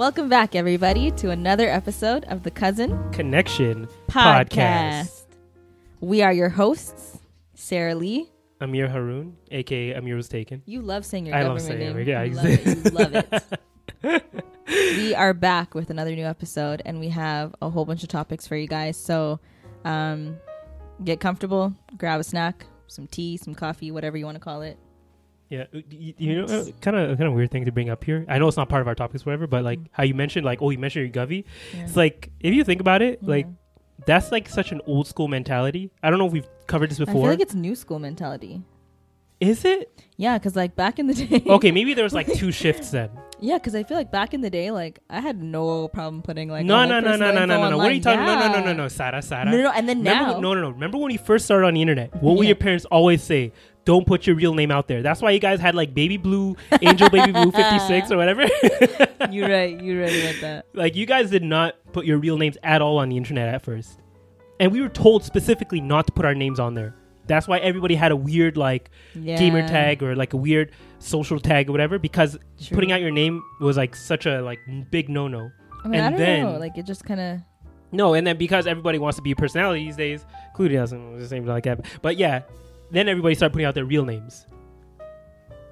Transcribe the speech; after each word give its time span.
Welcome 0.00 0.30
back, 0.30 0.54
everybody, 0.54 1.10
to 1.10 1.28
another 1.28 1.68
episode 1.68 2.24
of 2.24 2.42
the 2.42 2.50
Cousin 2.50 3.12
Connection 3.12 3.86
Podcast. 4.08 4.48
Podcast. 4.48 5.24
We 6.00 6.22
are 6.22 6.32
your 6.32 6.48
hosts, 6.48 7.18
Sarah 7.52 7.94
Lee. 7.94 8.30
Amir 8.62 8.88
Haroon, 8.88 9.36
aka 9.50 9.92
Amir 9.92 10.16
was 10.16 10.26
taken. 10.26 10.62
You 10.64 10.80
love 10.80 11.04
saying 11.04 11.26
your 11.26 11.36
I 11.36 11.42
love 11.42 11.58
government 11.58 11.66
saying 11.66 11.96
name. 11.96 11.98
it, 11.98 12.06
yeah, 12.06 12.22
you 12.22 12.34
love 12.34 12.46
it. 12.46 12.66
You 12.66 12.90
love 12.92 13.14
it. 14.02 14.24
we 14.96 15.14
are 15.14 15.34
back 15.34 15.74
with 15.74 15.90
another 15.90 16.14
new 16.14 16.24
episode, 16.24 16.80
and 16.86 16.98
we 16.98 17.10
have 17.10 17.54
a 17.60 17.68
whole 17.68 17.84
bunch 17.84 18.02
of 18.02 18.08
topics 18.08 18.46
for 18.46 18.56
you 18.56 18.68
guys. 18.68 18.96
So, 18.96 19.38
um, 19.84 20.38
get 21.04 21.20
comfortable, 21.20 21.74
grab 21.98 22.20
a 22.20 22.24
snack, 22.24 22.64
some 22.86 23.06
tea, 23.06 23.36
some 23.36 23.54
coffee, 23.54 23.90
whatever 23.90 24.16
you 24.16 24.24
want 24.24 24.36
to 24.36 24.42
call 24.42 24.62
it. 24.62 24.78
Yeah, 25.50 25.64
uh, 25.74 25.80
you, 25.90 26.14
you 26.16 26.40
know, 26.40 26.46
kind 26.80 26.96
of 26.96 27.18
kind 27.18 27.28
of 27.28 27.32
weird 27.34 27.50
thing 27.50 27.64
to 27.64 27.72
bring 27.72 27.90
up 27.90 28.04
here. 28.04 28.24
I 28.28 28.38
know 28.38 28.46
it's 28.46 28.56
not 28.56 28.68
part 28.68 28.82
of 28.82 28.88
our 28.88 28.94
topics, 28.94 29.26
whatever, 29.26 29.48
but 29.48 29.64
like 29.64 29.80
mm. 29.80 29.86
how 29.90 30.04
you 30.04 30.14
mentioned, 30.14 30.46
like, 30.46 30.62
oh, 30.62 30.70
you 30.70 30.78
mentioned 30.78 31.12
your 31.12 31.26
Govy. 31.26 31.44
Yeah. 31.74 31.82
It's 31.82 31.96
like 31.96 32.30
if 32.38 32.54
you 32.54 32.62
think 32.62 32.80
about 32.80 33.02
it, 33.02 33.22
like 33.22 33.48
that's 34.06 34.30
like 34.30 34.48
such 34.48 34.70
an 34.70 34.80
old 34.86 35.08
school 35.08 35.26
mentality. 35.26 35.90
I 36.04 36.10
don't 36.10 36.20
know 36.20 36.26
if 36.26 36.32
we've 36.32 36.48
covered 36.68 36.90
this 36.90 36.98
before. 36.98 37.14
I 37.14 37.18
feel 37.18 37.30
like 37.30 37.40
it's 37.40 37.54
new 37.54 37.74
school 37.74 37.98
mentality. 37.98 38.62
Is 39.40 39.64
it 39.64 39.90
Yeah, 40.18 40.36
because 40.36 40.54
like 40.54 40.76
back 40.76 40.98
in 40.98 41.06
the 41.06 41.14
day. 41.14 41.42
okay? 41.50 41.72
Maybe 41.72 41.94
there 41.94 42.04
was 42.04 42.12
like 42.12 42.32
two 42.32 42.52
shifts 42.62 42.90
then. 42.90 43.10
Yeah, 43.40 43.56
because 43.56 43.74
I 43.74 43.84
feel 43.84 43.96
like 43.96 44.12
back 44.12 44.34
in 44.34 44.42
the 44.42 44.50
day, 44.50 44.70
like 44.70 44.98
I 45.08 45.20
had 45.20 45.42
no 45.42 45.88
problem 45.88 46.20
putting 46.20 46.50
like 46.50 46.66
no, 46.66 46.84
no, 46.84 47.00
no, 47.00 47.16
no, 47.16 47.32
no, 47.32 47.46
no, 47.46 47.70
no. 47.70 47.78
What 47.78 47.90
are 47.90 47.94
you 47.94 48.02
talking? 48.02 48.24
No, 48.24 48.38
no, 48.38 48.52
no, 48.52 48.64
no, 48.66 48.72
no, 48.74 48.88
Sarah, 48.88 49.22
Sarah. 49.22 49.46
No, 49.46 49.56
no, 49.56 49.62
no, 49.62 49.70
and 49.70 49.88
then 49.88 49.98
Remember, 49.98 50.32
now, 50.34 50.40
no, 50.40 50.54
no, 50.54 50.60
no. 50.60 50.70
Remember 50.70 50.98
when 50.98 51.10
you 51.10 51.18
first 51.18 51.46
started 51.46 51.66
on 51.66 51.74
the 51.74 51.80
internet? 51.80 52.22
What 52.22 52.36
would 52.36 52.46
your 52.46 52.56
parents 52.56 52.84
always 52.84 53.22
say? 53.22 53.52
Don't 53.84 54.06
put 54.06 54.26
your 54.26 54.36
real 54.36 54.54
name 54.54 54.70
out 54.70 54.88
there. 54.88 55.02
That's 55.02 55.22
why 55.22 55.30
you 55.30 55.40
guys 55.40 55.58
had 55.58 55.74
like 55.74 55.94
Baby 55.94 56.16
Blue, 56.18 56.56
Angel 56.82 57.08
Baby 57.08 57.32
Blue 57.32 57.50
56 57.52 58.10
or 58.12 58.16
whatever. 58.18 58.42
you're 59.30 59.48
right. 59.48 59.80
You're 59.82 60.02
right 60.02 60.22
about 60.22 60.40
that. 60.42 60.66
like 60.74 60.94
you 60.96 61.06
guys 61.06 61.30
did 61.30 61.42
not 61.42 61.74
put 61.92 62.04
your 62.04 62.18
real 62.18 62.36
names 62.36 62.56
at 62.62 62.82
all 62.82 62.98
on 62.98 63.08
the 63.08 63.16
internet 63.16 63.52
at 63.52 63.62
first. 63.62 63.98
And 64.60 64.70
we 64.72 64.80
were 64.82 64.88
told 64.90 65.24
specifically 65.24 65.80
not 65.80 66.06
to 66.06 66.12
put 66.12 66.24
our 66.26 66.34
names 66.34 66.60
on 66.60 66.74
there. 66.74 66.94
That's 67.26 67.48
why 67.48 67.58
everybody 67.58 67.94
had 67.94 68.12
a 68.12 68.16
weird 68.16 68.56
like 68.56 68.90
Yeah. 69.14 69.38
gamer 69.38 69.66
tag 69.66 70.02
or 70.02 70.14
like 70.14 70.34
a 70.34 70.36
weird 70.36 70.72
social 70.98 71.40
tag 71.40 71.68
or 71.68 71.72
whatever 71.72 71.98
because 71.98 72.38
True. 72.62 72.74
putting 72.74 72.92
out 72.92 73.00
your 73.00 73.10
name 73.12 73.42
was 73.60 73.76
like 73.76 73.96
such 73.96 74.26
a 74.26 74.40
like 74.42 74.58
big 74.90 75.08
no-no. 75.08 75.50
I 75.84 75.88
mean, 75.88 76.00
I 76.00 76.06
and 76.08 76.16
don't 76.16 76.26
then- 76.26 76.42
know. 76.44 76.58
Like 76.58 76.76
it 76.76 76.84
just 76.86 77.04
kind 77.04 77.20
of. 77.20 77.40
No, 77.92 78.14
and 78.14 78.24
then 78.26 78.36
because 78.36 78.66
everybody 78.68 78.98
wants 78.98 79.16
to 79.16 79.22
be 79.22 79.32
a 79.32 79.36
personality 79.36 79.84
these 79.84 79.96
days, 79.96 80.24
including 80.50 80.78
us, 80.78 80.92
and 80.92 81.18
the 81.20 81.26
same 81.26 81.44
like 81.44 81.64
that. 81.64 81.84
But 82.02 82.18
yeah, 82.18 82.42
then 82.90 83.08
everybody 83.08 83.34
started 83.34 83.52
putting 83.52 83.66
out 83.66 83.74
their 83.74 83.84
real 83.84 84.04
names, 84.04 84.46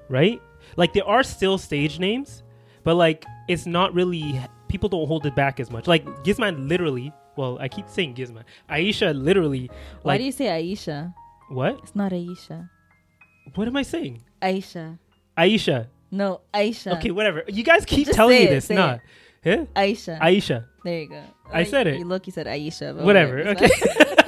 right? 0.09 0.41
Like 0.77 0.93
there 0.93 1.05
are 1.05 1.23
still 1.23 1.57
stage 1.57 1.99
names, 1.99 2.43
but 2.83 2.95
like 2.95 3.25
it's 3.47 3.65
not 3.65 3.93
really 3.93 4.39
people 4.67 4.89
don't 4.89 5.07
hold 5.07 5.25
it 5.25 5.35
back 5.35 5.59
as 5.59 5.71
much. 5.71 5.87
Like 5.87 6.05
Gizman 6.23 6.67
literally, 6.69 7.11
well, 7.35 7.57
I 7.59 7.67
keep 7.67 7.89
saying 7.89 8.15
Gizman. 8.15 8.43
Aisha 8.69 9.13
literally, 9.19 9.69
Why 10.03 10.17
do 10.17 10.23
you 10.23 10.31
say 10.31 10.45
Aisha? 10.45 11.13
what? 11.49 11.79
It's 11.83 11.95
not 11.95 12.11
Aisha. 12.11 12.69
What 13.55 13.67
am 13.67 13.75
I 13.75 13.81
saying? 13.83 14.21
Aisha. 14.41 14.97
Aisha. 15.37 15.87
No, 16.11 16.41
Aisha. 16.53 16.97
Okay, 16.97 17.11
whatever. 17.11 17.43
You 17.47 17.63
guys 17.63 17.85
keep 17.85 18.05
Just 18.05 18.15
telling 18.15 18.37
me 18.37 18.43
it, 18.45 18.49
this, 18.49 18.65
say 18.65 18.75
nah. 18.75 18.97
Huh? 19.43 19.65
Aisha. 19.75 20.19
Aisha. 20.19 20.65
there 20.83 20.99
you 21.01 21.09
go. 21.09 21.21
I 21.51 21.61
Or 21.61 21.65
said 21.65 21.87
it. 21.87 21.97
You 21.99 22.05
look. 22.05 22.27
You 22.27 22.33
said 22.33 22.45
Aisha. 22.45 22.95
but 22.95 23.05
Whatever. 23.05 23.37
whatever, 23.37 23.65
Okay. 23.65 24.15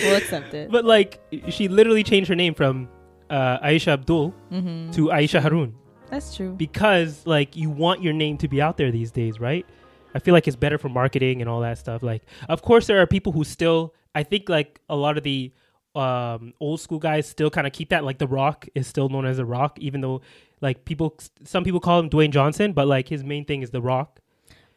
we'll 0.00 0.16
accept 0.16 0.54
it. 0.54 0.70
But 0.70 0.84
like, 0.84 1.20
she 1.48 1.68
literally 1.68 2.02
changed 2.02 2.28
her 2.28 2.34
name 2.34 2.54
from 2.54 2.88
uh, 3.30 3.58
Aisha 3.58 3.88
Abdul 3.88 4.34
mm-hmm. 4.52 4.90
to 4.92 5.06
Aisha 5.06 5.42
Haroon 5.42 5.74
That's 6.10 6.34
true. 6.34 6.52
because 6.52 7.26
like 7.26 7.56
you 7.56 7.70
want 7.70 8.02
your 8.02 8.12
name 8.12 8.38
to 8.38 8.48
be 8.48 8.62
out 8.62 8.76
there 8.76 8.90
these 8.90 9.10
days, 9.10 9.40
right? 9.40 9.66
I 10.14 10.18
feel 10.18 10.32
like 10.32 10.46
it's 10.48 10.56
better 10.56 10.78
for 10.78 10.88
marketing 10.88 11.42
and 11.42 11.50
all 11.50 11.60
that 11.60 11.76
stuff. 11.76 12.02
Like, 12.02 12.22
of 12.48 12.62
course, 12.62 12.86
there 12.86 13.00
are 13.02 13.06
people 13.06 13.32
who 13.32 13.44
still. 13.44 13.94
I 14.14 14.22
think 14.22 14.48
like 14.48 14.80
a 14.88 14.96
lot 14.96 15.18
of 15.18 15.24
the 15.24 15.52
um, 15.94 16.54
old 16.58 16.80
school 16.80 16.98
guys 16.98 17.28
still 17.28 17.50
kind 17.50 17.66
of 17.66 17.74
keep 17.74 17.90
that. 17.90 18.02
Like, 18.02 18.16
The 18.16 18.26
Rock 18.26 18.66
is 18.74 18.86
still 18.86 19.10
known 19.10 19.26
as 19.26 19.36
The 19.36 19.44
Rock, 19.44 19.78
even 19.78 20.00
though 20.00 20.22
like 20.62 20.86
people, 20.86 21.18
some 21.44 21.64
people 21.64 21.80
call 21.80 22.00
him 22.00 22.08
Dwayne 22.08 22.30
Johnson, 22.30 22.72
but 22.72 22.88
like 22.88 23.08
his 23.08 23.22
main 23.22 23.44
thing 23.44 23.60
is 23.60 23.70
The 23.70 23.82
Rock. 23.82 24.20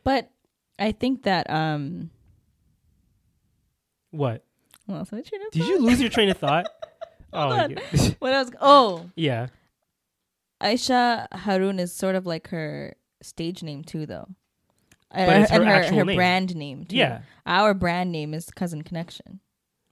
But 0.04 0.30
I 0.78 0.92
think 0.92 1.24
that 1.24 1.50
um. 1.50 2.10
What? 4.12 4.44
Well, 4.90 5.06
so 5.06 5.22
train 5.22 5.42
of 5.46 5.52
Did 5.52 5.68
you 5.68 5.80
lose 5.80 6.02
your 6.02 6.10
train 6.10 6.30
of 6.30 6.38
thought? 6.38 6.66
Hold 7.34 7.54
oh, 7.54 7.56
on. 7.56 7.78
What 8.20 8.34
else? 8.34 8.50
Oh, 8.60 9.10
yeah. 9.16 9.48
Aisha 10.62 11.28
Haroon 11.32 11.80
is 11.80 11.94
sort 11.94 12.16
of 12.16 12.26
like 12.26 12.48
her 12.48 12.96
stage 13.22 13.62
name 13.62 13.84
too, 13.84 14.08
though. 14.08 14.28
But 15.12 15.30
Uh, 15.30 15.32
it's 15.44 15.52
and 15.52 15.64
her 15.64 15.70
her, 15.70 15.76
actual 15.76 16.00
her 16.00 16.06
name. 16.06 16.16
brand 16.16 16.56
name 16.56 16.86
too. 16.86 16.96
Yeah. 16.96 17.22
Our 17.46 17.76
brand 17.76 18.12
name 18.12 18.34
is 18.34 18.50
Cousin 18.50 18.82
Connection 18.82 19.42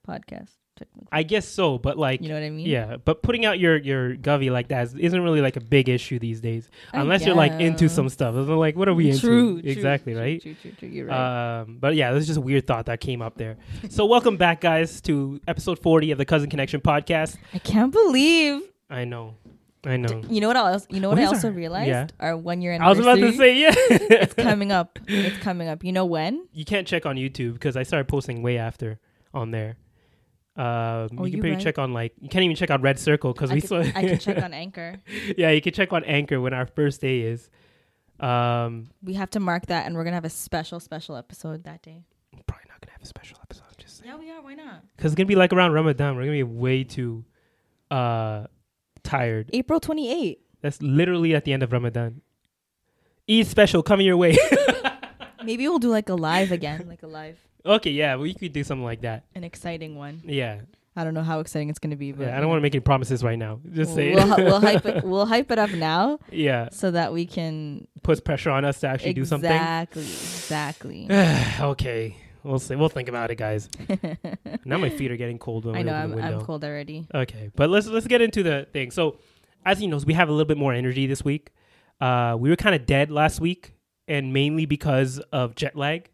podcast. 0.07 0.55
Technically. 0.77 1.07
I 1.11 1.23
guess 1.23 1.47
so, 1.47 1.77
but 1.77 1.97
like, 1.97 2.21
You 2.21 2.29
know 2.29 2.35
what 2.35 2.43
I 2.43 2.49
mean? 2.49 2.67
Yeah, 2.67 2.97
but 3.03 3.23
putting 3.23 3.45
out 3.45 3.59
your 3.59 3.77
your 3.77 4.15
govy 4.15 4.51
like 4.51 4.67
that 4.69 4.83
is, 4.87 4.95
isn't 4.95 5.21
really 5.21 5.41
like 5.41 5.55
a 5.55 5.61
big 5.61 5.89
issue 5.89 6.19
these 6.19 6.39
days, 6.41 6.69
I 6.93 6.99
unless 7.01 7.25
you're 7.25 7.35
like 7.35 7.53
into 7.53 7.89
some 7.89 8.09
stuff. 8.09 8.35
It's 8.35 8.49
like, 8.49 8.75
what 8.75 8.87
are 8.87 8.93
we 8.93 9.09
into? 9.09 9.21
True. 9.21 9.61
exactly 9.63 10.13
true, 10.13 10.21
right. 10.21 10.41
True, 10.41 10.55
true, 10.61 10.71
true. 10.77 10.89
You're 10.89 11.07
right. 11.07 11.61
Um, 11.61 11.77
but 11.79 11.95
yeah, 11.95 12.11
this 12.13 12.21
is 12.21 12.27
just 12.27 12.37
a 12.37 12.41
weird 12.41 12.67
thought 12.67 12.85
that 12.87 12.99
came 12.99 13.21
up 13.21 13.37
there. 13.37 13.57
so 13.89 14.05
welcome 14.05 14.37
back, 14.37 14.61
guys, 14.61 15.01
to 15.01 15.39
episode 15.47 15.79
forty 15.79 16.11
of 16.11 16.17
the 16.17 16.25
Cousin 16.25 16.49
Connection 16.49 16.81
podcast. 16.81 17.37
I 17.53 17.59
can't 17.59 17.91
believe. 17.91 18.61
I 18.89 19.03
know, 19.05 19.35
I 19.85 19.97
know. 19.97 20.21
You 20.29 20.41
know 20.41 20.47
what 20.47 20.57
else? 20.57 20.85
You 20.89 20.99
know 20.99 21.09
what, 21.09 21.17
What 21.17 21.23
I 21.25 21.27
also 21.27 21.47
our- 21.47 21.53
realized? 21.53 21.87
yeah. 21.89 22.07
Our 22.19 22.37
one 22.37 22.61
year 22.61 22.73
anniversary. 22.73 23.05
I 23.05 23.13
was 23.13 23.19
about 23.19 23.31
to 23.31 23.37
say 23.37 23.57
yeah. 23.57 23.71
it's 23.75 24.33
coming 24.49 24.71
up. 24.71 24.99
It's 25.07 25.37
coming 25.37 25.67
up. 25.69 25.83
You 25.83 25.91
know 25.93 26.05
when? 26.05 26.47
you 26.53 26.65
can't 26.65 26.87
check 26.87 27.05
on 27.05 27.15
YouTube 27.15 27.53
because 27.53 27.75
I 27.77 27.83
started 27.83 28.07
posting 28.07 28.41
way 28.43 28.57
after 28.57 28.99
on 29.33 29.51
there. 29.51 29.77
Um, 30.57 31.09
Oh, 31.19 31.25
you 31.25 31.31
can 31.33 31.39
probably 31.41 31.51
right. 31.51 31.59
check 31.59 31.77
on 31.77 31.93
like 31.93 32.13
you 32.19 32.29
can't 32.29 32.43
even 32.43 32.55
check 32.55 32.71
on 32.71 32.81
Red 32.81 32.97
Circle 32.99 33.31
because 33.33 33.51
we 33.51 33.61
could, 33.61 33.69
saw. 33.69 33.79
I 33.79 33.91
can 34.07 34.17
check 34.19 34.41
on 34.43 34.53
Anchor. 34.53 34.95
yeah, 35.37 35.51
you 35.51 35.61
can 35.61 35.71
check 35.73 35.93
on 35.93 36.03
Anchor 36.03 36.41
when 36.41 36.53
our 36.53 36.65
first 36.65 36.99
day 37.01 37.21
is. 37.21 37.49
Um, 38.19 38.89
We 39.03 39.13
have 39.13 39.29
to 39.31 39.39
mark 39.39 39.67
that, 39.67 39.85
and 39.85 39.95
we're 39.95 40.03
gonna 40.03 40.15
have 40.15 40.25
a 40.25 40.29
special, 40.29 40.79
special 40.79 41.15
episode 41.15 41.63
that 41.65 41.83
day. 41.83 42.03
probably 42.47 42.65
not 42.69 42.81
gonna 42.81 42.93
have 42.93 43.03
a 43.03 43.05
special 43.05 43.37
episode. 43.43 43.63
Just 43.77 44.03
Yeah, 44.03 44.17
we 44.17 44.31
are. 44.31 44.41
Why 44.41 44.55
not? 44.55 44.83
because 44.95 45.11
it's 45.11 45.17
gonna 45.17 45.27
be 45.27 45.35
like 45.35 45.53
around 45.53 45.73
Ramadan. 45.73 46.15
We're 46.15 46.23
gonna 46.23 46.31
be 46.37 46.43
way 46.43 46.83
too 46.83 47.23
uh 47.91 48.47
tired. 49.03 49.51
April 49.53 49.79
twenty 49.79 50.09
eighth. 50.11 50.41
That's 50.61 50.81
literally 50.81 51.35
at 51.35 51.45
the 51.45 51.53
end 51.53 51.61
of 51.61 51.71
Ramadan. 51.71 52.21
Eid 53.29 53.45
special 53.45 53.83
coming 53.83 54.05
your 54.07 54.17
way. 54.17 54.35
Maybe 55.43 55.67
we'll 55.67 55.77
do 55.79 55.89
like 55.89 56.09
a 56.09 56.15
live 56.15 56.51
again, 56.51 56.85
like 56.87 57.03
a 57.03 57.07
live, 57.07 57.37
okay, 57.75 57.91
yeah, 57.91 58.15
we 58.15 58.33
could 58.33 58.53
do 58.53 58.63
something 58.63 58.85
like 58.85 59.01
that. 59.01 59.25
an 59.35 59.43
exciting 59.43 59.95
one. 59.95 60.21
Yeah, 60.25 60.61
I 60.95 61.03
don't 61.03 61.13
know 61.13 61.23
how 61.23 61.39
exciting 61.39 61.69
it's 61.69 61.79
gonna 61.79 61.95
be, 61.95 62.11
but 62.11 62.27
yeah. 62.27 62.37
I 62.37 62.39
don't 62.39 62.49
want 62.49 62.57
to 62.57 62.63
make 62.63 62.73
any 62.73 62.81
promises 62.81 63.23
right 63.23 63.37
now. 63.37 63.59
Just 63.71 63.93
say 63.93 64.15
we'll, 64.15 64.27
we'll, 64.27 64.45
we'll 64.45 64.61
hype 64.61 64.85
it. 64.85 65.03
We'll 65.03 65.25
hype 65.25 65.51
it 65.51 65.59
up 65.59 65.71
now 65.71 66.19
yeah, 66.31 66.69
so 66.71 66.91
that 66.91 67.13
we 67.13 67.25
can 67.25 67.87
puts 68.03 68.19
pressure 68.19 68.49
on 68.49 68.65
us 68.65 68.79
to 68.81 68.87
actually 68.87 69.13
do 69.13 69.25
something. 69.25 69.51
exactly, 69.51 70.01
exactly. 70.01 71.07
okay, 71.59 72.15
We'll 72.47 72.59
see. 72.59 72.75
We'll 72.75 72.89
think 72.89 73.09
about 73.09 73.29
it, 73.29 73.35
guys. 73.35 73.69
now 74.65 74.77
my 74.77 74.89
feet 74.89 75.11
are 75.11 75.17
getting 75.17 75.37
cold 75.37 75.65
when 75.65 75.75
I 75.75 75.81
know. 75.81 75.93
I'm. 75.93 76.17
I'm 76.17 76.41
cold 76.41 76.63
already. 76.63 77.05
Okay, 77.13 77.51
but 77.55 77.69
let's 77.69 77.87
let's 77.87 78.07
get 78.07 78.21
into 78.21 78.41
the 78.41 78.67
thing. 78.71 78.91
So, 78.91 79.17
as 79.65 79.81
you 79.81 79.87
know, 79.89 79.97
we 80.05 80.13
have 80.13 80.29
a 80.29 80.31
little 80.31 80.45
bit 80.45 80.57
more 80.57 80.73
energy 80.73 81.07
this 81.07 81.25
week. 81.25 81.51
Uh, 81.99 82.37
we 82.39 82.49
were 82.49 82.55
kind 82.55 82.73
of 82.73 82.85
dead 82.85 83.11
last 83.11 83.41
week, 83.41 83.73
and 84.07 84.31
mainly 84.31 84.65
because 84.65 85.19
of 85.33 85.55
jet 85.55 85.75
lag. 85.75 86.09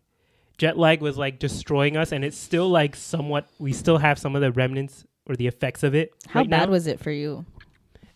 Jet 0.58 0.78
lag 0.78 1.02
was 1.02 1.18
like 1.18 1.40
destroying 1.40 1.98
us, 1.98 2.12
and 2.12 2.24
it's 2.24 2.38
still 2.38 2.70
like 2.70 2.96
somewhat. 2.96 3.48
We 3.60 3.74
still 3.74 3.98
have 3.98 4.20
some 4.20 4.36
of 4.36 4.42
the 4.42 4.52
remnants 4.52 5.06
or 5.26 5.36
the 5.36 5.48
effects 5.48 5.84
of 5.84 5.96
it. 5.96 6.14
How 6.28 6.42
right 6.42 6.50
bad 6.50 6.66
now. 6.68 6.72
was 6.74 6.88
it 6.88 7.00
for 7.00 7.12
you? 7.12 7.46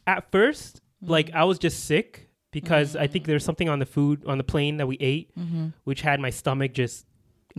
at 0.06 0.32
first? 0.32 0.82
Like 1.02 1.28
Mm-hmm. 1.28 1.38
I 1.38 1.44
was 1.44 1.60
just 1.60 1.86
sick 1.86 2.30
because 2.52 2.96
I 2.96 3.08
think 3.08 3.26
there's 3.26 3.44
something 3.46 3.70
on 3.70 3.80
the 3.80 3.86
food 3.86 4.24
on 4.26 4.38
the 4.38 4.44
plane 4.44 4.78
that 4.78 4.88
we 4.88 4.98
ate, 5.00 5.36
Mm-hmm. 5.38 5.68
which 5.84 6.02
had 6.02 6.20
my 6.20 6.30
stomach 6.30 6.74
just 6.74 7.06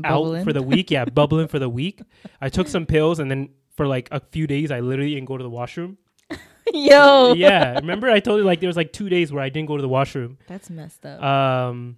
out 0.04 0.44
for 0.44 0.52
the 0.52 0.62
week. 0.62 0.90
Yeah, 0.90 1.04
bubbling 1.06 1.48
for 1.48 1.58
the 1.58 1.68
week. 1.80 2.00
I 2.40 2.48
took 2.48 2.68
some 2.68 2.86
pills, 2.86 3.18
and 3.18 3.30
then 3.30 3.50
for 3.76 3.86
like 3.86 4.08
a 4.12 4.20
few 4.20 4.46
days, 4.46 4.70
I 4.70 4.80
literally 4.80 5.14
didn't 5.14 5.26
go 5.26 5.36
to 5.36 5.42
the 5.44 5.50
washroom. 5.50 5.98
Yo, 6.72 7.32
yeah, 7.34 7.74
remember 7.76 8.10
I 8.10 8.20
told 8.20 8.38
you 8.38 8.44
like 8.44 8.60
there 8.60 8.68
was 8.68 8.76
like 8.76 8.92
two 8.92 9.08
days 9.08 9.32
where 9.32 9.42
I 9.42 9.48
didn't 9.48 9.68
go 9.68 9.76
to 9.76 9.82
the 9.82 9.88
washroom. 9.88 10.36
that's 10.46 10.68
messed 10.68 11.04
up. 11.06 11.22
Um, 11.22 11.96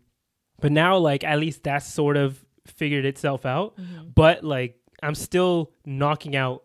but 0.60 0.70
now 0.72 0.96
like 0.98 1.24
at 1.24 1.38
least 1.40 1.64
that's 1.64 1.86
sort 1.86 2.16
of 2.16 2.42
figured 2.66 3.04
itself 3.04 3.44
out. 3.46 3.76
Mm-hmm. 3.78 4.08
But 4.14 4.44
like 4.44 4.76
I'm 5.02 5.14
still 5.14 5.72
knocking 5.86 6.36
out 6.36 6.64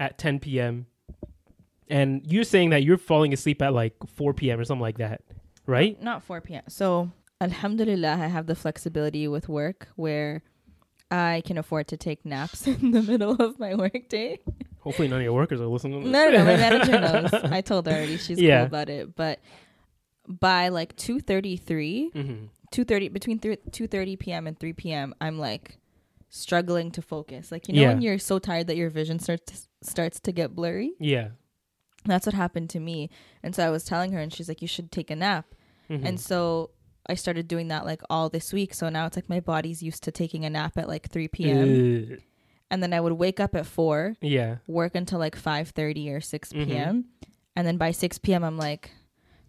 at 0.00 0.18
10 0.18 0.40
p.m. 0.40 0.86
And 1.88 2.22
you're 2.26 2.44
saying 2.44 2.70
that 2.70 2.82
you're 2.82 2.98
falling 2.98 3.32
asleep 3.32 3.62
at 3.62 3.72
like 3.72 3.94
4 4.16 4.34
p.m. 4.34 4.58
or 4.58 4.64
something 4.64 4.82
like 4.82 4.98
that, 4.98 5.22
right? 5.66 6.00
Not 6.02 6.24
4 6.24 6.40
p.m. 6.40 6.64
So, 6.68 7.12
alhamdulillah, 7.40 8.12
I 8.14 8.26
have 8.26 8.46
the 8.46 8.56
flexibility 8.56 9.28
with 9.28 9.48
work 9.48 9.86
where 9.94 10.42
I 11.12 11.42
can 11.46 11.58
afford 11.58 11.86
to 11.88 11.96
take 11.96 12.24
naps 12.26 12.66
in 12.66 12.90
the 12.90 13.02
middle 13.02 13.40
of 13.40 13.60
my 13.60 13.74
workday. 13.76 14.40
Hopefully 14.80 15.06
none 15.08 15.18
of 15.18 15.24
your 15.24 15.32
workers 15.32 15.60
are 15.60 15.66
listening. 15.66 16.02
To 16.02 16.08
No, 16.10 16.28
no, 16.28 16.38
no. 16.38 16.44
My 16.44 16.56
manager 16.56 17.00
knows. 17.32 17.32
I 17.34 17.60
told 17.60 17.86
her 17.86 17.92
already. 17.92 18.16
She's 18.16 18.40
Yeah. 18.40 18.58
cool 18.60 18.66
about 18.66 18.88
it. 18.88 19.14
But 19.14 19.38
by 20.28 20.68
like 20.68 20.96
2.33, 20.96 22.12
Mhm. 22.12 22.48
2.30, 22.72 23.12
between 23.12 23.38
2.30 23.38 24.18
p.m. 24.18 24.46
and 24.46 24.58
3 24.58 24.72
p.m., 24.72 25.14
I'm 25.20 25.38
like 25.38 25.78
struggling 26.28 26.90
to 26.92 27.02
focus. 27.02 27.52
Like, 27.52 27.68
you 27.68 27.74
know 27.74 27.82
Yeah. 27.82 27.88
when 27.88 28.02
you're 28.02 28.18
so 28.18 28.38
tired 28.38 28.66
that 28.66 28.76
your 28.76 28.90
vision 28.90 29.18
starts 29.18 29.68
starts 29.82 30.18
to 30.20 30.32
get 30.32 30.54
blurry? 30.56 30.92
Yeah. 30.98 31.28
That's 32.04 32.26
what 32.26 32.34
happened 32.34 32.70
to 32.70 32.80
me. 32.80 33.08
And 33.42 33.54
so 33.54 33.64
I 33.66 33.70
was 33.70 33.84
telling 33.84 34.12
her, 34.12 34.18
and 34.20 34.32
she's 34.32 34.48
like, 34.48 34.60
you 34.62 34.68
should 34.68 34.90
take 34.90 35.10
a 35.10 35.16
nap. 35.16 35.54
Mhm. 35.88 36.04
And 36.04 36.20
so 36.20 36.70
I 37.08 37.14
started 37.14 37.46
doing 37.46 37.68
that 37.68 37.84
like 37.84 38.02
all 38.10 38.28
this 38.28 38.52
week. 38.52 38.74
So 38.74 38.88
now 38.88 39.06
it's 39.06 39.16
like 39.16 39.28
my 39.28 39.38
body's 39.40 39.82
used 39.82 40.02
to 40.04 40.10
taking 40.10 40.44
a 40.44 40.50
nap 40.50 40.76
at 40.76 40.88
like 40.88 41.08
3 41.08 41.28
p.m. 41.28 42.10
Ugh. 42.12 42.18
and 42.68 42.82
then 42.82 42.92
I 42.92 43.00
would 43.00 43.12
wake 43.12 43.38
up 43.38 43.54
at 43.54 43.64
4, 43.64 44.16
yeah. 44.20 44.56
work 44.66 44.96
until 44.96 45.20
like 45.20 45.36
5:30 45.36 46.10
or 46.10 46.20
6 46.20 46.52
Mhm. 46.52 46.64
p.m. 46.66 47.04
And 47.54 47.64
then 47.66 47.76
by 47.76 47.92
6 47.92 48.18
p.m. 48.18 48.42
I'm 48.42 48.58
like 48.58 48.90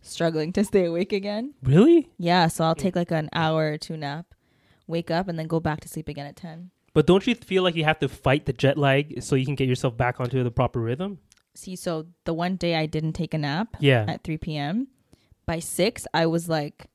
struggling 0.07 0.51
to 0.53 0.63
stay 0.63 0.85
awake 0.85 1.13
again. 1.13 1.53
Really? 1.63 2.09
Yeah, 2.17 2.47
so 2.47 2.63
I'll 2.65 2.75
take 2.75 2.95
like 2.95 3.11
an 3.11 3.29
hour 3.33 3.71
or 3.73 3.77
two 3.77 3.97
nap, 3.97 4.33
wake 4.87 5.11
up 5.11 5.27
and 5.27 5.37
then 5.37 5.47
go 5.47 5.59
back 5.59 5.81
to 5.81 5.87
sleep 5.87 6.07
again 6.07 6.25
at 6.25 6.35
10. 6.35 6.71
But 6.93 7.05
don't 7.05 7.25
you 7.27 7.35
feel 7.35 7.61
like 7.63 7.75
you 7.75 7.83
have 7.83 7.99
to 7.99 8.07
fight 8.09 8.45
the 8.45 8.53
jet 8.53 8.77
lag 8.77 9.21
so 9.21 9.35
you 9.35 9.45
can 9.45 9.55
get 9.55 9.67
yourself 9.67 9.95
back 9.95 10.19
onto 10.19 10.43
the 10.43 10.51
proper 10.51 10.79
rhythm? 10.81 11.19
See, 11.53 11.75
so 11.75 12.07
the 12.25 12.33
one 12.33 12.55
day 12.55 12.75
I 12.75 12.85
didn't 12.85 13.13
take 13.13 13.33
a 13.33 13.37
nap 13.37 13.75
Yeah. 13.79 14.05
at 14.07 14.23
3 14.23 14.37
p.m. 14.37 14.87
By 15.45 15.59
6, 15.59 16.07
I 16.13 16.25
was 16.25 16.49
like 16.49 16.87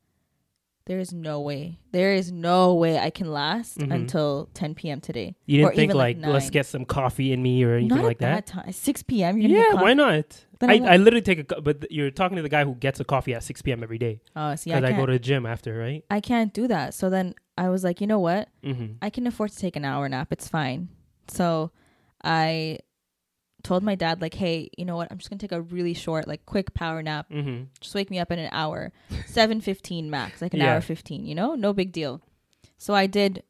there 0.87 0.99
is 0.99 1.13
no 1.13 1.41
way. 1.41 1.79
There 1.93 2.13
is 2.13 2.33
no 2.33 2.75
way 2.75 2.99
I 2.99 3.11
can 3.11 3.31
last 3.31 3.79
Mhm. 3.79 3.95
until 3.95 4.49
10 4.55 4.75
p.m. 4.75 5.01
today. 5.01 5.37
You 5.47 5.59
didn't 5.59 5.73
Or 5.73 5.77
think 5.77 5.95
like, 5.95 6.17
like, 6.19 6.27
let's 6.27 6.51
get 6.51 6.67
some 6.67 6.85
coffee 6.85 7.33
in 7.33 7.41
me 7.41 7.63
or 7.63 7.75
anything 7.77 7.97
Not 7.99 8.05
like 8.05 8.19
that? 8.19 8.47
that 8.47 8.65
time. 8.65 8.73
6 8.73 9.03
p.m. 9.05 9.39
Yeah, 9.41 9.75
why 9.75 9.95
not? 9.95 10.45
I, 10.71 10.95
I 10.95 10.97
literally 10.97 11.23
take 11.23 11.51
a, 11.53 11.61
but 11.61 11.91
you're 11.91 12.11
talking 12.11 12.37
to 12.37 12.43
the 12.43 12.49
guy 12.49 12.65
who 12.65 12.75
gets 12.75 13.01
a 13.01 13.05
coffee 13.05 13.35
at 13.35 13.43
6 13.43 13.63
p.m. 13.63 13.83
every 13.83 13.99
day 13.99 14.21
Oh, 14.37 14.55
see, 14.55 14.73
I 14.73 14.79
I, 14.79 14.93
go 14.93 15.07
to 15.07 15.13
the 15.13 15.19
gym 15.19 15.47
after, 15.47 15.77
right? 15.77 16.05
I 16.11 16.21
can't 16.21 16.53
do 16.53 16.69
that. 16.69 16.95
So 16.95 17.11
then 17.11 17.35
I 17.59 17.69
was 17.69 17.85
like, 17.85 18.01
you 18.01 18.07
know 18.07 18.19
what? 18.21 18.49
Mm-hmm. 18.65 18.95
I 19.03 19.11
can 19.11 19.27
afford 19.27 19.51
to 19.53 19.59
take 19.59 19.77
an 19.77 19.85
hour 19.85 20.09
nap. 20.09 20.29
It's 20.33 20.49
fine. 20.49 20.89
So 21.29 21.71
I 22.25 22.79
told 23.63 23.83
my 23.83 23.95
dad 23.95 24.21
like, 24.21 24.35
hey, 24.35 24.71
you 24.77 24.85
know 24.85 24.97
what? 24.97 25.09
I'm 25.11 25.19
just 25.19 25.31
gonna 25.31 25.39
take 25.39 25.53
a 25.53 25.61
really 25.63 25.95
short, 25.95 26.27
like, 26.27 26.45
quick 26.47 26.75
power 26.75 27.03
nap. 27.03 27.29
Mm-hmm. 27.31 27.65
Just 27.81 27.95
wake 27.95 28.11
me 28.11 28.19
up 28.19 28.31
in 28.33 28.39
an 28.39 28.49
hour, 28.53 28.93
seven 29.27 29.61
fifteen 29.61 30.11
max, 30.11 30.43
like 30.43 30.55
an 30.55 30.61
Yeah. 30.61 30.75
hour 30.75 30.81
fifteen. 30.81 31.27
You 31.27 31.35
know, 31.35 31.55
no 31.55 31.73
big 31.73 31.93
deal. 31.93 32.23
So 32.79 32.95
I 32.95 33.07
did 33.07 33.43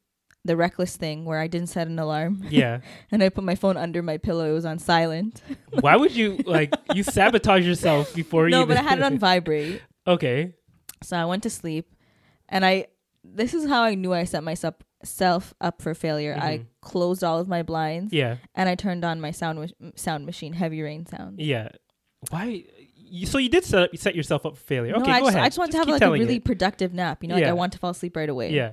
the 0.44 0.56
reckless 0.56 0.96
thing 0.96 1.24
where 1.24 1.38
I 1.38 1.46
didn't 1.46 1.68
set 1.68 1.86
an 1.86 1.98
alarm 1.98 2.44
Yeah. 2.50 2.80
and 3.10 3.22
I 3.22 3.28
put 3.28 3.44
my 3.44 3.54
phone 3.54 3.76
under 3.76 4.02
my 4.02 4.18
pillow. 4.18 4.50
It 4.50 4.54
was 4.54 4.64
on 4.64 4.78
silent. 4.78 5.40
Why 5.80 5.96
would 5.96 6.14
you 6.16 6.38
like 6.46 6.74
you 6.94 7.02
sabotage 7.04 7.64
yourself 7.66 8.12
before 8.14 8.46
you? 8.48 8.52
no, 8.52 8.66
but 8.66 8.76
I 8.76 8.82
had 8.82 8.98
it 8.98 9.04
on 9.04 9.18
vibrate. 9.28 9.82
okay. 10.06 10.54
So 11.02 11.16
I 11.16 11.24
went 11.24 11.42
to 11.44 11.50
sleep, 11.50 11.94
and 12.48 12.64
I. 12.64 12.86
This 13.24 13.54
is 13.54 13.68
how 13.68 13.82
I 13.82 13.94
knew 13.94 14.12
I 14.12 14.24
set 14.24 14.42
myself 14.42 14.74
self 15.04 15.54
up 15.60 15.80
for 15.80 15.94
failure. 15.94 16.36
I 16.36 16.58
Mhm. 16.58 16.66
closed 16.80 17.22
all 17.22 17.38
of 17.38 17.46
my 17.46 17.62
blinds. 17.62 18.12
Yeah. 18.12 18.36
and 18.54 18.68
I 18.68 18.74
turned 18.74 19.04
on 19.04 19.20
my 19.20 19.30
sound 19.30 19.72
sound 19.94 20.26
machine, 20.26 20.52
heavy 20.54 20.82
rain 20.82 21.06
sound. 21.06 21.40
Yeah. 21.40 21.68
Why? 22.30 22.64
You, 22.96 23.26
so 23.26 23.38
you 23.38 23.48
did 23.48 23.64
set 23.64 23.82
up, 23.84 23.90
you 23.92 23.98
set 23.98 24.14
yourself 24.16 24.44
up 24.46 24.56
for 24.56 24.62
failure. 24.64 24.92
No, 24.92 25.02
Okay, 25.02 25.12
I 25.12 25.20
go 25.20 25.26
just, 25.26 25.34
ahead. 25.36 25.44
I 25.44 25.48
just 25.48 25.58
want 25.58 25.70
to 25.72 25.78
have 25.78 25.88
like 25.88 26.02
a 26.02 26.10
really 26.10 26.36
it. 26.36 26.44
productive 26.44 26.92
nap. 26.94 27.22
You 27.22 27.28
know, 27.28 27.34
like 27.36 27.44
I 27.44 27.52
want 27.52 27.72
to 27.74 27.78
fall 27.78 27.90
asleep 27.90 28.16
right 28.16 28.28
away. 28.28 28.50
Yeah. 28.52 28.72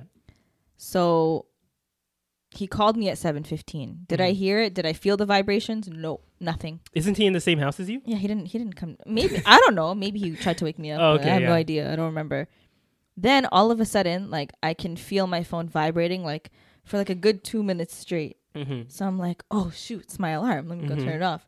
So 0.76 1.46
he 2.50 2.66
called 2.66 2.96
me 2.96 3.08
at 3.08 3.16
seven 3.18 3.44
fifteen. 3.44 4.04
Did 4.08 4.20
I 4.20 4.32
Mhm. 4.32 4.36
hear 4.36 4.60
it? 4.60 4.74
Did 4.74 4.84
I 4.86 4.92
feel 4.92 5.16
the 5.16 5.26
vibrations? 5.26 5.88
No, 5.88 6.20
nothing. 6.40 6.80
Isn't 6.94 7.16
he 7.16 7.26
in 7.26 7.32
the 7.32 7.40
same 7.40 7.58
house 7.58 7.78
as 7.80 7.88
you? 7.88 8.02
Yeah, 8.04 8.16
he 8.16 8.26
didn't. 8.26 8.46
He 8.46 8.58
didn't 8.58 8.76
come. 8.76 8.96
Maybe 9.06 9.40
I 9.46 9.58
don't 9.58 9.74
know. 9.74 9.94
Maybe 9.94 10.18
he 10.18 10.34
tried 10.36 10.58
to 10.58 10.64
wake 10.64 10.78
me 10.78 10.90
up. 10.90 11.00
Oh, 11.02 11.12
okay, 11.14 11.30
I 11.30 11.34
have 11.34 11.42
no 11.42 11.52
idea. 11.52 11.92
I 11.92 11.96
don't 11.96 12.06
remember. 12.06 12.48
Then 13.16 13.46
all 13.52 13.70
of 13.70 13.80
a 13.80 13.84
sudden, 13.84 14.30
like 14.30 14.52
I 14.62 14.74
can 14.74 14.96
feel 14.96 15.26
my 15.26 15.42
phone 15.42 15.68
vibrating 15.68 16.24
like 16.24 16.50
for 16.84 16.96
like 16.96 17.10
a 17.10 17.14
good 17.14 17.44
two 17.44 17.62
minutes 17.62 17.94
straight. 17.94 18.36
Mm-hmm. 18.54 18.82
So 18.88 19.06
I'm 19.06 19.18
like, 19.18 19.44
oh 19.50 19.70
shoot, 19.74 20.02
it's 20.02 20.18
my 20.18 20.30
alarm. 20.30 20.68
Let 20.68 20.78
me 20.78 20.88
go 20.88 20.96
Mhm. 20.96 21.04
turn 21.04 21.14
it 21.14 21.22
off. 21.22 21.46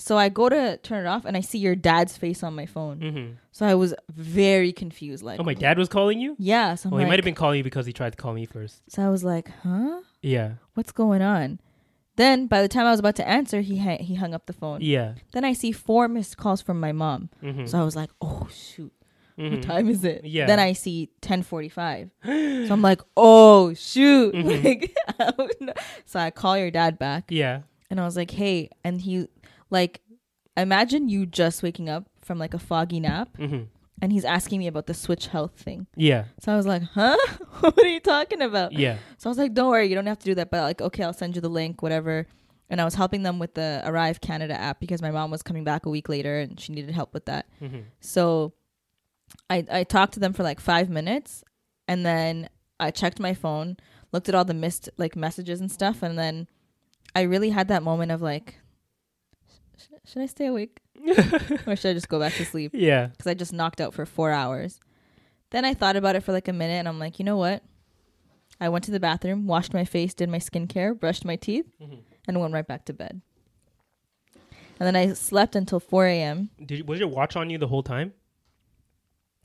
So 0.00 0.16
I 0.16 0.28
go 0.28 0.48
to 0.48 0.76
turn 0.78 1.04
it 1.04 1.08
off 1.08 1.24
and 1.24 1.36
I 1.36 1.40
see 1.40 1.58
your 1.58 1.74
dad's 1.74 2.16
face 2.16 2.42
on 2.44 2.54
my 2.54 2.66
phone. 2.66 3.00
Mm-hmm. 3.00 3.32
So 3.50 3.66
I 3.66 3.74
was 3.74 3.94
very 4.14 4.72
confused. 4.72 5.24
Like, 5.24 5.40
Oh, 5.40 5.42
my 5.42 5.54
dad 5.54 5.76
was 5.78 5.88
calling 5.88 6.20
you. 6.20 6.36
Yeah. 6.38 6.74
So 6.76 6.88
Well, 6.90 7.00
he 7.00 7.06
might 7.06 7.18
have 7.18 7.24
been 7.24 7.34
calling 7.34 7.58
you 7.58 7.64
because 7.64 7.84
he 7.86 7.92
tried 7.92 8.10
to 8.10 8.16
call 8.16 8.32
me 8.32 8.44
first. 8.46 8.82
So 8.88 9.02
I 9.04 9.08
was 9.08 9.24
like, 9.24 9.50
huh? 9.64 10.00
Yeah. 10.22 10.52
What's 10.74 10.92
going 10.92 11.22
on? 11.22 11.60
Then 12.16 12.46
by 12.48 12.62
the 12.62 12.68
time 12.68 12.86
I 12.86 12.90
was 12.90 12.98
about 13.00 13.14
to 13.16 13.28
answer, 13.28 13.60
he 13.60 13.78
ha- 13.78 13.98
he 14.02 14.16
hung 14.16 14.34
up 14.34 14.46
the 14.46 14.52
phone. 14.52 14.80
Yeah. 14.80 15.14
Then 15.32 15.44
I 15.44 15.52
see 15.52 15.70
four 15.72 16.08
missed 16.08 16.36
calls 16.36 16.60
from 16.60 16.80
my 16.80 16.90
mom. 16.92 17.30
Mm-hmm. 17.42 17.66
So 17.66 17.78
I 17.80 17.84
was 17.84 17.94
like, 17.94 18.10
oh 18.20 18.48
shoot, 18.52 18.92
Mhm. 19.38 19.50
what 19.52 19.62
time 19.62 19.88
is 19.88 20.02
it? 20.04 20.24
Yeah. 20.24 20.46
Then 20.46 20.58
I 20.58 20.72
see 20.72 21.10
10:45. 21.22 22.10
so 22.66 22.72
I'm 22.74 22.82
like, 22.82 23.00
oh 23.16 23.72
shoot. 23.74 24.34
Mhm. 24.34 24.64
Like, 24.64 24.96
I 25.20 25.72
so 26.06 26.18
I 26.18 26.30
call 26.32 26.58
your 26.58 26.70
dad 26.72 26.98
back 26.98 27.24
Yeah. 27.30 27.60
and 27.88 28.00
I 28.00 28.04
was 28.04 28.16
like, 28.16 28.32
hey, 28.32 28.70
and 28.82 29.00
he 29.00 29.28
like, 29.70 30.00
imagine 30.56 31.08
you 31.08 31.24
just 31.24 31.62
waking 31.62 31.88
up 31.88 32.08
from 32.20 32.38
like 32.38 32.52
a 32.54 32.58
foggy 32.58 32.98
nap 32.98 33.28
Mm-hmm. 33.38 33.62
And 34.00 34.12
he's 34.12 34.24
asking 34.24 34.58
me 34.60 34.66
about 34.66 34.86
the 34.86 34.94
Switch 34.94 35.26
Health 35.26 35.52
thing. 35.56 35.86
Yeah. 35.96 36.24
So 36.40 36.52
I 36.52 36.56
was 36.56 36.66
like, 36.66 36.82
huh? 36.82 37.16
what 37.60 37.78
are 37.78 37.88
you 37.88 38.00
talking 38.00 38.42
about? 38.42 38.72
Yeah. 38.72 38.98
So 39.16 39.28
I 39.28 39.30
was 39.30 39.38
like, 39.38 39.54
don't 39.54 39.70
worry, 39.70 39.86
you 39.86 39.94
don't 39.94 40.06
have 40.06 40.18
to 40.20 40.24
do 40.24 40.34
that. 40.36 40.50
But 40.50 40.62
like, 40.62 40.80
okay, 40.80 41.04
I'll 41.04 41.12
send 41.12 41.34
you 41.34 41.40
the 41.40 41.48
link, 41.48 41.82
whatever. 41.82 42.26
And 42.70 42.80
I 42.80 42.84
was 42.84 42.94
helping 42.94 43.22
them 43.22 43.38
with 43.38 43.54
the 43.54 43.82
Arrive 43.84 44.20
Canada 44.20 44.54
app 44.54 44.78
because 44.78 45.00
my 45.00 45.10
mom 45.10 45.30
was 45.30 45.42
coming 45.42 45.64
back 45.64 45.86
a 45.86 45.90
week 45.90 46.08
later 46.08 46.38
and 46.38 46.60
she 46.60 46.72
needed 46.72 46.94
help 46.94 47.14
with 47.14 47.24
that. 47.24 47.46
Mm-hmm. 47.62 47.80
So 48.00 48.52
I 49.48 49.64
I 49.70 49.84
talked 49.84 50.14
to 50.14 50.20
them 50.20 50.32
for 50.32 50.42
like 50.42 50.60
five 50.60 50.90
minutes 50.90 51.44
and 51.86 52.04
then 52.04 52.48
I 52.78 52.90
checked 52.90 53.18
my 53.18 53.34
phone, 53.34 53.76
looked 54.12 54.28
at 54.28 54.34
all 54.34 54.44
the 54.44 54.54
missed 54.54 54.88
like 54.96 55.16
messages 55.16 55.60
and 55.60 55.72
stuff, 55.72 56.02
and 56.02 56.18
then 56.18 56.46
I 57.14 57.22
really 57.22 57.50
had 57.50 57.68
that 57.68 57.82
moment 57.82 58.12
of 58.12 58.22
like, 58.22 58.58
sh- 59.76 60.10
should 60.10 60.22
I 60.22 60.26
stay 60.26 60.46
awake 60.46 60.80
or 61.66 61.76
should 61.76 61.90
I 61.90 61.94
just 61.94 62.08
go 62.08 62.18
back 62.18 62.34
to 62.34 62.44
sleep? 62.44 62.72
Yeah. 62.74 63.06
because 63.06 63.26
I 63.26 63.34
just 63.34 63.52
knocked 63.52 63.80
out 63.80 63.94
for 63.94 64.04
four 64.06 64.30
hours. 64.30 64.80
Then 65.50 65.64
I 65.64 65.74
thought 65.74 65.96
about 65.96 66.16
it 66.16 66.22
for 66.22 66.32
like 66.32 66.48
a 66.48 66.52
minute 66.52 66.74
and 66.74 66.88
I'm 66.88 66.98
like, 66.98 67.18
you 67.18 67.24
know 67.24 67.36
what? 67.36 67.62
I 68.60 68.68
went 68.68 68.84
to 68.84 68.90
the 68.90 69.00
bathroom, 69.00 69.46
washed 69.46 69.72
my 69.72 69.84
face, 69.84 70.14
did 70.14 70.28
my 70.28 70.38
skincare, 70.38 70.98
brushed 70.98 71.24
my 71.24 71.36
teeth, 71.36 71.66
Mhm. 71.80 72.00
and 72.26 72.40
went 72.40 72.52
right 72.52 72.66
back 72.66 72.84
to 72.86 72.92
bed. 72.92 73.20
And 74.80 74.86
then 74.86 74.96
I 74.96 75.12
slept 75.14 75.56
until 75.56 75.80
4 75.80 76.06
a.m. 76.06 76.50
Did 76.64 76.86
was 76.88 76.98
your 77.00 77.08
watch 77.08 77.34
on 77.36 77.50
you 77.50 77.58
the 77.58 77.66
whole 77.68 77.82
time? 77.82 78.12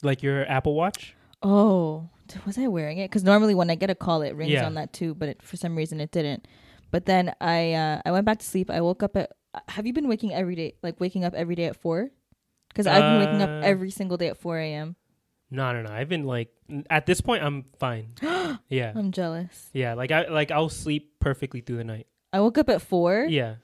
Like 0.02 0.22
your 0.22 0.46
Apple 0.50 0.76
Watch? 0.76 1.16
Oh, 1.42 2.10
was 2.46 2.58
I 2.58 2.68
wearing 2.68 2.98
it? 2.98 3.10
Because 3.10 3.24
normally 3.24 3.56
when 3.56 3.70
I 3.70 3.76
get 3.76 3.90
a 3.90 3.96
call, 3.96 4.22
it 4.22 4.36
rings 4.36 4.52
Yeah. 4.54 4.66
on 4.66 4.74
that 4.76 4.94
too, 4.94 5.14
but 5.16 5.30
it, 5.30 5.42
for 5.42 5.58
some 5.58 5.76
reason 5.76 6.00
it 6.02 6.12
didn't. 6.12 6.48
But 6.92 7.06
then 7.06 7.34
I 7.42 7.74
uh, 7.74 8.02
I 8.06 8.12
went 8.12 8.26
back 8.26 8.40
to 8.40 8.46
sleep. 8.46 8.70
I 8.70 8.82
woke 8.82 9.02
up 9.04 9.16
at. 9.18 9.32
Uh, 9.54 9.60
Have 9.70 9.86
you 9.86 9.94
been 9.94 10.08
waking 10.08 10.34
every 10.34 10.56
day, 10.56 10.76
like 10.84 11.00
waking 11.00 11.24
up 11.24 11.34
every 11.34 11.56
day 11.56 11.66
at 11.66 11.76
four? 11.76 12.10
Because 12.70 12.88
I've 12.88 13.02
been 13.02 13.20
waking 13.20 13.42
Uh, 13.42 13.60
up 13.60 13.64
every 13.64 13.92
single 13.92 14.18
day 14.18 14.30
at 14.30 14.38
4 14.38 14.58
a.m. 14.58 14.96
No, 15.52 15.72
no, 15.74 15.84
no. 15.84 15.92
I've 15.92 16.10
been 16.10 16.24
like 16.26 16.50
at 16.90 17.06
this 17.06 17.22
point 17.22 17.44
I'm 17.44 17.66
fine. 17.78 18.14
yeah. 18.70 18.92
I'm 18.96 19.12
jealous. 19.12 19.70
Yeah, 19.74 19.94
like 19.94 20.12
I 20.12 20.28
like 20.28 20.50
I'll 20.50 20.70
sleep 20.70 21.20
perfectly 21.20 21.62
through 21.62 21.78
the 21.78 21.84
night. 21.84 22.08
I 22.32 22.40
woke 22.40 22.58
up 22.58 22.70
at 22.70 22.82
four 22.82 23.28
Yeah. 23.30 23.56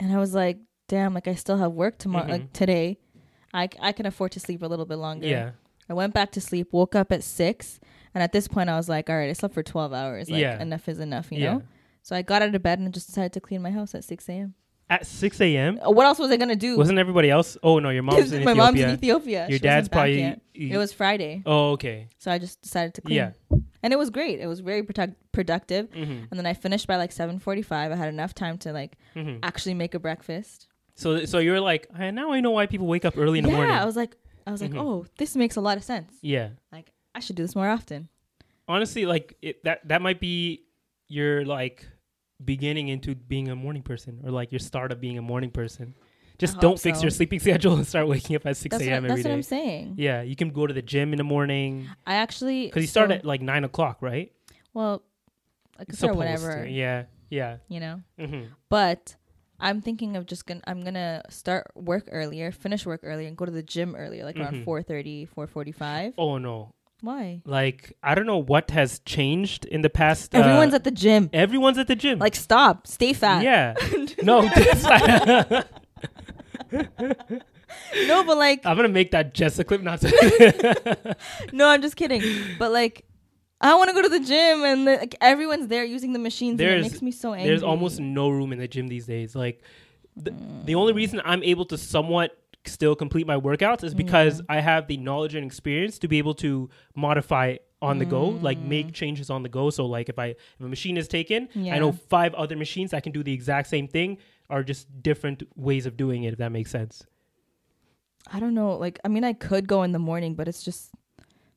and 0.00 0.12
I 0.12 0.18
was 0.18 0.34
like, 0.34 0.58
damn, 0.88 1.14
like 1.14 1.28
I 1.28 1.34
still 1.36 1.56
have 1.58 1.70
work 1.72 1.98
tomorrow, 1.98 2.26
Mhm. 2.26 2.30
like 2.30 2.52
today. 2.52 2.98
I, 3.54 3.66
c- 3.66 3.78
I 3.80 3.92
can 3.92 4.06
afford 4.06 4.32
to 4.32 4.40
sleep 4.40 4.62
a 4.62 4.66
little 4.66 4.86
bit 4.86 4.96
longer. 4.96 5.26
Yeah. 5.28 5.50
I 5.88 5.94
went 5.94 6.12
back 6.14 6.32
to 6.32 6.40
sleep, 6.40 6.72
woke 6.72 6.94
up 6.96 7.12
at 7.12 7.22
six, 7.22 7.78
and 8.12 8.22
at 8.22 8.32
this 8.32 8.48
point 8.48 8.68
I 8.68 8.76
was 8.76 8.88
like, 8.88 9.08
all 9.08 9.16
right, 9.16 9.30
I 9.30 9.32
slept 9.34 9.54
for 9.54 9.62
12 9.62 9.92
hours. 9.92 10.28
Like, 10.28 10.40
Yeah. 10.40 10.60
enough 10.60 10.88
is 10.88 10.98
enough, 10.98 11.30
you 11.30 11.38
Yeah. 11.38 11.52
know? 11.54 11.62
So 12.02 12.16
I 12.16 12.22
got 12.22 12.42
out 12.42 12.54
of 12.54 12.62
bed 12.62 12.78
and 12.80 12.92
just 12.92 13.06
decided 13.06 13.32
to 13.34 13.40
clean 13.40 13.62
my 13.62 13.70
house 13.70 13.94
at 13.94 14.02
6 14.04 14.28
a.m. 14.28 14.54
At 14.90 15.06
six 15.06 15.38
a.m. 15.40 15.78
Uh, 15.86 15.90
What 15.90 16.06
else 16.06 16.18
was 16.18 16.30
I 16.30 16.36
going 16.38 16.48
to 16.48 16.56
do? 16.56 16.76
Wasn't 16.78 16.98
everybody 16.98 17.28
else? 17.30 17.58
Oh 17.62 17.78
no, 17.78 17.90
your 17.90 18.02
mom's 18.02 18.32
in 18.32 18.40
Ethiopia? 18.42 18.44
my 18.44 18.52
Ethiopia. 18.52 18.64
mom's 18.64 18.80
in 18.80 18.90
Ethiopia. 18.98 19.46
Your 19.48 19.58
She 19.58 19.62
dad's 19.62 19.88
probably. 19.88 20.20
yet. 20.20 20.40
It 20.54 20.78
was 20.78 20.92
Friday. 20.92 21.42
Oh 21.44 21.72
okay. 21.72 22.08
So 22.18 22.30
I 22.30 22.38
just 22.38 22.62
decided 22.62 22.94
to 22.94 23.00
clean. 23.02 23.16
Yeah. 23.16 23.32
And 23.82 23.92
it 23.92 23.98
was 23.98 24.10
great. 24.10 24.40
It 24.40 24.46
was 24.46 24.60
very 24.60 24.82
productive. 25.32 25.90
hmm 25.92 26.24
And 26.30 26.34
then 26.38 26.46
I 26.46 26.54
finished 26.54 26.86
by 26.86 26.96
like 26.96 27.10
7:45. 27.12 27.92
I 27.92 27.96
had 27.96 28.08
enough 28.08 28.34
time 28.34 28.56
to 28.58 28.72
like 28.72 28.96
hmm 29.14 29.36
actually 29.42 29.74
make 29.74 29.94
a 29.94 29.98
breakfast. 29.98 30.68
So 30.94 31.24
so 31.26 31.38
you're 31.38 31.60
like 31.60 31.86
"Ah, 31.94 32.10
now 32.10 32.32
I 32.32 32.40
know 32.40 32.50
why 32.52 32.66
people 32.66 32.86
wake 32.86 33.04
up 33.04 33.14
early 33.18 33.38
in 33.40 33.44
the 33.44 33.50
morning. 33.52 33.74
yeah. 33.74 33.82
I 33.82 33.84
was 33.84 33.96
like 33.96 34.16
I 34.46 34.50
was 34.52 34.62
like, 34.62 34.72
Mhm. 34.72 34.80
"Oh, 34.80 35.04
this 35.18 35.36
makes 35.36 35.56
a 35.56 35.60
lot 35.60 35.76
of 35.76 35.84
sense. 35.84 36.12
yeah. 36.22 36.48
Like 36.72 36.92
I 37.14 37.20
should 37.20 37.36
do 37.36 37.42
this 37.42 37.54
more 37.54 37.68
often." 37.68 38.08
Honestly, 38.66 39.04
like 39.06 39.36
it, 39.42 39.62
that 39.64 39.86
that 39.88 40.00
might 40.02 40.18
be 40.20 40.64
your 41.08 41.44
like 41.44 41.86
beginning 42.44 42.88
into 42.88 43.14
being 43.14 43.48
a 43.48 43.56
morning 43.56 43.82
person 43.82 44.20
or 44.24 44.30
like 44.30 44.52
your 44.52 44.58
start 44.60 44.92
of 44.92 45.00
being 45.00 45.18
a 45.18 45.22
morning 45.22 45.50
person. 45.50 45.94
Just 46.38 46.60
don't 46.60 46.78
fix 46.78 46.98
so. 46.98 47.02
your 47.02 47.10
sleeping 47.10 47.40
schedule 47.46 47.74
and 47.74 47.84
start 47.86 48.06
waking 48.06 48.36
up 48.36 48.46
at 48.46 48.56
six 48.56 48.72
That's, 48.72 48.84
what, 48.84 48.92
a.m. 48.92 49.08
that's 49.08 49.24
what. 49.24 49.32
I'm 49.32 49.42
saying. 49.42 49.94
Yeah, 49.98 50.22
you 50.22 50.36
can 50.36 50.50
go 50.50 50.66
to 50.68 50.72
the 50.74 50.82
gym 50.82 51.12
in 51.12 51.16
the 51.18 51.24
morning 51.24 51.88
I 52.06 52.14
actually 52.14 52.66
because 52.66 52.82
you 52.82 52.86
start 52.88 53.10
so- 53.10 53.16
at 53.16 53.24
like 53.24 53.42
nine 53.42 53.64
o'clock, 53.64 53.98
right? 54.00 54.32
well, 54.72 55.02
I 55.78 55.84
could 55.84 55.96
start 55.96 56.16
whenever, 56.16 56.64
to. 56.64 56.70
Yeah, 56.70 57.04
yeah. 57.30 57.56
you 57.68 57.80
know. 57.80 58.02
hmm 58.18 58.44
But 58.68 59.16
I'm 59.58 59.80
thinking 59.82 60.16
of 60.16 60.26
just 60.26 60.46
gonna 60.46 60.60
I'm 60.66 60.82
gonna 60.84 61.22
start 61.28 61.66
work 61.74 62.08
earlier, 62.12 62.52
finish 62.52 62.86
work 62.86 63.00
earlier, 63.02 63.26
and 63.26 63.36
go 63.36 63.44
to 63.44 63.50
the 63.50 63.62
gym 63.62 63.96
earlier, 63.96 64.24
like 64.24 64.36
Mhm. 64.36 64.42
around 64.42 64.64
4:30, 64.64 65.28
4:45. 65.34 66.14
Oh 66.18 66.38
no, 66.38 66.72
Why? 67.00 67.42
like 67.44 67.92
I 68.02 68.14
don't 68.16 68.26
know 68.26 68.38
what 68.38 68.70
has 68.72 68.98
changed 69.00 69.64
in 69.66 69.82
the 69.82 69.90
past. 69.90 70.34
Everyone's 70.34 70.72
uh, 70.72 70.76
at 70.76 70.84
the 70.84 70.90
gym. 70.90 71.30
everyone's 71.32 71.78
at 71.78 71.86
the 71.86 71.94
gym. 71.96 72.18
Like, 72.18 72.34
stop, 72.34 72.86
stay 72.88 73.12
fat. 73.12 73.42
yeah, 73.44 73.74
no, 74.22 74.42
No, 78.06 78.24
but 78.24 78.36
like, 78.36 78.64
I'm 78.66 78.76
gonna 78.76 78.88
make 78.88 79.12
that 79.12 79.34
just 79.34 79.58
a 79.58 79.64
clip. 79.64 79.82
Not 79.82 80.02
no, 81.52 81.68
I'm 81.68 81.82
just 81.82 81.96
kidding. 81.96 82.22
But 82.58 82.72
like, 82.72 83.04
I 83.60 83.74
want 83.74 83.88
to 83.90 83.94
go 83.94 84.02
to 84.02 84.08
the 84.08 84.20
gym, 84.20 84.64
and 84.64 84.84
like 84.84 85.14
everyone's 85.20 85.68
there 85.68 85.84
using 85.84 86.12
the 86.12 86.18
machines. 86.18 86.52
and 86.52 86.60
There's- 86.60 86.86
it 86.86 86.90
makes 86.92 87.02
me 87.02 87.10
so 87.12 87.32
angry. 87.32 87.48
there's 87.48 87.62
almost 87.62 88.00
no 88.00 88.28
room 88.30 88.52
in 88.52 88.58
the 88.58 88.68
gym 88.68 88.88
these 88.88 89.06
days. 89.06 89.34
Like 89.36 89.62
the, 90.16 90.34
the 90.64 90.74
only 90.74 90.92
reason 90.92 91.20
I'm 91.24 91.42
able 91.42 91.64
to 91.66 91.78
somewhat 91.78 92.36
still 92.70 92.94
complete 92.94 93.26
my 93.26 93.36
workouts 93.36 93.84
is 93.84 93.94
mm-hmm. 93.94 94.04
because 94.04 94.42
I 94.48 94.60
have 94.60 94.86
the 94.86 94.96
knowledge 94.96 95.34
and 95.34 95.44
experience 95.44 95.98
to 96.00 96.08
be 96.08 96.18
able 96.18 96.34
to 96.34 96.70
modify 96.94 97.56
on 97.80 97.98
the 97.98 98.04
go, 98.04 98.28
like 98.28 98.58
mm. 98.58 98.66
make 98.66 98.92
changes 98.92 99.30
on 99.30 99.42
the 99.42 99.48
go. 99.48 99.70
So 99.70 99.86
like 99.86 100.08
if 100.08 100.18
I 100.18 100.26
if 100.26 100.60
a 100.60 100.68
machine 100.68 100.96
is 100.96 101.06
taken, 101.06 101.48
I 101.56 101.78
know 101.78 101.92
five 101.92 102.34
other 102.34 102.56
machines 102.56 102.90
that 102.90 103.02
can 103.02 103.12
do 103.12 103.22
the 103.22 103.32
exact 103.32 103.68
same 103.68 103.86
thing 103.86 104.18
are 104.50 104.62
just 104.62 105.02
different 105.02 105.42
ways 105.56 105.86
of 105.86 105.96
doing 105.96 106.24
it. 106.24 106.32
If 106.32 106.38
that 106.38 106.50
makes 106.50 106.70
sense. 106.70 107.04
I 108.32 108.40
don't 108.40 108.54
know. 108.54 108.76
Like, 108.76 108.98
I 109.04 109.08
mean, 109.08 109.24
I 109.24 109.32
could 109.32 109.68
go 109.68 109.82
in 109.84 109.92
the 109.92 109.98
morning, 109.98 110.34
but 110.34 110.48
it's 110.48 110.62
just 110.62 110.90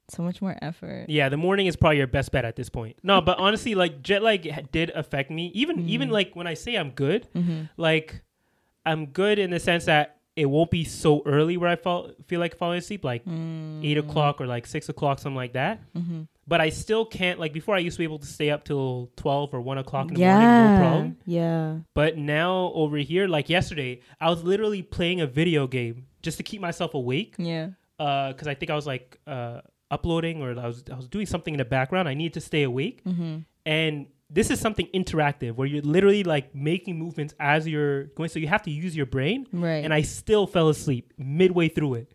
so 0.09 0.23
much 0.23 0.41
more 0.41 0.57
effort. 0.61 1.09
Yeah, 1.09 1.29
the 1.29 1.37
morning 1.37 1.67
is 1.67 1.75
probably 1.75 1.97
your 1.97 2.07
best 2.07 2.31
bet 2.31 2.45
at 2.45 2.55
this 2.55 2.69
point. 2.69 2.97
No, 3.03 3.21
but 3.21 3.37
honestly, 3.39 3.75
like 3.75 4.01
jet 4.01 4.21
lag 4.21 4.71
did 4.71 4.91
affect 4.91 5.31
me. 5.31 5.47
Even 5.53 5.87
even 5.89 6.09
mm. 6.09 6.13
like 6.13 6.35
when 6.35 6.47
I 6.47 6.53
say 6.53 6.75
I'm 6.75 6.91
good, 6.91 7.27
Mm-hmm. 7.33 7.63
like 7.77 8.21
I'm 8.85 9.07
good 9.07 9.39
in 9.39 9.51
the 9.51 9.59
sense 9.59 9.85
that 9.85 10.17
it 10.35 10.45
won't 10.45 10.71
be 10.71 10.83
so 10.85 11.21
early 11.25 11.57
where 11.57 11.69
I 11.69 11.75
fall, 11.75 12.11
feel 12.27 12.39
like 12.39 12.55
falling 12.57 12.79
asleep, 12.79 13.03
like 13.03 13.25
Mm. 13.25 13.83
eight 13.85 13.97
o'clock 13.97 14.39
or 14.39 14.47
like 14.47 14.65
six 14.65 14.87
o'clock, 14.89 15.19
something 15.19 15.35
like 15.35 15.53
that. 15.53 15.81
Mm-hmm. 15.93 16.21
But 16.47 16.61
I 16.61 16.69
still 16.69 17.05
can't. 17.05 17.39
Like 17.39 17.53
before, 17.53 17.75
I 17.75 17.79
used 17.79 17.95
to 17.95 17.99
be 17.99 18.03
able 18.05 18.19
to 18.19 18.25
stay 18.25 18.49
up 18.49 18.63
till 18.63 19.09
twelve 19.15 19.53
or 19.53 19.61
one 19.61 19.77
o'clock 19.77 20.07
in 20.09 20.15
the 20.15 20.21
Yeah. 20.21 20.39
morning, 20.39 20.73
no 20.73 20.79
problem. 20.79 21.17
Yeah. 21.25 21.77
But 21.93 22.17
now 22.17 22.71
over 22.73 22.97
here, 22.97 23.27
like 23.27 23.49
yesterday, 23.49 23.99
I 24.19 24.29
was 24.29 24.43
literally 24.43 24.81
playing 24.81 25.21
a 25.21 25.27
video 25.27 25.67
game 25.67 26.07
just 26.21 26.37
to 26.37 26.43
keep 26.43 26.61
myself 26.61 26.93
awake. 26.93 27.35
Yeah. 27.37 27.69
Because 27.97 28.47
I 28.47 28.53
think 28.55 28.71
I 28.71 28.75
was 28.75 28.87
like 28.87 29.19
uh, 29.27 29.61
uploading 29.91 30.41
or 30.41 30.57
I 30.59 30.67
was 30.67 30.83
I 30.91 30.95
was 30.95 31.07
doing 31.07 31.25
something 31.25 31.53
in 31.53 31.57
the 31.59 31.65
background. 31.65 32.07
I 32.09 32.13
needed 32.15 32.33
to 32.35 32.41
stay 32.41 32.63
awake, 32.63 33.03
Mm-hmm. 33.03 33.37
and 33.65 34.07
this 34.33 34.49
is 34.49 34.59
something 34.59 34.87
interactive 34.93 35.55
where 35.55 35.67
you're 35.67 35.81
literally 35.81 36.23
like 36.23 36.55
making 36.55 36.97
movements 36.97 37.33
as 37.39 37.67
you're 37.67 38.05
going. 38.05 38.29
So 38.29 38.39
you 38.39 38.47
have 38.47 38.63
to 38.63 38.71
use 38.71 38.95
your 38.95 39.05
brain. 39.05 39.45
Right. 39.51 39.83
And 39.83 39.93
I 39.93 40.01
still 40.03 40.47
fell 40.47 40.69
asleep 40.69 41.13
midway 41.17 41.67
through 41.67 41.95
it. 41.95 42.11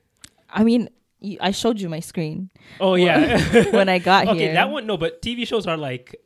I 0.48 0.64
mean, 0.64 0.88
you, 1.20 1.36
I 1.40 1.50
showed 1.50 1.80
you 1.80 1.88
my 1.88 2.00
screen 2.00 2.50
Oh 2.80 2.94
yeah. 2.94 3.38
when 3.70 3.88
I 3.96 3.98
got 3.98 4.28
okay, 4.28 4.38
here. 4.38 4.46
Okay, 4.48 4.54
that 4.54 4.70
one 4.70 4.86
no, 4.86 4.96
but 4.96 5.20
TV 5.20 5.46
shows 5.46 5.66
are 5.66 5.76
like 5.76 6.16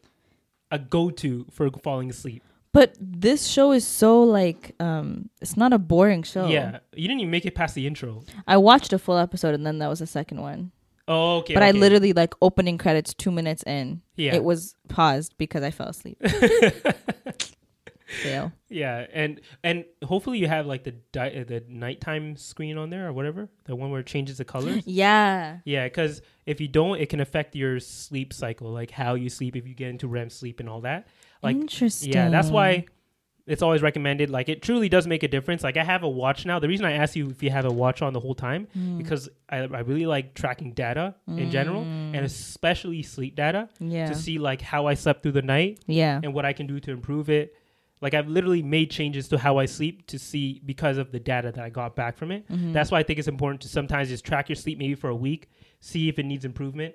a 0.71 0.79
go-to 0.79 1.47
for 1.51 1.69
falling 1.83 2.11
asleep. 2.11 2.43
But 2.73 2.95
this 3.01 3.49
show 3.49 3.73
is 3.73 3.85
so 3.85 4.23
like, 4.23 4.77
um, 4.79 5.29
it's 5.41 5.57
not 5.57 5.73
a 5.73 5.79
boring 5.79 6.23
show. 6.23 6.47
Yeah, 6.47 6.79
you 6.95 7.09
didn't 7.09 7.21
even 7.21 7.31
make 7.33 7.45
it 7.45 7.57
past 7.57 7.75
the 7.75 7.85
intro. 7.85 8.23
I 8.47 8.59
watched 8.59 8.93
a 8.93 8.99
full 8.99 9.19
episode 9.19 9.55
and 9.55 9.67
then 9.67 9.79
that 9.79 9.89
was 9.89 9.99
the 9.99 10.07
second 10.07 10.41
one. 10.41 10.71
Oh, 11.13 11.39
okay. 11.39 11.55
but 11.55 11.65
I 11.65 11.73
literally 11.73 12.13
like 12.13 12.35
opening 12.41 12.79
credits 12.79 13.13
two 13.15 13.33
minutes 13.33 13.65
in. 13.65 14.01
Yeah. 14.15 14.37
It 14.37 14.45
was 14.45 14.77
paused 14.89 15.35
because 15.39 15.65
I 15.65 15.73
fell 15.73 15.89
asleep. 15.89 16.23
Fail. 18.23 18.51
yeah, 18.69 19.07
and 19.13 19.41
and 19.63 19.85
hopefully 20.05 20.39
you 20.39 20.49
have 20.49 20.67
like 20.67 20.83
the 20.83 20.93
di- 21.13 21.31
uh, 21.31 21.45
the 21.45 21.63
nighttime 21.69 22.37
screen 22.37 22.77
on 22.77 22.91
there 22.91 23.07
or 23.07 23.13
whatever, 23.13 23.49
the 23.67 23.77
one 23.77 23.93
where 23.93 24.01
it 24.01 24.07
changes 24.07 24.39
the 24.39 24.45
colors. 24.45 24.83
Yeah. 24.87 25.59
yeah, 25.65 25.87
because 25.87 26.21
if 26.45 26.61
you 26.61 26.67
don't, 26.67 27.01
it 27.01 27.09
can 27.09 27.21
affect 27.21 27.55
your 27.55 27.79
sleep 27.79 28.33
cycle, 28.33 28.71
like 28.71 28.91
how 28.91 29.15
you 29.15 29.29
sleep 29.31 29.55
if 29.55 29.67
you 29.67 29.75
get 29.75 29.91
into 29.91 30.09
REM 30.09 30.29
sleep 30.31 30.59
and 30.59 30.69
all 30.69 30.81
that. 30.81 31.07
Like 31.41 31.57
Interesting. 31.57 32.13
Yeah, 32.13 32.31
that's 32.31 32.51
why 32.51 32.87
it's 33.51 33.63
always 33.63 33.83
recommended. 33.83 34.31
Like 34.31 34.49
it 34.49 34.63
truly 34.63 34.89
does 34.89 35.07
make 35.07 35.23
a 35.23 35.29
difference. 35.29 35.63
Like 35.65 35.77
I 35.77 35.85
have 35.85 36.03
a 36.03 36.09
watch 36.09 36.47
now. 36.47 36.59
The 36.59 36.69
reason 36.69 36.87
I 36.87 36.93
asked 36.93 37.17
you 37.17 37.29
if 37.31 37.43
you 37.43 37.51
have 37.51 37.65
a 37.65 37.73
watch 37.73 38.01
on 38.03 38.13
the 38.13 38.21
whole 38.21 38.35
time 38.35 38.69
Hmm. 38.73 38.99
because 38.99 39.29
I, 39.49 39.59
I 39.59 39.81
really 39.81 40.07
like 40.07 40.35
tracking 40.35 40.73
data 40.73 41.15
in 41.27 41.51
general 41.51 41.83
and 41.83 42.17
especially 42.17 43.03
sleep 43.03 43.37
data. 43.37 43.69
Yeah. 43.81 44.07
to 44.09 44.15
see 44.15 44.39
like 44.39 44.61
how 44.63 44.87
I 44.87 44.95
slept 44.95 45.23
through 45.23 45.33
the 45.33 45.43
night 45.43 45.81
yeah. 45.87 46.21
and 46.23 46.33
what 46.35 46.45
I 46.45 46.53
can 46.53 46.67
do 46.67 46.81
to 46.81 46.91
improve 46.91 47.29
it. 47.31 47.55
Like 48.01 48.15
I've 48.15 48.29
literally 48.29 48.63
made 48.63 48.91
changes 48.91 49.29
to 49.29 49.39
how 49.39 49.59
I 49.59 49.67
sleep 49.67 50.07
to 50.07 50.19
see 50.19 50.61
because 50.65 50.97
of 50.97 51.13
the 51.13 51.21
data 51.21 51.53
that 51.53 51.63
I 51.63 51.69
got 51.69 51.95
back 51.95 52.17
from 52.17 52.31
it. 52.31 52.49
Mm-hmm. 52.49 52.73
That's 52.73 52.91
why 52.91 53.01
I 53.01 53.03
think 53.03 53.19
it's 53.19 53.29
important 53.29 53.61
to 53.63 53.69
sometimes 53.69 54.09
just 54.09 54.25
track 54.25 54.49
your 54.49 54.57
sleep 54.57 54.79
maybe 54.79 54.95
for 54.95 55.11
a 55.11 55.17
week, 55.17 55.51
see 55.81 56.09
if 56.09 56.19
it 56.19 56.25
needs 56.25 56.45
improvement 56.45 56.95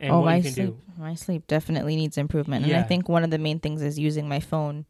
and 0.00 0.12
oh, 0.12 0.20
what 0.20 0.26
my 0.26 0.36
you 0.36 0.42
can 0.42 0.52
sleep, 0.52 0.66
do. 0.66 0.76
my 0.98 1.14
sleep 1.14 1.46
definitely 1.46 1.96
needs 1.96 2.16
improvement, 2.16 2.64
and 2.64 2.74
I 2.74 2.82
think 2.82 3.08
one 3.08 3.22
of 3.24 3.30
the 3.30 3.38
main 3.38 3.58
things 3.60 3.82
is 3.82 3.98
using 3.98 4.28
my 4.28 4.40
phone 4.40 4.86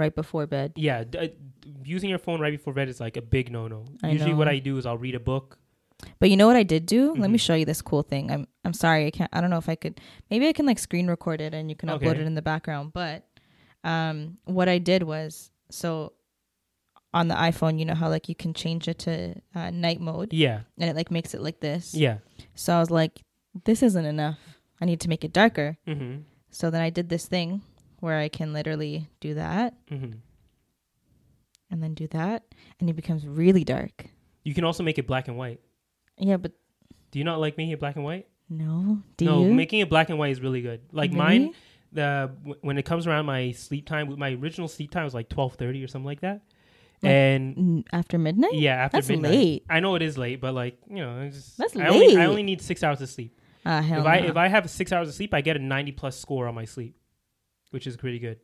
right 0.00 0.14
before 0.14 0.46
bed. 0.46 0.72
Yeah, 0.76 1.04
d- 1.04 1.18
uh, 1.18 1.28
using 1.84 2.10
your 2.10 2.18
phone 2.18 2.40
right 2.40 2.52
before 2.52 2.72
bed 2.72 2.88
is 2.88 2.98
like 3.00 3.16
a 3.16 3.22
big 3.22 3.52
no-no. 3.52 3.84
I 4.02 4.10
Usually, 4.10 4.34
what. 4.34 4.48
I 4.48 4.58
do 4.58 4.78
is 4.78 4.86
I'll 4.86 4.98
read 4.98 5.14
a 5.14 5.20
book. 5.20 5.58
But 6.18 6.30
you 6.30 6.36
know 6.36 6.46
what 6.46 6.56
I 6.56 6.62
did 6.64 6.86
do? 6.86 7.12
Let 7.14 7.30
me 7.30 7.36
Mhm. 7.36 7.40
show 7.46 7.54
you 7.54 7.66
this 7.66 7.82
cool 7.82 8.02
thing. 8.02 8.30
I'm 8.30 8.48
I'm 8.64 8.72
sorry, 8.72 9.06
I 9.06 9.10
can't. 9.10 9.30
I 9.32 9.40
don't 9.42 9.50
know 9.50 9.58
if 9.58 9.68
I 9.68 9.74
could. 9.76 10.00
Maybe 10.30 10.48
I 10.48 10.52
can 10.52 10.64
like 10.66 10.78
screen 10.78 11.08
record 11.08 11.40
it 11.42 11.52
and 11.54 11.68
you 11.70 11.76
can 11.76 11.88
upload 11.90 12.16
it 12.16 12.26
in 12.26 12.34
the 12.34 12.42
background. 12.42 12.92
But 12.94 13.28
um, 13.84 14.38
what 14.44 14.68
I 14.68 14.78
did 14.78 15.02
was 15.04 15.50
so 15.70 16.14
on 17.12 17.28
the 17.28 17.34
iPhone, 17.34 17.78
you 17.78 17.84
know 17.84 17.94
how 17.94 18.08
like 18.08 18.28
you 18.28 18.34
can 18.34 18.54
change 18.54 18.88
it 18.88 18.98
to 19.00 19.34
uh, 19.54 19.70
night 19.70 20.00
mode 20.00 20.32
Yeah, 20.32 20.60
and 20.78 20.88
it 20.90 20.96
like 20.96 21.10
makes 21.10 21.34
it 21.34 21.42
like 21.42 21.60
this. 21.60 21.92
yeah. 21.94 22.18
So 22.54 22.72
I 22.74 22.80
was 22.80 22.90
like, 22.90 23.20
this 23.64 23.82
isn't 23.82 24.04
enough. 24.04 24.38
I 24.80 24.84
need 24.86 25.00
to 25.00 25.08
make 25.08 25.24
it 25.24 25.32
darker. 25.32 25.76
Mm-hmm. 25.86 26.22
So 26.50 26.70
then 26.70 26.80
I 26.80 26.88
did 26.90 27.08
this 27.10 27.26
thing 27.26 27.62
where 28.00 28.18
I 28.18 28.28
can 28.28 28.52
literally 28.52 29.08
do 29.20 29.34
that 29.34 29.74
Mm-hmm. 29.90 30.12
and 31.70 31.82
then 31.82 31.94
do 31.94 32.06
that, 32.08 32.44
and 32.80 32.90
it 32.90 32.94
becomes 32.94 33.26
really 33.26 33.64
dark. 33.64 34.06
You 34.42 34.54
can 34.54 34.64
also 34.64 34.82
make 34.82 34.98
it 34.98 35.06
black 35.06 35.28
and 35.28 35.36
white. 35.36 35.60
Yeah, 36.18 36.36
but 36.36 36.52
Do 37.12 37.18
you 37.18 37.24
not 37.24 37.40
like 37.40 37.56
making 37.56 37.72
it 37.72 37.80
black 37.80 37.96
and 37.96 38.04
white? 38.04 38.26
no. 38.48 38.98
Do 39.16 39.24
no, 39.24 39.44
you? 39.44 39.54
making 39.54 39.80
it 39.80 39.88
black 39.88 40.10
and 40.10 40.18
white 40.18 40.32
is 40.32 40.40
really 40.40 40.60
good. 40.62 40.80
Like 40.92 41.12
mine, 41.12 41.52
the 41.92 42.30
w- 42.42 42.56
when 42.62 42.78
it 42.78 42.84
comes 42.84 43.06
around 43.06 43.26
my 43.26 43.52
sleep 43.52 43.86
time, 43.86 44.12
my 44.18 44.32
original 44.32 44.66
sleep 44.68 44.90
time 44.90 45.04
was 45.04 45.14
like 45.14 45.28
twelve 45.28 45.54
thirty 45.54 45.82
or 45.84 45.88
something 45.88 46.06
like 46.06 46.20
that. 46.22 46.42
Like, 47.02 47.10
and 47.12 47.88
after 47.92 48.18
midnight. 48.18 48.54
yeah, 48.54 48.74
after 48.74 48.98
That's 48.98 49.08
midnight. 49.08 49.30
late. 49.32 49.64
I 49.70 49.80
know 49.80 49.94
it 49.94 50.02
is 50.02 50.18
late, 50.18 50.40
but 50.40 50.52
like 50.54 50.78
you 50.88 50.96
know, 50.96 51.20
it's 51.22 51.36
just, 51.36 51.58
That's 51.58 51.76
I 51.76 51.86
Only, 51.86 52.16
I 52.16 52.26
only 52.26 52.42
need 52.42 52.60
six 52.60 52.82
hours 52.82 53.00
of 53.00 53.08
sleep. 53.08 53.38
Hell 53.64 54.00
if 54.00 54.06
I 54.06 54.20
no. 54.20 54.26
if 54.28 54.36
I 54.36 54.48
have 54.48 54.68
six 54.68 54.90
hours 54.92 55.08
of 55.08 55.14
sleep, 55.14 55.32
I 55.32 55.40
get 55.42 55.56
a 55.56 55.60
ninety 55.60 55.92
plus 55.92 56.18
score 56.18 56.46
on 56.48 56.54
my 56.54 56.64
sleep, 56.64 56.96
which 57.70 57.86
is 57.86 57.96
pretty 57.96 58.18
good. 58.18 58.38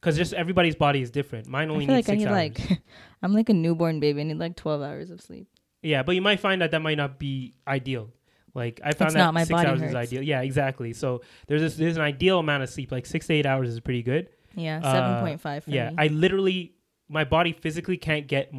Because 0.00 0.16
just 0.16 0.32
everybody's 0.32 0.74
body 0.74 1.00
is 1.00 1.10
different. 1.10 1.46
Mine 1.46 1.68
I 1.68 1.72
only 1.72 1.86
feel 1.86 1.94
needs 1.94 2.08
like 2.08 2.12
I 2.16 2.18
six 2.18 2.24
need 2.24 2.28
hours. 2.60 2.70
like 2.70 2.82
I'm 3.22 3.32
like 3.32 3.48
a 3.48 3.54
newborn 3.54 4.00
baby. 4.00 4.20
I 4.20 4.24
need 4.24 4.38
like 4.38 4.56
12 4.56 4.82
hours 4.82 5.10
of 5.10 5.20
sleep. 5.20 5.46
Yeah, 5.82 6.02
but 6.02 6.14
you 6.16 6.22
might 6.22 6.40
find 6.40 6.60
that 6.62 6.70
that 6.72 6.82
might 6.82 6.96
not 6.96 7.18
be 7.18 7.54
ideal. 7.66 8.10
Like 8.54 8.80
I 8.84 8.92
found 8.92 9.08
It's 9.08 9.14
that 9.14 9.18
not 9.20 9.34
my 9.34 9.42
six 9.44 9.50
body 9.50 9.68
hours 9.68 9.78
is 9.80 9.92
hurts. 9.92 9.94
ideal. 9.94 10.22
Yeah, 10.22 10.42
exactly. 10.42 10.92
So 10.92 11.22
there's 11.46 11.60
this 11.62 11.76
there's 11.76 11.96
an 11.96 12.02
ideal 12.02 12.38
amount 12.40 12.62
of 12.64 12.68
sleep. 12.70 12.90
Like 12.92 13.06
six 13.06 13.26
to 13.28 13.34
eight 13.34 13.46
hours 13.46 13.68
is 13.68 13.80
pretty 13.80 14.02
good. 14.02 14.28
Yeah, 14.54 14.80
Uh, 14.82 14.92
seven 14.92 15.20
point 15.24 15.40
five. 15.40 15.64
yeah, 15.66 15.90
me. 15.90 15.96
I 15.98 16.06
literally 16.08 16.74
my 17.08 17.24
body 17.24 17.52
physically 17.52 17.96
can't 17.96 18.26
get 18.26 18.52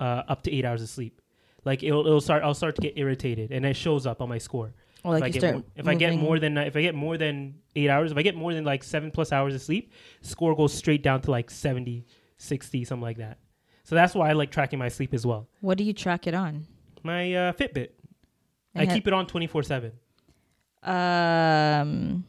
uh, 0.00 0.22
up 0.28 0.42
to 0.42 0.52
eight 0.52 0.64
hours 0.64 0.82
of 0.82 0.88
sleep. 0.88 1.20
Like 1.64 1.82
it'll, 1.82 2.06
it'll 2.06 2.20
start. 2.20 2.42
I'll 2.42 2.54
start 2.54 2.74
to 2.76 2.82
get 2.82 2.94
irritated, 2.98 3.50
and 3.52 3.64
it 3.64 3.74
shows 3.74 4.06
up 4.06 4.20
on 4.20 4.28
my 4.28 4.38
score. 4.38 4.74
Or 5.04 5.18
like 5.18 5.36
if 5.36 5.36
I 5.36 5.40
get 5.40 5.52
more, 5.54 5.64
if 5.76 5.86
I 5.88 5.94
get 5.94 6.14
more 6.16 6.38
than 6.38 6.58
if 6.58 6.76
I 6.76 6.82
get 6.82 6.94
more 6.94 7.16
than 7.16 7.54
eight 7.76 7.88
hours, 7.90 8.10
if 8.12 8.18
I 8.18 8.22
get 8.22 8.34
more 8.34 8.52
than 8.54 8.64
like 8.64 8.82
seven 8.84 9.10
plus 9.10 9.32
hours 9.32 9.54
of 9.54 9.62
sleep, 9.62 9.92
score 10.20 10.54
goes 10.56 10.72
straight 10.74 11.02
down 11.02 11.20
to 11.22 11.30
like 11.30 11.50
70, 11.50 12.04
60, 12.38 12.84
something 12.84 13.02
like 13.02 13.18
that. 13.18 13.38
So 13.84 13.94
that's 13.94 14.14
why 14.14 14.30
I 14.30 14.32
like 14.32 14.50
tracking 14.50 14.78
my 14.78 14.88
sleep 14.88 15.14
as 15.14 15.24
well. 15.24 15.48
What 15.60 15.78
do 15.78 15.84
you 15.84 15.92
track 15.92 16.26
it 16.26 16.34
on? 16.34 16.66
My 17.04 17.32
uh, 17.34 17.52
Fitbit, 17.52 17.90
I 18.74 18.80
And 18.80 18.88
ha- 18.88 18.94
keep 18.94 19.06
it 19.06 19.12
on 19.12 19.26
twenty 19.28 19.46
four 19.46 19.62
seven. 19.62 19.92
Um, 20.82 22.24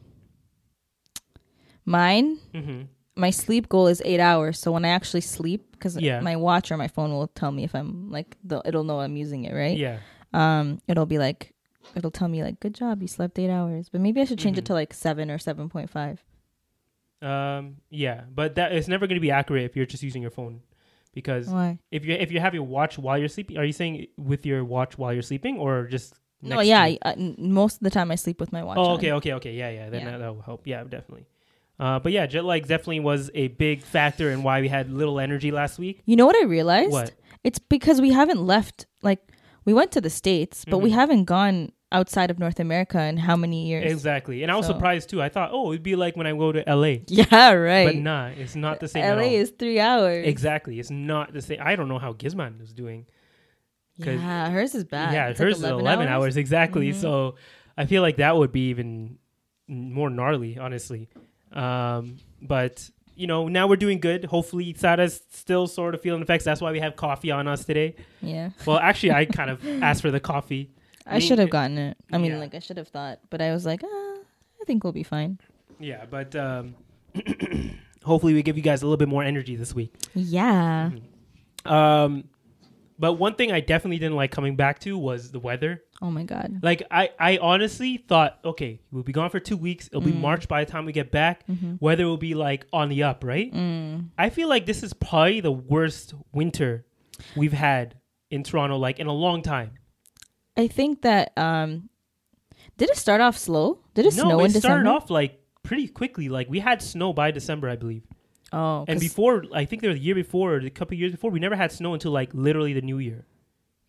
mine. 1.84 2.38
Mm-hmm. 2.54 2.82
My 3.16 3.30
sleep 3.30 3.68
goal 3.68 3.88
is 3.88 4.00
eight 4.04 4.20
hours. 4.20 4.58
So 4.58 4.70
when 4.72 4.84
I 4.84 4.90
actually 4.90 5.22
sleep, 5.22 5.72
because 5.72 5.96
Yeah. 5.96 6.20
my 6.20 6.36
watch 6.36 6.70
or 6.70 6.76
my 6.76 6.86
phone 6.88 7.10
will 7.10 7.26
tell 7.28 7.50
me 7.50 7.64
if 7.64 7.74
I'm 7.74 8.10
like, 8.10 8.36
the, 8.44 8.62
it'll 8.64 8.84
know 8.84 9.00
I'm 9.00 9.16
using 9.16 9.44
it, 9.44 9.54
right? 9.54 9.76
Yeah, 9.76 9.98
Um, 10.32 10.80
it'll 10.86 11.06
be 11.06 11.18
like, 11.18 11.52
it'll 11.94 12.10
tell 12.10 12.28
me 12.28 12.42
like, 12.42 12.60
good 12.60 12.74
job, 12.74 13.02
you 13.02 13.08
slept 13.08 13.38
eight 13.38 13.50
hours. 13.50 13.88
But 13.88 14.00
maybe 14.00 14.20
I 14.20 14.24
should 14.24 14.38
change 14.38 14.56
Mhm. 14.56 14.60
it 14.60 14.64
to 14.66 14.72
like 14.74 14.92
seven 14.94 15.30
or 15.30 15.38
seven 15.38 15.68
point 15.68 15.90
five. 15.90 16.22
um, 17.20 17.76
yeah, 17.90 18.22
but 18.32 18.54
that 18.54 18.72
it's 18.72 18.86
never 18.88 19.06
going 19.06 19.16
to 19.16 19.20
be 19.20 19.30
accurate 19.32 19.64
if 19.64 19.76
you're 19.76 19.86
just 19.86 20.02
using 20.04 20.22
your 20.22 20.30
phone, 20.30 20.60
because 21.12 21.48
Why? 21.48 21.78
if 21.90 22.04
you 22.04 22.14
if 22.14 22.30
you 22.30 22.38
have 22.38 22.54
your 22.54 22.62
watch 22.62 22.96
while 22.98 23.18
you're 23.18 23.28
sleeping, 23.28 23.56
are 23.58 23.64
you 23.64 23.72
saying 23.72 24.06
with 24.16 24.46
your 24.46 24.64
watch 24.64 24.96
while 24.98 25.12
you're 25.12 25.22
sleeping 25.22 25.58
or 25.58 25.88
just 25.88 26.14
No, 26.42 26.60
yeah. 26.60 26.84
to? 26.86 26.92
I, 26.92 27.10
uh, 27.10 27.12
n- 27.16 27.34
most 27.38 27.78
of 27.78 27.80
the 27.80 27.90
time 27.90 28.12
I 28.12 28.14
sleep 28.14 28.38
with 28.38 28.52
my 28.52 28.62
watch. 28.62 28.78
Oh, 28.78 28.84
on. 28.90 28.96
okay, 28.98 29.12
okay, 29.14 29.32
okay. 29.34 29.52
Yeah, 29.54 29.70
yeah. 29.70 29.90
Then 29.90 30.02
Yeah. 30.02 30.10
That, 30.12 30.18
that 30.18 30.34
will 30.36 30.42
help. 30.42 30.64
Yeah, 30.66 30.84
definitely. 30.84 31.26
Uh, 31.80 31.98
but 31.98 32.12
yeah, 32.12 32.26
jet 32.26 32.44
lag 32.44 32.62
definitely 32.68 33.00
was 33.00 33.30
a 33.34 33.48
big 33.48 33.82
factor 33.82 34.30
in 34.30 34.44
why 34.44 34.60
we 34.60 34.68
had 34.68 34.88
little 34.92 35.18
energy 35.18 35.50
last 35.50 35.78
week. 35.78 36.02
You 36.06 36.14
know 36.16 36.26
what 36.26 36.36
I 36.36 36.44
realized? 36.44 36.92
What? 36.92 37.12
It's 37.42 37.58
because 37.58 38.00
we 38.00 38.10
haven't 38.12 38.44
left. 38.46 38.86
Like 39.02 39.20
we 39.64 39.72
went 39.74 39.90
to 39.92 40.00
the 40.00 40.10
states, 40.10 40.64
but 40.64 40.78
we 40.78 40.90
Mhm. 40.90 40.94
haven't 40.94 41.24
gone 41.24 41.72
outside 41.90 42.30
of 42.30 42.38
North 42.38 42.60
America 42.60 43.02
in 43.02 43.16
how 43.16 43.34
many 43.36 43.66
years? 43.66 43.90
Exactly. 43.90 44.42
And 44.42 44.52
I 44.52 44.56
was 44.56 44.66
So- 44.66 44.72
surprised 44.74 45.08
too. 45.10 45.22
I 45.22 45.28
thought, 45.28 45.50
oh, 45.52 45.72
it'd 45.72 45.82
be 45.82 45.96
like 45.96 46.16
when 46.16 46.26
I 46.26 46.32
go 46.32 46.52
to 46.52 46.62
LA. 46.66 46.98
Yeah, 47.08 47.52
right. 47.52 47.86
But 47.86 47.96
nah, 47.96 48.26
it's 48.28 48.54
not 48.54 48.80
the 48.80 48.88
same 48.88 49.04
LA 49.04 49.34
is 49.38 49.50
three 49.58 49.80
hours. 49.80 50.26
Exactly. 50.26 50.78
It's 50.78 50.90
not 50.90 51.32
the 51.32 51.40
same. 51.42 51.58
I 51.62 51.76
don't 51.76 51.88
know 51.88 51.98
how 51.98 52.12
Gizman 52.12 52.60
is 52.62 52.72
doing. 52.72 53.06
Yeah, 53.96 54.50
hers 54.50 54.74
is 54.74 54.84
bad. 54.84 55.12
Yeah, 55.12 55.28
It's 55.28 55.40
like 55.40 55.46
hers 55.48 55.58
is 55.58 55.64
11 55.64 56.06
hours. 56.08 56.36
Exactly. 56.36 56.90
Mhm. 56.92 56.94
So 57.00 57.34
I 57.76 57.86
feel 57.86 58.02
like 58.02 58.18
that 58.18 58.36
would 58.36 58.52
be 58.52 58.68
even 58.68 59.18
more 59.66 60.08
gnarly, 60.10 60.56
honestly. 60.56 61.08
Um, 61.52 62.18
but, 62.40 62.88
you 63.16 63.26
know, 63.26 63.48
now 63.48 63.66
we're 63.66 63.76
doing 63.76 63.98
good. 63.98 64.24
Hopefully, 64.26 64.72
Sada's 64.76 65.20
still 65.32 65.66
sort 65.66 65.94
of 65.94 66.00
feeling 66.00 66.22
effects. 66.22 66.44
That's 66.44 66.60
why 66.60 66.70
we 66.70 66.78
have 66.80 66.94
coffee 66.94 67.30
on 67.32 67.48
us 67.48 67.64
today. 67.64 67.96
Yeah, 68.22 68.50
Well, 68.66 68.78
actually, 68.78 69.12
I 69.12 69.24
kind 69.24 69.50
of 69.50 69.66
asked 69.82 70.02
for 70.02 70.10
the 70.12 70.20
coffee. 70.20 70.70
I 71.08 71.18
should 71.18 71.38
have 71.38 71.50
gotten 71.50 71.78
it. 71.78 71.96
I 72.12 72.18
mean, 72.18 72.32
yeah. 72.32 72.38
like 72.38 72.54
I 72.54 72.58
should 72.58 72.76
have 72.76 72.88
thought, 72.88 73.20
but 73.30 73.40
I 73.40 73.52
was 73.52 73.64
like, 73.66 73.82
ah, 73.84 74.16
I 74.60 74.64
think 74.66 74.84
we'll 74.84 74.92
be 74.92 75.02
fine. 75.02 75.38
Yeah, 75.80 76.04
but 76.08 76.34
um, 76.36 76.74
hopefully, 78.04 78.34
we 78.34 78.42
give 78.42 78.56
you 78.56 78.62
guys 78.62 78.82
a 78.82 78.86
little 78.86 78.96
bit 78.96 79.08
more 79.08 79.22
energy 79.22 79.56
this 79.56 79.74
week. 79.74 79.94
Yeah. 80.14 80.90
Um, 81.64 82.24
but 82.98 83.14
one 83.14 83.34
thing 83.36 83.52
I 83.52 83.60
definitely 83.60 83.98
didn't 83.98 84.16
like 84.16 84.32
coming 84.32 84.56
back 84.56 84.80
to 84.80 84.98
was 84.98 85.30
the 85.30 85.38
weather. 85.38 85.82
Oh 86.02 86.10
my 86.10 86.24
god. 86.24 86.58
Like 86.62 86.82
I, 86.90 87.10
I 87.18 87.38
honestly 87.38 87.96
thought, 87.96 88.38
okay, 88.44 88.80
we'll 88.90 89.04
be 89.04 89.12
gone 89.12 89.30
for 89.30 89.38
two 89.38 89.56
weeks. 89.56 89.86
It'll 89.86 90.00
be 90.00 90.12
Mm. 90.12 90.20
March 90.20 90.48
by 90.48 90.64
the 90.64 90.70
time 90.70 90.84
we 90.84 90.92
get 90.92 91.12
back. 91.12 91.46
Mm-hmm. 91.46 91.76
Weather 91.80 92.06
will 92.06 92.16
be 92.16 92.34
like 92.34 92.66
on 92.72 92.88
the 92.88 93.04
up, 93.04 93.22
right? 93.22 93.52
Mm. 93.52 94.08
I 94.18 94.30
feel 94.30 94.48
like 94.48 94.66
this 94.66 94.82
is 94.82 94.92
probably 94.92 95.40
the 95.40 95.52
worst 95.52 96.14
winter 96.32 96.86
we've 97.36 97.52
had 97.52 97.94
in 98.30 98.42
Toronto, 98.42 98.76
like 98.78 98.98
in 98.98 99.06
a 99.06 99.12
long 99.12 99.42
time. 99.42 99.72
I 100.58 100.66
think 100.66 101.02
that 101.02 101.32
um, 101.38 101.88
did 102.76 102.90
it 102.90 102.96
start 102.96 103.20
off 103.20 103.38
slow? 103.38 103.78
Did 103.94 104.06
it 104.06 104.16
no, 104.16 104.24
snow 104.24 104.40
it 104.40 104.46
in 104.46 104.52
December? 104.52 104.82
No, 104.82 104.96
it 104.96 104.96
started 104.96 105.04
off 105.04 105.10
like 105.10 105.40
pretty 105.62 105.86
quickly. 105.86 106.28
Like 106.28 106.50
we 106.50 106.58
had 106.58 106.82
snow 106.82 107.12
by 107.12 107.30
December, 107.30 107.68
I 107.68 107.76
believe. 107.76 108.02
oh, 108.52 108.84
And 108.88 108.98
before, 108.98 109.44
I 109.54 109.64
think 109.64 109.82
there 109.82 109.90
was 109.90 110.00
a 110.00 110.02
year 110.02 110.16
before, 110.16 110.54
or 110.54 110.58
a 110.58 110.70
couple 110.70 110.96
of 110.96 111.00
years 111.00 111.12
before, 111.12 111.30
we 111.30 111.38
never 111.38 111.54
had 111.56 111.70
snow 111.70 111.94
until 111.94 112.10
like 112.10 112.34
literally 112.34 112.72
the 112.72 112.82
new 112.82 112.98
year. 112.98 113.24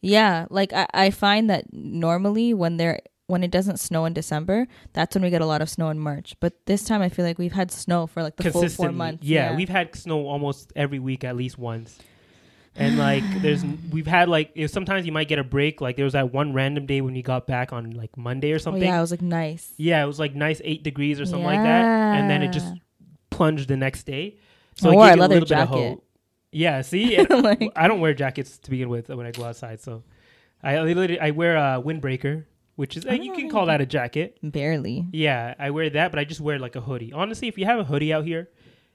yeah, 0.01 0.45
like 0.49 0.71
I, 0.71 0.87
I 0.93 1.09
find 1.09 1.49
that 1.49 1.73
normally 1.73 2.53
when 2.53 2.77
there 2.77 3.01
when 3.25 3.43
it 3.43 3.51
doesn't 3.51 3.77
snow 3.77 4.05
in 4.05 4.13
December, 4.13 4.67
that's 4.93 5.15
when 5.15 5.23
we 5.23 5.29
get 5.29 5.41
a 5.41 5.45
lot 5.45 5.61
of 5.61 5.69
snow 5.69 5.89
in 5.89 5.99
March. 5.99 6.35
But 6.39 6.65
this 6.65 6.83
time, 6.83 7.01
I 7.01 7.09
feel 7.09 7.25
like 7.25 7.37
we've 7.37 7.51
had 7.53 7.71
snow 7.71 8.07
for 8.07 8.23
like 8.23 8.35
the 8.37 8.51
full 8.51 8.67
four 8.69 8.91
months. 8.91 9.23
Yeah, 9.23 9.55
we've 9.55 9.69
had 9.69 9.95
snow 9.95 10.27
almost 10.27 10.71
every 10.75 10.99
week 10.99 11.23
at 11.23 11.35
least 11.35 11.57
once. 11.57 11.97
And 12.79 12.97
like 12.97 13.23
there's 13.41 13.63
we've 13.91 14.07
had 14.07 14.29
like 14.29 14.51
if 14.55 14.71
sometimes 14.71 15.05
you 15.05 15.11
might 15.11 15.27
get 15.27 15.37
a 15.39 15.43
break. 15.43 15.81
Like 15.81 15.95
there 15.97 16.05
was 16.05 16.13
that 16.13 16.33
one 16.33 16.53
random 16.53 16.85
day 16.85 17.01
when 17.01 17.13
we 17.13 17.21
got 17.21 17.45
back 17.45 17.73
on 17.73 17.91
like 17.91 18.17
Monday 18.17 18.51
or 18.53 18.59
something 18.59 18.81
Oh 18.83 18.85
yeah, 18.85 18.97
it 18.97 19.01
was 19.01 19.11
like 19.11 19.21
nice. 19.21 19.73
Yeah, 19.77 20.03
it 20.03 20.07
was 20.07 20.19
like 20.19 20.33
nice 20.33 20.61
eight 20.63 20.83
degrees 20.83 21.19
or 21.19 21.25
something 21.25 21.43
like 21.45 21.61
that. 21.61 21.83
And 22.17 22.29
then 22.29 22.41
it 22.41 22.51
just 22.51 22.73
plunged 23.29 23.67
the 23.67 23.77
next 23.77 24.03
day. 24.03 24.37
So 24.75 24.89
I 24.89 24.93
gave 24.93 25.01
a 25.01 25.15
you 25.15 25.21
leather 25.21 25.33
little 25.35 25.39
bit 25.39 25.41
of 25.43 25.47
jacket. 25.69 25.89
hope. 25.89 26.05
Yeah, 26.51 26.81
see, 26.81 27.21
Like- 27.29 27.71
I 27.75 27.87
don't 27.87 27.99
wear 27.99 28.13
jackets 28.13 28.57
to 28.59 28.69
begin 28.71 28.89
with 28.89 29.09
when 29.09 29.25
I 29.27 29.31
go 29.31 29.43
outside. 29.43 29.81
So 29.81 30.03
I 30.63 30.79
literally 30.81 31.19
I 31.19 31.31
wear 31.31 31.55
a 31.57 31.81
windbreaker, 31.83 32.45
which 32.75 32.95
is 32.97 33.05
uh, 33.05 33.11
you 33.11 33.33
Oh, 33.33 33.35
can 33.35 33.49
call 33.49 33.65
that 33.67 33.81
a 33.81 33.85
jacket. 33.85 34.37
Barely. 34.41 35.05
Yeah, 35.11 35.53
I 35.59 35.69
wear 35.71 35.89
that, 35.91 36.11
but 36.11 36.17
I 36.19 36.23
just 36.23 36.39
wear 36.41 36.57
like 36.59 36.75
a 36.75 36.81
hoodie. 36.81 37.11
Honestly, 37.13 37.47
if 37.49 37.57
you 37.57 37.65
have 37.65 37.79
a 37.79 37.83
hoodie 37.83 38.11
out 38.13 38.25
here 38.25 38.49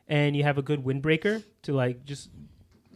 and 0.09 0.35
you 0.37 0.43
have 0.43 0.59
a 0.59 0.63
good 0.63 0.83
windbreaker 0.85 1.43
to 1.63 1.73
like 1.75 2.05
just 2.05 2.29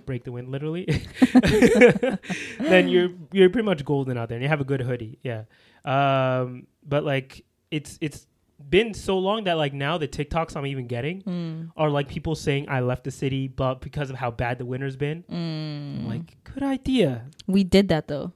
break 0.09 0.25
the 0.25 0.33
wind 0.33 0.49
literally, 0.55 0.85
then 2.59 2.89
you're 2.89 3.11
you're 3.33 3.51
pretty 3.51 3.67
much 3.73 3.85
golden 3.85 4.17
out 4.19 4.29
there 4.29 4.37
and 4.37 4.43
you 4.43 4.49
have 4.49 4.61
a 4.61 4.65
good 4.73 4.81
hoodie. 4.81 5.19
Yeah. 5.23 5.43
Um 5.85 6.67
but 6.93 7.05
like 7.05 7.45
it's 7.71 7.99
it's 8.01 8.27
been 8.71 8.93
so 8.95 9.19
long 9.19 9.45
that 9.45 9.57
like 9.65 9.73
now 9.73 9.99
the 9.99 10.09
TikToks 10.09 10.57
I'm 10.57 10.67
even 10.67 10.87
getting 10.89 11.23
Mm. 11.23 11.71
are 11.77 11.91
like 11.91 12.09
people 12.09 12.35
saying 12.35 12.69
I 12.69 12.81
left 12.81 13.05
the 13.05 13.11
city 13.11 13.47
but 13.49 13.81
because 13.81 14.11
of 14.11 14.17
how 14.17 14.31
bad 14.31 14.59
the 14.59 14.65
winter's 14.65 14.97
been. 14.97 15.23
Mm. 15.31 16.09
Like, 16.09 16.37
good 16.45 16.63
idea. 16.63 17.27
we 17.47 17.63
did 17.65 17.89
that 17.89 18.09
though. 18.09 18.33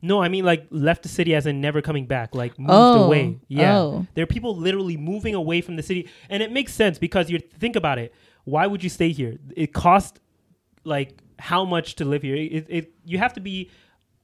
No, 0.00 0.22
I 0.22 0.28
mean 0.28 0.44
like 0.44 0.66
left 0.70 1.02
the 1.02 1.08
city 1.08 1.34
as 1.34 1.44
in 1.46 1.60
never 1.60 1.82
coming 1.82 2.06
back, 2.06 2.34
like 2.34 2.56
moved 2.58 2.70
oh, 2.72 3.04
away. 3.06 3.38
Yeah. 3.48 3.78
Oh. 3.78 4.06
There 4.14 4.22
are 4.22 4.32
people 4.36 4.54
literally 4.56 4.96
moving 4.96 5.34
away 5.34 5.60
from 5.60 5.74
the 5.74 5.82
city, 5.82 6.08
and 6.30 6.40
it 6.40 6.52
makes 6.52 6.72
sense 6.72 6.98
because 7.00 7.28
you 7.30 7.40
think 7.40 7.74
about 7.74 7.98
it. 7.98 8.14
Why 8.44 8.64
would 8.70 8.84
you 8.84 8.90
stay 8.90 9.10
here? 9.10 9.38
It 9.56 9.72
costs 9.74 10.20
like 10.88 11.20
how 11.38 11.64
much 11.64 11.96
to 11.96 12.04
live 12.04 12.22
here? 12.22 12.36
It, 12.36 12.66
it 12.68 12.92
you 13.04 13.18
have 13.18 13.34
to 13.34 13.40
be 13.40 13.70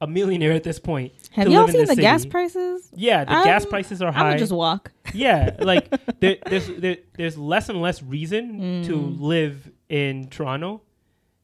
a 0.01 0.07
millionaire 0.07 0.51
at 0.51 0.63
this 0.63 0.79
point. 0.79 1.13
Have 1.31 1.45
to 1.47 1.51
y'all 1.53 1.67
seen 1.67 1.85
the 1.85 1.95
gas 1.95 2.25
prices? 2.25 2.89
Yeah, 2.93 3.23
the 3.23 3.31
gas 3.45 3.63
I'm- 3.63 3.69
prices 3.69 4.01
are 4.01 4.11
high. 4.11 4.27
I 4.27 4.29
would 4.31 4.39
just 4.39 4.51
walk. 4.51 4.91
yeah, 5.13 5.55
like 5.59 5.89
there, 6.19 6.37
there's 6.47 6.67
there, 6.67 6.97
there's 7.17 7.37
less 7.37 7.69
and 7.69 7.81
less 7.81 8.03
reason 8.03 8.83
to 8.83 8.91
Mm. 8.93 9.19
live 9.21 9.71
in 9.87 10.27
Toronto, 10.29 10.81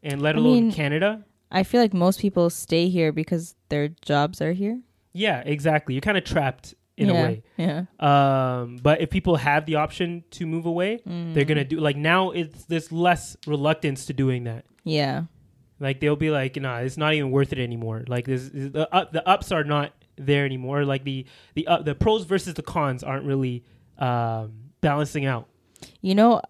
and 0.04 0.22
let 0.22 0.36
I 0.36 0.40
alone 0.40 0.54
mean- 0.54 0.72
Canada. 0.74 1.24
I 1.54 1.64
feel 1.64 1.82
like 1.82 1.94
most 1.94 2.20
people 2.22 2.50
stay 2.50 2.88
here 2.90 3.12
because 3.12 3.56
their 3.70 3.90
jobs 4.02 4.42
are 4.42 4.54
here. 4.54 4.80
Yeah, 5.14 5.42
exactly. 5.46 5.94
You're 5.96 6.02
kind 6.02 6.18
of 6.18 6.24
trapped 6.24 6.74
in 6.98 7.08
yeah. 7.08 7.14
a 7.14 7.24
way. 7.24 7.44
Yeah. 7.58 7.86
Um, 8.00 8.78
but 8.82 9.02
if 9.02 9.10
people 9.10 9.38
have 9.38 9.66
the 9.66 9.76
option 9.76 10.24
to 10.32 10.46
move 10.46 10.66
away, 10.66 11.02
they're 11.06 11.44
Mm. 11.46 11.48
gonna 11.48 11.64
do 11.66 11.80
like 11.80 11.96
now. 11.98 12.32
It's 12.32 12.66
there's 12.66 12.92
less 12.92 13.36
reluctance 13.48 14.06
to 14.08 14.14
doing 14.14 14.44
that. 14.46 14.66
Yeah. 14.84 15.24
Like 15.80 16.00
they'll 16.00 16.16
be 16.16 16.30
like, 16.30 16.56
nah, 16.62 16.78
it's 16.80 16.98
not 16.98 17.14
even 17.14 17.32
worth 17.32 17.52
it 17.54 17.60
anymore. 17.60 18.04
Like 18.08 18.26
this, 18.26 18.50
the 18.54 18.88
up, 18.94 19.12
the 19.14 19.28
ups 19.28 19.52
are 19.52 19.64
not 19.64 19.94
there 20.16 20.46
anymore. 20.46 20.86
Like 20.86 21.04
the 21.06 21.26
the 21.56 21.66
up, 21.68 21.86
the 21.86 21.96
pros 21.96 22.26
versus 22.26 22.54
the 22.54 22.62
cons 22.62 23.04
aren't 23.04 23.26
really 23.26 23.64
um, 23.98 24.54
balancing 24.82 25.26
out. 25.26 25.48
You 26.02 26.14
know, 26.16 26.42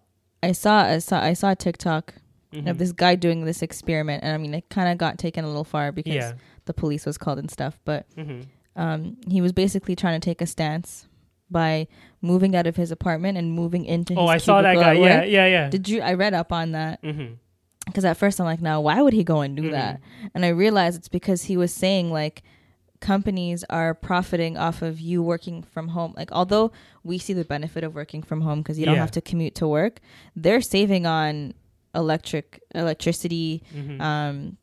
I 0.42 0.52
saw 0.52 0.82
I 0.82 0.98
saw 0.98 1.20
I 1.20 1.32
saw 1.34 1.52
a 1.52 1.56
TikTok 1.56 2.14
Mhm. 2.52 2.68
of 2.68 2.76
this 2.76 2.92
guy 2.92 3.14
doing 3.14 3.46
this 3.46 3.62
experiment, 3.62 4.22
and 4.22 4.34
I 4.34 4.36
mean, 4.36 4.52
it 4.52 4.68
kind 4.68 4.90
of 4.90 4.98
got 4.98 5.16
taken 5.18 5.44
a 5.44 5.48
little 5.48 5.64
far 5.64 5.92
because 5.92 6.12
Yeah. 6.14 6.32
the 6.66 6.74
police 6.74 7.06
was 7.06 7.16
called 7.16 7.38
and 7.38 7.50
stuff. 7.50 7.78
But 7.86 8.04
hmm 8.14 8.40
um, 8.76 9.16
he 9.28 9.40
was 9.40 9.52
basically 9.52 9.94
trying 9.96 10.20
to 10.20 10.24
take 10.24 10.40
a 10.40 10.46
stance 10.46 11.06
by 11.50 11.86
moving 12.22 12.56
out 12.56 12.66
of 12.66 12.76
his 12.76 12.90
apartment 12.90 13.36
and 13.36 13.52
moving 13.52 13.84
into. 13.84 14.14
Oh, 14.14 14.26
I 14.26 14.38
saw 14.38 14.62
that 14.62 14.74
guy. 14.74 14.94
Yeah, 14.94 15.22
yeah, 15.24 15.46
yeah. 15.46 15.68
Did 15.68 15.88
you? 15.88 16.00
I 16.00 16.14
read 16.14 16.34
up 16.34 16.52
on 16.52 16.72
that 16.72 17.00
hmm 17.02 17.34
because 17.86 18.04
at 18.04 18.16
first 18.16 18.38
I'm 18.40 18.46
like, 18.46 18.62
no, 18.62 18.80
why 18.80 19.02
would 19.02 19.12
he 19.12 19.24
go 19.24 19.40
and 19.40 19.56
do 19.56 19.64
Mhm. 19.64 19.70
that? 19.72 20.00
And 20.34 20.44
I 20.44 20.48
realized 20.50 20.96
it's 20.98 21.08
because 21.08 21.42
he 21.44 21.56
was 21.56 21.74
saying 21.74 22.12
like 22.12 22.42
companies 23.00 23.64
are 23.68 23.92
profiting 23.92 24.56
off 24.56 24.82
of 24.82 25.00
you 25.00 25.20
working 25.22 25.62
from 25.64 25.88
home. 25.88 26.14
Like 26.16 26.30
although 26.30 26.70
we 27.02 27.18
see 27.18 27.32
the 27.32 27.44
benefit 27.44 27.82
of 27.82 27.94
working 27.96 28.22
from 28.22 28.42
home 28.42 28.60
because 28.62 28.78
you 28.78 28.86
don't 28.86 28.94
have 28.98 29.10
to 29.12 29.20
commute 29.20 29.56
to 29.56 29.66
work, 29.66 29.98
they're 30.36 30.60
saving 30.60 31.06
on 31.06 31.54
electric 31.94 32.62
electricity, 32.74 33.62
hmm 33.74 34.00
um, 34.00 34.56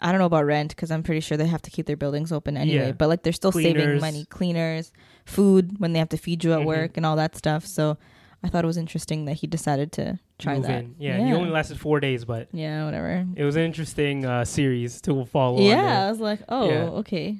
I 0.00 0.10
don't 0.12 0.18
know 0.20 0.26
about 0.26 0.44
rent 0.44 0.70
because 0.70 0.90
I'm 0.90 1.02
pretty 1.02 1.20
sure 1.20 1.36
they 1.38 1.46
have 1.46 1.62
to 1.62 1.70
keep 1.70 1.86
their 1.86 1.96
buildings 1.96 2.32
open 2.32 2.56
anyway. 2.56 2.86
Yeah. 2.86 2.92
But 2.92 3.08
like 3.08 3.22
they're 3.22 3.32
still 3.32 3.52
saving 3.52 4.00
money, 4.00 4.24
cleaners, 4.26 4.92
food 5.24 5.76
when 5.78 5.92
they 5.92 5.98
have 5.98 6.10
to 6.10 6.16
feed 6.16 6.44
you 6.44 6.52
at 6.52 6.60
Mhm. 6.60 6.64
work 6.66 6.96
and 6.96 7.06
all 7.06 7.16
that 7.16 7.36
stuff. 7.36 7.64
So 7.66 7.96
I 8.44 8.48
thought 8.48 8.62
it 8.64 8.66
was 8.66 8.76
interesting 8.76 9.24
that 9.24 9.34
he 9.34 9.46
decided 9.46 9.92
to 9.92 10.18
try 10.38 10.54
Move 10.56 10.66
that. 10.66 10.84
in. 10.84 10.94
Yeah, 10.98 11.16
he 11.26 11.32
only 11.32 11.50
lasted 11.50 11.80
four 11.80 12.00
days, 12.00 12.24
but 12.24 12.48
yeah, 12.52 12.84
whatever. 12.84 13.26
it 13.34 13.44
was 13.44 13.56
an 13.56 13.62
interesting 13.62 14.24
uh, 14.26 14.44
series 14.44 15.00
to 15.02 15.24
follow. 15.24 15.60
Yeah. 15.62 16.06
I 16.06 16.10
was 16.10 16.20
like, 16.20 16.40
oh, 16.48 16.68
Yeah. 16.68 16.82
okay. 17.00 17.36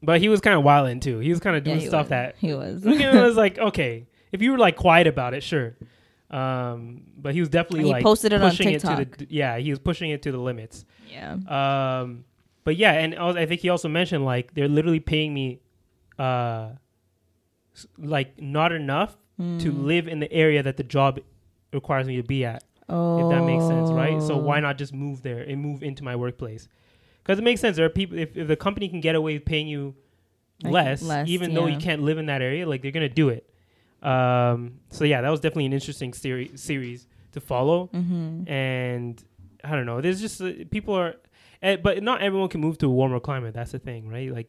but 0.00 0.20
he 0.20 0.28
was 0.28 0.40
kind 0.40 0.56
of 0.56 0.62
wilding 0.62 1.00
too. 1.00 1.18
He 1.18 1.30
was 1.30 1.40
kind 1.40 1.56
of 1.56 1.64
doing 1.64 1.80
he 1.80 1.88
stuff 1.88 2.04
was. 2.04 2.10
that 2.10 2.36
he 2.38 2.54
was. 2.54 2.86
it 2.86 3.14
was 3.14 3.36
like 3.36 3.58
okay, 3.58 4.06
if 4.30 4.40
you 4.40 4.52
were 4.52 4.58
like 4.58 4.76
quiet 4.76 5.08
about 5.08 5.34
it, 5.34 5.42
sure. 5.42 5.74
Um, 6.30 7.02
but 7.16 7.32
he 7.34 7.40
was 7.40 7.48
definitely 7.48 7.84
He 7.84 7.90
like 7.92 8.02
posted 8.02 8.32
it 8.32 8.42
on 8.42 8.50
pushing 8.50 8.68
it 8.70 8.80
to 8.80 9.06
the 9.06 9.26
yeah, 9.30 9.56
he 9.58 9.70
was 9.70 9.78
pushing 9.78 10.10
it 10.10 10.22
to 10.22 10.32
the 10.32 10.38
limits. 10.38 10.84
yeah. 11.10 11.32
Um, 11.48 12.24
but 12.64 12.76
yeah, 12.76 12.92
and 12.92 13.14
I, 13.14 13.24
was, 13.24 13.36
I 13.36 13.46
think 13.46 13.62
he 13.62 13.70
also 13.70 13.88
mentioned 13.88 14.24
like 14.26 14.52
they're 14.54 14.68
literally 14.68 15.00
paying 15.00 15.32
me, 15.32 15.60
uh, 16.18 16.72
like 17.96 18.40
not 18.40 18.72
enough 18.72 19.16
to 19.38 19.72
Mm. 19.72 19.84
live 19.86 20.08
in 20.08 20.18
the 20.18 20.30
area 20.32 20.62
that 20.64 20.76
the 20.76 20.82
job 20.82 21.20
requires 21.72 22.08
me 22.08 22.16
to 22.16 22.24
be 22.24 22.44
at. 22.44 22.64
Oh, 22.88 23.18
If 23.20 23.28
that 23.28 23.44
makes 23.44 23.64
sense, 23.66 23.92
right? 23.92 24.20
So 24.22 24.36
why 24.36 24.58
not 24.60 24.78
just 24.78 24.92
move 24.92 25.22
there 25.22 25.38
and 25.42 25.60
move 25.62 25.82
into 25.84 26.02
my 26.02 26.16
workplace? 26.16 26.66
Because 27.22 27.38
it 27.38 27.42
makes 27.42 27.60
sense. 27.60 27.76
There 27.76 27.86
are 27.86 27.90
people 27.90 28.18
if, 28.18 28.36
if 28.36 28.48
the 28.48 28.56
company 28.56 28.88
can 28.88 29.00
get 29.00 29.14
away 29.14 29.34
with 29.34 29.44
paying 29.44 29.68
you 29.68 29.94
Like, 30.64 30.72
less, 30.72 31.02
less, 31.02 31.28
even 31.28 31.54
though 31.54 31.66
you 31.66 31.78
can't 31.78 32.02
live 32.02 32.18
in 32.18 32.26
that 32.26 32.42
area, 32.42 32.66
like 32.68 32.82
they're 32.82 32.90
gonna 32.90 33.08
do 33.08 33.28
it. 33.28 33.48
Um, 34.02 34.80
so 34.90 35.04
yeah, 35.04 35.20
that 35.20 35.28
was 35.30 35.40
definitely 35.40 35.66
an 35.66 35.72
interesting 35.72 36.12
seri- 36.12 36.52
series 36.56 37.06
to 37.32 37.40
follow 37.40 37.88
Mm-hmm. 37.92 38.48
and 38.50 39.22
I 39.64 39.72
don't 39.72 39.86
know. 39.86 40.00
There's 40.00 40.20
just 40.20 40.40
uh, 40.40 40.52
people 40.70 40.94
are, 40.94 41.14
eh, 41.62 41.76
but 41.76 42.00
not 42.02 42.22
everyone 42.22 42.48
can 42.48 42.60
move 42.60 42.78
to 42.78 42.86
a 42.86 42.90
warmer 42.90 43.18
climate. 43.20 43.54
That's 43.54 43.72
the 43.72 43.80
thing, 43.80 44.08
right? 44.08 44.32
Like, 44.32 44.48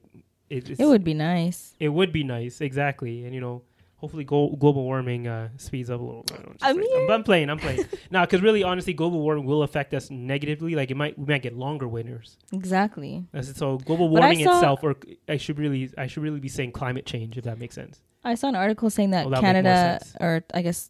it, 0.52 0.70
It 0.80 0.86
would 0.86 1.04
be 1.04 1.14
nice. 1.16 1.74
it 1.80 1.90
would 1.90 2.12
be 2.12 2.24
nice, 2.24 2.62
exactly. 2.62 3.26
And 3.26 3.34
you 3.34 3.42
know, 3.42 3.64
hopefully, 3.98 4.24
go- 4.24 4.56
global 4.56 4.84
warming 4.84 5.28
uh, 5.28 5.50
speeds 5.58 5.90
up 5.90 6.00
a 6.00 6.04
little. 6.04 6.24
bit. 6.24 6.40
I 6.62 6.70
I'm, 6.70 6.78
mean- 6.78 7.10
I'm 7.12 7.24
playing. 7.24 7.50
I'm 7.50 7.58
playing. 7.58 7.86
nah, 8.12 8.26
because 8.26 8.42
really, 8.42 8.62
honestly, 8.64 8.94
global 8.94 9.20
warming 9.22 9.46
will 9.46 9.64
affect 9.64 9.94
us 9.96 10.12
negatively. 10.12 10.76
Like, 10.76 10.92
it 10.92 10.96
might 10.96 11.18
we 11.18 11.26
might 11.26 11.42
get 11.42 11.56
longer 11.56 11.88
winters. 11.88 12.38
Exactly. 12.54 13.26
That's. 13.32 13.56
So 13.58 13.78
global 13.80 14.10
warming 14.10 14.42
itself, 14.42 14.82
or 14.84 14.96
I 15.28 15.38
should 15.38 15.58
really, 15.58 15.92
I 15.98 16.06
should 16.06 16.22
really 16.22 16.40
be 16.40 16.50
saying 16.50 16.72
climate 16.74 17.08
change, 17.08 17.36
if 17.38 17.44
that 17.46 17.58
makes 17.60 17.74
sense. 17.74 18.00
I 18.24 18.36
saw 18.36 18.50
an 18.50 18.56
article 18.56 18.90
saying 18.90 19.12
that 19.12 19.26
Well, 19.26 19.42
that'll 19.42 19.54
make 19.54 19.64
more 19.64 19.72
Canada 19.74 20.06
or 20.20 20.44
I 20.54 20.62
guess 20.62 20.90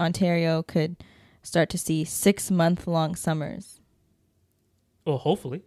Ontario 0.00 0.62
could 0.62 0.96
start 1.42 1.68
to 1.70 1.78
see 1.78 2.04
six 2.04 2.50
month 2.50 2.86
long 2.86 3.14
summers. 3.14 3.80
Well, 5.04 5.18
hopefully. 5.18 5.62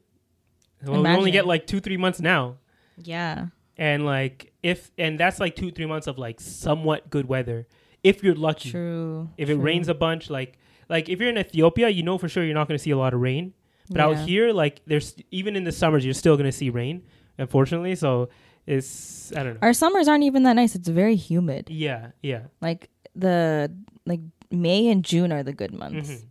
Well, 0.83 1.03
we 1.03 1.09
only 1.09 1.31
get 1.31 1.45
like 1.45 1.67
two, 1.67 1.79
three 1.79 1.97
months 1.97 2.19
now. 2.19 2.57
Yeah. 3.01 3.47
and 3.77 4.05
like 4.05 4.51
if 4.61 4.91
and 4.97 5.17
that's 5.17 5.39
like 5.39 5.55
two 5.55 5.71
three 5.71 5.85
months 5.85 6.05
of 6.07 6.17
like 6.17 6.41
somewhat 6.41 7.09
good 7.09 7.29
weather 7.29 7.65
if 8.03 8.21
you're 8.23 8.35
lucky 8.35 8.71
True. 8.71 9.29
if 9.37 9.49
it 9.49 9.53
true. 9.55 9.63
rains 9.63 9.87
a 9.87 9.93
bunch 9.93 10.29
like 10.29 10.57
like 10.89 11.07
if 11.07 11.17
you're 11.21 11.29
in 11.29 11.37
ethiopia 11.37 11.87
you 11.87 12.03
know 12.03 12.17
for 12.17 12.27
sure 12.27 12.43
you're 12.43 12.53
not 12.53 12.67
going 12.67 12.77
to 12.77 12.83
see 12.83 12.91
a 12.91 12.97
lot 12.97 13.13
of 13.13 13.21
rain 13.21 13.53
but 13.89 14.01
out 14.01 14.17
here 14.27 14.51
like 14.51 14.81
there's 14.85 15.15
even 15.31 15.55
in 15.55 15.63
the 15.63 15.71
summers 15.71 16.03
you're 16.03 16.13
still 16.13 16.35
going 16.35 16.45
to 16.45 16.51
see 16.51 16.69
rain 16.69 17.03
unfortunately 17.37 17.95
so 17.95 18.27
it's 18.69 19.31
i 19.35 19.43
don't 19.43 19.53
know 19.55 19.59
Our 19.61 19.73
summers 19.73 20.07
aren't 20.07 20.23
even 20.23 20.43
that 20.43 20.53
nice. 20.53 20.75
It's 20.75 20.87
very 20.87 21.15
humid. 21.15 21.69
yeah 21.69 22.11
yeah 22.21 22.43
Like 22.61 22.89
the 23.15 23.71
like 24.05 24.21
May 24.51 24.87
and 24.87 25.03
June 25.05 25.31
are 25.31 25.43
the 25.43 25.53
good 25.53 25.73
months. 25.73 26.09
Mhm. 26.09 26.25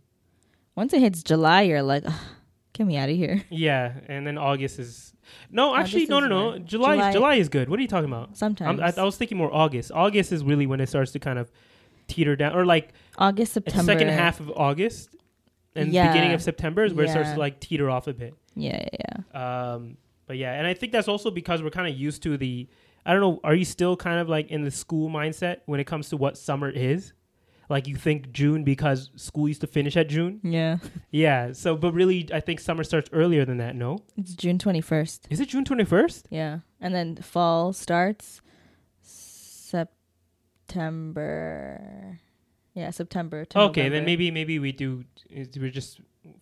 Once 0.75 0.91
it 0.93 0.99
hits 1.01 1.23
July, 1.23 1.61
you're 1.63 1.81
like, 1.81 2.03
get 2.73 2.85
me 2.87 2.97
out 2.97 3.09
of 3.09 3.15
here. 3.15 3.43
yeah 3.49 3.93
and 4.07 4.25
then 4.25 4.37
august 4.37 4.79
is 4.79 5.13
no 5.51 5.75
actually 5.75 6.03
August 6.07 6.09
no 6.11 6.19
no 6.21 6.27
no 6.51 6.59
july 6.59 6.95
July- 6.95 7.09
is 7.09 7.13
july 7.15 7.35
is 7.35 7.49
good 7.49 7.69
what 7.69 7.77
are 7.79 7.81
you 7.83 7.87
talking 7.87 8.09
about 8.09 8.35
Sometimes 8.37 8.79
I'm, 8.79 8.93
I, 8.97 9.01
I 9.01 9.03
was 9.03 9.15
thinking 9.17 9.37
more 9.37 9.53
august 9.53 9.91
august 9.93 10.31
is 10.31 10.43
really 10.43 10.65
when 10.65 10.79
it 10.79 10.87
starts 10.89 11.11
to 11.11 11.19
kind 11.19 11.37
of 11.37 11.51
teeter 12.07 12.35
down 12.35 12.55
or 12.55 12.65
like 12.65 12.93
August, 13.17 13.53
September. 13.53 13.83
second 13.91 14.07
half 14.07 14.39
of 14.39 14.49
August 14.55 15.13
and 15.75 15.91
Yeah. 15.93 16.07
beginning 16.11 16.33
of 16.33 16.41
September 16.41 16.83
is 16.83 16.93
where 16.93 17.05
it 17.05 17.09
starts 17.11 17.31
to 17.33 17.39
like 17.39 17.59
teeter 17.59 17.87
off 17.89 18.07
a 18.07 18.13
bit. 18.13 18.33
Yeah, 18.55 18.81
yeah, 18.93 19.05
yeah. 19.05 19.73
Um, 19.73 19.97
but 20.29 20.37
yeah, 20.37 20.53
and 20.53 20.65
I 20.65 20.73
think 20.75 20.93
that's 20.93 21.07
also 21.09 21.29
because 21.31 21.61
we're 21.61 21.71
kind 21.71 21.91
of 21.91 21.99
used 21.99 22.23
to 22.23 22.37
the. 22.37 22.69
I 23.05 23.11
don't 23.13 23.21
know. 23.21 23.39
Are 23.43 23.55
you 23.55 23.65
still 23.65 23.97
kind 23.97 24.19
of 24.19 24.29
like 24.29 24.47
in 24.51 24.63
the 24.63 24.69
school 24.71 25.09
mindset 25.09 25.57
when 25.65 25.79
it 25.79 25.85
comes 25.87 26.07
to 26.09 26.17
what 26.17 26.37
summer 26.37 26.69
is? 26.69 27.11
Like 27.67 27.87
you 27.87 27.95
think 27.95 28.31
June 28.31 28.63
because 28.63 29.09
school 29.15 29.47
used 29.47 29.61
to 29.61 29.67
finish 29.67 29.97
at 29.97 30.07
June. 30.09 30.39
Yeah. 30.43 30.77
Yeah. 31.11 31.51
So, 31.53 31.75
but 31.75 31.93
really, 31.93 32.27
I 32.33 32.39
think 32.39 32.59
summer 32.59 32.83
starts 32.83 33.09
earlier 33.13 33.45
than 33.45 33.57
that. 33.57 33.75
No, 33.75 33.99
It's 34.17 34.33
June 34.35 34.57
21st. 34.59 35.19
is 35.31 35.39
it 35.39 35.49
June 35.49 35.65
twenty 35.65 35.83
first? 35.85 36.27
Yeah. 36.29 36.59
And 36.81 36.93
then 36.95 37.15
fall 37.17 37.73
starts 37.73 38.41
September. 40.69 42.19
Yeah, 42.73 42.91
September. 42.91 43.45
Okay, 43.55 43.89
then 43.89 44.05
maybe 44.05 44.31
maybe 44.31 44.59
we 44.59 44.71
do. 44.71 45.03
We're 45.57 45.69
just 45.69 45.99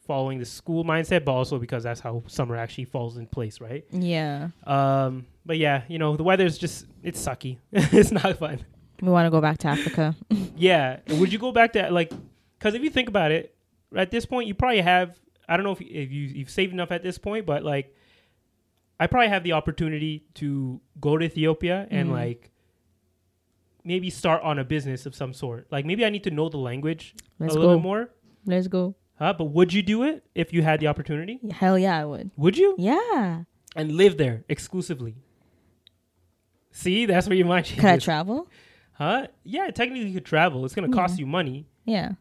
following 0.07 0.39
the 0.39 0.45
school 0.45 0.83
mindset, 0.83 1.25
but 1.25 1.33
also 1.33 1.59
because 1.59 1.83
that's 1.83 1.99
how 1.99 2.23
summer 2.27 2.55
actually 2.55 2.85
falls 2.85 3.17
in 3.17 3.27
place, 3.27 3.59
right? 3.61 3.85
Yeah. 3.91 4.49
Um, 4.65 5.25
but 5.45 5.57
yeah, 5.57 5.83
you 5.87 5.99
know, 5.99 6.15
the 6.15 6.23
weather's 6.23 6.57
just 6.57 6.85
it's 7.03 7.23
sucky. 7.23 7.57
it's 7.71 8.11
not 8.11 8.37
fun. 8.39 8.65
We 9.01 9.09
want 9.09 9.25
to 9.27 9.29
go 9.31 9.41
back 9.41 9.57
to 9.59 9.67
Africa. 9.67 10.15
Yeah. 10.59 11.01
Would 11.09 11.31
you 11.31 11.37
go 11.37 11.51
back 11.51 11.73
to 11.73 11.91
like 11.91 12.11
cuz 12.59 12.73
if 12.73 12.81
you 12.81 12.89
think 12.89 13.09
about 13.09 13.31
it, 13.31 13.53
at 13.95 14.09
this 14.09 14.25
point 14.25 14.47
you 14.47 14.55
probably 14.55 14.81
have 14.81 15.19
I 15.47 15.55
don't 15.55 15.63
know 15.63 15.71
if, 15.73 15.81
if 15.81 16.11
you 16.11 16.23
you've 16.37 16.49
saved 16.49 16.73
enough 16.73 16.91
at 16.91 17.03
this 17.03 17.17
point, 17.19 17.45
but 17.45 17.63
like 17.63 17.93
I 18.99 19.05
probably 19.05 19.27
have 19.29 19.43
the 19.43 19.53
opportunity 19.53 20.23
to 20.35 20.81
go 20.99 21.17
to 21.17 21.23
Ethiopia 21.25 21.87
and 21.91 22.09
Mhm. 22.09 22.13
like 22.13 22.49
maybe 23.83 24.09
start 24.09 24.41
on 24.43 24.59
a 24.59 24.63
business 24.63 25.05
of 25.05 25.13
some 25.15 25.33
sort. 25.33 25.67
Like 25.71 25.85
maybe 25.85 26.03
I 26.03 26.09
need 26.09 26.23
to 26.23 26.31
know 26.31 26.49
the 26.49 26.57
language 26.57 27.15
Let's 27.39 27.53
a 27.55 27.59
little 27.59 27.75
go. 27.75 27.77
bit 27.77 27.83
more. 27.83 28.09
Let's 28.45 28.67
go. 28.67 28.95
Huh? 29.19 29.33
But 29.33 29.45
would 29.45 29.73
you 29.73 29.81
do 29.81 30.03
it 30.03 30.23
if 30.35 30.53
you 30.53 30.61
had 30.61 30.79
the 30.79 30.87
opportunity? 30.87 31.39
Hell 31.51 31.77
yeah, 31.77 31.97
I 31.99 32.05
would. 32.05 32.31
Would 32.37 32.57
you? 32.57 32.75
Yeah. 32.77 33.43
And 33.75 33.91
live 33.93 34.17
there 34.17 34.43
exclusively. 34.47 35.15
See, 36.71 37.05
that's 37.05 37.27
where 37.27 37.35
your 37.35 37.47
mind 37.47 37.65
changes. 37.65 37.81
Could 37.81 37.89
I 37.89 37.97
travel? 37.97 38.47
Huh? 38.93 39.27
Yeah, 39.43 39.69
technically 39.71 40.07
you 40.07 40.13
could 40.13 40.25
travel. 40.25 40.65
It's 40.65 40.75
gonna 40.75 40.89
cost 40.89 41.17
Yeah. 41.17 41.21
you 41.21 41.25
money. 41.27 41.65
Yeah. 41.85 42.11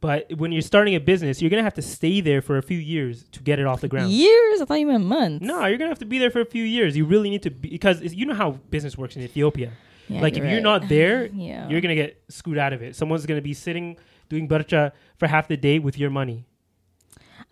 But 0.00 0.32
when 0.36 0.50
you're 0.50 0.62
starting 0.62 0.94
a 0.94 1.00
business, 1.00 1.40
you're 1.40 1.50
gonna 1.50 1.62
have 1.62 1.74
to 1.74 1.82
stay 1.82 2.20
there 2.20 2.42
for 2.42 2.56
a 2.58 2.62
few 2.62 2.78
years 2.78 3.24
to 3.32 3.40
get 3.40 3.58
it 3.58 3.66
off 3.66 3.80
the 3.80 3.88
ground. 3.88 4.10
Years? 4.10 4.60
I 4.60 4.64
thought 4.64 4.80
you 4.80 4.86
meant 4.86 5.04
months. 5.04 5.44
No, 5.46 5.64
you're 5.66 5.78
gonna 5.78 5.90
have 5.90 5.98
to 6.00 6.04
be 6.06 6.18
there 6.18 6.30
for 6.30 6.40
a 6.40 6.44
few 6.46 6.64
years. 6.64 6.96
You 6.96 7.04
really 7.04 7.30
need 7.30 7.42
to 7.42 7.50
be 7.50 7.70
because 7.70 8.02
you 8.14 8.26
know 8.26 8.34
how 8.34 8.52
business 8.70 8.98
works 8.98 9.16
in 9.16 9.22
Ethiopia. 9.22 9.72
Yeah, 10.08 10.20
like 10.20 10.36
if 10.36 10.44
you're 10.44 10.60
not 10.60 10.88
there, 10.88 11.26
yeah. 11.26 11.68
you're 11.68 11.80
gonna 11.80 11.94
get 11.94 12.20
screwed 12.28 12.58
out 12.58 12.72
of 12.72 12.82
it. 12.82 12.96
Someone's 12.96 13.24
gonna 13.26 13.40
be 13.40 13.54
sitting 13.54 13.96
doing 14.32 14.48
barcha 14.48 14.92
for 15.18 15.28
half 15.28 15.46
the 15.46 15.56
day 15.58 15.78
with 15.78 15.98
your 15.98 16.08
money, 16.10 16.46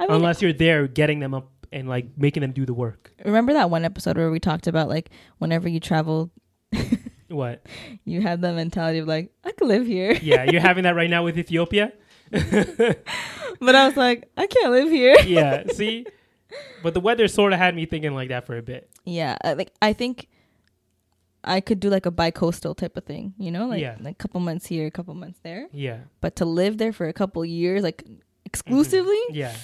I 0.00 0.06
mean, 0.06 0.16
unless 0.16 0.40
you're 0.40 0.54
there 0.54 0.88
getting 0.88 1.20
them 1.20 1.34
up 1.34 1.50
and 1.70 1.86
like 1.88 2.06
making 2.16 2.40
them 2.40 2.52
do 2.52 2.64
the 2.64 2.72
work. 2.72 3.12
remember 3.24 3.52
that 3.52 3.68
one 3.68 3.84
episode 3.84 4.16
where 4.16 4.30
we 4.30 4.40
talked 4.40 4.66
about 4.66 4.88
like 4.88 5.10
whenever 5.38 5.68
you 5.68 5.78
travel, 5.78 6.30
What? 7.28 7.66
you 8.06 8.22
have 8.22 8.40
the 8.40 8.52
mentality 8.54 8.98
of 8.98 9.06
like 9.06 9.30
I 9.44 9.52
could 9.52 9.68
live 9.68 9.86
here, 9.86 10.12
Yeah, 10.22 10.44
you're 10.50 10.62
having 10.62 10.84
that 10.84 10.96
right 10.96 11.10
now 11.10 11.22
with 11.22 11.36
Ethiopia. 11.38 11.92
but 12.30 13.74
I 13.74 13.86
was 13.86 13.96
like 13.96 14.28
I 14.38 14.46
can't 14.46 14.72
live 14.72 14.90
here. 14.90 15.16
Yeah, 15.26 15.64
see. 15.68 16.06
But 16.82 16.94
the 16.94 17.00
weather 17.00 17.28
sort 17.28 17.52
of 17.52 17.58
had 17.58 17.76
me 17.76 17.84
thinking 17.84 18.14
like 18.14 18.30
that 18.30 18.46
for 18.46 18.56
a 18.56 18.62
bit. 18.62 18.88
Yeah, 19.04 19.36
like 19.44 19.70
I 19.82 19.92
think 19.92 20.28
I 21.42 21.60
could 21.60 21.80
do 21.80 21.88
like 21.88 22.04
a 22.06 22.10
bi-coastal 22.10 22.74
type 22.74 22.96
of 22.96 23.04
thing, 23.04 23.34
you 23.38 23.50
know, 23.50 23.66
like 23.66 23.80
Yeah. 23.80 23.96
like 24.00 24.18
couple 24.18 24.40
months 24.40 24.66
here, 24.66 24.86
a 24.86 24.90
couple 24.90 25.14
months 25.14 25.40
there. 25.42 25.68
Yeah. 25.72 26.00
But 26.20 26.36
to 26.36 26.44
live 26.44 26.76
there 26.78 26.92
for 26.92 27.08
a 27.08 27.12
couple 27.12 27.44
years, 27.44 27.82
like 27.82 28.04
exclusively, 28.44 29.18
Yeah. 29.30 29.54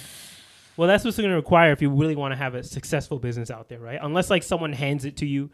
Well, 0.75 0.87
that's 0.87 1.03
what's 1.03 1.17
going 1.17 1.29
to 1.29 1.35
require 1.35 1.71
if 1.71 1.81
you 1.81 1.89
really 1.89 2.15
want 2.15 2.33
to 2.33 2.35
have 2.35 2.53
a 2.53 2.61
successful 2.63 3.17
business 3.19 3.49
out 3.49 3.67
there, 3.67 3.79
right? 3.79 3.99
Unless 4.01 4.29
like 4.29 4.43
someone 4.43 4.73
hands 4.73 5.05
it 5.05 5.17
to 5.17 5.25
you, 5.25 5.49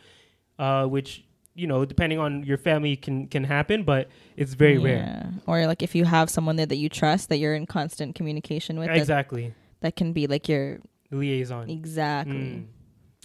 uh, 0.59 0.85
which 0.85 1.25
you 1.55 1.67
know, 1.67 1.85
depending 1.85 2.17
on 2.17 2.43
your 2.43 2.57
family, 2.57 2.95
can 2.95 3.27
can 3.27 3.43
happen, 3.43 3.83
but 3.83 4.09
it's 4.35 4.53
very 4.55 4.79
rare. 4.79 4.97
Yeah. 4.97 5.29
Or 5.45 5.67
like 5.67 5.83
if 5.83 5.93
you 5.93 6.03
have 6.03 6.29
someone 6.31 6.55
there 6.55 6.65
that 6.65 6.77
you 6.77 6.89
trust, 6.89 7.29
that 7.29 7.37
you're 7.37 7.53
in 7.53 7.67
constant 7.67 8.15
communication 8.15 8.79
with, 8.79 8.87
that, 8.87 8.97
Exactly, 8.97 9.53
that 9.81 9.95
can 9.95 10.13
be 10.13 10.25
like 10.27 10.49
your 10.49 10.79
liaison. 11.11 11.69
exactly. 11.69 12.33
Mm. 12.35 12.65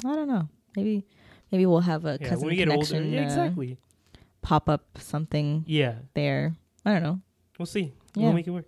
I 0.05 0.15
don't 0.15 0.29
know. 0.29 0.47
Maybe 0.77 1.07
maybe 1.53 1.67
we'll 1.67 1.81
have 1.81 2.05
a 2.05 2.19
Yeah, 2.21 2.29
cousin 2.29 2.41
when 2.47 2.51
we 2.51 2.57
get 2.57 2.69
older, 2.69 2.87
connection 2.87 3.13
yeah, 3.13 3.21
uh, 3.21 3.25
exactly. 3.25 3.79
pop 4.43 4.69
up 4.69 4.85
something 4.99 5.65
Yeah, 5.67 5.95
there. 6.15 6.55
I 6.85 6.93
don't 6.93 7.03
know. 7.03 7.21
we'll 7.59 7.67
see. 7.67 7.93
Yeah. 8.15 8.25
We'll 8.25 8.33
make 8.33 8.47
it 8.47 8.51
work. 8.51 8.67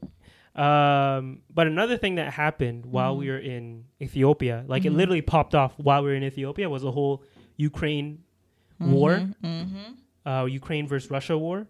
Um, 0.57 1.43
but 1.55 1.67
another 1.69 1.97
thing 1.97 2.17
that 2.17 2.33
happened 2.33 2.85
while 2.87 3.17
we 3.17 3.29
were 3.29 3.39
in 3.39 3.85
Ethiopia, 4.03 4.65
like 4.67 4.85
it 4.85 4.93
Mhm. 4.93 4.97
literally 4.97 5.23
popped 5.23 5.55
off 5.55 5.79
while 5.79 6.03
we 6.03 6.11
were 6.11 6.15
in 6.17 6.25
Ethiopia, 6.25 6.69
was 6.69 6.83
the 6.83 6.91
whole 6.93 7.23
Ukraine 7.57 8.23
War? 8.81 9.21
Mm-hmm. 9.45 10.29
uh, 10.29 10.45
Ukraine 10.47 10.87
versus 10.89 11.11
Russia 11.11 11.37
war. 11.39 11.67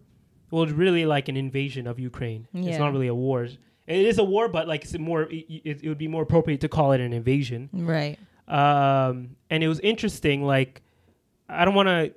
Well, 0.49 0.63
it's 0.63 0.71
really 0.73 1.05
like 1.05 1.29
an 1.29 1.37
invasion 1.37 1.85
of 1.87 1.99
Ukraine. 1.99 2.47
It's 2.53 2.77
not 2.79 2.91
really 2.91 3.07
a 3.07 3.15
war. 3.15 3.43
It 3.43 3.57
is 3.87 4.17
a 4.17 4.23
war, 4.23 4.47
but 4.49 4.67
like 4.67 4.83
it's 4.83 4.97
more. 4.97 5.23
It, 5.23 5.45
it, 5.69 5.83
it 5.83 5.87
would 5.89 5.97
be 5.97 6.07
more 6.07 6.23
appropriate 6.23 6.61
to 6.61 6.69
call 6.69 6.91
it 6.93 6.99
an 7.01 7.13
invasion. 7.13 7.69
Right. 7.73 8.17
um, 8.47 9.35
and 9.49 9.63
it 9.63 9.67
was 9.67 9.79
interesting. 9.81 10.43
Like, 10.43 10.81
I 11.51 11.65
don't 11.65 11.75
want 11.75 11.87
to 11.89 12.13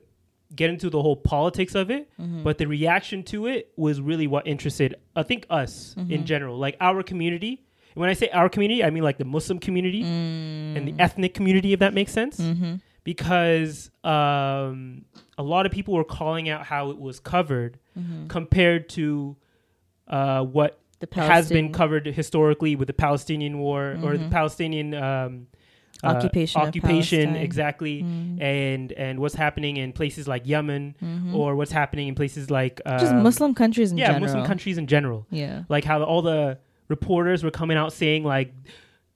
get 0.54 0.70
into 0.70 0.88
the 0.90 1.02
whole 1.02 1.16
politics 1.16 1.74
of 1.74 1.90
it, 1.90 2.08
Mm-hmm. 2.20 2.42
but 2.44 2.58
the 2.58 2.66
reaction 2.66 3.22
to 3.24 3.46
it 3.46 3.72
was 3.76 4.00
really 4.00 4.26
what 4.26 4.46
interested. 4.46 4.94
I 5.16 5.22
think 5.24 5.46
us 5.50 5.94
Mm-hmm. 5.98 6.12
in 6.12 6.24
general, 6.26 6.56
like 6.58 6.76
our 6.80 7.02
community. 7.02 7.62
When 7.94 8.08
I 8.08 8.14
say 8.14 8.28
our 8.30 8.48
community, 8.48 8.82
I 8.82 8.90
mean 8.90 9.04
like 9.04 9.18
the 9.18 9.24
Muslim 9.24 9.58
community 9.58 10.02
and 10.02 10.76
Mm. 10.78 10.96
the 10.96 11.02
ethnic 11.02 11.32
community, 11.34 11.72
if 11.72 11.78
that 11.80 11.94
makes 11.94 12.12
sense. 12.12 12.38
Mm-hmm. 12.40 12.74
Because 13.04 13.90
um, 14.02 15.04
a 15.38 15.42
lot 15.42 15.66
of 15.66 15.72
people 15.72 15.94
were 15.94 16.04
calling 16.04 16.48
out 16.48 16.64
how 16.66 16.90
it 16.90 16.98
was 16.98 17.20
covered 17.20 17.78
Mm-hmm. 17.98 18.26
compared 18.26 18.88
to 18.90 19.36
uh, 20.08 20.42
what 20.42 20.80
has 21.12 21.48
been 21.48 21.72
covered 21.72 22.06
historically 22.06 22.74
with 22.76 22.88
the 22.88 22.92
Palestinian 22.94 23.58
War 23.58 23.96
or 24.02 24.16
the 24.18 24.24
Mhm. 24.24 24.30
Palestinian 24.30 24.94
um, 24.94 25.46
Occupation 26.02 26.60
of 26.60 26.68
occupation 26.68 27.18
Palestine. 27.24 27.42
exactly, 27.44 28.02
Mhm. 28.02 28.42
and 28.42 28.92
and 28.92 29.20
what's 29.20 29.34
happening 29.34 29.76
in 29.76 29.92
places 29.92 30.26
like 30.28 30.46
Yemen 30.46 30.94
Mhm. 31.02 31.34
or 31.34 31.54
what's 31.56 31.72
happening 31.72 32.08
in 32.08 32.14
places 32.14 32.50
like 32.50 32.80
just 32.98 33.12
um, 33.12 33.22
Muslim 33.22 33.54
countries 33.54 33.92
in 33.92 33.98
yeah 33.98 34.06
general. 34.06 34.20
Muslim 34.22 34.44
countries 34.46 34.76
in 34.78 34.86
general. 34.86 35.26
Yeah. 35.30 35.62
Like 35.68 35.84
how 35.84 36.02
all 36.02 36.22
the 36.22 36.58
reporters 36.88 37.42
were 37.44 37.50
coming 37.50 37.76
out 37.78 37.92
saying 37.92 38.24
like, 38.24 38.52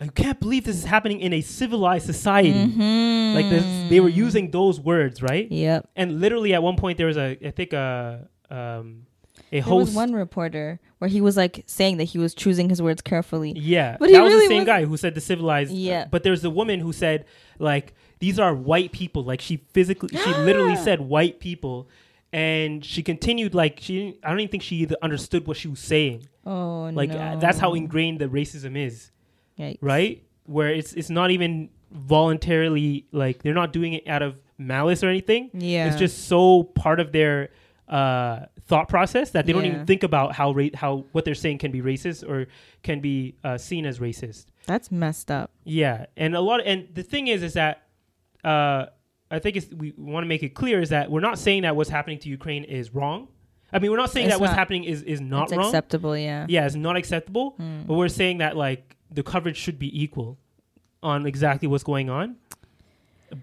I 0.01 0.07
can't 0.07 0.38
believe 0.41 0.64
this 0.64 0.77
is 0.77 0.85
happening 0.85 1.21
in 1.21 1.33
a 1.33 1.41
civilized 1.41 2.07
society. 2.07 2.53
Mhm. 2.55 3.35
Like 3.35 3.51
this, 3.51 3.91
they 3.91 4.01
were 4.01 4.09
using 4.09 4.51
those 4.53 4.81
words, 4.81 5.21
right? 5.23 5.51
Yep. 5.51 5.88
And 5.97 6.21
literally 6.21 6.55
at 6.55 6.62
one 6.62 6.77
point 6.77 6.97
there 6.99 7.09
was 7.09 7.17
a 7.19 7.37
I 7.45 7.51
think 7.51 7.73
a 7.73 8.29
um, 8.51 9.03
a 9.50 9.56
There 9.56 9.62
host 9.62 9.88
was 9.88 9.94
one 9.94 10.12
reporter 10.12 10.78
where 10.98 11.08
he 11.08 11.20
was 11.20 11.37
like 11.37 11.64
saying 11.66 11.96
that 11.98 12.04
he 12.04 12.18
was 12.18 12.34
choosing 12.34 12.68
his 12.68 12.82
words 12.82 13.00
carefully. 13.02 13.52
Yeah, 13.56 13.96
But 13.98 14.08
he 14.11 14.14
that 14.14 14.22
was 14.22 14.32
really 14.32 14.46
the 14.46 14.50
same 14.54 14.58
was- 14.58 14.66
guy 14.66 14.84
who 14.84 14.96
said 14.96 15.14
the 15.14 15.20
civilized. 15.20 15.72
Yeah. 15.72 16.06
but 16.11 16.22
there's 16.22 16.44
a 16.44 16.50
woman 16.50 16.80
who 16.80 16.92
said 16.92 17.24
like 17.58 17.94
these 18.18 18.38
are 18.38 18.54
white 18.54 18.92
people. 18.92 19.22
Like 19.24 19.40
she 19.40 19.58
physically, 19.72 20.11
she 20.16 20.34
literally 20.34 20.76
said 20.88 21.00
white 21.00 21.38
people, 21.40 21.88
and 22.32 22.84
she 22.84 23.02
continued 23.02 23.54
like 23.54 23.78
she. 23.80 23.96
Didn't, 23.98 24.16
I 24.24 24.30
don't 24.30 24.40
even 24.40 24.50
think 24.50 24.62
she 24.64 24.76
either 24.76 24.96
understood 25.02 25.46
what 25.46 25.56
she 25.56 25.68
was 25.68 25.78
saying. 25.80 26.26
Oh 26.44 26.90
Like 26.92 27.11
no. 27.11 27.18
uh, 27.18 27.37
that's 27.37 27.58
how 27.58 27.74
ingrained 27.74 28.18
the 28.20 28.26
racism 28.26 28.76
is, 28.76 29.11
Yikes. 29.58 29.78
right? 29.80 30.22
Where 30.46 30.68
it's 30.68 30.92
it's 30.94 31.11
not 31.11 31.30
even 31.30 31.70
voluntarily 31.90 33.06
like 33.12 33.42
they're 33.42 33.54
not 33.54 33.72
doing 33.72 33.92
it 33.94 34.06
out 34.08 34.22
of 34.22 34.37
malice 34.58 35.02
or 35.04 35.08
anything. 35.08 35.50
Yeah. 35.54 35.87
It's 35.88 35.96
just 35.96 36.26
so 36.26 36.64
part 36.64 37.00
of 37.00 37.12
their 37.12 37.50
uh, 37.88 38.46
thought 38.68 38.88
process 38.88 39.31
that 39.31 39.46
they 39.46 39.52
don't 39.52 39.64
even 39.64 39.87
think 39.87 40.02
about 40.02 40.33
how 40.35 40.52
ra- 40.52 40.74
how 40.74 41.04
what 41.12 41.24
they're 41.24 41.35
saying 41.35 41.59
can 41.59 41.70
be 41.72 41.81
racist 41.83 42.28
or 42.28 42.46
can 42.83 43.00
be 43.00 43.35
uh, 43.42 43.57
seen 43.59 43.85
as 43.87 43.98
racist. 43.98 44.46
that's 44.66 44.90
messed 44.92 45.31
up. 45.31 45.50
Yeah, 45.64 46.07
and 46.16 46.35
a 46.37 46.40
lot, 46.40 46.61
and 46.64 46.87
the 46.94 47.02
thing 47.02 47.28
is, 47.28 47.42
is 47.42 47.54
that 47.54 47.74
uh, 48.44 48.87
I 49.31 49.38
think 49.38 49.57
it's, 49.57 49.68
we 49.72 49.92
want 49.96 50.24
to 50.24 50.28
make 50.28 50.42
it 50.42 50.50
clear 50.54 50.81
is 50.81 50.90
that 50.90 51.11
we're 51.11 51.20
not 51.31 51.38
saying 51.38 51.62
that 51.62 51.74
what's 51.76 51.90
happening 51.90 52.18
to 52.20 52.28
Ukraine 52.28 52.64
is 52.64 52.94
wrong. 52.94 53.28
I 53.72 53.78
mean, 53.78 53.90
we're 53.90 53.96
not 54.04 54.11
saying 54.11 54.26
It's 54.26 54.35
that 54.35 54.40
what's 54.40 54.50
not- 54.52 54.59
happening 54.59 54.85
is 54.85 55.02
is 55.02 55.20
not 55.20 55.44
it's 55.44 55.52
wrong. 55.57 55.66
acceptable. 55.66 56.16
Yeah. 56.16 56.46
Yeah, 56.48 56.66
it's 56.66 56.74
not 56.88 56.96
acceptable, 56.96 57.57
Mm. 57.59 57.87
but 57.87 57.94
we're 57.94 58.09
saying 58.22 58.38
that 58.38 58.57
like 58.57 58.96
the 59.11 59.22
coverage 59.22 59.57
should 59.57 59.78
be 59.78 59.90
equal 60.04 60.38
on 61.02 61.26
exactly 61.26 61.66
what's 61.68 61.85
going 61.85 62.09
on. 62.11 62.37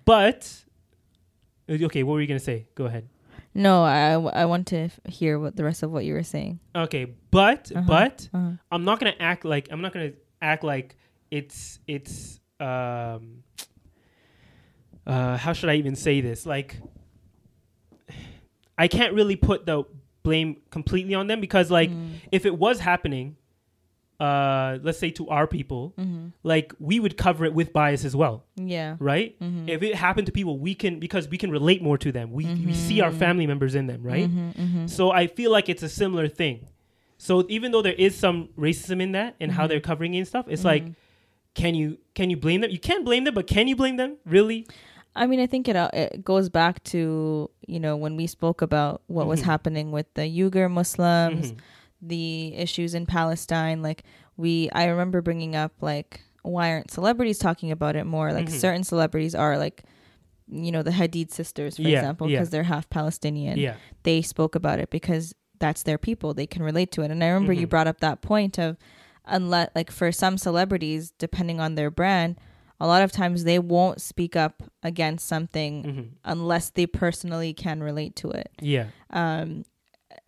But 0.05 0.63
okay, 1.69 2.03
what 2.03 2.13
were 2.13 2.21
you 2.21 2.27
gonna 2.27 2.39
say? 2.39 2.67
Go 2.75 2.85
ahead. 2.85 3.07
No, 3.57 3.83
I, 3.85 4.11
I 4.41 4.45
want 4.45 4.67
to 4.67 4.89
hear 5.07 5.39
what 5.39 5.55
the 5.55 5.63
rest 5.63 5.81
of 5.81 5.89
what 5.89 6.03
you 6.03 6.13
were 6.13 6.23
saying. 6.23 6.59
Okay, 6.75 7.15
but 7.31 7.71
Uh-huh. 7.73 7.85
but 7.87 8.27
Uh-huh. 8.33 8.51
I'm 8.69 8.83
not 8.83 8.99
gonna 8.99 9.15
act 9.19 9.45
like 9.45 9.69
I'm 9.71 9.81
not 9.81 9.93
gonna 9.93 10.11
act 10.41 10.63
like 10.63 10.97
it's 11.31 11.79
it's 11.87 12.39
um 12.59 13.43
uh 15.07 15.37
how 15.37 15.53
should 15.53 15.69
I 15.69 15.75
even 15.75 15.95
say 15.95 16.19
this? 16.21 16.45
Like 16.45 16.77
I 18.77 18.87
can't 18.87 19.13
really 19.13 19.35
put 19.35 19.65
the 19.65 19.83
blame 20.23 20.57
completely 20.69 21.13
on 21.15 21.27
them 21.27 21.39
because 21.39 21.71
like 21.71 21.89
Mm. 21.91 22.15
if 22.31 22.45
it 22.45 22.57
was 22.57 22.79
happening 22.79 23.37
uh 24.19 24.77
let's 24.81 24.97
say 24.97 25.09
to 25.11 25.27
our 25.27 25.45
people 25.45 25.93
Mhm. 25.97 26.31
like 26.43 26.73
we 26.79 26.99
would 27.01 27.17
cover 27.17 27.43
it 27.45 27.53
with 27.53 27.73
bias 27.73 28.05
as 28.05 28.15
well 28.15 28.45
Yeah. 28.55 28.95
right 28.99 29.37
Mhm. 29.41 29.67
if 29.69 29.83
it 29.83 29.95
happened 29.95 30.25
to 30.27 30.31
people 30.31 30.57
we 30.57 30.73
can 30.73 30.99
because 30.99 31.27
we 31.27 31.37
can 31.37 31.51
relate 31.51 31.81
more 31.81 31.97
to 31.97 32.11
them 32.13 32.31
we, 32.31 32.45
we 32.65 32.73
see 32.73 33.01
our 33.01 33.11
family 33.11 33.45
members 33.45 33.75
in 33.75 33.87
them 33.87 34.03
right 34.03 34.29
Mhm, 34.29 34.53
mhm. 34.55 34.89
so 34.89 35.11
I 35.11 35.27
feel 35.27 35.51
like 35.51 35.67
it's 35.69 35.83
a 35.83 35.89
similar 35.89 36.27
thing. 36.29 36.67
So 37.17 37.45
even 37.49 37.71
though 37.71 37.81
there 37.81 37.93
is 37.93 38.13
some 38.15 38.49
racism 38.57 39.01
in 39.01 39.11
that 39.13 39.35
and 39.39 39.51
how 39.51 39.63
Mhm. 39.65 39.69
they're 39.69 39.79
covering 39.91 40.13
it 40.13 40.19
and 40.19 40.27
stuff, 40.27 40.45
it's 40.49 40.65
like, 40.65 40.83
can 41.53 41.73
you 41.75 41.97
can 42.13 42.29
you 42.29 42.35
blame 42.37 42.59
them? 42.61 42.69
You 42.71 42.79
can't 42.79 43.05
blame 43.05 43.23
them, 43.23 43.33
but 43.33 43.47
can 43.47 43.67
you 43.69 43.75
blame 43.75 43.95
them? 43.97 44.17
Really? 44.25 44.67
I 45.15 45.25
mean, 45.27 45.39
I 45.39 45.47
think 45.47 45.67
it 45.69 45.75
uh, 45.77 45.89
it 45.93 46.23
goes 46.25 46.49
back 46.49 46.83
to 46.91 47.49
you 47.67 47.79
know 47.79 47.95
when 47.95 48.15
we 48.17 48.27
spoke 48.27 48.61
about 48.61 49.01
what 49.07 49.27
was 49.27 49.41
happening 49.41 49.91
with 49.91 50.07
the 50.15 50.23
Uyghur 50.23 50.69
Muslims. 50.69 51.53
The 52.01 52.53
issues 52.55 52.93
in 52.93 53.05
Palestine. 53.05 53.81
Like 53.81 54.03
we, 54.37 54.69
I 54.71 54.85
remember 54.85 55.21
bringing 55.21 55.55
up 55.55 55.71
like 55.81 56.21
why 56.43 56.69
aren't 56.71 56.91
celebrities 56.91 57.39
talking 57.39 57.71
about 57.71 57.95
it 57.95 58.03
more? 58.05 58.31
Like 58.31 58.47
Mhm. 58.49 58.59
certain 58.59 58.83
celebrities 58.83 59.33
are 59.33 59.57
like, 59.57 59.83
you 60.47 60.71
know, 60.71 60.83
the 60.83 60.91
Hadid 60.91 61.31
sisters, 61.31 61.77
for 61.77 61.81
Yeah, 61.81 61.97
example, 61.99 62.29
yeah. 62.29 62.37
because 62.37 62.51
they're 62.51 62.63
half 62.63 62.87
Palestinian. 62.91 63.57
Yeah. 63.57 63.75
They 64.03 64.21
spoke 64.21 64.53
about 64.53 64.79
it 64.79 64.91
because 64.91 65.33
that's 65.57 65.81
their 65.83 65.97
people. 65.97 66.35
They 66.35 66.45
can 66.45 66.61
relate 66.61 66.91
to 66.91 67.01
it. 67.01 67.09
And 67.09 67.23
I 67.23 67.29
remember 67.29 67.51
you 67.53 67.65
Mhm. 67.65 67.69
brought 67.71 67.87
up 67.87 67.99
that 68.01 68.21
point 68.21 68.59
of 68.59 68.77
unless 69.25 69.69
like 69.73 69.89
for 69.89 70.11
some 70.11 70.37
celebrities, 70.37 71.11
depending 71.17 71.59
on 71.59 71.73
their 71.73 71.89
brand, 71.89 72.37
a 72.79 72.85
lot 72.85 73.01
of 73.01 73.11
times 73.11 73.43
they 73.43 73.57
won't 73.57 73.99
speak 74.01 74.35
up 74.35 74.61
against 74.83 75.25
something 75.27 75.83
Mhm. 75.83 76.07
unless 76.25 76.69
they 76.69 76.85
personally 76.85 77.53
can 77.53 77.81
relate 77.81 78.15
to 78.17 78.29
it. 78.29 78.51
Yeah. 78.61 78.87
Um, 79.09 79.65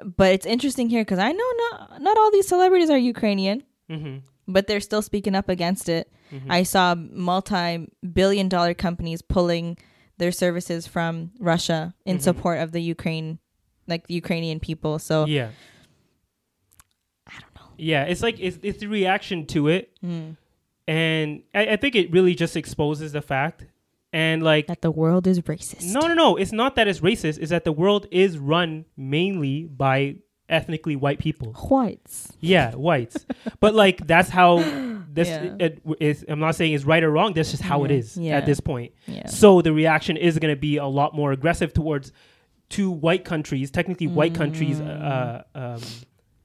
but 0.03 0.31
it's 0.33 0.45
interesting 0.45 0.89
here 0.89 1.01
because 1.03 1.19
I 1.19 1.31
know 1.31 1.49
not 1.57 2.01
not 2.01 2.17
all 2.17 2.31
these 2.31 2.47
celebrities 2.47 2.89
are 2.89 2.97
Ukrainian, 2.97 3.63
Mhm. 3.89 4.21
but 4.47 4.67
they're 4.67 4.79
still 4.79 5.01
speaking 5.01 5.35
up 5.35 5.49
against 5.49 5.89
it. 5.89 6.11
Mhm. 6.31 6.45
I 6.49 6.63
saw 6.63 6.95
multi-billion 6.95 8.49
dollar 8.49 8.73
companies 8.73 9.21
pulling 9.21 9.77
their 10.17 10.31
services 10.31 10.87
from 10.87 11.31
Russia 11.39 11.93
in 12.05 12.17
Mhm. 12.17 12.21
support 12.21 12.59
of 12.59 12.71
the 12.71 12.81
Ukraine, 12.81 13.39
like 13.87 14.07
the 14.07 14.13
Ukrainian 14.15 14.59
people. 14.59 14.99
So 14.99 15.25
yeah. 15.25 15.49
I 17.27 17.33
don't 17.39 17.55
know. 17.55 17.71
Yeah. 17.77 18.03
It's 18.03 18.21
like 18.21 18.39
it's 18.39 18.57
it's 18.63 18.79
the 18.79 18.87
reaction 18.87 19.45
to 19.47 19.67
it, 19.67 19.91
Mm. 20.03 20.37
and 20.87 21.43
I, 21.53 21.67
I 21.73 21.75
think 21.77 21.95
it 21.95 22.11
really 22.11 22.35
just 22.35 22.55
exposes 22.55 23.11
the 23.11 23.21
fact, 23.21 23.65
and 24.13 24.43
like. 24.43 24.67
that 24.67 24.81
the 24.81 24.91
world 24.91 25.27
is 25.27 25.41
racist. 25.41 25.91
No, 25.93 26.01
no, 26.07 26.13
no. 26.13 26.35
It's 26.37 26.51
not 26.51 26.75
that 26.75 26.87
it's 26.87 26.99
racist. 27.01 27.39
It's 27.39 27.49
that 27.51 27.63
the 27.65 27.71
world 27.71 28.07
is 28.11 28.37
run 28.37 28.85
mainly 28.95 29.65
by 29.65 30.17
ethnically 30.49 30.95
white 30.95 31.19
people. 31.19 31.51
whites. 31.53 32.31
Yeah, 32.39 32.73
whites. 32.75 33.25
but 33.59 33.75
like 33.75 34.05
that's 34.07 34.29
how 34.29 34.57
this 35.11 35.27
Yeah. 35.27 35.55
it 35.59 35.81
is. 35.99 36.23
I'm 36.27 36.39
not 36.39 36.55
saying 36.55 36.73
it's 36.73 36.85
right 36.85 37.03
or 37.03 37.11
wrong. 37.11 37.33
That's 37.33 37.51
just 37.51 37.63
how 37.63 37.83
it 37.83 37.91
Yeah, 37.91 37.97
is 37.97 38.17
yeah. 38.17 38.37
at 38.37 38.45
this 38.45 38.59
point. 38.61 38.93
Yeah. 39.07 39.27
So 39.27 39.61
the 39.61 39.73
reaction 39.73 40.15
is 40.15 40.39
going 40.39 40.53
to 40.55 40.59
be 40.59 40.77
a 40.77 40.85
lot 40.85 41.13
more 41.15 41.31
aggressive 41.33 41.73
towards 41.73 42.11
two 42.69 42.89
white 42.91 43.23
countries, 43.25 43.71
technically 43.71 44.07
white 44.07 44.33
countries, 44.35 44.79
Mm. 44.79 45.01
uh, 45.01 45.43
um, 45.55 45.81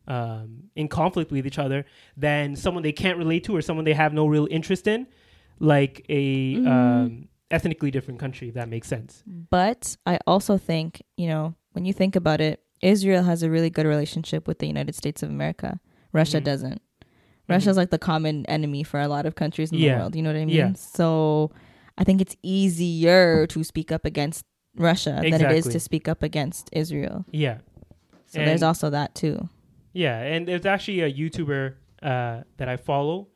um, 0.09 0.63
in 0.75 0.89
conflict 0.89 1.31
with 1.31 1.47
each 1.47 1.59
other, 1.59 1.85
than 2.17 2.57
someone 2.57 2.83
they 2.83 2.93
can't 2.93 3.19
relate 3.19 3.45
to 3.45 3.55
or 3.57 3.63
someone 3.63 3.85
they 3.85 3.93
have 3.93 4.13
no 4.13 4.27
real 4.27 4.49
interest 4.51 4.87
in, 4.89 5.07
like 5.61 6.05
a 6.09 6.57
um, 6.67 7.29
ethnically 7.53 7.91
different 7.91 8.19
country. 8.19 8.49
If 8.49 8.55
that 8.55 8.69
makes 8.69 8.89
sense. 8.89 9.23
But 9.27 9.97
I 10.07 10.19
also 10.27 10.59
think, 10.59 11.03
you 11.17 11.29
know, 11.29 11.55
when 11.73 11.85
you 11.85 11.93
think 11.93 12.17
about 12.17 12.41
it, 12.41 12.63
Israel 12.81 13.23
has 13.25 13.43
a 13.43 13.51
really 13.51 13.71
good 13.71 13.87
relationship 13.87 14.49
with 14.49 14.59
the 14.59 14.67
United 14.67 14.95
States 14.95 15.23
of 15.23 15.31
America. 15.31 15.79
Russia 16.13 16.41
Mhm. 16.41 16.45
doesn't. 16.45 16.83
Russia's 17.49 17.77
like 17.77 17.91
the 17.91 17.99
common 17.99 18.47
enemy 18.47 18.83
for 18.83 18.99
a 19.01 19.09
lot 19.09 19.27
of 19.27 19.35
countries 19.35 19.71
in 19.73 19.79
Yeah. 19.79 19.95
the 19.95 19.99
world. 20.01 20.17
You 20.17 20.23
know 20.23 20.31
what 20.31 20.37
I 20.41 20.45
mean? 20.47 20.57
Yeah. 20.57 20.73
So 20.75 21.51
I 21.99 22.05
think 22.05 22.21
it's 22.21 22.37
easier 22.43 23.47
to 23.49 23.63
speak 23.63 23.93
up 23.93 24.05
against 24.05 24.45
Russia 24.77 25.21
than 25.23 25.35
it 25.35 25.53
is 25.53 25.67
to 25.69 25.79
speak 25.81 26.09
up 26.09 26.23
against 26.23 26.71
Israel. 26.73 27.25
Yeah. 27.31 27.59
So 28.27 28.39
there's 28.39 28.63
also 28.63 28.89
that 28.91 29.15
too. 29.15 29.49
Yeah, 29.93 30.19
and 30.23 30.49
there's 30.49 30.65
actually 30.65 31.01
a 31.03 31.13
YouTuber 31.13 31.75
uh, 32.03 32.43
that 32.57 32.69
I 32.69 32.77
follow. 32.79 33.29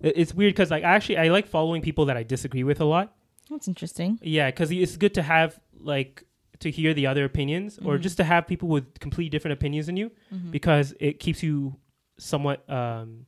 It's 0.00 0.34
weird 0.34 0.52
because 0.54 0.70
like 0.70 0.82
actually 0.82 1.18
I 1.18 1.28
like 1.28 1.46
following 1.46 1.82
people 1.82 2.04
that 2.06 2.16
I 2.16 2.22
disagree 2.24 2.64
with 2.64 2.80
a 2.80 2.84
lot. 2.84 3.14
That's 3.50 3.68
interesting. 3.68 4.18
Yeah, 4.22 4.48
because 4.50 4.70
it's 4.70 4.96
good 4.96 5.14
to 5.14 5.22
have 5.22 5.58
like 5.80 6.24
to 6.60 6.70
hear 6.70 6.92
the 6.94 7.06
other 7.06 7.24
opinions 7.24 7.78
or 7.78 7.96
Mhm. 7.98 8.02
just 8.02 8.16
to 8.18 8.24
have 8.24 8.46
people 8.46 8.68
with 8.68 9.00
completely 9.00 9.30
different 9.30 9.54
opinions 9.54 9.86
than 9.86 9.96
you 9.96 10.10
Mhm. 10.32 10.50
because 10.50 10.94
it 11.00 11.18
keeps 11.18 11.42
you 11.42 11.76
somewhat. 12.18 12.68
Um, 12.70 13.26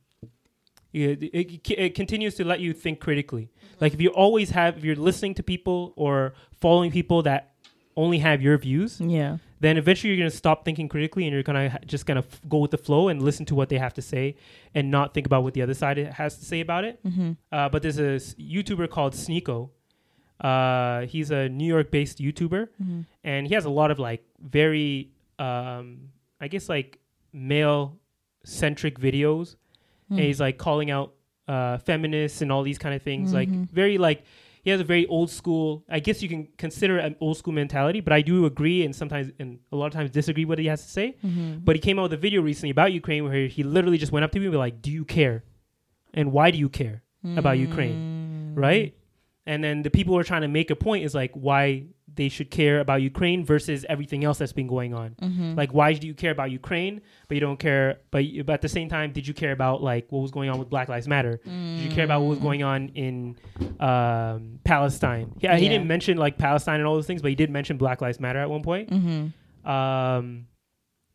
it, 0.93 1.23
it, 1.23 1.69
it 1.71 1.95
continues 1.95 2.35
to 2.35 2.43
let 2.45 2.59
you 2.59 2.71
think 2.73 2.99
critically. 2.99 3.49
Like 3.81 3.93
if 3.95 4.01
you 4.01 4.09
always 4.09 4.51
have, 4.51 4.77
if 4.77 4.83
you're 4.85 4.95
listening 4.95 5.33
to 5.35 5.43
people 5.43 5.93
or 5.95 6.33
following 6.61 6.91
people 6.91 7.23
that 7.23 7.55
only 7.97 8.19
have 8.19 8.41
your 8.43 8.57
views, 8.59 9.01
Yeah. 9.01 9.37
then 9.59 9.77
eventually 9.77 10.09
you're 10.11 10.17
going 10.19 10.29
to 10.29 10.35
stop 10.37 10.63
thinking 10.63 10.87
critically 10.87 11.23
and 11.25 11.33
you're 11.33 11.41
going 11.43 11.71
to 11.71 11.79
just 11.87 12.05
going 12.05 12.21
to 12.21 12.27
f- 12.27 12.41
go 12.47 12.59
with 12.59 12.69
the 12.71 12.77
flow 12.77 13.07
and 13.07 13.21
listen 13.23 13.45
to 13.47 13.55
what 13.55 13.69
they 13.69 13.79
have 13.79 13.93
to 13.95 14.01
say 14.03 14.35
and 14.75 14.91
not 14.91 15.13
think 15.15 15.25
about 15.25 15.41
what 15.43 15.55
the 15.55 15.63
other 15.63 15.73
side 15.73 15.97
has 15.97 16.37
to 16.37 16.45
say 16.45 16.59
about 16.59 16.83
it. 16.85 17.03
Mm-hmm. 17.03 17.31
Uh, 17.51 17.69
but 17.69 17.81
there's 17.81 17.97
a 17.99 18.17
YouTuber 18.39 18.87
called 18.91 19.13
Sneeko. 19.13 19.69
Uh, 20.43 21.05
he's 21.05 21.31
a 21.31 21.47
New 21.49 21.65
York 21.75 21.89
based 21.91 22.17
YouTuber 22.19 22.67
Mm-hmm. 22.81 23.01
and 23.23 23.47
he 23.47 23.53
has 23.53 23.65
a 23.65 23.69
lot 23.69 23.89
of 23.91 23.97
like 23.99 24.23
very, 24.41 25.11
um, 25.39 26.09
I 26.41 26.47
guess, 26.49 26.67
like 26.67 26.99
male 27.31 27.97
centric 28.43 28.99
videos. 28.99 29.55
Hmm. 30.09 30.15
And 30.17 30.25
he's 30.27 30.41
like 30.41 30.57
calling 30.57 30.91
out 30.91 31.13
uh, 31.47 31.77
feminists 31.77 32.41
and 32.41 32.51
all 32.51 32.63
these 32.63 32.77
kind 32.77 32.93
of 32.95 33.01
things. 33.01 33.31
Mhm. 33.31 33.33
Like, 33.33 33.49
very 33.71 33.97
like, 33.97 34.23
he 34.63 34.69
has 34.69 34.79
a 34.79 34.83
very 34.85 35.05
old 35.07 35.29
school, 35.29 35.83
I 35.89 35.99
guess 35.99 36.21
you 36.23 36.29
can 36.29 36.47
consider 36.57 36.97
it 36.97 37.03
an 37.05 37.15
old 37.19 37.35
school 37.37 37.51
mentality, 37.53 37.99
but 37.99 38.13
I 38.13 38.21
do 38.21 38.45
agree 38.45 38.85
and 38.85 38.95
sometimes, 38.95 39.29
and 39.39 39.59
a 39.73 39.75
lot 39.75 39.87
of 39.87 39.91
times 39.93 40.09
disagree 40.09 40.45
what 40.45 40.57
he 40.57 40.67
has 40.67 40.81
to 40.85 40.89
say. 40.89 41.17
Mm-hmm. 41.25 41.59
But 41.65 41.75
he 41.75 41.81
came 41.81 41.99
out 41.99 42.03
with 42.03 42.13
a 42.13 42.17
video 42.17 42.41
recently 42.41 42.69
about 42.69 42.93
Ukraine 42.93 43.25
where 43.25 43.47
he 43.47 43.63
literally 43.63 43.97
just 43.97 44.13
went 44.13 44.23
up 44.23 44.31
to 44.31 44.39
me 44.39 44.45
and 44.45 44.53
was 44.53 44.59
like, 44.59 44.81
Do 44.81 44.89
you 44.91 45.03
care? 45.03 45.43
And 46.13 46.31
why 46.31 46.51
do 46.51 46.57
you 46.57 46.69
care? 46.69 47.01
about 47.37 47.57
Ukraine, 47.57 48.53
Mm. 48.55 48.61
Right? 48.61 48.93
And 49.45 49.63
then 49.63 49.81
the 49.83 49.89
people 49.89 50.13
who 50.13 50.19
are 50.19 50.23
trying 50.23 50.43
to 50.43 50.47
make 50.47 50.69
a 50.71 50.75
point 50.75 51.03
is 51.03 51.13
like 51.13 51.31
why 51.33 51.85
they 52.15 52.29
should 52.29 52.49
care 52.51 52.79
about 52.79 53.01
Ukraine 53.01 53.43
versus 53.43 53.85
everything 53.89 54.23
else 54.23 54.37
that's 54.37 54.53
been 54.53 54.67
going 54.67 54.93
on. 54.93 55.15
Mm-hmm. 55.21 55.55
Like, 55.55 55.73
why 55.73 55.93
do 55.93 56.05
you 56.07 56.13
care 56.13 56.31
about 56.31 56.51
Ukraine, 56.51 57.01
but 57.27 57.35
you 57.35 57.41
don't 57.41 57.57
care? 57.59 57.99
But, 58.11 58.23
you- 58.25 58.43
but 58.43 58.53
at 58.53 58.61
the 58.61 58.69
same 58.69 58.87
time, 58.87 59.11
did 59.11 59.27
you 59.27 59.33
care 59.33 59.51
about 59.51 59.81
like 59.83 60.05
what 60.11 60.21
was 60.21 60.31
going 60.31 60.49
on 60.49 60.59
with 60.59 60.69
Black 60.69 60.87
Lives 60.89 61.07
Matter? 61.07 61.41
Did 61.43 61.79
you 61.79 61.89
care 61.89 62.05
about 62.05 62.21
what 62.21 62.29
was 62.29 62.39
Mm. 62.39 62.43
going 62.43 62.63
on 62.63 62.89
in 62.89 63.35
um, 63.79 64.59
Palestine? 64.63 65.33
Yeah, 65.39 65.57
he 65.57 65.67
didn't 65.67 65.87
mention 65.87 66.17
like 66.17 66.37
Palestine 66.37 66.79
and 66.79 66.87
all 66.87 66.95
those 66.95 67.07
things, 67.07 67.21
but 67.21 67.29
he 67.29 67.35
did 67.35 67.49
mention 67.49 67.77
Black 67.77 67.99
Lives 68.01 68.19
Matter 68.19 68.39
at 68.39 68.49
one 68.49 68.61
point. 68.63 68.89
Mm-hmm. 68.91 69.69
Um, 69.69 70.47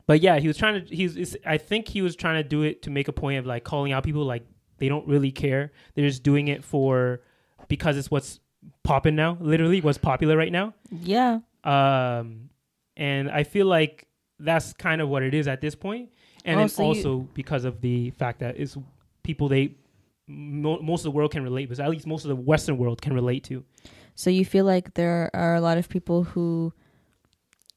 but 0.06 0.20
yeah, 0.20 0.38
he 0.38 0.48
was 0.48 0.56
trying 0.56 0.84
to. 0.84 0.94
He's. 0.94 1.36
I 1.46 1.58
think 1.58 1.88
he 1.88 2.02
was 2.02 2.16
trying 2.16 2.42
to 2.42 2.48
do 2.48 2.62
it 2.62 2.82
to 2.82 2.90
make 2.90 3.08
a 3.08 3.12
point 3.12 3.38
of 3.38 3.46
like 3.46 3.62
calling 3.64 3.92
out 3.92 4.04
people 4.04 4.24
like 4.24 4.44
they 4.78 4.88
don't 4.88 5.06
really 5.06 5.30
care. 5.30 5.72
They're 5.94 6.08
just 6.08 6.22
doing 6.22 6.48
it 6.48 6.64
for 6.64 7.20
because 7.68 7.96
it's 7.96 8.10
what's 8.10 8.40
popping 8.82 9.14
now. 9.14 9.36
Literally, 9.40 9.80
what's 9.80 9.98
popular 9.98 10.36
right 10.36 10.52
now. 10.52 10.74
Yeah. 10.90 11.40
Um, 11.64 12.50
and 12.96 13.30
I 13.30 13.44
feel 13.44 13.66
like 13.66 14.06
that's 14.38 14.72
kind 14.72 15.00
of 15.00 15.08
what 15.08 15.22
it 15.22 15.34
is 15.34 15.46
at 15.48 15.60
this 15.60 15.74
point. 15.74 16.10
And 16.44 16.56
Oh, 16.56 16.60
then 16.60 16.68
so 16.68 16.82
you- 16.82 16.88
also 16.88 17.18
because 17.34 17.64
of 17.64 17.80
the 17.80 18.10
fact 18.10 18.40
that 18.40 18.58
it's 18.58 18.76
people 19.22 19.48
they 19.48 19.74
mo- 20.26 20.80
most 20.80 21.00
of 21.00 21.04
the 21.04 21.10
world 21.10 21.30
can 21.32 21.42
relate 21.42 21.68
with, 21.68 21.80
at 21.80 21.90
least 21.90 22.06
most 22.06 22.24
of 22.24 22.28
the 22.28 22.36
Western 22.36 22.78
world 22.78 23.02
can 23.02 23.12
relate 23.12 23.44
to. 23.44 23.64
So 24.14 24.30
you 24.30 24.44
feel 24.44 24.64
like 24.64 24.94
there 24.94 25.30
are 25.34 25.54
a 25.54 25.60
lot 25.60 25.78
of 25.78 25.88
people 25.88 26.24
who 26.24 26.72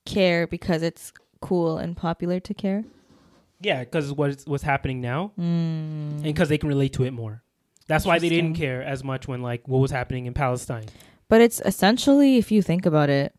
care 0.06 0.48
because 0.48 0.82
it's 0.82 1.12
cool 1.42 1.78
and 1.78 1.96
popular 1.96 2.40
to 2.40 2.54
care? 2.54 2.84
Yeah, 3.62 3.84
because 3.84 4.12
what's 4.14 4.46
what's 4.48 4.64
happening 4.64 5.02
now, 5.02 5.34
Mm. 5.40 6.14
and 6.16 6.24
because 6.24 6.50
they 6.50 6.58
can 6.58 6.70
relate 6.70 6.94
to 6.94 7.04
it 7.04 7.12
more. 7.12 7.44
That's 7.92 8.06
why 8.06 8.20
they 8.20 8.30
didn't 8.30 8.56
care 8.56 8.82
as 8.82 9.04
much 9.04 9.28
when 9.28 9.42
like 9.42 9.68
what 9.68 9.80
was 9.80 9.92
happening 9.92 10.26
in 10.26 10.34
Palestine. 10.34 10.86
But 11.28 11.42
it's 11.42 11.62
essentially, 11.64 12.38
if 12.38 12.52
you 12.52 12.62
think 12.62 12.86
about 12.86 13.10
it, 13.10 13.34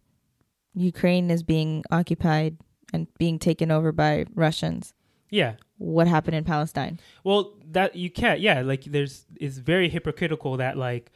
Ukraine 0.75 1.31
is 1.31 1.43
being 1.43 1.85
occupied 1.91 2.59
and 2.93 3.07
being 3.19 3.39
taken 3.39 3.71
over 3.71 3.93
by 3.93 4.27
Russians. 4.35 4.95
Yeah. 5.31 5.55
What 5.79 6.07
happened 6.07 6.37
in 6.37 6.45
Palestine? 6.45 7.01
Well, 7.25 7.55
that 7.71 7.97
you 7.97 8.11
can't. 8.11 8.41
Yeah, 8.41 8.61
like 8.63 8.85
there's 8.85 9.25
it's 9.41 9.59
very 9.59 9.89
hypocritical 9.89 10.59
that 10.59 10.77
like 10.77 11.11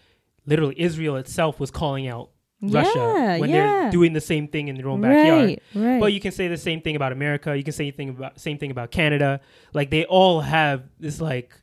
literally 0.46 0.74
Israel 0.78 1.16
itself 1.16 1.60
was 1.60 1.70
calling 1.70 2.08
out 2.08 2.30
Russia 2.62 2.90
yeah, 2.94 3.38
when 3.38 3.50
yeah. 3.50 3.82
they're 3.82 3.90
doing 3.90 4.14
the 4.14 4.20
same 4.20 4.48
thing 4.48 4.68
in 4.68 4.76
their 4.76 4.88
own 4.88 5.02
backyard. 5.02 5.44
Right, 5.44 5.62
right. 5.74 6.00
But 6.00 6.12
you 6.14 6.20
can 6.20 6.32
say 6.32 6.48
the 6.48 6.56
same 6.56 6.80
thing 6.80 6.96
about 6.96 7.12
America. 7.12 7.56
You 7.56 7.62
can 7.62 7.74
say 7.74 7.90
thing 7.90 8.10
about 8.10 8.40
same 8.40 8.58
thing 8.58 8.70
about 8.70 8.90
Canada. 8.90 9.40
Like 9.74 9.90
they 9.90 10.06
all 10.06 10.40
have 10.40 10.84
this 10.98 11.20
like 11.20 11.54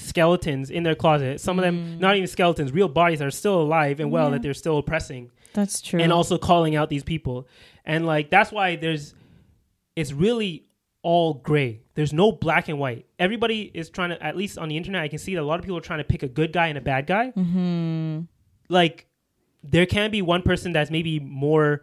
skeletons 0.00 0.70
in 0.70 0.82
their 0.82 0.94
closet. 0.94 1.40
Some 1.40 1.58
of 1.58 1.64
them 1.64 1.96
Mm. 1.96 2.00
not 2.00 2.16
even 2.16 2.26
skeletons, 2.26 2.72
real 2.72 2.88
bodies 2.88 3.20
are 3.22 3.30
still 3.30 3.60
alive 3.60 4.00
and 4.00 4.10
well 4.10 4.26
Yeah. 4.26 4.30
that 4.32 4.42
they're 4.42 4.54
still 4.54 4.78
oppressing 4.78 5.30
That's 5.52 5.80
true. 5.80 6.00
and 6.00 6.12
also 6.12 6.38
calling 6.38 6.74
out 6.76 6.88
these 6.88 7.04
people. 7.04 7.46
And 7.84 8.06
like 8.06 8.30
that's 8.30 8.50
why 8.52 8.76
there's 8.76 9.14
it's 9.96 10.12
really 10.12 10.66
all 11.02 11.34
gray. 11.34 11.80
There's 11.94 12.12
no 12.12 12.30
black 12.32 12.68
and 12.68 12.78
white. 12.78 13.06
Everybody 13.18 13.70
is 13.74 13.88
trying 13.90 14.10
to 14.10 14.22
at 14.22 14.36
least 14.36 14.58
on 14.58 14.68
the 14.68 14.76
internet 14.76 15.02
I 15.02 15.08
can 15.08 15.18
see 15.18 15.34
that 15.34 15.40
a 15.40 15.44
lot 15.44 15.58
of 15.58 15.64
people 15.64 15.78
are 15.78 15.82
trying 15.82 16.00
to 16.00 16.04
pick 16.04 16.22
a 16.22 16.28
good 16.28 16.52
guy 16.52 16.66
and 16.68 16.76
a 16.78 16.80
bad 16.80 17.06
guy. 17.06 17.32
mm-hmm. 17.36 18.20
Like 18.68 19.06
there 19.62 19.86
can 19.86 20.10
be 20.10 20.22
one 20.22 20.42
person 20.42 20.72
that's 20.72 20.90
maybe 20.90 21.20
more 21.20 21.82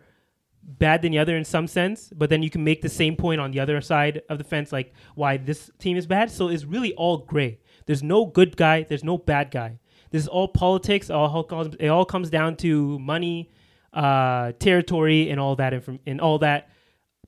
bad 0.63 1.01
than 1.01 1.11
the 1.13 1.19
other 1.19 1.37
in 1.37 1.45
some 1.45 1.67
sense, 1.67 2.11
but 2.15 2.29
then 2.29 2.43
you 2.43 2.49
can 2.49 2.63
make 2.63 2.81
the 2.81 2.89
same 2.89 3.15
point 3.15 3.39
on 3.39 3.51
the 3.51 3.59
other 3.59 3.79
side 3.81 4.21
of 4.29 4.37
the 4.37 4.43
fence, 4.43 4.71
like 4.71 4.93
why 5.15 5.37
this 5.37 5.69
team 5.79 5.95
is 5.95 6.05
bad. 6.05 6.29
So 6.29 6.49
it's 6.49 6.65
really 6.65 6.93
all 6.93 7.17
gray. 7.19 7.59
There's 7.87 8.03
no 8.03 8.25
good 8.25 8.55
guy. 8.55 8.83
There's 8.83 9.03
no 9.03 9.17
bad 9.17 9.49
guy. 9.49 9.79
This 10.11 10.21
is 10.21 10.27
all 10.27 10.47
politics. 10.47 11.09
All 11.09 11.47
it 11.79 11.87
all 11.87 12.05
comes 12.05 12.29
down 12.29 12.55
to 12.57 12.99
money, 12.99 13.49
uh, 13.93 14.51
territory, 14.59 15.29
and 15.29 15.39
all 15.39 15.55
that. 15.55 15.73
Inform- 15.73 15.99
and 16.05 16.21
all 16.21 16.37
that 16.39 16.69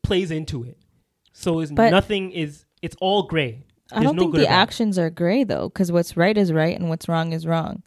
plays 0.04 0.30
into 0.30 0.64
it. 0.64 0.78
So 1.34 1.60
it's 1.62 1.72
But- 1.72 1.90
nothing 1.90 2.32
is. 2.32 2.66
It's 2.82 2.96
all 3.02 3.24
gray. 3.24 3.64
I 3.92 4.04
don't 4.04 4.16
no 4.16 4.22
think 4.22 4.36
the 4.36 4.48
actions 4.48 5.00
are 5.00 5.10
gray 5.10 5.44
though, 5.44 5.68
because 5.70 5.92
what's 5.92 6.16
right 6.16 6.38
is 6.38 6.54
right 6.54 6.78
and 6.80 6.90
what's 6.90 7.10
wrong 7.10 7.34
is 7.34 7.48
wrong. 7.48 7.82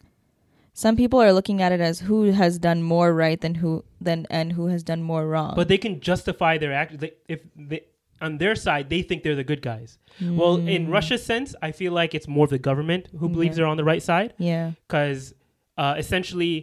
Some 0.73 0.95
people 0.95 1.21
are 1.21 1.31
looking 1.31 1.61
at 1.61 1.71
it 1.71 1.79
as 1.79 2.01
who 2.01 2.31
has 2.31 2.57
done 2.57 2.81
more 2.81 3.13
right 3.13 3.39
than 3.39 3.55
who 3.55 3.85
than 4.01 4.25
and 4.29 4.53
who 4.53 4.67
has 4.67 4.83
done 4.83 5.03
more 5.03 5.27
wrong. 5.27 5.53
But 5.55 5.67
they 5.67 5.77
can 5.77 6.01
justify 6.01 6.57
their 6.57 6.73
act 6.73 6.99
they, 6.99 7.13
if 7.29 7.41
they 7.55 7.85
on 8.23 8.37
their 8.37 8.55
side 8.55 8.89
they 8.89 9.01
think 9.07 9.23
they're 9.23 9.35
the 9.43 9.43
good 9.53 9.61
guys. 9.61 9.97
Well, 10.39 10.55
in 10.75 10.81
Russia's 10.89 11.23
sense, 11.31 11.49
I 11.61 11.71
feel 11.79 11.91
like 12.01 12.11
it's 12.17 12.27
more 12.27 12.45
of 12.45 12.49
the 12.57 12.63
government 12.69 13.03
who 13.19 13.27
believes 13.29 13.53
Yeah. 13.53 13.57
they're 13.63 13.71
on 13.75 13.77
the 13.77 13.83
right 13.91 14.03
side 14.11 14.33
yeah, 14.37 14.71
because 14.87 15.33
uh, 15.77 15.95
essentially, 16.03 16.55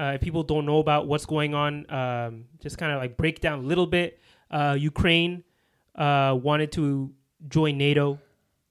uh, 0.00 0.12
if 0.16 0.20
people 0.20 0.42
don't 0.52 0.66
know 0.70 0.78
about 0.86 1.02
what's 1.10 1.26
going 1.34 1.52
on, 1.64 1.72
um, 2.00 2.32
just 2.64 2.76
kind 2.78 2.92
of 2.92 2.98
like 3.02 3.16
break 3.16 3.40
down 3.40 3.56
a 3.64 3.66
little 3.72 3.86
bit. 3.98 4.18
Uh, 4.50 4.76
Ukraine 4.92 5.32
uh, 6.04 6.32
wanted 6.48 6.70
to 6.78 6.84
join 7.48 7.78
NATO, 7.78 8.18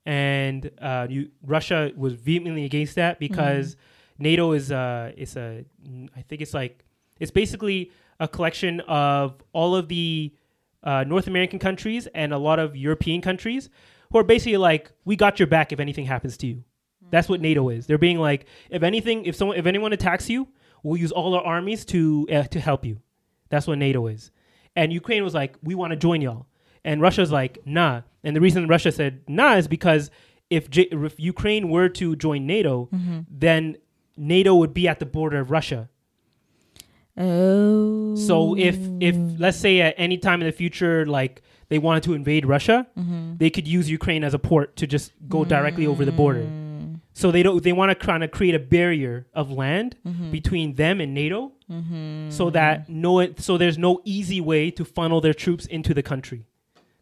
and 0.05 0.69
uh, 0.81 1.07
you, 1.09 1.29
Russia 1.45 1.91
was 1.95 2.13
vehemently 2.13 2.65
against 2.65 2.95
that 2.95 3.19
because 3.19 3.75
NATO 4.17 4.51
is 4.51 4.71
uh, 4.71 5.11
it's 5.15 5.35
a 5.37 5.63
I 6.15 6.21
think 6.27 6.41
it's 6.41 6.53
like 6.53 6.83
it's 7.19 7.31
basically 7.31 7.91
a 8.19 8.27
collection 8.27 8.81
of 8.81 9.41
all 9.53 9.75
of 9.75 9.87
the 9.87 10.33
uh, 10.83 11.03
North 11.05 11.27
American 11.27 11.59
countries 11.59 12.07
and 12.13 12.33
a 12.33 12.37
lot 12.37 12.59
of 12.59 12.75
European 12.75 13.21
countries 13.21 13.69
who 14.11 14.17
are 14.17 14.23
basically 14.23 14.57
like, 14.57 14.91
we 15.05 15.15
got 15.15 15.39
your 15.39 15.47
back 15.47 15.71
if 15.71 15.79
anything 15.79 16.05
happens 16.05 16.37
to 16.37 16.47
you. 16.47 16.63
That's 17.11 17.27
what 17.27 17.41
NATO 17.41 17.69
is. 17.69 17.87
They're 17.87 17.97
being 17.97 18.19
like, 18.19 18.45
if 18.69 18.83
anything, 18.83 19.25
if 19.25 19.35
someone, 19.35 19.57
if 19.57 19.65
anyone 19.65 19.93
attacks 19.93 20.29
you, 20.29 20.47
we'll 20.83 20.97
use 20.97 21.11
all 21.11 21.33
our 21.33 21.43
armies 21.43 21.83
to 21.85 22.27
uh, 22.31 22.43
to 22.43 22.59
help 22.59 22.85
you. 22.85 22.99
That's 23.49 23.65
what 23.67 23.77
NATO 23.79 24.05
is. 24.07 24.31
And 24.75 24.93
Ukraine 24.93 25.23
was 25.23 25.33
like, 25.33 25.55
we 25.63 25.73
want 25.75 25.91
to 25.91 25.97
join 25.97 26.21
y'all. 26.21 26.45
And 26.85 27.01
Russia's 27.01 27.31
like, 27.31 27.57
nah. 27.65 28.01
And 28.23 28.35
the 28.35 28.41
reason 28.41 28.67
Russia 28.67 28.91
said 28.91 29.21
nah 29.27 29.55
is 29.55 29.67
because 29.67 30.11
if, 30.49 30.69
J- 30.69 30.87
if 30.91 31.19
Ukraine 31.19 31.69
were 31.69 31.89
to 31.89 32.15
join 32.15 32.45
NATO, 32.45 32.89
then 33.29 33.77
NATO 34.15 34.53
would 34.55 34.73
be 34.73 34.87
at 34.87 34.99
the 34.99 35.05
border 35.05 35.39
of 35.39 35.49
Russia. 35.51 35.89
Oh. 37.19 38.15
So 38.15 38.57
if 38.57 38.77
if 38.99 39.15
let's 39.37 39.57
say 39.57 39.81
at 39.81 39.95
any 39.97 40.17
time 40.17 40.41
in 40.41 40.47
the 40.47 40.51
future, 40.53 41.05
like 41.05 41.41
they 41.69 41.79
wanted 41.79 42.03
to 42.03 42.13
invade 42.13 42.45
Russia, 42.45 42.87
Mm-hmm. 42.97 43.37
they 43.37 43.49
could 43.49 43.67
use 43.67 43.89
Ukraine 43.89 44.23
as 44.23 44.33
a 44.33 44.39
port 44.39 44.75
to 44.77 44.87
just 44.87 45.11
go 45.27 45.45
directly 45.45 45.85
over 45.85 46.03
the 46.05 46.11
border. 46.11 46.43
Mm. 46.43 46.99
So 47.13 47.31
they 47.31 47.43
don't 47.43 47.61
they 47.63 47.73
want 47.73 47.89
to 47.91 47.95
kind 47.95 48.23
of 48.23 48.31
create 48.31 48.55
a 48.55 48.59
barrier 48.59 49.27
of 49.33 49.51
land 49.51 49.95
Mm-hmm. 50.07 50.31
between 50.31 50.75
them 50.75 51.01
and 51.01 51.13
NATO, 51.13 51.51
so 52.29 52.49
that 52.51 52.89
no 52.89 53.11
so 53.47 53.57
there's 53.57 53.77
no 53.77 54.01
easy 54.05 54.41
way 54.41 54.71
to 54.71 54.83
funnel 54.85 55.19
their 55.21 55.33
troops 55.33 55.65
into 55.65 55.93
the 55.93 56.03
country. 56.03 56.45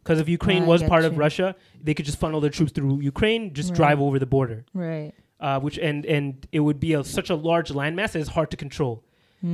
Because 0.02 0.20
if 0.20 0.28
Ukraine 0.28 0.62
I 0.64 0.66
was 0.66 0.82
part 0.82 1.04
of. 1.04 1.18
Russia, 1.18 1.54
they 1.82 1.92
could 1.94 2.06
just 2.06 2.18
funnel 2.18 2.40
their 2.40 2.50
troops 2.58 2.72
through 2.72 3.00
Ukraine, 3.00 3.52
just 3.52 3.70
Right. 3.70 3.76
drive 3.80 4.00
over 4.00 4.18
the 4.18 4.30
border. 4.36 4.64
right. 4.74 5.12
Uh, 5.40 5.60
which 5.60 5.78
and 5.78 6.04
and 6.16 6.46
it 6.50 6.60
would 6.66 6.80
be 6.80 6.94
a, 6.94 7.04
such 7.04 7.28
a 7.30 7.34
large 7.50 7.70
landmass 7.70 8.10
that 8.12 8.20
it's 8.24 8.30
hard 8.38 8.50
to 8.50 8.56
control. 8.56 8.94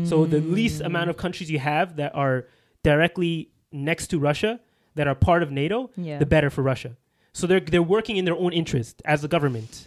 So 0.05 0.25
the 0.25 0.41
least 0.41 0.81
amount 0.81 1.11
of 1.11 1.17
countries 1.17 1.51
you 1.51 1.59
have 1.59 1.97
that 1.97 2.15
are 2.15 2.47
directly 2.83 3.51
next 3.71 4.07
to 4.09 4.19
Russia 4.19 4.61
that 4.95 5.07
are 5.07 5.15
part 5.15 5.43
of 5.43 5.51
NATO, 5.51 5.91
Yeah. 5.97 6.19
the 6.19 6.27
better 6.27 6.49
for 6.51 6.63
Russia. 6.63 6.97
So 7.33 7.47
they're 7.47 7.61
they're 7.61 7.83
working 7.83 8.17
in 8.17 8.25
their 8.25 8.37
own 8.45 8.53
interest 8.53 9.03
as 9.05 9.25
a 9.25 9.29
government. 9.29 9.87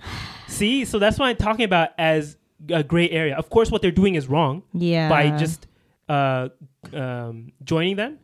See, 0.48 0.84
so 0.84 0.98
that's 0.98 1.18
what 1.18 1.26
I'm 1.26 1.36
talking 1.36 1.64
about 1.64 1.90
as 1.98 2.36
a 2.68 2.82
gray 2.82 3.08
area. 3.10 3.34
Of 3.36 3.48
course, 3.50 3.70
what 3.70 3.82
they're 3.82 3.90
doing 4.02 4.14
is 4.14 4.26
wrong 4.28 4.62
yeah. 4.72 5.08
by 5.08 5.36
just 5.38 5.66
uh, 6.08 6.48
um, 6.92 7.52
joining 7.64 7.96
them, 7.96 8.18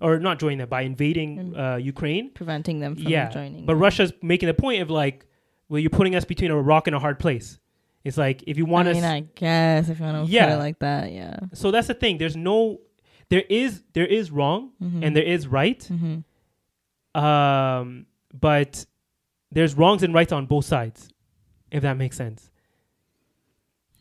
or 0.00 0.18
not 0.18 0.38
joining 0.38 0.58
them 0.58 0.68
by 0.68 0.82
invading 0.82 1.56
uh, 1.56 1.76
Ukraine. 1.76 2.30
preventing 2.30 2.80
them 2.80 2.94
from 2.96 3.06
Yeah, 3.06 3.28
joining. 3.30 3.66
but 3.66 3.76
Russia's 3.76 4.12
making 4.22 4.46
the 4.46 4.54
point 4.54 4.82
of 4.82 4.90
like, 4.90 5.26
well, 5.68 5.78
you're 5.80 5.90
putting 5.90 6.14
us 6.14 6.24
between 6.24 6.50
a 6.50 6.60
rock 6.60 6.86
and 6.86 6.94
a 6.96 6.98
hard 6.98 7.18
place. 7.18 7.58
It's 8.04 8.18
like 8.18 8.44
if 8.46 8.58
you 8.58 8.66
want 8.66 8.86
to. 8.86 8.90
I 8.90 8.94
mean, 8.94 9.04
I 9.04 9.20
guess 9.34 9.88
if 9.88 9.98
you 9.98 10.04
want 10.04 10.16
to 10.18 10.22
put 10.22 10.30
Yeah. 10.30 10.54
it 10.54 10.58
like 10.58 10.78
that, 10.80 11.10
yeah. 11.12 11.36
so 11.54 11.70
that's 11.70 11.86
the 11.88 11.94
thing. 11.94 12.18
There's 12.18 12.36
no, 12.36 12.80
there 13.30 13.44
is 13.48 13.82
there 13.94 14.06
is 14.06 14.30
wrong 14.30 14.72
Mm-hmm. 14.82 15.02
and 15.02 15.16
there 15.16 15.24
is 15.24 15.46
right. 15.48 15.88
Um, 17.14 18.06
but 18.32 18.84
there's 19.52 19.74
wrongs 19.74 20.02
and 20.02 20.12
rights 20.12 20.32
on 20.32 20.46
both 20.46 20.64
sides, 20.64 21.08
if 21.70 21.82
that 21.82 21.96
makes 21.96 22.16
sense. 22.16 22.50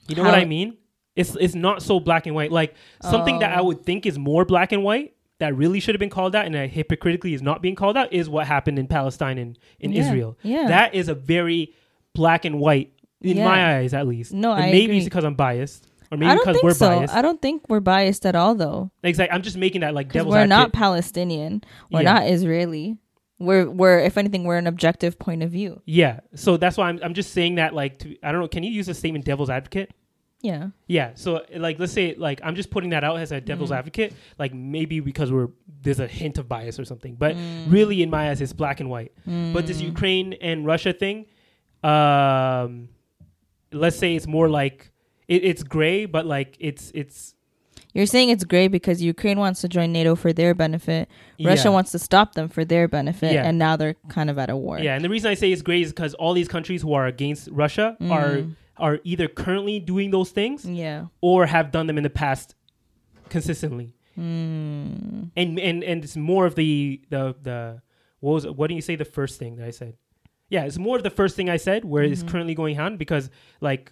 You 0.08 0.16
know 0.16 0.24
what 0.24 0.34
I 0.34 0.46
mean? 0.46 0.78
It's 1.16 1.36
it's 1.40 1.56
not 1.56 1.82
so 1.84 2.00
black 2.00 2.26
and 2.26 2.36
white. 2.36 2.52
Like 2.52 2.76
something 3.02 3.40
that 3.40 3.56
I 3.56 3.62
Oh. 3.62 3.66
would 3.66 3.84
think 3.86 4.06
is 4.06 4.18
more 4.18 4.46
black 4.46 4.72
and 4.72 4.84
white 4.84 5.14
that 5.40 5.56
really 5.56 5.80
should 5.80 5.94
have 5.96 6.00
been 6.00 6.10
called 6.10 6.36
out 6.36 6.46
and 6.46 6.56
that 6.56 6.70
hypocritically 6.72 7.34
is 7.34 7.42
not 7.42 7.62
being 7.62 7.76
called 7.76 7.96
out 7.98 8.12
is 8.12 8.30
what 8.30 8.48
happened 8.48 8.80
in 8.80 8.88
Palestine 8.88 9.38
and 9.38 9.58
in 9.80 9.92
Yeah, 9.94 10.02
Israel. 10.02 10.38
yeah. 10.42 10.68
That 10.68 10.94
is 10.96 11.08
a 11.10 11.16
very 11.16 11.74
black 12.14 12.46
and 12.46 12.60
white 12.60 12.92
in 13.24 13.38
Yeah. 13.38 13.46
my 13.46 13.78
eyes 13.78 13.94
at 13.94 14.06
least. 14.08 14.34
No, 14.34 14.52
And 14.54 14.64
I 14.66 14.72
maybe 14.72 14.84
agree. 14.86 14.98
it's 14.98 15.06
because 15.06 15.24
I'm 15.24 15.36
biased. 15.36 15.88
Or 16.12 16.18
maybe 16.18 16.30
I 16.30 16.36
don't 16.36 16.42
because 16.44 16.56
think 16.58 16.64
we're 16.64 16.74
so. 16.76 16.88
biased. 16.90 17.14
I 17.16 17.22
don't 17.24 17.42
think 17.42 17.64
we're 17.70 17.80
biased 17.80 18.26
at 18.26 18.36
all, 18.36 18.54
though. 18.54 18.92
Exactly. 19.02 19.34
I'm 19.34 19.42
just 19.42 19.58
making 19.58 19.82
that 19.82 19.94
like 19.96 20.12
devil's 20.12 20.34
we're 20.34 20.46
not 20.46 20.66
advocate. 20.68 20.74
Palestinian. 20.80 21.64
We're 21.92 22.02
Yeah. 22.04 22.14
not 22.14 22.28
Israeli. 22.28 22.98
We're 23.40 23.68
we're 23.70 24.00
if 24.00 24.18
anything, 24.18 24.44
we're 24.44 24.58
an 24.60 24.68
objective 24.68 25.18
point 25.18 25.42
of 25.42 25.50
view. 25.50 25.82
Yeah. 25.86 26.20
So 26.36 26.56
that's 26.58 26.78
why 26.78 26.88
I'm 26.90 27.00
I'm 27.04 27.14
just 27.16 27.32
saying 27.34 27.56
that 27.56 27.74
like 27.74 27.98
to, 28.00 28.16
I 28.22 28.32
don't 28.32 28.42
know, 28.42 28.48
can 28.48 28.62
you 28.64 28.72
use 28.72 28.86
the 28.86 28.94
statement 28.94 29.26
devil's 29.26 29.50
advocate? 29.50 29.92
Yeah. 30.42 30.68
Yeah. 30.88 31.12
So 31.16 31.44
like 31.56 31.80
let's 31.80 31.94
say 31.94 32.16
like 32.16 32.42
I'm 32.44 32.56
just 32.56 32.70
putting 32.70 32.92
that 32.92 33.04
out 33.04 33.18
as 33.18 33.32
a 33.32 33.42
devil's 33.42 33.72
Mm. 33.72 33.78
advocate, 33.80 34.14
like 34.38 34.54
maybe 34.54 35.00
because 35.00 35.32
we're 35.32 35.48
there's 35.82 36.00
a 36.00 36.08
hint 36.08 36.38
of 36.38 36.48
bias 36.48 36.80
or 36.80 36.86
something. 36.86 37.16
But 37.16 37.36
Mm. 37.36 37.72
really 37.72 38.04
in 38.04 38.10
my 38.12 38.30
eyes 38.30 38.40
it's 38.40 38.54
black 38.54 38.80
and 38.82 38.90
white. 38.90 39.14
But 39.26 39.66
this 39.68 39.82
Ukraine 39.82 40.34
and 40.34 40.66
Russia 40.66 40.94
thing, 40.94 41.26
um 41.84 42.90
let's 43.74 43.98
say 43.98 44.16
it's 44.16 44.28
more 44.28 44.50
like 44.50 44.92
it, 45.28 45.44
it's 45.44 45.64
gray, 45.64 46.06
but 46.06 46.26
like 46.26 46.56
it's 46.60 46.92
it's 46.94 47.36
You're 47.94 48.06
saying 48.08 48.30
it's 48.30 48.44
gray 48.44 48.68
because 48.68 49.02
Ukraine 49.02 49.38
wants 49.40 49.62
to 49.62 49.68
join 49.68 49.92
NATO 49.92 50.16
for 50.16 50.34
their 50.34 50.54
benefit. 50.56 51.10
Russia 51.40 51.68
Yeah. 51.70 51.74
wants 51.74 51.92
to 51.92 52.00
stop 52.00 52.34
them 52.34 52.48
for 52.50 52.66
their 52.66 52.88
benefit, 52.88 53.34
Yeah. 53.34 53.46
and 53.48 53.58
now 53.60 53.76
they're 53.78 53.96
kind 54.10 54.30
of 54.30 54.38
at 54.40 54.50
a 54.50 54.58
war. 54.58 54.80
Yeah, 54.80 54.96
and 54.96 55.04
the 55.06 55.10
reason 55.10 55.30
I 55.32 55.36
say 55.36 55.52
it's 55.52 55.62
gray 55.62 55.82
is 55.82 55.90
because 55.92 56.14
all 56.16 56.34
these 56.34 56.48
countries 56.48 56.82
who 56.82 56.94
are 56.94 57.06
against 57.08 57.50
Russia 57.52 57.98
are 58.02 58.44
are 58.78 59.00
either 59.04 59.28
currently 59.28 59.80
doing 59.80 60.10
those 60.12 60.32
things 60.32 60.66
Yeah. 60.66 61.06
or 61.22 61.46
have 61.46 61.72
done 61.72 61.86
them 61.88 61.98
in 61.98 62.04
the 62.04 62.10
past 62.24 62.56
consistently. 63.30 63.94
Hmm. 64.16 65.24
And 65.36 65.60
and 65.60 65.84
and 65.84 66.04
it's 66.04 66.16
more 66.18 66.46
of 66.46 66.56
the 66.56 67.02
the 67.10 67.36
the 67.42 67.82
what 68.20 68.34
was 68.34 68.48
what 68.48 68.68
do 68.70 68.76
you 68.76 68.82
say 68.82 68.96
the 68.96 69.06
first 69.06 69.40
thing 69.40 69.56
that 69.58 69.68
I 69.68 69.72
said? 69.72 69.94
Yeah, 70.54 70.66
it's 70.66 70.78
more 70.78 70.98
of 70.98 71.02
the 71.02 71.10
first 71.10 71.36
thing 71.36 71.50
I 71.50 71.58
said 71.58 71.84
where 71.84 72.04
it's 72.04 72.22
currently 72.22 72.54
going 72.54 72.80
on 72.80 72.98
because 72.98 73.32
like 73.60 73.92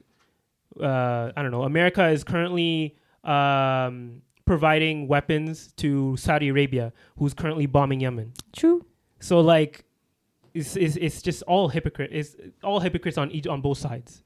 uh 0.80 1.32
I 1.36 1.42
don't 1.42 1.50
know, 1.50 1.64
America 1.64 2.08
is 2.10 2.24
currently 2.24 2.96
um 3.24 4.22
providing 4.46 5.08
weapons 5.08 5.74
to 5.78 6.16
Saudi 6.18 6.50
Arabia 6.50 6.94
who's 7.18 7.34
currently 7.34 7.66
bombing 7.66 8.00
Yemen. 8.02 8.34
True. 8.54 8.86
So 9.20 9.40
like 9.42 9.86
it's 10.54 10.76
it's, 10.76 10.98
it's 10.98 11.24
just 11.24 11.42
all 11.48 11.68
hypocrite. 11.68 12.12
It's 12.14 12.36
all 12.64 12.80
hypocrites 12.80 13.18
on 13.18 13.32
each 13.32 13.48
on 13.48 13.62
both 13.62 13.80
sides. 13.80 14.22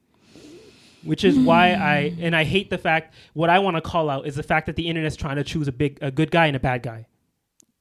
Which 1.05 1.23
is 1.23 1.39
why 1.39 1.71
I 1.71 2.17
and 2.19 2.35
I 2.35 2.43
hate 2.43 2.69
the 2.69 2.77
fact 2.77 3.13
what 3.31 3.49
I 3.49 3.59
want 3.59 3.77
to 3.77 3.81
call 3.81 4.09
out 4.09 4.27
is 4.27 4.35
the 4.35 4.43
fact 4.43 4.65
that 4.65 4.75
the 4.75 4.89
internet's 4.89 5.15
trying 5.15 5.37
to 5.37 5.43
choose 5.45 5.69
a 5.69 5.71
big 5.71 5.99
a 6.01 6.11
good 6.11 6.31
guy 6.31 6.47
and 6.47 6.57
a 6.57 6.59
bad 6.59 6.83
guy. 6.83 7.07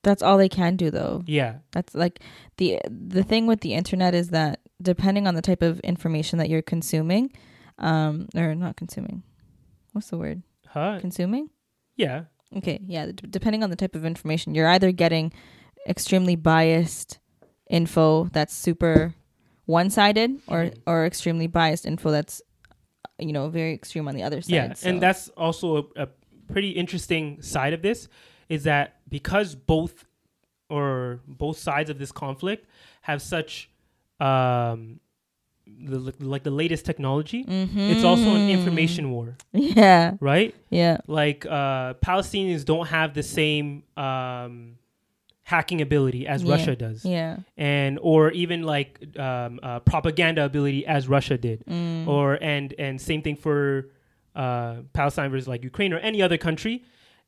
That's 0.05 0.23
all 0.23 0.39
they 0.39 0.49
can 0.49 0.77
do, 0.77 0.91
though. 0.91 1.23
Yeah. 1.27 1.57
That's 1.73 1.95
like 1.95 2.21
the 2.59 2.79
the 2.89 3.23
thing 3.25 3.47
with 3.47 3.61
the 3.61 3.75
internet 3.75 4.15
is 4.15 4.29
that 4.31 4.61
depending 4.81 5.27
on 5.27 5.35
the 5.35 5.43
type 5.43 5.63
of 5.63 5.81
information 5.81 6.39
that 6.39 6.49
you're 6.49 6.63
consuming, 6.63 7.33
um, 7.79 8.29
or 8.37 8.55
not 8.55 8.77
consuming, 8.77 9.23
what's 9.93 10.11
the 10.11 10.19
word? 10.19 10.43
Huh? 10.69 10.99
Consuming. 11.01 11.51
Yeah. 11.97 12.25
Okay, 12.57 12.79
yeah. 12.87 13.07
d- 13.07 13.27
depending 13.31 13.63
on 13.65 13.71
the 13.71 13.77
type 13.77 13.97
of 13.97 14.05
information, 14.05 14.55
you're 14.55 14.69
either 14.69 14.93
getting 14.93 15.33
extremely 15.89 16.37
biased 16.37 17.19
info 17.69 18.25
that's 18.33 18.55
super 18.55 19.15
one-sided, 19.67 20.41
or 20.47 20.65
Mhm. 20.65 20.75
or 20.87 21.07
extremely 21.07 21.47
biased 21.47 21.87
info 21.87 22.11
that's 22.11 22.43
you 23.19 23.33
know 23.33 23.49
very 23.49 23.73
extreme 23.73 24.07
on 24.09 24.15
the 24.15 24.23
other 24.23 24.41
side. 24.43 24.53
Yeah, 24.55 24.73
so- 24.75 24.89
and 24.89 25.01
that's 25.01 25.29
also 25.31 25.77
a, 25.97 26.03
a 26.05 26.09
pretty 26.53 26.71
interesting 26.71 27.41
side 27.43 27.73
of 27.73 27.81
this 27.83 28.09
is 28.49 28.64
that 28.64 28.97
because 29.09 29.55
both 29.55 30.05
or 30.68 31.20
both 31.26 31.59
sides 31.59 31.90
of 31.90 31.99
this 31.99 32.12
conflict 32.12 32.66
have 33.03 33.20
such 33.22 33.68
um 34.20 35.01
the, 35.66 36.12
like 36.20 36.42
the 36.42 36.51
latest 36.51 36.84
technology, 36.84 37.42
it's 37.49 38.05
also 38.05 38.34
an 38.34 38.51
information 38.51 39.11
war, 39.11 39.36
yeah, 39.53 40.12
right? 40.20 40.55
yeah, 40.68 40.99
like 41.07 41.47
uh, 41.47 41.95
Palestinians 41.95 42.66
don't 42.66 42.86
have 42.88 43.14
the 43.14 43.22
same 43.22 43.82
um, 43.97 44.76
hacking 45.42 45.80
ability 45.80 46.26
as 46.26 46.42
Yeah. 46.42 46.53
Russia 46.53 46.76
does, 46.76 47.03
yeah. 47.05 47.38
and 47.57 47.99
or 48.03 48.30
even 48.32 48.62
like 48.62 49.01
um, 49.18 49.59
uh, 49.62 49.80
propaganda 49.80 50.45
ability 50.45 50.84
as 50.86 51.09
Russia 51.09 51.38
did, 51.38 51.64
Mm. 51.66 52.07
or 52.09 52.34
and 52.42 52.74
and 52.78 53.01
same 53.01 53.22
thing 53.22 53.36
for 53.36 53.88
uh, 54.36 54.76
Palestine 54.92 55.30
versus 55.30 55.49
like 55.49 55.64
Ukraine 55.64 55.95
or 55.95 55.99
any 55.99 56.20
other 56.20 56.36
country. 56.36 56.84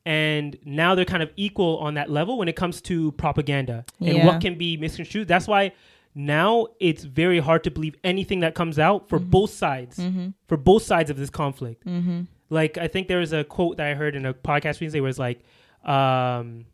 And 0.07 0.57
now 0.63 0.95
they're 0.95 1.03
kind 1.15 1.21
of 1.21 1.31
equal 1.35 1.79
on 1.79 1.95
that 1.95 2.09
level 2.09 2.37
when 2.37 2.47
it 2.47 2.55
comes 2.55 2.79
to 2.83 3.11
propaganda 3.23 3.83
and 3.99 4.17
Yeah. 4.17 4.25
what 4.25 4.39
can 4.41 4.55
be 4.57 4.77
misconstrued. 4.77 5.27
That's 5.27 5.47
why 5.47 5.73
now 6.15 6.67
it's 6.79 7.03
very 7.03 7.39
hard 7.39 7.63
to 7.65 7.71
believe 7.71 7.95
anything 8.05 8.39
that 8.39 8.55
comes 8.55 8.79
out 8.79 9.09
for 9.09 9.19
both 9.19 9.51
sides, 9.51 9.99
for 10.47 10.55
both 10.57 10.83
sides 10.83 11.09
of 11.09 11.17
this 11.17 11.29
conflict 11.29 11.85
Mm-hmm. 11.85 12.21
like 12.49 12.77
I 12.77 12.87
think 12.87 13.07
there 13.09 13.19
was 13.19 13.33
a 13.33 13.43
quote 13.43 13.75
that 13.77 13.87
I 13.91 13.95
heard 13.95 14.15
in 14.15 14.25
a 14.25 14.33
podcast 14.33 14.79
recently 14.81 15.01
where 15.01 15.09
it's 15.09 15.19
like 15.19 15.39
um 15.83 16.65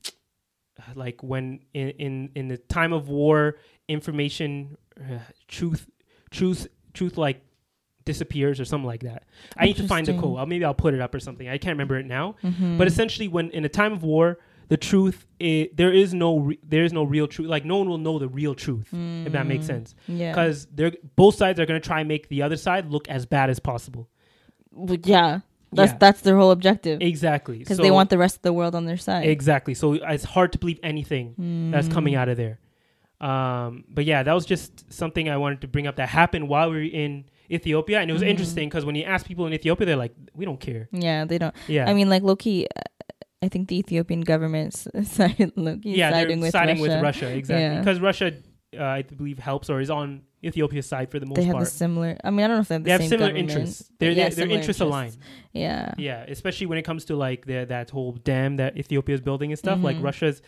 like 0.96 1.22
when 1.24 1.60
in 1.74 1.90
in, 2.06 2.30
in 2.36 2.48
the 2.48 2.58
time 2.58 2.94
of 2.94 3.10
war 3.10 3.56
information 3.88 4.78
uh, 5.00 5.20
truth 5.48 5.88
truth 6.32 6.68
truth 6.94 7.18
like 7.18 7.42
disappears 8.06 8.60
or 8.60 8.66
something 8.66 8.88
like 8.88 9.04
that. 9.04 9.24
I 9.58 9.66
need 9.66 9.78
to 9.78 9.88
find 9.88 10.06
the 10.06 10.14
quote. 10.14 10.38
I'll, 10.40 10.46
maybe 10.46 10.66
I'll 10.66 10.74
put 10.74 10.94
it 10.94 11.02
up 11.02 11.14
or 11.16 11.20
something. 11.20 11.48
I 11.48 11.58
can't 11.58 11.74
remember 11.74 11.98
it 11.98 12.06
now. 12.06 12.36
Mm-hmm. 12.44 12.78
But 12.78 12.88
essentially 12.88 13.28
when 13.28 13.50
in 13.52 13.66
a 13.66 13.70
time 13.70 13.94
of 13.94 14.04
war 14.04 14.40
the 14.70 14.78
truth 14.78 15.28
i 15.42 15.70
there 15.76 15.92
is 15.92 16.14
no 16.14 16.40
re- 16.40 16.60
there 16.64 16.86
is 16.86 16.94
no 16.94 17.04
real 17.04 17.28
truth 17.28 17.50
like 17.50 17.66
no 17.66 17.78
one 17.78 17.90
will 17.90 17.98
know 17.98 18.18
the 18.18 18.30
real 18.30 18.56
truth 18.56 18.88
if 18.94 19.34
that 19.34 19.46
makes 19.46 19.66
sense 19.66 19.94
yeah, 20.08 20.32
because 20.32 20.68
they're 20.74 20.94
both 21.18 21.36
sides 21.36 21.60
are 21.60 21.66
going 21.66 21.80
to 21.80 21.86
try 21.86 22.00
and 22.00 22.08
make 22.08 22.30
the 22.30 22.42
other 22.42 22.56
side 22.56 22.90
look 22.90 23.08
as 23.10 23.26
bad 23.26 23.50
as 23.50 23.60
possible 23.60 24.08
yeah. 25.04 25.42
That's 25.72 25.92
Yeah. 25.92 25.98
that's 26.00 26.22
their 26.22 26.38
whole 26.38 26.52
objective 26.52 27.02
exactly 27.02 27.58
because 27.60 27.78
So- 27.78 27.84
they 27.84 27.92
want 27.92 28.10
the 28.10 28.18
rest 28.18 28.38
of 28.38 28.42
the 28.44 28.54
world 28.54 28.76
on 28.76 28.86
their 28.86 28.98
side. 28.98 29.26
Exactly. 29.28 29.74
So 29.74 29.94
it's 29.94 30.24
hard 30.24 30.52
to 30.54 30.60
believe 30.60 30.80
anything 30.84 31.72
that's 31.72 31.88
coming 31.88 32.16
out 32.16 32.30
of 32.30 32.38
there. 32.38 32.60
Um, 33.20 33.86
but 33.88 34.06
yeah, 34.06 34.24
that 34.24 34.34
was 34.34 34.46
just 34.46 34.92
something 34.92 35.30
I 35.30 35.38
wanted 35.38 35.62
to 35.62 35.68
bring 35.68 35.88
up 35.88 35.96
that 35.96 36.10
happened 36.10 36.50
while 36.50 36.70
we 36.70 36.76
were 36.76 36.84
in 36.84 37.26
Ethiopia, 37.52 38.00
and 38.00 38.10
it 38.10 38.14
was 38.14 38.22
interesting 38.24 38.70
because 38.70 38.86
when 38.86 38.96
you 38.96 39.04
ask 39.04 39.26
people 39.26 39.46
in 39.48 39.54
Ethiopia, 39.54 39.86
they're 39.86 39.96
like, 39.98 40.14
"We 40.34 40.46
don't 40.46 40.60
care." 40.60 40.88
yeah, 40.92 41.26
they 41.26 41.38
don't. 41.38 41.54
Yeah, 41.68 41.90
I 41.90 41.94
mean, 41.94 42.10
like 42.10 42.24
Loki. 42.24 42.68
I 43.42 43.50
think 43.50 43.68
the 43.68 43.78
Ethiopian 43.78 44.22
government's 44.22 44.88
side, 45.04 45.52
Loki 45.58 45.90
yeah, 45.92 46.12
siding 46.12 46.40
they're 46.40 46.46
with 46.48 46.52
siding 46.54 46.82
Russia. 46.82 46.94
with 46.96 47.04
Russia 47.04 47.28
exactly 47.36 47.64
Yeah. 47.64 47.80
because 47.80 48.00
Russia, 48.00 48.32
uh, 48.80 48.84
I 48.84 49.02
believe, 49.02 49.38
helps 49.38 49.70
or 49.70 49.82
is 49.82 49.90
on 49.90 50.22
Ethiopia's 50.46 50.86
side 50.86 51.12
for 51.12 51.20
the 51.20 51.26
most 51.26 51.36
part. 51.36 51.42
They 51.42 51.48
have 51.48 51.56
part. 51.56 51.66
the 51.66 51.72
similar. 51.72 52.18
I 52.24 52.30
mean, 52.30 52.46
I 52.46 52.48
don't 52.48 52.58
know 52.58 52.62
if 52.62 52.68
they 52.70 52.76
have 52.76 52.84
the 52.84 52.88
they 52.88 52.92
have 52.92 53.10
similar 53.10 53.30
government, 53.32 53.50
interests. 53.52 53.92
Their 54.00 54.12
yeah, 54.12 54.16
their, 54.16 54.24
their 54.30 54.32
similar 54.44 54.58
interests 54.60 54.82
align. 54.82 55.12
Yeah. 55.52 55.94
Yeah, 55.98 56.24
especially 56.30 56.68
when 56.68 56.78
it 56.78 56.84
comes 56.84 57.04
to 57.06 57.18
like 57.18 57.46
the, 57.46 57.66
that 57.66 57.90
whole 57.90 58.14
dam 58.14 58.56
that 58.58 58.78
Ethiopia 58.78 59.16
is 59.16 59.22
building 59.22 59.52
and 59.52 59.60
stuff. 59.60 59.80
Like 59.84 59.98
Mhm. 59.98 60.04
Russia's 60.04 60.42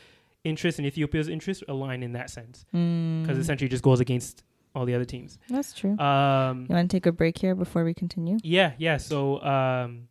interests 0.46 0.80
and 0.80 0.88
Ethiopia's 0.88 1.28
interests 1.28 1.64
align 1.68 2.02
in 2.04 2.14
that 2.14 2.30
sense 2.30 2.66
Mm, 2.74 3.24
because 3.24 3.38
essentially 3.40 3.66
it 3.66 3.72
just 3.72 3.84
goes 3.84 4.00
against 4.00 4.44
all 4.76 4.86
the 4.86 4.94
other 4.94 5.06
teams. 5.06 5.40
that's 5.50 5.74
true. 5.74 5.98
Um, 5.98 6.66
you 6.70 6.76
want 6.76 6.90
to 6.90 6.96
take 6.96 7.06
a 7.06 7.12
break 7.12 7.38
here 7.38 7.56
before 7.56 7.84
we 7.84 7.94
continue? 7.94 8.38
yeah, 8.44 8.74
yeah. 8.78 8.98
So 8.98 9.42
um, 9.42 10.08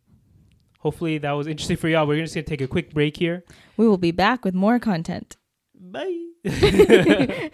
hopefully 0.79 1.19
that 1.19 1.31
was 1.31 1.47
interesting 1.47 1.77
for 1.77 1.87
y'all. 1.87 2.07
We're 2.07 2.21
just 2.21 2.33
gonna 2.35 2.43
take 2.43 2.61
a 2.61 2.67
quick 2.67 2.93
break 2.93 3.15
here. 3.17 3.43
We 3.77 3.87
will 3.87 3.97
be 3.97 4.11
back 4.11 4.43
with 4.43 4.53
more 4.55 4.79
content. 4.79 5.37
Bye. 5.79 6.23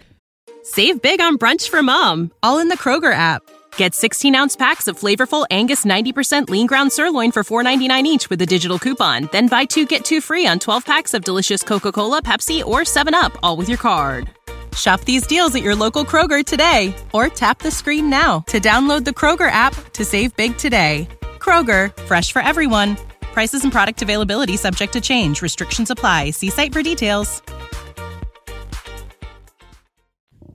Save 0.64 1.02
big 1.02 1.20
on 1.20 1.38
brunch 1.38 1.68
for 1.68 1.82
mom, 1.82 2.30
all 2.42 2.58
in 2.58 2.68
the 2.68 2.78
Kroger 2.78 3.12
app. 3.12 3.42
Get 3.76 3.94
16 3.94 4.34
ounce 4.34 4.54
packs 4.54 4.86
of 4.86 4.98
flavorful 4.98 5.46
Angus 5.50 5.84
90% 5.84 6.48
lean 6.50 6.66
ground 6.66 6.92
sirloin 6.92 7.32
for 7.32 7.42
$4.99 7.42 8.04
each 8.04 8.30
with 8.30 8.40
a 8.42 8.46
digital 8.46 8.78
coupon. 8.78 9.28
Then 9.32 9.48
buy 9.48 9.64
two 9.64 9.86
get 9.86 10.04
two 10.04 10.20
free 10.20 10.46
on 10.46 10.58
12 10.58 10.84
packs 10.84 11.14
of 11.14 11.24
delicious 11.24 11.62
Coca 11.62 11.90
Cola, 11.90 12.22
Pepsi, 12.22 12.64
or 12.64 12.80
7UP, 12.80 13.36
all 13.42 13.56
with 13.56 13.68
your 13.68 13.78
card. 13.78 14.30
Shop 14.74 15.00
these 15.02 15.26
deals 15.26 15.54
at 15.54 15.62
your 15.62 15.74
local 15.76 16.04
Kroger 16.04 16.44
today 16.44 16.94
or 17.12 17.28
tap 17.28 17.58
the 17.58 17.70
screen 17.70 18.08
now 18.08 18.40
to 18.48 18.60
download 18.60 19.04
the 19.04 19.10
Kroger 19.10 19.50
app 19.50 19.74
to 19.92 20.04
save 20.04 20.34
big 20.36 20.56
today. 20.56 21.08
Kroger, 21.38 21.94
fresh 22.04 22.32
for 22.32 22.40
everyone. 22.40 22.96
Prices 23.20 23.64
and 23.64 23.72
product 23.72 24.00
availability 24.02 24.56
subject 24.56 24.92
to 24.94 25.00
change. 25.00 25.42
Restrictions 25.42 25.90
apply. 25.90 26.30
See 26.30 26.50
site 26.50 26.72
for 26.72 26.82
details. 26.82 27.42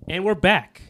and 0.07 0.23
we're 0.23 0.35
back. 0.35 0.81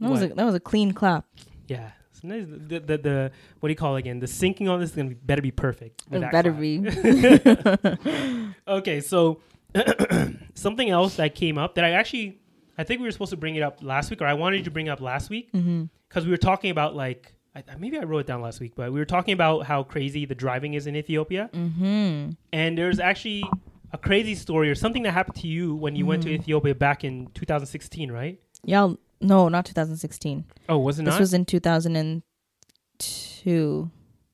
That 0.00 0.10
was 0.10 0.22
a, 0.22 0.28
that 0.28 0.44
was 0.44 0.54
a 0.54 0.60
clean 0.60 0.92
clap. 0.92 1.26
Yeah, 1.68 1.90
the, 2.22 2.80
the 2.84 2.98
the 2.98 3.32
what 3.60 3.68
do 3.68 3.70
you 3.70 3.76
call 3.76 3.96
it 3.96 4.00
again? 4.00 4.18
The 4.18 4.26
syncing 4.26 4.68
on 4.68 4.80
this 4.80 4.90
is 4.90 4.96
gonna 4.96 5.10
be 5.10 5.14
better 5.14 5.42
be 5.42 5.52
perfect. 5.52 6.02
It 6.10 6.20
better 6.32 6.50
clap. 6.50 6.60
be. 6.60 8.54
Okay, 8.66 9.00
so 9.00 9.40
something 10.54 10.90
else 10.90 11.16
that 11.16 11.34
came 11.34 11.56
up 11.56 11.76
that 11.76 11.84
I 11.84 11.90
actually 11.92 12.40
I 12.78 12.84
think 12.84 13.00
we 13.00 13.06
were 13.06 13.12
supposed 13.12 13.30
to 13.32 13.36
bring 13.36 13.56
it 13.56 13.62
up 13.62 13.82
last 13.82 14.08
week, 14.10 14.22
or 14.22 14.26
I 14.26 14.34
wanted 14.34 14.64
to 14.64 14.70
bring 14.70 14.86
it 14.86 14.90
up 14.90 15.00
last 15.00 15.28
week 15.30 15.50
because 15.52 16.24
we 16.24 16.30
were 16.30 16.36
talking 16.38 16.70
about 16.70 16.94
like 16.96 17.34
I, 17.54 17.62
maybe 17.78 17.98
I 17.98 18.04
wrote 18.04 18.20
it 18.20 18.26
down 18.26 18.40
last 18.40 18.60
week, 18.60 18.72
but 18.74 18.90
we 18.92 18.98
were 18.98 19.04
talking 19.04 19.34
about 19.34 19.66
how 19.66 19.82
crazy 19.82 20.24
the 20.24 20.34
driving 20.34 20.72
is 20.74 20.86
in 20.86 20.96
Ethiopia, 20.96 21.50
hmm 21.52 22.30
and 22.52 22.78
there's 22.78 22.98
actually 22.98 23.44
a 23.92 23.98
crazy 23.98 24.34
story 24.34 24.70
or 24.70 24.74
something 24.74 25.02
that 25.02 25.12
happened 25.12 25.36
to 25.36 25.46
you 25.48 25.74
when 25.74 25.94
you 25.96 26.06
went 26.06 26.22
to 26.22 26.30
Mhm. 26.30 26.34
Ethiopia 26.40 26.74
back 26.74 27.04
in 27.04 27.26
2016, 27.34 28.10
right? 28.10 28.40
Y'all, 28.64 28.96
no, 29.20 29.50
not 29.50 29.66
2016. 29.66 30.46
Oh, 30.70 30.78
was 30.78 30.98
it 30.98 31.04
This 31.04 31.12
not? 31.12 31.20
was 31.20 31.34
in 31.34 31.44
2002. 31.44 33.90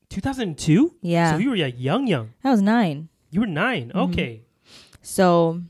2002. 0.09 0.95
Yeah, 1.01 1.33
So 1.33 1.37
you 1.39 1.49
were 1.49 1.55
yeah, 1.55 1.65
young, 1.67 2.07
young. 2.07 2.29
that 2.43 2.51
was 2.51 2.61
nine. 2.61 3.09
You 3.31 3.41
were 3.41 3.47
9 3.47 3.91
Mhm. 3.93 4.09
Okay. 4.11 4.41
So, 5.01 5.61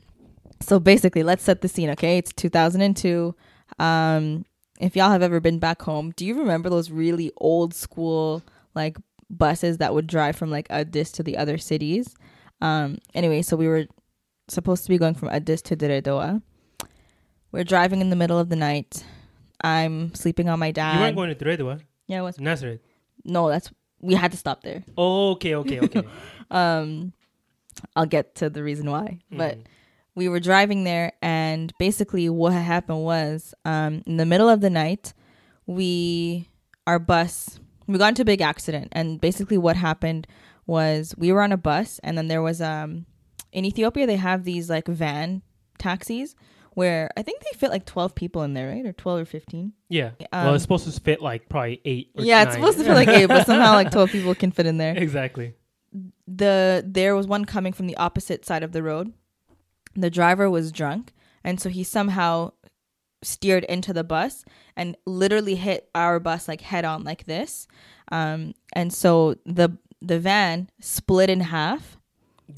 so 0.60 0.78
basically, 0.78 1.22
let's 1.22 1.42
set 1.42 1.60
the 1.60 1.68
scene. 1.68 1.90
Okay, 1.90 2.18
it's 2.18 2.32
2002. 2.32 3.34
Um, 3.78 4.44
if 4.80 4.96
y'all 4.96 5.10
have 5.10 5.22
ever 5.22 5.40
been 5.40 5.58
back 5.58 5.82
home, 5.82 6.12
do 6.16 6.24
you 6.26 6.38
remember 6.38 6.68
those 6.70 6.90
really 6.90 7.30
old 7.36 7.74
school 7.74 8.42
like 8.74 8.96
buses 9.28 9.78
that 9.78 9.94
would 9.94 10.06
drive 10.06 10.36
from 10.36 10.50
like 10.50 10.66
Addis 10.70 11.12
to 11.12 11.22
the 11.22 11.36
other 11.36 11.58
cities? 11.58 12.14
Um, 12.60 12.98
anyway, 13.14 13.42
so 13.42 13.56
we 13.56 13.68
were 13.68 13.86
supposed 14.48 14.82
to 14.84 14.88
be 14.90 14.98
going 14.98 15.14
from 15.14 15.28
Addis 15.28 15.62
to 15.62 15.76
Dire 15.76 16.00
Dawa. 16.02 16.42
We're 17.52 17.64
driving 17.64 18.00
in 18.00 18.10
the 18.10 18.16
middle 18.16 18.38
of 18.38 18.48
the 18.48 18.56
night. 18.56 19.04
I'm 19.62 20.14
sleeping 20.14 20.48
on 20.48 20.58
my 20.58 20.70
dad. 20.70 20.94
you 20.94 21.00
weren't 21.00 21.16
going 21.16 21.28
to 21.28 21.34
Dire 21.44 21.56
Dawa, 21.56 21.80
yeah, 22.06 22.20
it 22.20 22.22
was 22.22 22.38
Nazareth. 22.40 22.80
no. 23.24 23.48
That's 23.48 23.70
we 24.00 24.14
had 24.14 24.30
to 24.32 24.38
stop 24.38 24.62
there. 24.62 24.82
Oh, 24.96 25.32
okay, 25.32 25.54
okay, 25.56 25.80
okay. 25.80 26.02
Um, 26.50 27.12
I'll 27.94 28.06
get 28.06 28.34
to 28.36 28.50
the 28.50 28.62
reason 28.62 28.90
why, 28.90 29.20
but 29.30 29.58
Mhm. 29.58 29.64
We 30.14 30.28
were 30.28 30.40
driving 30.40 30.84
there 30.84 31.12
and 31.22 31.72
basically 31.78 32.28
what 32.28 32.52
happened 32.52 33.02
was 33.02 33.54
um, 33.64 34.02
in 34.06 34.16
the 34.16 34.26
middle 34.26 34.48
of 34.48 34.60
the 34.60 34.70
night 34.70 35.12
we 35.66 36.48
our 36.86 36.98
bus 36.98 37.60
we 37.86 37.98
got 37.98 38.08
into 38.08 38.22
a 38.22 38.24
big 38.24 38.40
accident 38.40 38.88
and 38.92 39.20
basically 39.20 39.58
what 39.58 39.76
happened 39.76 40.26
was 40.66 41.14
we 41.16 41.32
were 41.32 41.42
on 41.42 41.52
a 41.52 41.56
bus 41.56 42.00
and 42.02 42.16
then 42.16 42.28
there 42.28 42.42
was 42.42 42.60
um 42.60 43.06
in 43.52 43.64
ethiopia 43.64 44.06
they 44.06 44.16
have 44.16 44.44
these 44.44 44.68
like 44.68 44.86
van 44.88 45.42
taxis 45.78 46.34
where 46.74 47.10
i 47.16 47.22
think 47.22 47.42
they 47.42 47.58
fit 47.58 47.70
like 47.70 47.84
12 47.84 48.14
people 48.14 48.42
in 48.42 48.54
there 48.54 48.68
right 48.68 48.86
or 48.86 48.92
12 48.92 49.20
or 49.20 49.24
15 49.24 49.72
yeah. 49.88 50.10
well, 50.32 50.48
um, 50.48 50.54
it's 50.54 50.62
supposed 50.62 50.92
to 50.92 51.00
fit 51.00 51.20
like 51.20 51.48
probably 51.48 51.80
eight. 51.84 52.10
Or 52.16 52.24
yeah 52.24 52.42
it's 52.44 52.54
supposed 52.54 52.78
to 52.78 52.84
fit 52.84 52.94
like 52.94 53.08
eight 53.08 53.26
but 53.26 53.46
somehow 53.46 53.74
like 53.74 53.90
12 53.90 54.10
people 54.10 54.34
can 54.34 54.50
fit 54.50 54.66
in 54.66 54.78
there 54.78 54.94
exactly. 54.96 55.54
the 56.26 56.84
there 56.86 57.16
was 57.16 57.26
one 57.26 57.44
coming 57.44 57.72
from 57.72 57.86
the 57.86 57.96
opposite 57.96 58.44
side 58.44 58.62
of 58.62 58.72
the 58.72 58.82
road. 58.82 59.12
The 59.94 60.10
driver 60.10 60.48
was 60.50 60.70
drunk, 60.72 61.12
and 61.44 61.60
so 61.60 61.68
he 61.68 61.82
somehow 61.84 62.52
steered 63.22 63.64
into 63.64 63.92
the 63.92 64.04
bus 64.04 64.44
and 64.76 64.96
literally 65.04 65.54
hit 65.56 65.90
our 65.94 66.18
bus 66.18 66.48
like 66.48 66.62
head 66.62 66.84
on 66.86 67.04
like 67.04 67.24
this. 67.24 67.66
Um, 68.10 68.54
and 68.72 68.92
so 68.92 69.36
the 69.44 69.76
the 70.00 70.18
van 70.18 70.70
split 70.80 71.28
in 71.28 71.40
half. 71.40 71.96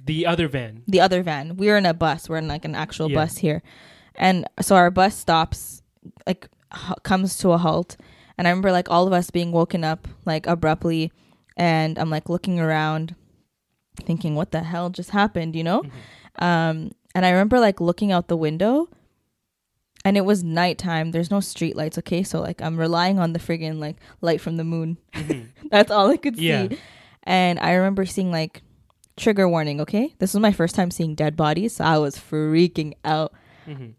The 0.07 0.24
other 0.26 0.49
van. 0.49 0.83
The 0.87 1.01
other 1.01 1.22
van, 1.22 1.57
we 1.57 1.66
were 1.68 1.76
in 1.76 1.85
a 1.87 1.93
bus. 1.95 2.28
We're 2.28 2.37
in 2.39 2.49
like 2.49 2.64
an 2.64 2.74
actual 2.74 3.11
Yeah. 3.11 3.16
bus 3.16 3.39
here, 3.39 3.62
and 4.14 4.47
so 4.61 4.76
our 4.76 4.91
bus 4.91 5.16
stops, 5.16 5.83
like 6.26 6.49
h- 6.74 6.97
comes 7.03 7.37
to 7.39 7.53
a 7.53 7.59
halt. 7.59 7.97
And 8.39 8.47
I 8.49 8.51
remember 8.51 8.72
like 8.72 8.89
all 8.91 9.07
of 9.07 9.12
us 9.12 9.30
being 9.30 9.53
woken 9.53 9.85
up 9.85 10.09
like 10.24 10.47
abruptly, 10.47 11.12
and 11.57 11.99
I'm 11.99 12.09
like 12.11 12.28
looking 12.30 12.59
around, 12.61 13.14
thinking, 14.07 14.35
"What 14.35 14.51
the 14.53 14.62
hell 14.62 14.89
just 14.91 15.11
happened?" 15.11 15.55
You 15.57 15.64
know. 15.64 15.83
Mhm. 15.83 15.91
Um, 16.43 16.91
and 17.15 17.25
I 17.27 17.31
remember 17.31 17.59
like 17.61 17.81
looking 17.81 18.13
out 18.13 18.29
the 18.29 18.37
window 18.37 18.89
and 20.05 20.17
it 20.17 20.23
was 20.25 20.43
nighttime. 20.43 21.13
There's 21.13 21.31
no 21.31 21.41
street 21.41 21.77
lights, 21.77 21.99
okay? 21.99 22.23
So 22.23 22.41
like 22.41 22.61
I'm 22.63 22.77
relying 22.79 23.19
on 23.19 23.33
the 23.33 23.39
friggin' 23.39 23.79
like 23.79 23.97
light 24.21 24.41
from 24.41 24.57
the 24.57 24.65
moon. 24.65 24.99
Mhm. 25.15 25.49
That's 25.71 25.91
all 25.91 26.11
I 26.11 26.17
could 26.17 26.37
Yeah. 26.39 26.69
see. 26.69 26.79
And 27.25 27.59
I 27.61 27.75
remember 27.75 28.05
seeing 28.07 28.31
like 28.33 28.63
trigger 29.17 29.49
warning, 29.49 29.81
okay? 29.81 30.15
This 30.19 30.35
was 30.35 30.41
my 30.41 30.53
first 30.53 30.75
time 30.75 30.91
seeing 30.91 31.15
dead 31.15 31.37
bodies, 31.37 31.77
so 31.77 31.85
I 31.85 31.99
was 31.99 32.17
freaking 32.17 32.95
out. 33.05 33.33
Mhm. 33.69 33.95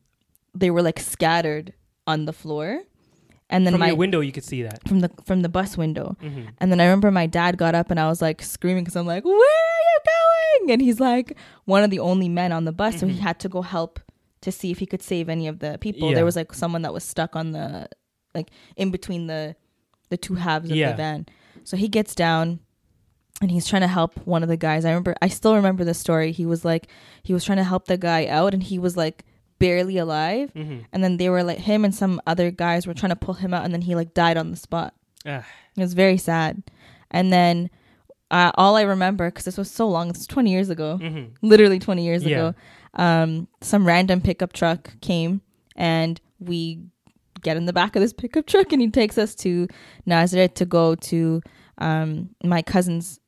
They 0.54 0.70
were 0.72 0.82
like 0.82 1.00
scattered 1.00 1.74
on 2.06 2.26
the 2.26 2.34
floor. 2.34 2.82
And 3.50 3.66
then 3.68 3.74
From 3.74 3.82
my 3.82 3.94
window, 3.94 4.20
you 4.22 4.32
could 4.32 4.44
see 4.44 4.64
that. 4.64 4.86
from 4.88 5.00
the 5.02 5.10
from 5.26 5.42
the 5.42 5.50
bus 5.50 5.78
window. 5.78 6.18
Mhm. 6.22 6.48
And 6.60 6.72
then 6.72 6.80
I 6.82 6.86
remember 6.86 7.12
my 7.12 7.28
dad 7.28 7.56
got 7.58 7.76
up 7.76 7.92
and 7.92 8.00
I 8.00 8.08
was 8.10 8.22
like 8.22 8.42
screaming 8.42 8.84
because 8.84 8.96
I'm 8.96 9.06
like, 9.06 9.24
where 9.24 9.38
going? 10.60 10.72
And 10.72 10.82
he's 10.82 11.00
like 11.00 11.38
one 11.66 11.84
of 11.84 11.90
the 11.90 12.00
only 12.00 12.30
men 12.30 12.52
on 12.52 12.66
the 12.66 12.72
bus. 12.72 13.00
So 13.00 13.08
he 13.08 13.16
Mhm. 13.18 13.20
had 13.22 13.40
to 13.42 13.50
go 13.50 13.62
help 13.62 14.00
to 14.42 14.52
see 14.52 14.72
if 14.72 14.80
he 14.80 14.86
could 14.86 15.02
save 15.02 15.30
any 15.30 15.48
of 15.48 15.60
the 15.60 15.78
people. 15.80 16.10
Yeah. 16.10 16.16
There 16.16 16.26
was 16.26 16.36
like 16.36 16.54
someone 16.54 16.82
that 16.82 16.94
was 16.94 17.04
stuck 17.04 17.36
on 17.36 17.52
the, 17.52 17.88
like 18.36 18.50
in 18.76 18.92
between 18.92 19.28
the, 19.28 19.56
the 20.10 20.18
two 20.18 20.36
halves 20.36 20.70
of 20.70 20.76
Yeah. 20.76 20.92
the 20.92 20.98
van. 20.98 21.26
So 21.64 21.78
he 21.78 21.88
gets 21.88 22.14
down 22.14 22.60
and 23.42 23.50
he's 23.52 23.68
trying 23.68 23.82
to 23.84 23.88
help 23.88 24.18
one 24.28 24.44
of 24.44 24.50
the 24.50 24.58
guys. 24.58 24.84
I 24.86 24.90
remember, 24.90 25.16
I 25.22 25.28
still 25.30 25.56
remember 25.56 25.84
the 25.84 25.94
story. 25.94 26.32
He 26.32 26.46
was 26.46 26.66
like, 26.66 26.88
he 27.24 27.34
was 27.34 27.44
trying 27.46 27.58
to 27.58 27.64
help 27.64 27.86
the 27.86 27.98
guy 27.98 28.28
out 28.28 28.54
and 28.54 28.62
he 28.64 28.78
was 28.80 28.98
like 28.98 29.24
barely 29.60 29.98
alive. 29.98 30.52
Mhm. 30.54 30.86
And 30.92 31.04
then 31.04 31.18
they 31.18 31.30
were 31.30 31.44
like, 31.44 31.60
him 31.60 31.86
and 31.86 31.96
some 31.96 32.22
other 32.28 32.52
guys 32.52 32.86
were 32.86 32.94
trying 32.94 33.12
to 33.12 33.16
pull 33.16 33.36
him 33.36 33.54
out 33.54 33.64
and 33.64 33.74
then 33.74 33.82
he 33.82 33.96
like 33.96 34.14
died 34.14 34.36
on 34.38 34.52
the 34.52 34.58
spot. 34.58 34.94
Ah. 35.26 35.46
It 35.78 35.80
was 35.82 35.94
very 35.94 36.18
sad. 36.18 36.64
And 37.12 37.32
then 37.32 37.70
uh, 38.34 38.52
all 38.56 38.76
I 38.76 38.82
remember, 38.82 39.30
because 39.30 39.46
this 39.46 39.58
was 39.58 39.70
so 39.72 39.88
long, 39.88 40.10
it's 40.10 40.26
20 40.28 40.52
years 40.52 40.70
ago, 40.70 41.00
Mhm. 41.02 41.30
literally 41.42 41.80
20 41.80 42.04
years 42.04 42.24
Yeah. 42.24 42.30
ago, 42.36 42.56
um, 42.96 43.48
some 43.62 43.86
random 43.88 44.20
pickup 44.22 44.52
truck 44.54 45.00
came 45.02 45.42
and 45.76 46.20
we 46.40 46.80
get 47.42 47.58
in 47.58 47.66
the 47.66 47.74
back 47.74 47.96
of 47.96 48.02
this 48.02 48.14
pickup 48.14 48.46
truck 48.48 48.72
and 48.74 48.82
he 48.82 48.90
takes 48.90 49.18
us 49.18 49.36
to 49.36 49.68
Nazareth 50.06 50.54
to 50.56 50.66
go 50.66 50.96
to 50.96 51.42
um, 51.78 52.30
my 52.44 52.62
cousin's 52.62 53.20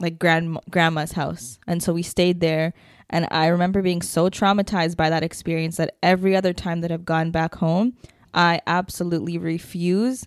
like 0.00 0.18
grand 0.18 0.58
grandma's 0.70 1.12
house. 1.12 1.58
And 1.66 1.82
so 1.82 1.92
we 1.92 2.02
stayed 2.02 2.40
there. 2.40 2.72
And 3.10 3.26
I 3.30 3.46
remember 3.48 3.80
being 3.82 4.02
so 4.02 4.28
traumatized 4.30 4.96
by 4.96 5.08
that 5.10 5.22
experience 5.24 5.76
that 5.78 5.96
every 6.02 6.36
other 6.36 6.52
time 6.52 6.82
that 6.82 6.92
I've 6.92 7.04
gone 7.06 7.30
back 7.30 7.54
home, 7.56 7.94
I 8.34 8.60
absolutely 8.66 9.38
refuse 9.38 10.26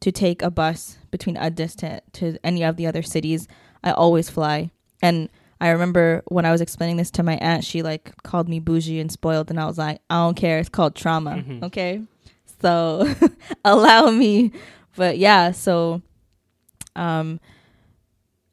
to 0.00 0.10
take 0.12 0.42
a 0.42 0.50
bus 0.50 0.98
between 1.10 1.36
Addis 1.36 1.74
to, 1.76 2.00
to 2.12 2.38
any 2.42 2.62
of 2.62 2.76
the 2.76 2.86
other 2.86 3.02
cities. 3.02 3.46
I 3.84 3.92
always 3.92 4.30
fly. 4.30 4.70
And 5.02 5.28
I 5.60 5.68
remember 5.70 6.22
when 6.28 6.44
I 6.46 6.52
was 6.52 6.60
explaining 6.60 6.96
this 6.96 7.10
to 7.12 7.22
my 7.22 7.36
aunt, 7.36 7.64
she 7.64 7.82
like 7.82 8.12
called 8.22 8.48
me 8.48 8.60
bougie 8.60 8.98
and 9.00 9.12
spoiled, 9.12 9.50
and 9.50 9.60
I 9.60 9.66
was 9.66 9.76
like, 9.78 10.00
I 10.08 10.16
don't 10.24 10.34
care. 10.36 10.58
It's 10.58 10.68
called 10.70 10.94
trauma. 10.94 11.36
Mhm. 11.46 11.64
Okay. 11.64 12.02
So 12.62 13.12
allow 13.64 14.10
me. 14.10 14.52
But 14.96 15.18
yeah, 15.18 15.50
so 15.52 16.00
um 16.96 17.40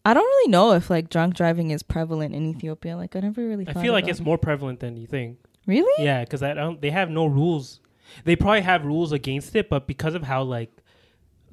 I 0.06 0.14
don't 0.14 0.24
really 0.26 0.52
know 0.52 0.72
if 0.74 0.90
like 0.90 1.10
drunk 1.10 1.36
driving 1.36 1.72
is 1.72 1.84
prevalent 1.84 2.34
in 2.34 2.46
Ethiopia. 2.46 2.96
Like 2.96 3.16
I 3.16 3.20
never 3.22 3.46
really 3.46 3.66
I 3.68 3.74
feel 3.74 3.92
like 3.94 4.08
it's 4.08 4.22
more 4.22 4.38
prevalent 4.38 4.80
than 4.80 4.96
you 4.98 5.08
think. 5.08 5.38
Really? 5.66 6.04
Yeah, 6.06 6.24
because 6.24 6.42
I 6.44 6.54
don't. 6.54 6.82
They 6.82 6.92
have 6.92 7.10
no 7.10 7.26
rules. 7.26 7.82
They 8.24 8.38
probably 8.38 8.62
have 8.62 8.86
rules 8.86 9.12
against 9.12 9.54
it, 9.56 9.70
but 9.70 9.86
because 9.86 10.16
of 10.16 10.24
how 10.24 10.44
like 10.44 10.72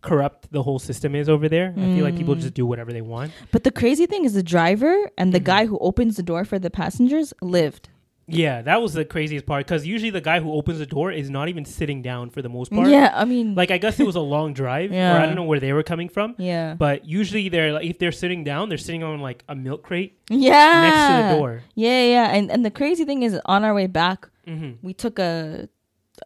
corrupt 0.04 0.40
the 0.52 0.62
whole 0.62 0.78
system 0.78 1.14
is 1.20 1.28
over 1.28 1.48
there, 1.48 1.68
I 1.76 1.86
feel 1.94 2.04
like 2.08 2.16
people 2.16 2.34
Mm. 2.36 2.40
just 2.44 2.54
do 2.54 2.64
whatever 2.66 2.92
they 2.92 3.00
want. 3.14 3.32
But 3.54 3.64
the 3.64 3.70
crazy 3.80 4.06
thing 4.06 4.24
is 4.28 4.32
the 4.34 4.42
driver 4.56 4.94
and 5.18 5.32
the 5.32 5.40
Mhm. 5.40 5.44
guy 5.52 5.62
who 5.66 5.76
opens 5.90 6.12
the 6.16 6.22
door 6.30 6.44
for 6.44 6.58
the 6.58 6.70
passengers 6.70 7.28
lived. 7.42 7.88
Yeah, 8.26 8.62
that 8.62 8.80
was 8.80 8.94
the 8.94 9.04
craziest 9.04 9.44
part 9.44 9.66
because 9.66 9.86
usually 9.86 10.08
the 10.20 10.20
guy 10.30 10.38
who 10.40 10.50
opens 10.58 10.78
the 10.78 10.86
door 10.86 11.12
is 11.12 11.28
not 11.28 11.46
even 11.52 11.64
sitting 11.66 12.00
down 12.00 12.30
for 12.30 12.40
the 12.40 12.48
most 12.48 12.72
part. 12.72 12.88
Yeah, 12.88 13.12
I 13.14 13.24
mean 13.26 13.54
Like 13.54 13.70
I 13.70 13.76
guess 13.84 14.00
it 14.00 14.06
was 14.06 14.16
a 14.16 14.26
long 14.36 14.54
drive, 14.54 14.90
or 14.92 14.94
Yeah. 14.94 15.22
I 15.22 15.26
don't 15.26 15.34
know 15.40 15.44
where 15.52 15.60
they 15.60 15.74
were 15.74 15.82
coming 15.82 16.08
from. 16.08 16.34
Yeah. 16.38 16.72
But 16.86 16.96
usually 17.20 17.50
they're 17.50 17.72
like, 17.76 17.84
if 17.92 17.98
they're 17.98 18.18
sitting 18.24 18.42
down, 18.42 18.62
they're 18.70 18.78
sitting 18.88 19.02
on 19.04 19.20
like 19.20 19.44
a 19.46 19.54
milk 19.54 19.82
crate 19.88 20.12
yeah. 20.30 20.80
next 20.86 21.02
to 21.08 21.14
the 21.22 21.38
door. 21.38 21.52
Yeah, 21.74 22.02
yeah. 22.14 22.26
And 22.36 22.50
and 22.50 22.64
the 22.64 22.70
crazy 22.80 23.04
thing 23.04 23.22
is 23.28 23.38
on 23.44 23.60
our 23.66 23.74
way 23.80 23.88
back, 24.02 24.18
hmm 24.48 24.72
we 24.82 24.92
took 25.04 25.18
a 25.18 25.68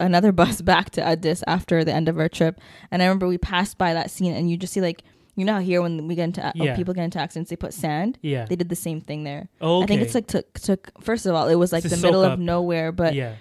another 0.01 0.33
bus 0.41 0.61
back 0.61 0.91
to 0.91 1.03
Addis 1.03 1.43
after 1.47 1.85
the 1.85 1.93
end 1.93 2.09
of 2.09 2.19
our 2.19 2.29
trip. 2.29 2.61
And 2.91 3.03
I 3.03 3.07
remember 3.07 3.27
we 3.29 3.39
passed 3.39 3.79
by 3.79 3.95
that 3.95 4.11
scene 4.11 4.33
and 4.35 4.51
you 4.51 4.57
just 4.57 4.73
see 4.73 4.81
like 4.81 5.03
you 5.37 5.45
know 5.45 5.55
how 5.55 5.61
here 5.61 5.81
when 5.81 6.09
we 6.09 6.17
get 6.17 6.25
into 6.25 6.53
Yeah. 6.57 6.73
oh, 6.73 6.77
people 6.77 6.95
get 6.95 7.05
into 7.05 7.19
accidents 7.21 7.49
they 7.51 7.57
put 7.57 7.73
sand. 7.73 8.19
Yeah. 8.23 8.45
They 8.47 8.57
did 8.57 8.69
the 8.69 8.75
same 8.77 9.01
thing 9.01 9.23
there. 9.25 9.49
okay. 9.63 9.85
I 9.85 9.87
think 9.87 10.03
it's 10.03 10.15
like 10.15 10.27
took 10.27 10.53
took 10.59 10.91
first 11.03 11.27
of 11.27 11.35
all 11.35 11.49
it 11.49 11.55
was 11.55 11.73
like 11.73 11.83
To 11.85 11.89
the 11.89 11.97
middle 11.99 12.23
up. 12.23 12.33
of 12.35 12.39
nowhere, 12.41 12.91
but 12.93 13.15
yeah. 13.15 13.35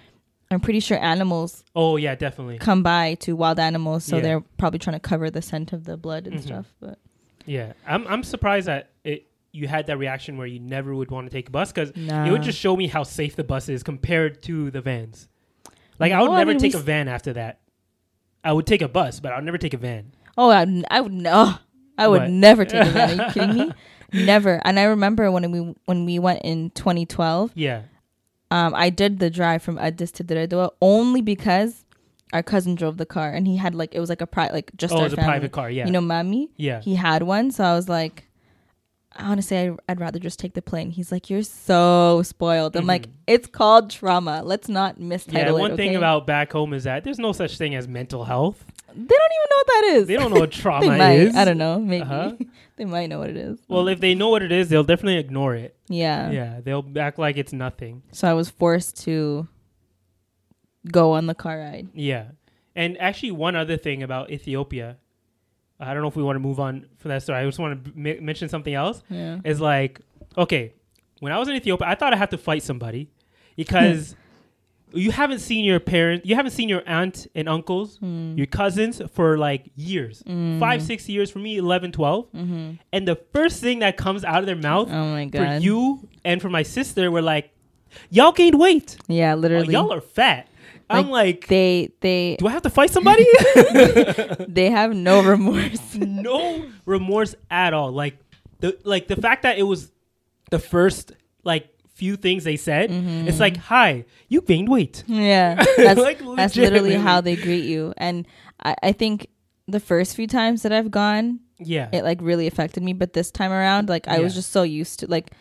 I'm 0.50 0.60
pretty 0.60 0.80
sure 0.80 0.96
animals 1.02 1.62
Oh 1.76 1.96
yeah, 1.96 2.14
definitely. 2.14 2.58
come 2.58 2.82
by 2.82 3.14
to 3.20 3.34
wild 3.36 3.58
animals, 3.58 4.04
so 4.04 4.16
Yeah. 4.16 4.22
they're 4.22 4.40
probably 4.58 4.78
trying 4.78 4.94
to 4.94 5.00
cover 5.00 5.28
the 5.30 5.42
scent 5.42 5.72
of 5.72 5.84
the 5.84 5.96
blood 5.96 6.26
and 6.26 6.36
Mhm. 6.38 6.42
stuff. 6.42 6.66
But 6.80 6.98
Yeah, 7.46 7.72
I'm 7.86 8.06
I'm 8.06 8.22
surprised 8.22 8.68
that 8.68 8.90
it 9.04 9.26
you 9.50 9.66
had 9.66 9.86
that 9.88 9.98
reaction 9.98 10.36
where 10.38 10.46
you 10.46 10.60
never 10.60 10.94
would 10.94 11.10
want 11.10 11.26
to 11.26 11.32
take 11.32 11.48
a 11.48 11.50
bus 11.50 11.72
because 11.72 11.90
nah. 11.96 12.24
it 12.26 12.30
would 12.30 12.42
just 12.42 12.58
show 12.58 12.76
me 12.76 12.86
how 12.86 13.02
safe 13.02 13.34
the 13.34 13.42
bus 13.44 13.68
is 13.68 13.82
compared 13.82 14.40
to 14.44 14.70
the 14.70 14.80
vans. 14.80 15.28
Like 15.98 16.12
I 16.12 16.22
would 16.22 16.30
I 16.30 16.38
never 16.38 16.50
mean, 16.52 16.58
take 16.60 16.74
a 16.74 16.78
van 16.78 17.08
after 17.08 17.32
that. 17.34 17.60
I 18.44 18.52
would 18.52 18.66
take 18.66 18.82
a 18.82 18.88
bus, 18.88 19.20
but 19.20 19.32
I 19.32 19.36
would 19.36 19.44
never 19.44 19.58
take 19.58 19.74
a 19.74 19.78
van. 19.78 20.12
Oh, 20.36 20.50
I, 20.50 20.64
would- 20.64 20.84
I 20.90 21.00
would 21.00 21.12
no, 21.12 21.54
I 21.98 22.06
would 22.08 22.22
What? 22.22 22.30
never 22.30 22.64
take 22.64 22.86
a 22.86 22.90
van. 22.90 23.20
Are 23.20 23.24
you 23.26 23.32
kidding 23.32 23.56
me? 23.56 23.72
Never. 24.12 24.60
And 24.64 24.78
I 24.78 24.84
remember 24.84 25.30
when 25.30 25.50
we 25.50 25.74
when 25.86 26.04
we 26.04 26.18
went 26.18 26.40
in 26.42 26.70
2012, 26.70 27.50
Yeah. 27.54 27.82
um, 28.50 28.74
I 28.74 28.90
did 28.90 29.18
the 29.18 29.28
drive 29.30 29.62
from 29.62 29.76
Addis 29.78 30.12
to 30.12 30.22
Dire 30.22 30.46
Dawa 30.46 30.70
only 30.80 31.20
because 31.20 31.84
our 32.32 32.42
cousin 32.42 32.74
drove 32.74 32.96
the 32.98 33.06
car 33.06 33.30
and 33.32 33.46
he 33.46 33.56
had 33.56 33.74
like 33.74 33.94
it 33.94 34.00
was 34.00 34.08
like 34.08 34.20
a 34.20 34.26
pri 34.26 34.48
like 34.50 34.70
just 34.76 34.94
Oh, 34.94 35.02
it's 35.04 35.12
a 35.12 35.16
family. 35.16 35.28
private 35.30 35.52
car. 35.52 35.70
Yeah. 35.70 35.86
You 35.86 35.92
know, 35.92 36.00
Mami. 36.00 36.48
yeah. 36.56 36.80
He 36.80 36.94
had 36.94 37.22
one, 37.24 37.50
so 37.50 37.64
I 37.64 37.74
was 37.74 37.88
like, 37.88 38.27
honestly, 39.18 39.56
I, 39.58 39.72
I'd 39.88 40.00
rather 40.00 40.18
just 40.18 40.38
take 40.38 40.54
the 40.54 40.62
plane. 40.62 40.90
He's 40.90 41.10
like, 41.12 41.28
you're 41.28 41.42
so 41.42 42.22
spoiled. 42.24 42.76
I'm 42.76 42.86
like, 42.86 43.08
it's 43.26 43.46
called 43.46 43.90
trauma. 43.90 44.42
Let's 44.44 44.68
not 44.68 45.00
mistitle 45.00 45.40
Mm-hmm. 45.40 45.46
Yeah. 45.52 45.58
it. 45.58 45.60
One 45.68 45.76
thing 45.76 45.88
okay? 45.90 45.96
about 45.96 46.26
back 46.26 46.52
home 46.52 46.72
is 46.72 46.84
that 46.84 47.04
there's 47.04 47.18
no 47.18 47.32
such 47.32 47.58
thing 47.58 47.74
as 47.74 47.86
mental 47.88 48.24
health. 48.24 48.64
they 48.88 48.94
don't 48.94 49.02
even 49.08 49.48
know 49.50 49.56
what 49.56 49.66
that 49.66 49.84
is. 49.96 50.06
They 50.06 50.16
don't 50.16 50.32
know 50.32 50.40
what 50.40 50.50
trauma 50.62 50.88
they 50.88 50.98
might. 50.98 51.18
is. 51.20 51.36
I 51.36 51.44
don't 51.44 51.58
know. 51.58 51.78
Maybe 51.78 52.02
Uh-huh. 52.02 52.32
they 52.76 52.84
might 52.84 53.06
know 53.06 53.18
what 53.18 53.30
it 53.30 53.36
is. 53.36 53.58
Well, 53.68 53.88
if 53.88 54.00
they 54.00 54.14
know 54.14 54.28
what 54.30 54.42
it 54.42 54.52
is, 54.52 54.68
they'll 54.68 54.84
definitely 54.84 55.18
ignore 55.18 55.54
it. 55.54 55.76
yeah. 55.88 56.30
Yeah, 56.30 56.60
they'll 56.62 56.86
act 56.98 57.18
like 57.18 57.36
it's 57.36 57.52
nothing. 57.52 58.02
So 58.12 58.28
I 58.30 58.34
was 58.34 58.48
forced 58.50 59.02
to 59.04 59.48
go 60.90 61.12
on 61.12 61.26
the 61.26 61.34
car 61.34 61.58
ride. 61.58 61.88
Yeah. 61.94 62.28
And 62.74 62.96
actually, 62.98 63.32
one 63.32 63.56
other 63.56 63.76
thing 63.76 64.02
about 64.02 64.30
Ethiopia, 64.30 64.98
I 65.80 65.92
don't 65.94 66.02
know 66.02 66.08
if 66.08 66.16
we 66.16 66.22
want 66.22 66.36
to 66.36 66.40
move 66.40 66.58
on 66.58 66.86
for 66.98 67.08
that 67.08 67.22
story. 67.22 67.38
I 67.38 67.44
just 67.44 67.58
want 67.58 67.84
to 67.84 67.90
m- 67.96 68.24
mention 68.24 68.48
something 68.48 68.74
else. 68.74 69.02
Yeah. 69.08 69.38
Is 69.44 69.60
like, 69.60 70.00
okay, 70.36 70.72
when 71.20 71.32
I 71.32 71.38
was 71.38 71.48
in 71.48 71.54
Ethiopia, 71.54 71.86
I 71.88 71.94
thought 71.94 72.12
I 72.12 72.16
had 72.16 72.30
to 72.32 72.38
fight 72.38 72.62
somebody 72.62 73.10
because 73.56 74.16
you 74.92 75.10
haven't 75.10 75.40
seen 75.40 75.64
your 75.64 75.80
parents, 75.80 76.26
you 76.26 76.34
haven't 76.34 76.50
seen 76.52 76.68
your 76.68 76.82
aunt 76.86 77.26
and 77.34 77.48
uncles, 77.48 77.96
hmm. 77.98 78.36
your 78.36 78.46
cousins 78.46 79.00
for 79.12 79.36
like 79.38 79.70
years 79.76 80.22
hmm. 80.26 80.58
five, 80.58 80.82
six 80.82 81.08
years, 81.08 81.30
for 81.30 81.38
me, 81.38 81.58
11, 81.58 81.92
12. 81.92 82.32
Mm-hmm. 82.32 82.70
And 82.92 83.06
the 83.06 83.16
first 83.32 83.60
thing 83.60 83.80
that 83.80 83.96
comes 83.96 84.24
out 84.24 84.40
of 84.40 84.46
their 84.46 84.56
mouth 84.56 84.88
Oh 84.90 85.12
my 85.12 85.26
for 85.26 85.44
god. 85.44 85.62
you 85.62 86.08
and 86.24 86.40
for 86.42 86.48
my 86.48 86.62
sister 86.62 87.10
were 87.10 87.22
like, 87.22 87.52
y'all 88.10 88.32
gained 88.32 88.58
weight. 88.58 88.96
Yeah, 89.06 89.34
Oh, 89.34 89.36
literally. 89.36 89.72
y'all 89.72 89.92
are 89.92 90.00
fat. 90.00 90.47
I'm 90.90 91.10
like, 91.10 91.46
they 91.48 91.92
they 92.00 92.36
do 92.38 92.46
I 92.46 92.52
have 92.52 92.62
to 92.62 92.70
fight 92.70 92.90
somebody? 92.90 93.26
they 94.48 94.70
have 94.70 94.94
no 94.94 95.22
remorse. 95.24 95.94
no 95.94 96.66
remorse 96.86 97.34
at 97.50 97.74
all. 97.74 97.92
Like 97.92 98.18
the 98.60 98.78
like 98.84 99.08
the 99.08 99.16
fact 99.16 99.42
that 99.42 99.58
it 99.58 99.64
was 99.64 99.92
the 100.50 100.58
first 100.58 101.12
like 101.44 101.68
few 101.98 102.16
things 102.16 102.44
they 102.44 102.56
said. 102.56 102.90
It's 102.90 103.00
mm-hmm. 103.00 103.40
like, 103.40 103.56
hi, 103.56 104.04
you 104.28 104.40
gained 104.40 104.68
weight. 104.68 105.02
Yeah, 105.08 105.56
that's, 105.76 106.00
Like, 106.00 106.20
that's 106.36 106.56
literally 106.56 106.94
how 106.94 107.20
they 107.20 107.34
greet 107.34 107.64
you. 107.64 107.92
And 107.96 108.24
I, 108.62 108.76
I 108.84 108.92
think 108.92 109.26
the 109.66 109.80
first 109.80 110.14
few 110.14 110.28
times 110.28 110.62
that 110.62 110.72
I've 110.72 110.92
gone, 110.92 111.40
Yeah. 111.58 111.88
it 111.92 112.04
like 112.04 112.20
really 112.22 112.46
affected 112.46 112.84
me. 112.84 112.92
But 112.92 113.14
this 113.14 113.32
time 113.32 113.50
around, 113.50 113.88
like 113.88 114.06
I 114.06 114.20
was 114.20 114.34
just 114.34 114.52
so 114.52 114.62
used 114.62 115.00
to 115.00 115.06
like. 115.06 115.32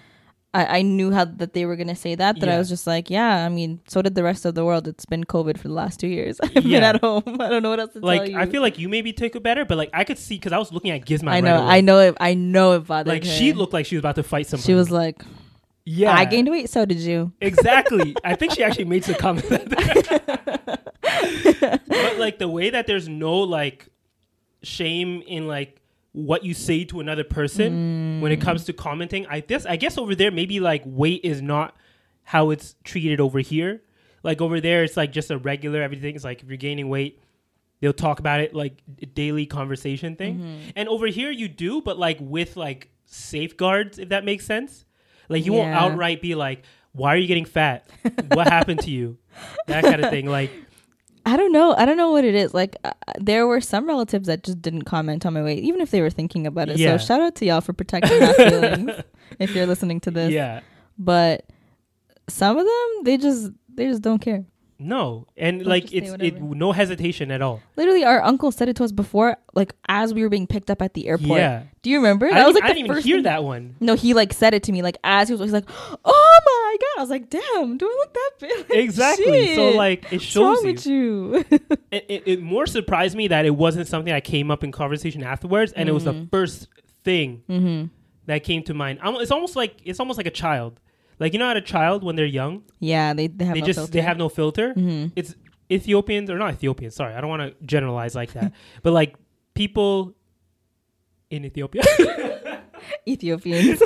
I, 0.57 0.79
I 0.79 0.81
knew 0.81 1.11
how 1.11 1.25
that 1.25 1.53
they 1.53 1.67
were 1.67 1.75
gonna 1.75 1.95
say 1.95 2.15
that 2.15 2.39
that 2.39 2.49
I 2.49 2.57
was 2.57 2.67
just 2.67 2.87
like, 2.87 3.11
yeah. 3.11 3.45
I 3.45 3.49
mean, 3.49 3.79
so 3.87 4.01
did 4.01 4.15
the 4.15 4.23
rest 4.23 4.43
of 4.43 4.55
the 4.55 4.65
world. 4.65 4.87
It's 4.87 5.05
been 5.05 5.23
COVID 5.23 5.59
for 5.59 5.67
the 5.67 5.73
last 5.75 5.99
two 5.99 6.07
years. 6.07 6.39
I've 6.41 6.63
been 6.63 6.81
at 6.83 6.99
home. 6.99 7.21
I 7.39 7.47
don't 7.49 7.61
know 7.61 7.69
what 7.69 7.79
else 7.79 7.93
to 7.93 7.99
tell 7.99 8.07
like 8.07 8.31
you. 8.31 8.39
I 8.39 8.47
feel 8.47 8.63
like 8.63 8.79
you 8.79 8.89
maybe 8.89 9.13
took 9.13 9.35
it 9.35 9.43
better, 9.43 9.65
but 9.65 9.77
like 9.77 9.91
I 9.93 10.03
could 10.03 10.17
see 10.17 10.33
because 10.35 10.53
I 10.53 10.57
was 10.57 10.73
looking 10.73 10.89
at 10.89 11.05
Gizmo. 11.05 11.29
I 11.29 11.41
know. 11.41 11.57
away. 11.57 11.65
I 11.77 11.81
know 11.81 11.99
it. 11.99 12.17
I 12.19 12.33
know 12.33 12.71
it 12.73 12.87
bothered 12.87 13.07
Like 13.07 13.23
her. 13.23 13.29
she 13.29 13.53
looked 13.53 13.73
like 13.73 13.85
she 13.85 13.97
was 13.97 14.01
about 14.01 14.15
to 14.15 14.23
fight 14.23 14.47
somebody. 14.47 14.65
She 14.65 14.73
was 14.73 14.89
like, 14.89 15.21
yeah, 15.85 16.11
I 16.11 16.25
gained 16.25 16.49
weight. 16.49 16.71
So 16.71 16.85
did 16.85 16.97
you. 16.97 17.31
Exactly. 17.39 18.15
I 18.23 18.33
think 18.35 18.53
she 18.53 18.63
actually 18.63 18.85
made 18.85 19.05
some 19.05 19.15
comment. 19.15 19.45
but 19.49 19.69
like 22.17 22.39
the 22.39 22.49
way 22.49 22.71
that 22.71 22.87
there's 22.87 23.07
no 23.07 23.35
like 23.37 23.87
shame 24.63 25.21
in 25.27 25.47
like 25.47 25.79
what 26.17 26.43
you 26.43 26.55
say 26.55 26.83
to 26.83 26.99
another 26.99 27.23
person 27.23 28.21
when 28.21 28.31
it 28.31 28.41
comes 28.41 28.65
to 28.65 28.73
commenting. 28.73 29.27
I 29.27 29.41
guess 29.41 29.67
I 29.67 29.75
guess 29.75 29.99
over 29.99 30.15
there 30.15 30.31
maybe 30.31 30.59
like 30.59 30.81
weight 30.83 31.21
is 31.23 31.43
not 31.43 31.75
how 32.23 32.49
it's 32.49 32.75
treated 32.83 33.21
over 33.21 33.39
here. 33.39 33.83
Like 34.23 34.41
over 34.41 34.59
there 34.59 34.83
it's 34.83 34.97
like 34.97 35.11
just 35.11 35.29
a 35.29 35.37
regular 35.37 35.79
everything. 35.79 36.15
It's 36.15 36.23
like 36.23 36.41
if 36.41 36.49
you're 36.49 36.57
gaining 36.57 36.89
weight, 36.89 37.21
they'll 37.81 37.93
talk 37.93 38.19
about 38.19 38.39
it 38.39 38.55
like 38.55 38.81
daily 39.13 39.45
conversation 39.45 40.15
thing. 40.15 40.39
Mm-hmm. 40.39 40.69
And 40.75 40.89
over 40.89 41.05
here 41.05 41.29
you 41.29 41.47
do, 41.47 41.81
but 41.83 41.99
like 41.99 42.17
with 42.19 42.57
like 42.57 42.89
safeguards, 43.05 43.99
if 43.99 44.09
that 44.09 44.25
makes 44.25 44.43
sense. 44.43 44.85
Like 45.29 45.45
you 45.45 45.53
won't 45.53 45.73
outright 45.73 46.21
be 46.21 46.33
like, 46.35 46.63
"Why 46.93 47.13
are 47.13 47.17
you 47.17 47.27
getting 47.27 47.45
fat? 47.45 47.87
what 48.31 48.47
happened 48.47 48.79
to 48.81 48.89
you?" 48.89 49.17
That 49.67 49.83
kind 49.83 50.03
of 50.03 50.09
thing. 50.09 50.25
Like, 50.25 50.51
I 51.27 51.35
don't 51.35 51.51
know. 51.51 51.75
I 51.77 51.83
don't 51.85 51.97
know 51.97 52.11
what 52.11 52.23
it 52.23 52.35
is. 52.35 52.53
Like 52.53 52.75
uh, 52.85 52.91
there 53.19 53.45
were 53.45 53.59
some 53.59 53.85
relatives 53.85 54.27
that 54.27 54.43
just 54.43 54.61
didn't 54.61 54.83
comment 54.83 55.25
on 55.25 55.33
my 55.33 55.43
weight, 55.43 55.59
even 55.63 55.81
if 55.81 55.91
they 55.91 56.01
were 56.01 56.09
thinking 56.09 56.47
about 56.47 56.69
it. 56.69 56.77
Yeah. 56.77 56.95
So 56.97 57.05
shout 57.05 57.21
out 57.21 57.35
to 57.35 57.45
y'all 57.45 57.59
for 57.61 57.73
protecting 57.73 58.19
my 58.27 58.33
feelings. 58.33 58.91
If 59.37 59.53
you're 59.53 59.65
listening 59.67 59.99
to 60.01 60.11
this, 60.11 60.31
yeah, 60.31 60.61
but 60.97 61.45
some 62.29 62.57
of 62.57 62.65
them 62.65 63.03
they 63.03 63.17
just 63.17 63.51
they 63.75 63.87
just 63.87 64.01
don't 64.01 64.19
care. 64.19 64.45
no, 64.79 65.27
and 65.35 65.61
They'll 65.61 65.67
like 65.69 65.91
it's 65.93 66.11
it 66.19 66.41
no 66.41 66.71
hesitation 66.71 67.29
at 67.31 67.41
all. 67.41 67.61
Literally, 67.75 68.05
our 68.05 68.21
uncle 68.23 68.51
said 68.51 68.69
it 68.69 68.75
to 68.77 68.83
us 68.85 68.91
before, 68.93 69.35
like 69.53 69.73
as 69.89 70.13
we 70.13 70.21
were 70.23 70.29
being 70.29 70.47
picked 70.47 70.69
up 70.71 70.81
at 70.81 70.93
the 70.93 71.07
airport. 71.09 71.39
Yeah. 71.39 71.63
Do 71.81 71.89
you 71.89 71.97
remember? 71.97 72.27
I 72.27 72.35
That 72.35 72.45
was 72.47 72.55
like 72.55 72.63
I 72.63 72.67
the 72.69 72.73
didn't 72.75 72.85
even 72.85 72.95
first 72.95 73.05
hear 73.05 73.17
thing- 73.17 73.23
that 73.23 73.43
one. 73.43 73.75
No, 73.81 73.95
he 73.95 74.13
like 74.13 74.31
said 74.33 74.53
it 74.53 74.63
to 74.63 74.71
me 74.71 74.81
like 74.81 74.97
as 75.03 75.27
he 75.27 75.33
was. 75.33 75.41
He's 75.41 75.51
like, 75.53 75.67
"Oh 76.05 76.39
my 76.45 76.56
god!" 76.79 76.99
I 76.99 77.01
was 77.01 77.09
like, 77.09 77.29
"Damn, 77.29 77.77
do 77.77 77.85
I 77.85 77.95
look 77.99 78.13
that 78.13 78.31
big?" 78.39 78.69
Like, 78.69 78.79
Exactly. 78.79 79.55
So 79.55 79.69
like 79.71 80.05
it 80.11 80.21
What's 80.21 80.35
wrong 80.35 80.55
shows 80.65 80.85
you. 80.85 81.29
with 81.29 81.51
you? 81.51 81.59
It, 81.91 82.05
it, 82.09 82.23
it 82.25 82.41
more 82.41 82.65
surprised 82.67 83.15
me 83.15 83.29
that 83.29 83.45
it 83.45 83.55
wasn't 83.55 83.87
something 83.87 84.11
that 84.13 84.25
came 84.25 84.51
up 84.51 84.61
in 84.63 84.71
conversation 84.73 85.23
afterwards, 85.23 85.71
and 85.71 85.87
it 85.87 85.93
was 85.93 86.03
Mm-hmm. 86.03 86.21
the 86.23 86.27
first 86.29 86.67
thing 87.05 87.89
that 88.25 88.43
came 88.43 88.61
to 88.63 88.73
mind. 88.73 88.99
Almo- 89.01 89.19
It's 89.19 89.31
almost 89.31 89.55
like 89.55 89.75
it's 89.85 89.99
almost 90.01 90.17
like 90.17 90.27
a 90.27 90.31
child. 90.31 90.79
Like 91.19 91.31
you 91.33 91.39
know, 91.39 91.47
how 91.47 91.55
a 91.55 91.61
child 91.61 92.03
when 92.03 92.15
they're 92.17 92.25
young, 92.25 92.63
yeah, 92.79 93.13
they 93.13 93.27
they 93.27 93.45
have 93.45 93.53
they 93.55 93.61
no 93.61 93.65
just 93.65 93.79
filter. 93.79 93.91
they 93.93 94.01
have 94.01 94.17
no 94.17 94.27
filter. 94.29 94.73
It's 95.15 95.33
Ethiopians 95.71 96.29
or 96.29 96.37
not 96.37 96.53
Ethiopians. 96.55 96.93
Sorry, 96.95 97.13
I 97.15 97.21
don't 97.21 97.29
want 97.29 97.41
to 97.43 97.65
generalize 97.65 98.13
like 98.15 98.33
that. 98.33 98.51
but 98.83 98.91
like 98.93 99.15
people 99.55 100.13
in 101.29 101.45
Ethiopia, 101.45 101.83
Ethiopians. 103.07 103.81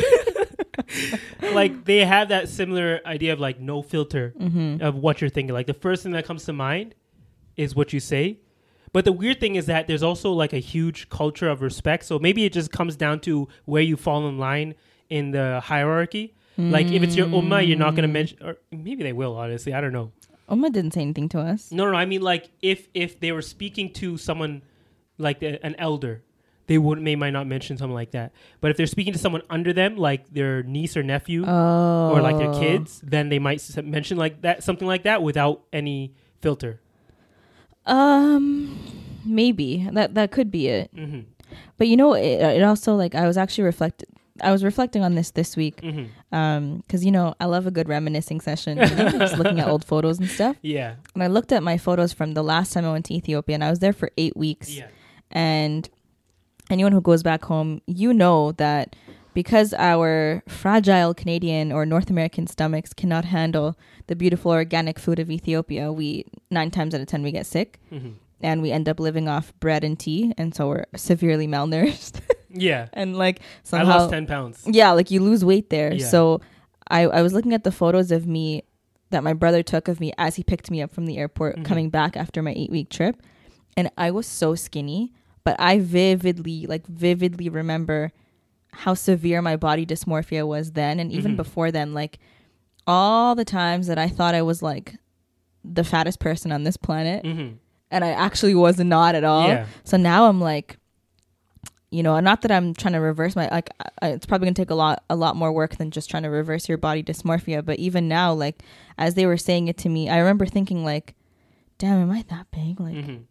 like 1.54 1.86
they 1.86 2.06
have 2.06 2.30
that 2.30 2.50
similar 2.50 3.00
idea 3.06 3.34
of 3.34 3.40
like 3.40 3.60
no 3.60 3.82
filter 3.82 4.34
Mm-hmm. 4.40 4.82
of 4.84 4.96
what 4.96 5.22
you're 5.22 5.30
thinking. 5.30 5.54
Like 5.54 5.68
the 5.68 5.74
first 5.74 6.04
thing 6.04 6.12
that 6.14 6.26
comes 6.26 6.46
to 6.46 6.54
mind 6.54 6.96
is 7.58 7.76
what 7.76 7.94
you 7.94 8.00
say. 8.00 8.40
But 8.94 9.06
the 9.06 9.12
weird 9.14 9.40
thing 9.40 9.56
is 9.56 9.68
that 9.68 9.88
there's 9.88 10.04
also 10.04 10.32
like 10.32 10.54
a 10.54 10.60
huge 10.60 11.10
culture 11.10 11.50
of 11.50 11.62
respect. 11.62 12.04
So 12.06 12.20
maybe 12.20 12.44
it 12.46 12.52
just 12.54 12.72
comes 12.72 12.96
down 12.96 13.20
to 13.22 13.48
where 13.66 13.82
you 13.82 13.96
fall 13.96 14.28
in 14.28 14.38
line 14.38 14.76
in 15.10 15.32
the 15.32 15.62
hierarchy. 15.64 16.36
Like 16.58 16.92
if 16.92 17.02
it's 17.02 17.16
your 17.16 17.26
ummah, 17.28 17.66
you're 17.68 17.78
not 17.78 17.96
gonna 17.96 18.08
Mm. 18.08 18.12
mention, 18.12 18.38
or 18.44 18.58
maybe 18.72 19.02
they 19.02 19.14
will. 19.14 19.36
Honestly, 19.36 19.74
I 19.74 19.82
don't 19.82 19.94
know. 19.94 20.12
Oma 20.48 20.70
didn't 20.70 20.92
say 20.94 21.02
anything 21.02 21.28
to 21.30 21.40
us. 21.40 21.72
No, 21.72 21.90
no, 21.90 21.98
I 21.98 22.06
mean 22.06 22.22
like 22.22 22.52
if 22.62 22.88
if 22.94 23.20
they 23.20 23.32
were 23.32 23.42
speaking 23.42 23.92
to 23.94 24.18
someone 24.18 24.62
like 25.18 25.40
the, 25.40 25.66
an 25.66 25.76
elder, 25.80 26.22
they 26.72 26.78
would 26.86 27.00
may 27.08 27.16
might 27.24 27.36
not 27.38 27.46
mention 27.56 27.76
something 27.78 27.94
like 28.02 28.12
that. 28.18 28.32
But 28.62 28.72
if 28.72 28.78
they're 28.78 28.88
speaking 28.96 29.12
to 29.14 29.20
someone 29.20 29.44
under 29.50 29.72
them, 29.74 29.92
like 29.98 30.22
their 30.38 30.64
niece 30.64 30.96
or 30.96 31.04
nephew, 31.04 31.44
Oh. 31.46 32.12
or 32.14 32.22
like 32.28 32.38
their 32.38 32.54
kids, 32.64 33.02
then 33.04 33.28
they 33.28 33.40
might 33.40 33.60
mention 33.84 34.16
like 34.18 34.36
that 34.48 34.64
something 34.64 34.88
like 34.88 35.04
that 35.04 35.20
without 35.22 35.58
any 35.74 36.14
filter. 36.40 36.80
Um, 37.86 38.78
maybe 39.26 39.88
that 39.92 40.14
that 40.16 40.32
could 40.32 40.52
be 40.52 40.68
it. 40.68 40.90
hmm 40.96 41.22
But 41.78 41.88
you 41.88 41.98
know, 41.98 42.14
it, 42.14 42.40
it 42.60 42.64
also 42.64 42.96
like 42.96 43.16
I 43.16 43.28
was 43.28 43.38
actually 43.38 43.66
reflecting. 43.66 44.10
I 44.42 44.52
was 44.52 44.64
reflecting 44.64 45.04
on 45.04 45.14
this 45.16 45.32
this 45.32 45.56
week, 45.58 45.82
hmm 45.82 46.06
um, 46.32 46.78
because 46.88 47.04
you 47.06 47.12
know 47.12 47.36
I 47.40 47.46
love 47.46 47.68
a 47.68 47.72
good 47.72 47.90
reminiscing 47.90 48.40
session, 48.42 48.78
just 48.78 49.38
looking 49.38 49.60
at 49.60 49.68
old 49.74 49.84
photos 49.86 50.20
and 50.20 50.30
stuff. 50.30 50.56
Yeah, 50.78 50.96
And 51.14 51.22
I 51.24 51.28
looked 51.28 51.52
at 51.52 51.62
my 51.64 51.78
photos 51.78 52.14
from 52.14 52.34
the 52.34 52.44
last 52.44 52.72
time 52.74 52.86
I 52.86 52.92
went 52.92 53.06
to 53.10 53.14
Ethiopia, 53.14 53.56
and 53.56 53.64
I 53.64 53.70
was 53.70 53.80
there 53.80 53.94
for 53.94 54.10
eight 54.18 54.36
weeks. 54.38 54.70
yeah, 54.72 54.88
And 55.30 55.90
anyone 56.72 56.92
who 56.92 57.02
goes 57.02 57.24
back 57.24 57.46
home, 57.46 57.82
you 57.88 58.14
know 58.14 58.52
that 58.54 58.96
because 59.34 59.74
our 59.74 60.44
fragile 60.48 61.14
Canadian 61.14 61.72
or 61.72 61.86
North 61.86 62.10
American 62.10 62.48
stomachs 62.48 62.94
cannot 62.94 63.26
handle 63.26 63.78
the 64.08 64.16
beautiful 64.16 64.52
organic 64.52 65.00
food 65.00 65.20
of 65.20 65.30
Ethiopia, 65.32 65.92
we 65.92 66.26
nine 66.50 66.72
times 66.72 66.94
out 66.94 67.02
of 67.02 67.08
ten 67.08 67.24
we 67.24 67.32
get 67.32 67.46
sick 67.46 67.80
hmm 67.90 68.10
and 68.44 68.64
we 68.64 68.72
end 68.72 68.90
up 68.90 69.00
living 69.00 69.28
off 69.28 69.54
bread 69.60 69.84
and 69.84 70.00
tea, 70.00 70.34
and 70.36 70.56
so 70.56 70.68
we're 70.68 70.86
severely 70.96 71.48
malnourished. 71.48 72.22
yeah. 72.50 72.88
and 72.92 73.16
like 73.16 73.40
somehow 73.62 73.86
I 73.94 73.98
lost 73.98 74.10
ten 74.10 74.26
pounds. 74.26 74.64
yeah, 74.66 74.90
like 74.94 75.12
you 75.12 75.22
lose 75.22 75.46
weight 75.46 75.70
there. 75.70 75.94
Yeah. 75.94 76.08
So 76.08 76.42
I 76.90 77.02
I 77.04 77.22
was 77.22 77.34
looking 77.34 77.54
at 77.54 77.64
the 77.64 77.72
photos 77.72 78.12
of 78.12 78.26
me 78.26 78.64
that 79.12 79.24
my 79.24 79.34
brother 79.34 79.62
took 79.62 79.88
of 79.88 80.00
me 80.00 80.12
as 80.18 80.38
he 80.38 80.44
picked 80.44 80.72
me 80.72 80.82
up 80.82 80.92
from 80.92 81.06
the 81.06 81.20
airport 81.20 81.58
Mhm. 81.58 81.66
coming 81.66 81.90
back 81.92 82.18
after 82.18 82.42
my 82.42 82.52
8 82.58 82.72
week 82.72 82.90
trip 82.90 83.22
and 83.78 83.92
I 83.96 84.10
was 84.10 84.26
so 84.26 84.56
skinny, 84.56 85.14
but 85.44 85.56
I 85.60 85.80
vividly 85.80 86.66
like 86.68 86.86
vividly 86.88 87.50
remember 87.50 88.12
how 88.74 88.94
severe 88.94 89.42
my 89.42 89.58
body 89.58 89.86
dysmorphia 89.86 90.48
was 90.48 90.72
then 90.74 91.00
and 91.00 91.12
even 91.12 91.34
Mhm. 91.34 91.38
before 91.38 91.72
then 91.72 91.94
like 91.94 92.20
all 92.88 93.36
the 93.36 93.46
times 93.46 93.88
that 93.88 93.98
I 94.00 94.08
thought 94.08 94.34
I 94.36 94.42
was 94.42 94.62
like 94.62 94.96
the 95.64 95.84
fattest 95.84 96.20
person 96.20 96.52
on 96.52 96.64
this 96.64 96.78
planet 96.78 97.26
hmm 97.26 97.50
and 97.94 98.06
I 98.06 98.10
actually 98.12 98.56
was 98.56 98.80
not 98.80 99.16
at 99.16 99.26
all. 99.26 99.50
Yeah. 99.50 99.66
So 99.84 99.98
now 99.98 100.28
I'm 100.28 100.40
like 100.40 100.78
you 101.94 102.04
know, 102.04 102.18
not 102.22 102.42
that 102.44 102.52
I'm 102.52 102.74
trying 102.74 102.94
to 102.94 103.00
reverse 103.02 103.36
my 103.36 103.50
like 103.50 103.70
I, 104.02 104.12
it's 104.12 104.26
probably 104.26 104.46
gonna 104.46 104.54
take 104.56 104.70
a 104.70 104.76
lot 104.76 105.04
a 105.10 105.16
lot 105.18 105.36
more 105.36 105.52
work 105.52 105.76
than 105.76 105.92
just 105.92 106.10
trying 106.10 106.24
to 106.24 106.30
reverse 106.30 106.70
your 106.70 106.78
body 106.78 107.04
dysmorphia. 107.04 107.66
But 107.66 107.80
even 107.80 108.08
now, 108.08 108.32
like 108.34 108.64
as 108.98 109.16
they 109.16 109.26
were 109.26 109.36
saying 109.38 109.68
it 109.68 109.78
to 109.80 109.90
me, 109.90 110.08
I 110.10 110.20
remember 110.20 110.46
thinking 110.46 110.86
like, 110.86 111.16
"Damn, 111.80 112.02
am 112.02 112.10
I 112.12 112.24
that 112.30 112.48
big? 112.52 112.80
Like, 112.80 112.96
Mhm. 112.96 113.24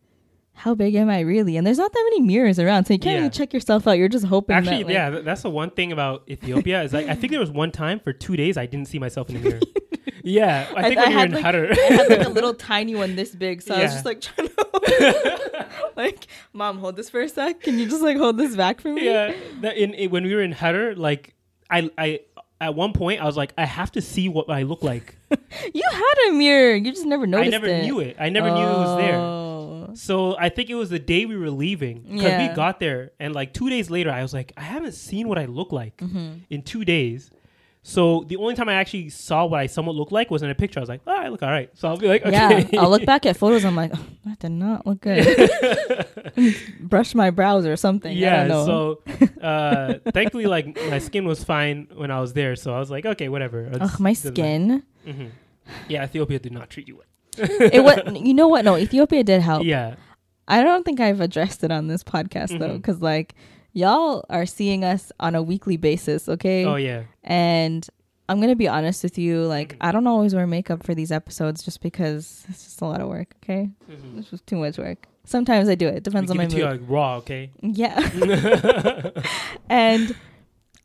How 0.60 0.74
big 0.74 0.94
am 0.94 1.08
I 1.10 1.20
really?" 1.20 1.56
And 1.56 1.66
there's 1.66 1.78
not 1.78 1.92
that 1.92 2.04
many 2.10 2.20
mirrors 2.20 2.58
around, 2.58 2.84
so 2.86 2.92
you 2.94 2.98
can't 2.98 3.14
Yeah. 3.14 3.18
even 3.20 3.30
check 3.30 3.52
yourself 3.52 3.86
out. 3.86 3.92
You're 3.98 4.08
just 4.08 4.26
hoping. 4.26 4.54
Actually, 4.56 4.84
that, 4.84 4.86
like, 4.86 4.92
yeah, 4.94 5.10
that's 5.20 5.42
the 5.42 5.50
one 5.50 5.70
thing 5.70 5.90
about 5.92 6.22
Ethiopia 6.28 6.82
is 6.82 6.92
like 6.92 7.08
I 7.08 7.14
think 7.14 7.30
there 7.32 7.40
was 7.40 7.50
one 7.50 7.70
time 7.72 7.98
for 8.00 8.12
two 8.12 8.36
days 8.36 8.56
I 8.56 8.66
didn't 8.66 8.88
see 8.88 8.98
myself 8.98 9.28
in 9.30 9.34
the 9.42 9.48
mirror. 9.48 9.60
yeah, 10.24 10.66
I 10.76 10.82
think 10.88 11.00
when 11.00 11.10
you're 11.12 11.24
in 11.24 11.32
like, 11.32 11.42
Hutter. 11.44 11.68
I 11.72 11.92
had 11.94 12.08
like 12.08 12.26
a 12.26 12.30
little 12.38 12.54
tiny 12.54 12.94
one 12.94 13.16
this 13.16 13.34
big, 13.34 13.62
so 13.62 13.74
I 13.74 13.82
was 13.82 13.92
just 13.92 14.04
like 14.04 14.20
trying 14.20 14.48
to 14.48 15.66
like, 15.96 16.26
mom, 16.52 16.78
hold 16.78 16.96
this 16.96 17.10
for 17.10 17.20
a 17.20 17.28
sec. 17.28 17.60
Can 17.62 17.78
you 17.78 17.88
just 17.88 18.02
like 18.02 18.16
hold 18.16 18.36
this 18.36 18.56
back 18.56 18.80
for 18.80 18.92
me? 18.92 19.04
yeah, 19.06 19.34
that 19.62 19.76
in, 19.76 19.94
in 19.94 20.10
when 20.10 20.24
we 20.24 20.34
were 20.34 20.42
in 20.42 20.52
Hutter, 20.52 20.94
like 20.94 21.34
I 21.70 21.90
I 21.96 22.20
at 22.60 22.74
one 22.74 22.92
point 22.92 23.20
I 23.20 23.24
was 23.24 23.36
like 23.36 23.52
I 23.58 23.64
have 23.64 23.92
to 23.92 24.00
see 24.00 24.28
what 24.28 24.50
I 24.50 24.62
look 24.62 24.82
like. 24.82 25.16
You 25.74 25.82
had 25.90 26.28
a 26.28 26.32
mirror. 26.32 26.74
You 26.76 26.90
just 26.90 27.06
never 27.06 27.26
noticed 27.26 27.48
I 27.48 27.50
never 27.50 27.66
it. 27.66 27.82
knew 27.82 28.00
it. 28.00 28.16
I 28.18 28.28
never 28.28 28.50
knew 28.50 28.56
it 28.66 28.78
was 28.86 28.96
there. 28.98 29.16
Oh. 29.16 29.90
So 29.94 30.36
I 30.38 30.48
think 30.48 30.70
it 30.70 30.74
was 30.76 30.90
the 30.90 30.98
day 30.98 31.26
we 31.26 31.36
were 31.36 31.50
leaving 31.50 32.02
because 32.02 32.22
Yeah. 32.22 32.48
we 32.48 32.54
got 32.54 32.78
there, 32.80 33.10
and 33.18 33.34
like 33.34 33.52
two 33.52 33.68
days 33.68 33.90
later, 33.90 34.10
I 34.10 34.22
was 34.22 34.32
like, 34.32 34.52
I 34.56 34.62
haven't 34.62 34.92
seen 34.92 35.28
what 35.28 35.38
I 35.38 35.46
look 35.46 35.72
like 35.72 35.96
Mm-hmm. 35.96 36.28
in 36.50 36.62
two 36.62 36.84
days. 36.84 37.30
So 37.90 38.24
the 38.28 38.36
only 38.36 38.54
time 38.54 38.68
I 38.68 38.74
actually 38.74 39.08
saw 39.08 39.46
what 39.46 39.58
I 39.58 39.66
somewhat 39.66 39.96
looked 39.96 40.12
like 40.12 40.30
was 40.30 40.44
in 40.44 40.50
a 40.50 40.54
picture. 40.54 40.78
I 40.78 40.82
was 40.82 40.88
like, 40.88 41.00
oh, 41.08 41.12
I 41.12 41.26
look 41.26 41.42
all 41.42 41.50
right. 41.50 41.68
So 41.74 41.88
I'll 41.88 41.96
be 41.96 42.06
like, 42.06 42.24
okay. 42.24 42.68
Yeah, 42.70 42.80
I'll 42.80 42.88
look 42.88 43.04
back 43.04 43.26
at 43.26 43.36
photos. 43.36 43.64
I'm 43.64 43.74
like, 43.74 43.90
oh, 43.92 44.06
that 44.26 44.38
did 44.38 44.52
not 44.52 44.86
look 44.86 45.00
good. 45.00 46.56
Brush 46.80 47.16
my 47.16 47.30
brows 47.30 47.66
or 47.66 47.74
something. 47.74 48.12
I 48.12 48.14
yeah. 48.14 48.46
don't 48.46 48.48
know. 48.48 48.98
So 49.04 49.40
uh, 49.42 49.94
thankfully, 50.12 50.46
like 50.46 50.76
my 50.88 51.00
skin 51.00 51.24
was 51.26 51.42
fine 51.42 51.88
when 51.92 52.12
I 52.12 52.20
was 52.20 52.32
there. 52.32 52.54
So 52.54 52.72
I 52.72 52.78
was 52.78 52.92
like, 52.92 53.06
okay, 53.06 53.28
whatever. 53.28 53.68
Ugh, 53.80 53.98
my 53.98 54.12
skin. 54.12 54.84
Mhm. 55.04 55.30
Yeah, 55.88 56.04
Ethiopia 56.04 56.38
did 56.38 56.52
not 56.52 56.70
treat 56.70 56.86
you 56.86 56.98
well. 56.98 57.48
it 57.72 57.82
was. 57.82 57.98
You 58.22 58.34
know 58.34 58.46
what? 58.46 58.64
No, 58.64 58.76
Ethiopia 58.76 59.24
did 59.24 59.42
help. 59.42 59.64
Yeah. 59.64 59.96
I 60.46 60.62
don't 60.62 60.84
think 60.84 61.00
I've 61.00 61.20
addressed 61.20 61.64
it 61.64 61.72
on 61.72 61.88
this 61.88 62.04
podcast 62.04 62.56
though, 62.56 62.70
Mhm. 62.70 62.76
because 62.76 63.00
like 63.00 63.34
y'all 63.72 64.24
are 64.30 64.46
seeing 64.46 64.84
us 64.84 65.12
on 65.20 65.34
a 65.34 65.42
weekly 65.42 65.76
basis, 65.76 66.28
okay? 66.28 66.64
Oh 66.64 66.76
yeah. 66.76 67.02
And 67.24 67.86
I'm 68.28 68.40
gonna 68.40 68.54
be 68.56 68.68
honest 68.68 69.02
with 69.02 69.18
you, 69.18 69.42
like 69.44 69.74
Mhm. 69.74 69.76
I 69.80 69.92
don't 69.92 70.06
always 70.06 70.34
wear 70.34 70.46
makeup 70.46 70.84
for 70.84 70.94
these 70.94 71.10
episodes 71.12 71.62
just 71.64 71.80
because 71.80 72.44
it's 72.48 72.64
just 72.64 72.80
a 72.80 72.84
lot 72.86 73.00
of 73.00 73.08
work. 73.08 73.34
Okay, 73.42 73.70
Mhm. 73.90 74.18
it's 74.18 74.30
just 74.30 74.46
too 74.46 74.56
much 74.56 74.78
work. 74.78 75.06
Sometimes 75.24 75.68
I 75.68 75.74
do 75.74 75.86
it. 75.88 76.02
Depends 76.02 76.30
on 76.30 76.36
my 76.36 76.46
to 76.46 76.56
you 76.56 76.62
mood. 76.64 76.80
like 76.80 76.90
raw, 76.90 77.16
okay? 77.18 77.50
Yeah. 77.62 77.98
and 79.68 80.14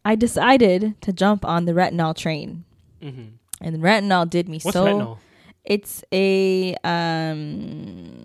I 0.04 0.16
decided 0.16 1.00
to 1.02 1.14
jump 1.14 1.46
on 1.46 1.66
the 1.66 1.74
retinol 1.74 2.16
train, 2.16 2.64
hmm 3.02 3.38
and 3.62 3.78
retinol 3.82 4.30
did 4.30 4.50
me 4.50 4.60
What's 4.62 4.74
so. 4.76 4.86
retinol? 4.86 5.18
It's 5.64 6.04
a 6.12 6.76
um 6.84 8.25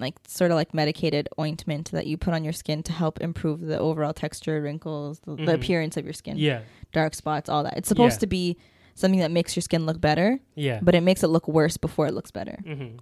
like 0.00 0.14
sort 0.26 0.50
of 0.50 0.56
like 0.56 0.72
medicated 0.74 1.28
ointment 1.38 1.90
that 1.92 2.06
you 2.06 2.16
put 2.16 2.34
on 2.34 2.44
your 2.44 2.52
skin 2.52 2.82
to 2.84 2.92
help 2.92 3.20
improve 3.20 3.60
the 3.60 3.78
overall 3.78 4.12
texture, 4.12 4.60
wrinkles, 4.62 5.20
the, 5.20 5.36
the 5.36 5.42
Mhm. 5.42 5.54
appearance 5.54 5.96
of 5.96 6.04
your 6.04 6.12
skin, 6.14 6.36
Yeah. 6.38 6.60
dark 6.92 7.14
spots, 7.14 7.48
all 7.48 7.62
that. 7.64 7.76
It's 7.76 7.88
supposed 7.88 8.16
Yeah. 8.16 8.20
to 8.20 8.26
be 8.26 8.56
something 8.94 9.20
that 9.20 9.30
makes 9.30 9.54
your 9.54 9.62
skin 9.62 9.86
look 9.86 10.00
better, 10.00 10.40
Yeah. 10.54 10.80
but 10.82 10.94
it 10.94 11.02
makes 11.02 11.22
it 11.22 11.28
look 11.28 11.46
worse 11.48 11.76
before 11.76 12.06
it 12.06 12.14
looks 12.14 12.30
better. 12.30 12.58
hmm 12.66 12.96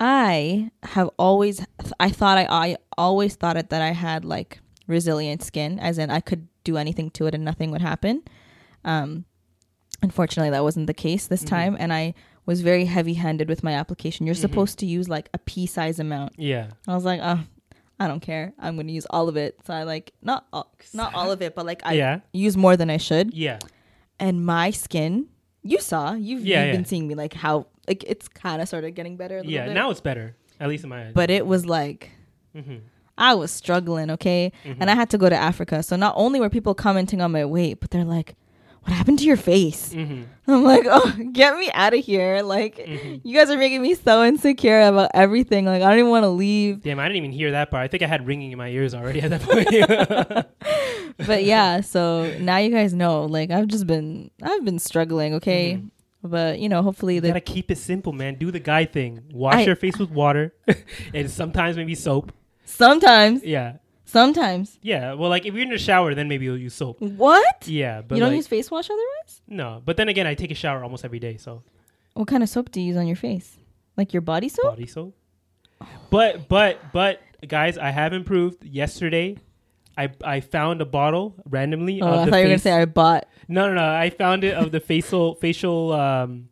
I 0.00 0.70
have 0.84 1.10
always 1.18 1.64
I 1.98 2.10
thought 2.10 2.38
I 2.38 2.46
I 2.48 2.76
always 2.96 3.34
thought 3.34 3.56
it 3.56 3.70
that 3.70 3.82
I 3.82 3.90
had 3.90 4.24
like 4.24 4.60
resilient 4.86 5.42
skin 5.42 5.78
as 5.80 5.98
in 5.98 6.10
I 6.10 6.20
could 6.20 6.46
do 6.64 6.76
anything 6.76 7.10
to 7.10 7.26
it 7.26 7.34
and 7.34 7.44
nothing 7.44 7.70
would 7.72 7.80
happen. 7.82 8.22
Um 8.84 9.24
unfortunately 10.02 10.50
that 10.50 10.62
wasn't 10.62 10.86
the 10.86 10.94
case 10.94 11.26
this 11.26 11.42
Mhm. 11.42 11.48
time 11.48 11.76
and 11.80 11.92
I 11.92 12.14
was 12.48 12.62
very 12.62 12.86
heavy-handed 12.86 13.46
with 13.48 13.62
my 13.62 13.74
application. 13.74 14.24
You're 14.26 14.34
Mhm. 14.34 14.46
supposed 14.46 14.78
to 14.80 14.86
use 14.86 15.06
like 15.16 15.28
a 15.34 15.38
pea 15.38 15.66
size 15.66 15.98
amount. 16.00 16.32
Yeah. 16.38 16.68
I 16.86 16.94
was 16.94 17.04
like, 17.04 17.20
"Oh, 17.22 17.40
I 18.00 18.08
don't 18.08 18.20
care. 18.30 18.54
I'm 18.58 18.74
going 18.76 18.86
to 18.86 18.92
use 19.00 19.06
all 19.10 19.28
of 19.28 19.36
it." 19.36 19.58
So 19.66 19.74
I 19.74 19.82
like 19.82 20.12
not 20.22 20.46
all, 20.52 20.72
not 20.94 21.14
all 21.14 21.30
of 21.30 21.42
it, 21.42 21.54
but 21.54 21.66
like 21.66 21.82
I 21.84 21.92
yeah. 21.92 22.20
use 22.32 22.56
more 22.56 22.74
than 22.76 22.88
I 22.90 22.96
should. 22.96 23.34
Yeah. 23.34 23.58
And 24.18 24.44
my 24.46 24.70
skin, 24.70 25.26
you 25.62 25.78
saw, 25.78 26.14
you've, 26.14 26.44
Yeah, 26.46 26.60
you've 26.64 26.66
yeah. 26.68 26.72
been 26.72 26.84
seeing 26.86 27.06
me 27.06 27.14
like 27.14 27.34
how 27.34 27.66
like 27.86 28.02
it's 28.06 28.28
kind 28.28 28.60
of 28.62 28.68
sort 28.68 28.84
of 28.84 28.94
getting 28.94 29.16
better 29.16 29.36
a 29.36 29.40
little 29.40 29.52
Yeah. 29.52 29.66
bit. 29.66 29.74
Now 29.74 29.90
it's 29.90 30.00
better, 30.00 30.34
at 30.60 30.68
least 30.68 30.84
in 30.84 30.90
my 30.90 31.06
eyes. 31.08 31.12
but 31.14 31.28
it 31.30 31.46
was 31.46 31.66
like 31.66 32.10
hmm 32.54 32.76
I 33.20 33.34
was 33.34 33.50
struggling, 33.50 34.10
okay? 34.12 34.52
Mhm. 34.64 34.76
And 34.80 34.90
I 34.90 34.94
had 34.94 35.10
to 35.10 35.18
go 35.18 35.28
to 35.28 35.34
Africa. 35.36 35.82
So 35.82 35.96
not 35.96 36.14
only 36.16 36.38
were 36.40 36.48
people 36.48 36.72
commenting 36.72 37.20
on 37.20 37.32
my 37.32 37.44
weight, 37.44 37.80
but 37.80 37.90
they're 37.90 38.04
like, 38.04 38.36
what 38.82 38.92
happened 38.92 39.18
to 39.20 39.24
your 39.24 39.36
face? 39.36 39.92
hmm 39.92 40.22
I'm 40.46 40.64
like, 40.64 40.86
oh, 40.90 41.12
get 41.32 41.58
me 41.58 41.70
out 41.74 41.92
of 41.92 42.02
here. 42.04 42.40
Like, 42.42 42.76
Mhm. 42.78 43.20
you 43.22 43.36
guys 43.36 43.50
are 43.50 43.58
making 43.58 43.82
me 43.82 43.94
so 43.94 44.24
insecure 44.24 44.80
about 44.80 45.10
everything. 45.12 45.66
Like, 45.66 45.82
I 45.82 45.90
don't 45.90 45.98
even 45.98 46.10
want 46.10 46.24
to 46.24 46.30
leave. 46.30 46.82
Damn, 46.82 46.98
I 46.98 47.04
didn't 47.06 47.16
even 47.18 47.32
hear 47.32 47.50
that 47.50 47.70
part. 47.70 47.82
I 47.84 47.88
think 47.88 48.02
I 48.02 48.06
had 48.06 48.26
ringing 48.26 48.50
in 48.52 48.56
my 48.58 48.68
ears 48.68 48.94
already 48.94 49.20
at 49.20 49.30
that 49.30 49.42
point. 49.42 50.46
But 51.26 51.42
yeah, 51.44 51.80
so 51.80 52.32
now 52.38 52.58
you 52.58 52.70
guys 52.70 52.94
know. 52.94 53.24
Like, 53.24 53.50
I've 53.50 53.66
just 53.66 53.86
been, 53.88 54.30
I've 54.40 54.64
been 54.64 54.78
struggling, 54.78 55.34
okay? 55.34 55.74
Mhm. 55.82 55.90
But, 56.22 56.58
you 56.60 56.68
know, 56.68 56.82
hopefully 56.82 57.16
you 57.16 57.20
gotta 57.20 57.40
keep 57.40 57.70
it 57.70 57.78
simple, 57.78 58.12
man. 58.12 58.36
Do 58.36 58.50
the 58.50 58.60
guy 58.60 58.84
thing. 58.84 59.22
Wash 59.32 59.56
I- 59.56 59.62
your 59.64 59.76
face 59.76 59.98
with 59.98 60.10
water, 60.10 60.54
and 61.14 61.28
sometimes 61.30 61.76
maybe 61.76 61.94
soap. 61.94 62.32
sometimes, 62.64 63.42
Yeah, 63.44 63.74
sometimes. 64.08 64.78
yeah. 64.82 65.12
Well, 65.14 65.30
like 65.30 65.46
if 65.46 65.54
you're 65.54 65.62
in 65.62 65.70
the 65.70 65.78
shower, 65.78 66.14
then 66.14 66.28
maybe 66.28 66.44
you'll 66.46 66.56
use 66.58 66.74
soap. 66.74 67.00
What? 67.00 67.66
Yeah, 67.68 68.00
but 68.02 68.14
you 68.16 68.20
don't 68.20 68.30
like, 68.30 68.36
use 68.36 68.46
face 68.46 68.70
wash 68.70 68.88
otherwise? 68.90 69.42
no. 69.46 69.82
But 69.84 69.96
then 69.96 70.08
again, 70.08 70.26
I 70.26 70.34
take 70.34 70.50
a 70.50 70.54
shower 70.54 70.82
almost 70.82 71.04
every 71.04 71.18
day, 71.18 71.36
so 71.36 71.62
What 72.14 72.28
kind 72.28 72.42
of 72.42 72.48
soap 72.48 72.70
do 72.72 72.80
you 72.80 72.88
use 72.88 72.96
on 72.96 73.06
your 73.06 73.16
face? 73.16 73.56
Like 73.96 74.12
your 74.12 74.22
body 74.22 74.48
soap? 74.48 74.64
body 74.64 74.86
soap. 74.86 75.14
But 76.10 76.48
but 76.48 76.80
but 76.92 77.20
guys, 77.46 77.78
I 77.78 77.90
have 77.90 78.12
improved. 78.12 78.64
Yesterday, 78.64 79.36
I 79.96 80.10
I 80.24 80.40
found 80.40 80.80
a 80.80 80.84
bottle 80.86 81.34
randomly 81.48 82.00
Oh, 82.02 82.06
of 82.06 82.12
I 82.20 82.24
the 82.24 82.30
thought 82.30 82.36
you 82.38 82.42
were 82.44 82.48
gonna 82.50 82.58
say 82.58 82.72
I 82.72 82.84
bought 82.84 83.28
No, 83.46 83.68
no, 83.68 83.74
no. 83.74 83.94
I 83.94 84.10
found 84.10 84.42
it 84.44 84.54
of 84.54 84.72
the 84.72 84.80
facial 84.80 85.34
facial. 85.44 85.92
Um, 85.92 86.48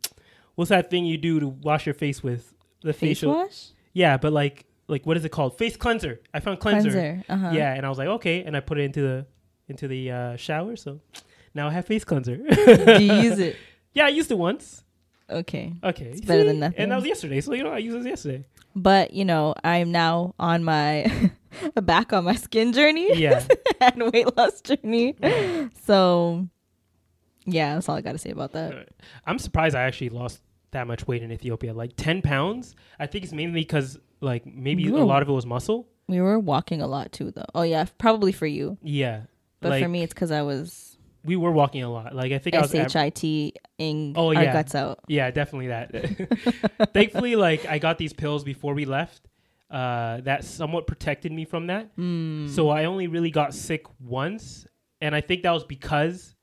what's 0.55 0.69
that 0.69 0.89
thing 0.89 1.05
you 1.05 1.17
do 1.17 1.39
to 1.39 1.47
wash 1.47 1.85
your 1.85 1.95
face 1.95 2.21
with? 2.23 2.53
The 2.83 2.93
face 2.93 3.19
facial. 3.19 3.33
wash 3.33 3.69
Yeah, 3.93 4.17
but 4.17 4.31
like 4.31 4.65
like 4.87 5.05
what 5.05 5.17
is 5.17 5.25
it 5.25 5.29
called? 5.29 5.57
Face 5.57 5.75
cleanser. 5.77 6.19
I 6.33 6.39
found 6.39 6.59
cleanser. 6.59 6.91
cleanser. 6.91 7.23
Uh-huh. 7.29 7.49
Yeah, 7.53 7.73
and 7.73 7.85
I 7.85 7.89
was 7.89 7.97
like, 7.97 8.07
okay, 8.07 8.43
and 8.43 8.55
I 8.55 8.59
put 8.61 8.77
it 8.77 8.83
into 8.83 9.01
the 9.01 9.25
into 9.67 9.87
the 9.87 10.11
uh, 10.11 10.35
shower. 10.37 10.75
So 10.75 11.01
now 11.53 11.67
I 11.67 11.71
have 11.71 11.85
face 11.85 12.03
cleanser. 12.03 12.37
Do 12.37 13.03
you 13.03 13.13
use 13.13 13.39
it? 13.39 13.57
yeah, 13.93 14.05
I 14.05 14.09
used 14.09 14.31
it 14.31 14.37
once. 14.37 14.83
Okay. 15.29 15.73
Okay, 15.83 16.05
It's 16.05 16.21
better 16.21 16.45
than 16.45 16.59
nothing. 16.59 16.79
And 16.79 16.91
that 16.91 16.95
was 16.95 17.05
yesterday. 17.05 17.41
So 17.41 17.53
you 17.53 17.63
know, 17.63 17.71
I 17.71 17.79
used 17.79 18.05
it 18.05 18.09
yesterday. 18.09 18.45
But 18.75 19.13
you 19.13 19.25
know, 19.25 19.55
I'm 19.63 19.91
now 19.91 20.35
on 20.39 20.63
my 20.63 21.31
back 21.81 22.13
on 22.13 22.23
my 22.23 22.35
skin 22.35 22.71
journey 22.71 23.09
Yeah. 23.19 23.43
and 23.81 24.11
weight 24.13 24.37
loss 24.37 24.61
journey. 24.61 25.15
So 25.83 26.47
yeah, 27.45 27.73
that's 27.75 27.89
all 27.89 27.95
I 27.97 28.01
gotta 28.01 28.17
say 28.17 28.29
about 28.29 28.53
that. 28.53 28.89
I'm 29.25 29.39
surprised 29.39 29.75
I 29.75 29.83
actually 29.83 30.09
lost 30.09 30.41
that 30.71 30.87
much 30.87 31.07
weight 31.07 31.23
in 31.23 31.31
Ethiopia. 31.31 31.73
Like 31.73 31.91
ten 31.97 32.21
pounds. 32.21 32.75
I 32.99 33.07
think 33.07 33.23
it's 33.25 33.33
mainly 33.33 33.61
because 33.61 33.97
like 34.21 34.45
maybe 34.45 34.83
You 34.83 34.97
a 34.97 34.99
lot 34.99 35.21
of 35.21 35.29
it 35.29 35.31
was 35.33 35.45
muscle. 35.45 35.87
We 36.07 36.21
were 36.21 36.39
walking 36.39 36.81
a 36.81 36.87
lot 36.87 37.11
too 37.11 37.31
though. 37.31 37.45
Oh 37.53 37.63
yeah, 37.63 37.85
probably 37.97 38.31
for 38.31 38.47
you. 38.47 38.77
Yeah. 38.81 39.21
But 39.59 39.69
like, 39.69 39.83
for 39.83 39.89
me 39.89 40.03
it's 40.03 40.13
because 40.13 40.31
I 40.31 40.41
was 40.41 40.97
we 41.27 41.35
were 41.35 41.51
walking 41.51 41.83
a 41.83 41.91
lot. 41.91 42.15
Like 42.15 42.31
I 42.31 42.37
think 42.37 42.55
I 42.55 42.61
was. 42.61 42.73
S 42.73 42.85
H 42.91 42.95
I 42.95 43.09
T 43.09 43.53
ing 43.77 44.13
Oh, 44.15 44.33
our 44.33 44.45
guts 44.45 44.73
out. 44.73 44.99
Yeah, 45.07 45.29
definitely 45.29 45.67
that. 45.67 45.91
Thankfully, 46.93 47.35
like 47.35 47.65
I 47.65 47.79
got 47.79 47.97
these 47.97 48.13
pills 48.13 48.43
before 48.43 48.73
we 48.73 48.85
left. 48.85 49.27
Uh, 49.69 50.21
that 50.21 50.45
somewhat 50.45 50.87
protected 50.87 51.31
me 51.31 51.43
from 51.43 51.67
that. 51.67 51.95
Mm. 51.97 52.49
So 52.49 52.69
I 52.69 52.85
only 52.85 53.07
really 53.07 53.31
got 53.31 53.53
sick 53.53 53.85
once, 53.99 54.65
and 55.01 55.13
I 55.13 55.19
think 55.19 55.43
that 55.43 55.51
was 55.51 55.65
because 55.65 56.35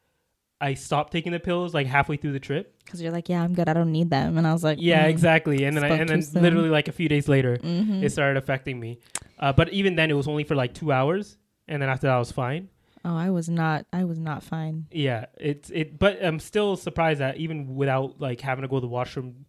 I 0.61 0.75
stopped 0.75 1.13
taking 1.13 1.33
the 1.33 1.41
pills 1.41 1.73
like 1.73 1.87
halfway 1.87 2.19
through 2.19 2.33
the 2.33 2.41
trip. 2.41 2.74
Because 2.95 3.03
you're 3.03 3.13
like, 3.13 3.29
yeah, 3.29 3.43
I'm 3.43 3.55
good. 3.55 3.69
I 3.69 3.73
don't 3.73 3.91
need 3.91 4.09
them. 4.09 4.39
And 4.39 4.47
I 4.47 4.53
was 4.53 4.63
like, 4.63 4.79
Yeah, 4.81 5.05
mm. 5.07 5.11
exactly. 5.11 5.65
And 5.65 5.77
then 5.77 5.83
I, 5.83 5.89
and 5.89 6.09
then 6.09 6.23
soon. 6.23 6.43
literally 6.43 6.69
like 6.69 6.87
a 6.87 6.93
few 6.93 7.09
days 7.09 7.27
later, 7.29 7.57
Mhm. 7.57 8.05
it 8.05 8.11
started 8.13 8.37
affecting 8.37 8.79
me. 8.79 8.99
Uh, 9.41 9.53
but 9.53 9.73
even 9.73 9.97
then, 9.97 10.11
it 10.11 10.15
was 10.15 10.29
only 10.29 10.45
for 10.45 10.55
like 10.55 10.75
two 10.75 10.93
hours, 10.93 11.37
and 11.67 11.83
then 11.83 11.89
after 11.89 12.07
that, 12.07 12.15
I 12.15 12.19
was 12.21 12.31
fine. 12.31 12.69
Oh, 13.05 13.17
I 13.17 13.31
was 13.31 13.49
not. 13.49 13.85
I 13.93 14.05
was 14.05 14.19
not 14.21 14.45
fine. 14.45 14.87
Yeah, 14.93 15.27
it's 15.41 15.71
it. 15.71 15.99
But 15.99 16.25
I'm 16.25 16.39
still 16.39 16.77
surprised 16.77 17.21
that 17.21 17.37
even 17.39 17.75
without 17.75 18.21
like 18.21 18.41
having 18.41 18.63
to 18.63 18.69
go 18.69 18.77
to 18.77 18.81
the 18.81 18.87
washroom 18.89 19.45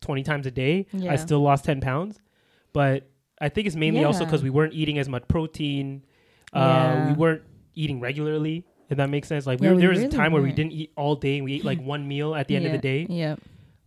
twenty 0.00 0.22
times 0.22 0.46
a 0.46 0.50
day, 0.50 0.86
Yeah. 0.92 1.12
I 1.12 1.16
still 1.16 1.40
lost 1.40 1.64
ten 1.66 1.80
pounds. 1.82 2.18
But 2.72 3.08
I 3.40 3.50
think 3.50 3.66
it's 3.66 3.76
mainly 3.76 4.02
also 4.02 4.24
because 4.24 4.42
we 4.42 4.50
weren't 4.50 4.72
eating 4.72 4.98
as 4.98 5.08
much 5.10 5.28
protein. 5.28 6.04
Uh, 6.54 6.58
Yeah. 6.58 7.06
we 7.08 7.12
weren't 7.18 7.42
eating 7.74 8.00
regularly. 8.00 8.64
If 8.90 8.96
that 8.96 9.10
makes 9.10 9.28
sense. 9.28 9.46
Like 9.46 9.60
we 9.60 9.66
Yeah, 9.66 9.70
were, 9.72 9.76
we 9.76 9.80
there 9.82 9.90
was 9.90 9.98
really 10.00 10.14
a 10.14 10.16
time 10.16 10.32
where 10.32 10.42
we 10.42 10.52
didn't 10.52 10.72
eat 10.72 10.92
all 10.96 11.14
day. 11.16 11.36
and 11.36 11.44
We 11.44 11.54
ate 11.54 11.64
like 11.64 11.80
one 11.94 12.08
meal 12.08 12.34
at 12.34 12.48
the 12.48 12.56
end 12.56 12.66
of 12.66 12.72
the 12.72 12.78
day. 12.78 13.06
Yeah. 13.08 13.36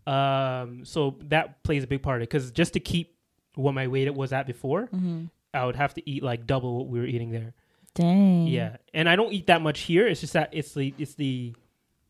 Um, 0.08 0.84
so 0.86 1.18
that 1.26 1.64
plays 1.64 1.84
a 1.84 1.88
big 1.88 2.02
part 2.02 2.22
because 2.22 2.52
just 2.52 2.74
to 2.74 2.80
keep 2.80 3.16
what 3.56 3.74
my 3.74 3.88
weight 3.88 4.14
was 4.14 4.34
at 4.34 4.48
before, 4.48 4.86
hmm 4.88 5.26
I 5.54 5.66
would 5.66 5.76
have 5.76 5.94
to 5.96 6.10
eat 6.10 6.24
like 6.24 6.48
double 6.48 6.78
what 6.78 6.88
we 6.88 6.98
were 7.00 7.06
eating 7.06 7.32
there. 7.32 7.54
Dang. 7.94 8.48
Yeah, 8.48 8.78
and 8.94 9.10
I 9.10 9.18
don't 9.18 9.34
eat 9.34 9.48
that 9.48 9.62
much 9.62 9.82
here. 9.82 10.08
It's 10.08 10.22
just 10.22 10.32
that 10.34 10.50
it's 10.54 10.74
the 10.74 10.94
it's 10.98 11.16
the 11.16 11.54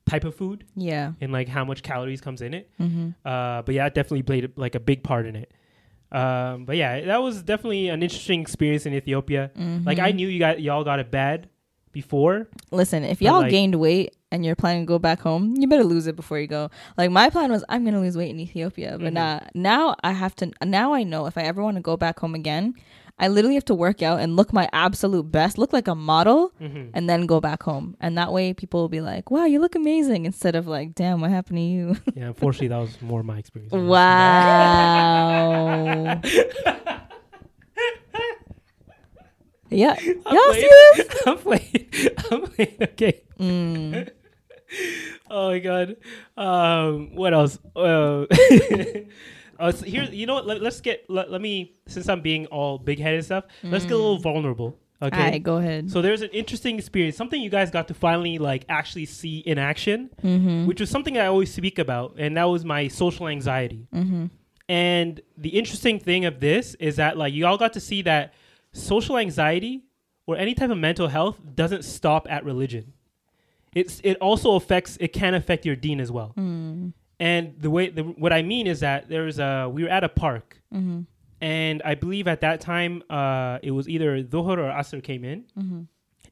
type 0.08 0.26
of 0.26 0.36
food 0.36 0.64
Yeah. 0.76 1.14
and 1.22 1.32
like 1.32 1.48
how 1.48 1.66
much 1.66 1.82
calories 1.82 2.22
comes 2.22 2.42
in 2.44 2.54
it. 2.54 2.70
Mm-hmm. 2.80 3.10
Uh, 3.26 3.64
but 3.64 3.74
yeah, 3.74 3.88
it 3.88 3.96
definitely 3.96 4.22
played 4.24 4.52
like 4.58 4.76
a 4.76 4.80
big 4.80 5.04
part 5.04 5.26
in 5.26 5.36
it. 5.36 5.52
Um, 6.12 6.66
but 6.66 6.76
yeah, 6.78 7.02
that 7.06 7.24
was 7.24 7.42
definitely 7.42 7.88
an 7.90 8.04
interesting 8.04 8.42
experience 8.42 8.86
in 8.86 8.94
Ethiopia. 8.94 9.50
Like 9.56 9.98
Mm-hmm. 9.98 10.06
I 10.06 10.12
knew 10.12 10.28
you 10.28 10.38
got 10.38 10.62
y'all 10.62 10.84
got 10.84 11.00
it 11.00 11.10
bad 11.10 11.50
before. 11.92 12.48
Listen, 12.72 13.04
if 13.04 13.22
y'all 13.22 13.42
like- 13.42 13.52
gained 13.52 13.76
weight 13.76 14.16
and 14.32 14.46
you're 14.46 14.56
planning 14.56 14.84
to 14.84 14.88
go 14.88 14.98
back 15.00 15.20
home, 15.22 15.56
you 15.58 15.68
better 15.68 15.84
lose 15.84 16.08
it 16.08 16.16
before 16.16 16.40
you 16.40 16.48
go. 16.48 16.70
Like 16.98 17.12
my 17.12 17.30
plan 17.30 17.52
was, 17.52 17.64
I'm 17.70 17.84
gonna 17.86 18.00
lose 18.00 18.16
weight 18.18 18.30
in 18.30 18.40
Ethiopia, 18.40 18.98
but 19.00 19.12
Mhm. 19.12 19.14
nah, 19.14 19.40
now 19.54 19.96
I 20.04 20.12
have 20.14 20.36
to. 20.38 20.52
Now 20.64 20.94
I 20.94 21.04
know 21.04 21.26
if 21.26 21.38
I 21.38 21.42
ever 21.44 21.62
want 21.64 21.76
to 21.78 21.82
go 21.82 21.98
back 21.98 22.20
home 22.20 22.36
again, 22.36 22.74
I 23.20 23.28
literally 23.28 23.54
have 23.56 23.66
to 23.66 23.76
work 23.76 24.02
out 24.02 24.20
and 24.20 24.36
look 24.36 24.52
my 24.52 24.68
absolute 24.74 25.32
best, 25.32 25.60
look 25.60 25.74
like 25.74 25.88
a 25.88 25.94
model, 25.94 26.54
hmm 26.60 26.86
and 26.96 27.08
then 27.10 27.28
go 27.28 27.40
back 27.42 27.62
home. 27.62 27.96
And 28.02 28.18
that 28.18 28.32
way, 28.34 28.54
people 28.54 28.80
will 28.82 28.90
be 28.90 29.02
like, 29.02 29.30
"Wow, 29.30 29.46
you 29.46 29.60
look 29.60 29.76
amazing," 29.76 30.26
instead 30.26 30.56
of 30.56 30.66
like, 30.66 30.96
"Damn, 30.96 31.22
what 31.22 31.30
happened 31.30 31.58
to 31.58 31.62
you?" 31.64 31.98
Yeah, 32.16 32.28
unfortunately, 32.28 32.70
that 32.70 32.78
was 32.80 33.00
more 33.02 33.22
my 33.22 33.38
experience. 33.38 33.74
wow. 33.74 33.92
yeah. 39.72 39.96
I'm 40.26 40.36
Y'all. 40.36 41.06
I'm 41.26 41.38
playing. 41.38 41.90
I'm 42.32 42.42
playing. 42.44 42.78
Okay. 42.82 43.22
Mm. 43.40 44.10
Oh 45.30 45.50
my 45.50 45.60
god. 45.60 45.98
Um, 46.38 47.16
what 47.16 47.34
else? 47.34 47.58
Uh, 47.76 48.26
uh, 49.60 49.72
so 49.72 49.86
here, 49.86 50.04
you 50.04 50.26
know 50.26 50.36
what? 50.36 50.46
Let, 50.46 50.62
us 50.64 50.82
get. 50.82 51.10
Let, 51.10 51.32
let 51.32 51.42
me, 51.42 51.74
since 51.88 52.08
I'm 52.08 52.22
being 52.22 52.46
all 52.48 52.78
big 52.78 53.00
headed 53.00 53.18
and 53.18 53.26
stuff, 53.26 53.46
let's 53.64 53.86
get 53.86 53.94
a 53.94 53.98
little 53.98 54.20
vulnerable. 54.20 54.78
Okay. 55.04 55.18
All 55.18 55.32
right, 55.32 55.42
go 55.42 55.58
ahead. 55.58 55.90
So 55.90 56.02
there's 56.02 56.22
an 56.22 56.30
interesting 56.30 56.78
experience, 56.78 57.18
something 57.18 57.42
you 57.42 57.50
guys 57.50 57.72
got 57.72 57.88
to 57.88 57.94
finally 57.96 58.38
like 58.38 58.66
actually 58.70 59.08
see 59.08 59.40
in 59.40 59.58
action, 59.58 60.12
Mm-hmm. 60.24 60.68
which 60.68 60.80
was 60.80 60.92
something 60.92 61.18
I 61.18 61.26
always 61.26 61.52
speak 61.52 61.80
about, 61.80 62.16
and 62.20 62.38
that 62.38 62.44
was 62.44 62.64
my 62.64 62.88
social 62.88 63.28
anxiety. 63.28 63.88
Mm-hmm. 63.94 64.28
And 64.70 65.22
the 65.38 65.50
interesting 65.50 66.00
thing 66.00 66.26
of 66.26 66.40
this 66.40 66.76
is 66.76 66.98
that 66.98 67.18
like 67.18 67.34
you 67.34 67.48
all 67.48 67.58
got 67.58 67.74
to 67.74 67.80
see 67.80 68.04
that 68.04 68.34
social 68.74 69.18
anxiety 69.18 69.84
or 70.28 70.38
any 70.38 70.54
type 70.54 70.70
of 70.70 70.78
mental 70.78 71.08
health 71.08 71.40
doesn't 71.56 71.84
stop 71.84 72.28
at 72.30 72.44
religion. 72.46 72.94
It's 73.74 74.02
it 74.04 74.18
also 74.18 74.56
affects 74.56 74.98
it 75.00 75.10
can 75.14 75.34
affect 75.34 75.66
your 75.66 75.76
deen 75.76 76.00
as 76.00 76.12
well. 76.12 76.34
Mm. 76.38 76.94
And 77.20 77.54
the 77.60 77.70
way 77.70 77.90
the, 77.90 78.04
what 78.04 78.34
I 78.34 78.42
mean 78.42 78.68
is 78.68 78.80
that 78.82 79.08
there's 79.10 79.40
a 79.40 79.70
we 79.72 79.84
were 79.84 79.90
at 79.90 80.04
a 80.04 80.10
park 80.10 80.58
Mm-hmm. 80.74 81.02
and 81.42 81.82
I 81.84 81.96
believe 81.96 82.28
at 82.30 82.42
that 82.42 82.62
time 82.62 83.04
uh, 83.10 83.60
it 83.62 83.72
was 83.72 83.90
either 83.90 84.24
Dhuhr 84.24 84.58
or 84.58 84.72
Asr 84.72 85.04
came 85.04 85.24
in, 85.26 85.44
Mm-hmm. 85.60 85.82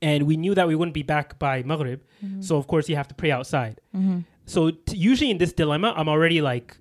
and 0.02 0.24
we 0.24 0.38
knew 0.38 0.56
that 0.56 0.68
we 0.68 0.76
wouldn't 0.76 0.94
be 0.94 1.04
back 1.04 1.38
by 1.40 1.62
Maghrib, 1.64 2.02
so 2.40 2.56
of 2.58 2.68
course 2.68 2.88
you 2.90 2.96
have 2.96 3.08
to 3.10 3.16
pray 3.16 3.32
outside. 3.32 3.82
Mm-hmm. 3.96 4.20
So 4.46 4.72
t- 4.72 4.96
usually 4.98 5.30
in 5.30 5.38
this 5.38 5.52
dilemma, 5.54 5.94
I'm 5.96 6.08
already 6.10 6.42
like 6.42 6.78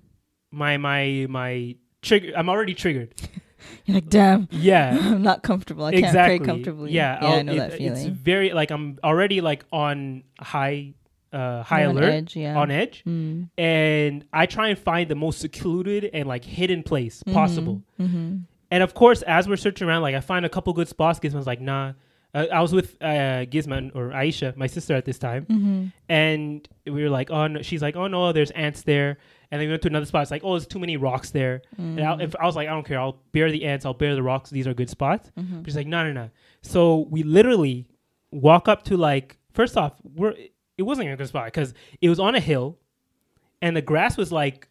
my 0.51 0.77
my 0.77 1.25
my 1.29 1.75
trigger. 2.01 2.31
I'm 2.35 2.49
already 2.49 2.73
triggered. 2.73 3.13
You're 3.85 3.95
like, 3.95 4.09
damn, 4.09 4.47
Yeah, 4.51 4.97
I'm 5.01 5.21
not 5.23 5.43
comfortable. 5.43 5.85
I 5.85 5.91
can't 5.91 6.05
exactly. 6.05 6.37
pray 6.39 6.45
comfortably. 6.45 6.91
Yeah, 6.91 7.19
yeah, 7.21 7.29
I 7.29 7.41
know 7.41 7.53
it- 7.53 7.57
that 7.57 7.81
It's 7.81 8.03
very 8.05 8.51
like 8.53 8.71
I'm 8.71 8.99
already 9.03 9.41
like 9.41 9.65
on 9.71 10.23
high 10.39 10.93
uh, 11.31 11.61
high 11.63 11.81
You're 11.81 11.89
on 11.89 11.97
alert, 11.97 12.09
edge, 12.11 12.35
yeah. 12.35 12.57
on 12.57 12.71
edge, 12.71 13.03
Mm. 13.07 13.49
and 13.57 14.25
I 14.33 14.47
try 14.47 14.69
and 14.69 14.79
find 14.79 15.07
the 15.09 15.15
most 15.15 15.39
secluded 15.39 16.09
and 16.11 16.27
like 16.27 16.43
hidden 16.43 16.81
place 16.81 17.21
possible. 17.23 17.83
Mm-hmm. 17.99 18.37
And 18.71 18.83
of 18.83 18.93
course, 18.95 19.21
as 19.23 19.47
we're 19.47 19.57
searching 19.57 19.87
around, 19.87 20.01
like 20.01 20.15
I 20.15 20.21
find 20.21 20.43
a 20.45 20.49
couple 20.49 20.73
good 20.73 20.87
spots. 20.87 21.19
Gizman's 21.19 21.45
like, 21.47 21.61
nah. 21.61 21.93
Uh, 22.33 22.45
I 22.53 22.61
was 22.61 22.73
with 22.73 22.95
uh, 23.01 23.45
Gizman 23.45 23.95
or 23.95 24.09
Aisha, 24.09 24.55
my 24.55 24.67
sister 24.67 24.95
at 24.95 25.05
this 25.05 25.17
time, 25.17 25.45
Mm-hmm. 25.45 25.85
and 26.09 26.67
we 26.85 27.01
were 27.03 27.09
like, 27.09 27.31
oh, 27.31 27.47
no. 27.47 27.61
she's 27.63 27.81
like, 27.81 27.95
oh 27.95 28.07
no, 28.07 28.31
there's 28.33 28.51
ants 28.51 28.83
there. 28.83 29.17
And 29.51 29.59
then 29.59 29.67
we 29.67 29.71
went 29.71 29.81
to 29.81 29.87
another 29.87 30.05
spot. 30.05 30.21
It's 30.21 30.31
like, 30.31 30.43
oh, 30.43 30.51
there's 30.51 30.67
too 30.67 30.79
many 30.79 30.95
rocks 30.95 31.31
there. 31.31 31.63
And 31.77 32.01
I, 32.01 32.21
if 32.21 32.35
I 32.35 32.45
was 32.45 32.55
like, 32.55 32.67
I 32.67 32.71
don't 32.71 32.85
care, 32.85 32.99
I'll 32.99 33.21
bear 33.31 33.51
the 33.51 33.65
ants, 33.65 33.85
I'll 33.85 33.93
bear 33.95 34.13
the 34.13 34.21
rocks. 34.21 34.49
These 34.49 34.67
are 34.67 34.73
good 34.73 34.89
spots. 34.89 35.31
Mm-hmm. 35.37 35.63
She's 35.63 35.75
like, 35.75 35.87
no, 35.87 36.03
no, 36.03 36.13
no. 36.13 36.29
So 36.61 37.07
we 37.09 37.23
literally 37.23 37.87
walk 38.31 38.67
up 38.67 38.83
to 38.83 38.97
like, 38.97 39.37
first 39.53 39.75
off, 39.75 39.93
we're 40.03 40.35
it 40.77 40.83
wasn't 40.83 41.09
a 41.09 41.15
good 41.15 41.27
spot 41.27 41.45
because 41.45 41.73
it 41.99 42.09
was 42.09 42.19
on 42.19 42.35
a 42.35 42.39
hill, 42.39 42.77
and 43.61 43.75
the 43.75 43.81
grass 43.81 44.15
was 44.17 44.31
like 44.31 44.69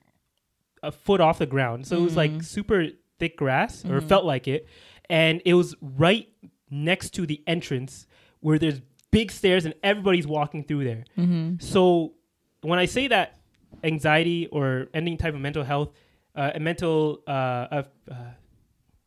a 0.82 0.90
foot 0.90 1.20
off 1.20 1.38
the 1.38 1.46
ground. 1.46 1.86
So 1.86 1.96
it 1.96 2.00
was 2.00 2.16
like 2.16 2.42
super 2.42 2.86
thick 3.18 3.36
grass, 3.36 3.84
or 3.84 3.98
it 3.98 4.04
felt 4.04 4.24
like 4.24 4.48
it, 4.48 4.68
and 5.10 5.42
it 5.44 5.54
was 5.54 5.74
right 5.82 6.28
next 6.70 7.10
to 7.10 7.26
the 7.26 7.42
entrance 7.46 8.06
where 8.40 8.58
there's 8.58 8.80
big 9.10 9.32
stairs 9.32 9.64
and 9.64 9.74
everybody's 9.82 10.26
walking 10.26 10.64
through 10.64 10.84
there. 10.84 11.04
Mm-hmm. 11.16 11.56
So 11.58 12.14
when 12.62 12.78
I 12.78 12.84
say 12.84 13.08
that 13.08 13.37
anxiety 13.84 14.46
or 14.46 14.88
any 14.94 15.16
type 15.16 15.34
of 15.34 15.40
mental 15.40 15.64
health, 15.64 15.92
uh, 16.34 16.52
a 16.54 16.60
mental 16.60 17.22
uh, 17.26 17.30
uh, 17.30 17.82
uh, 18.10 18.14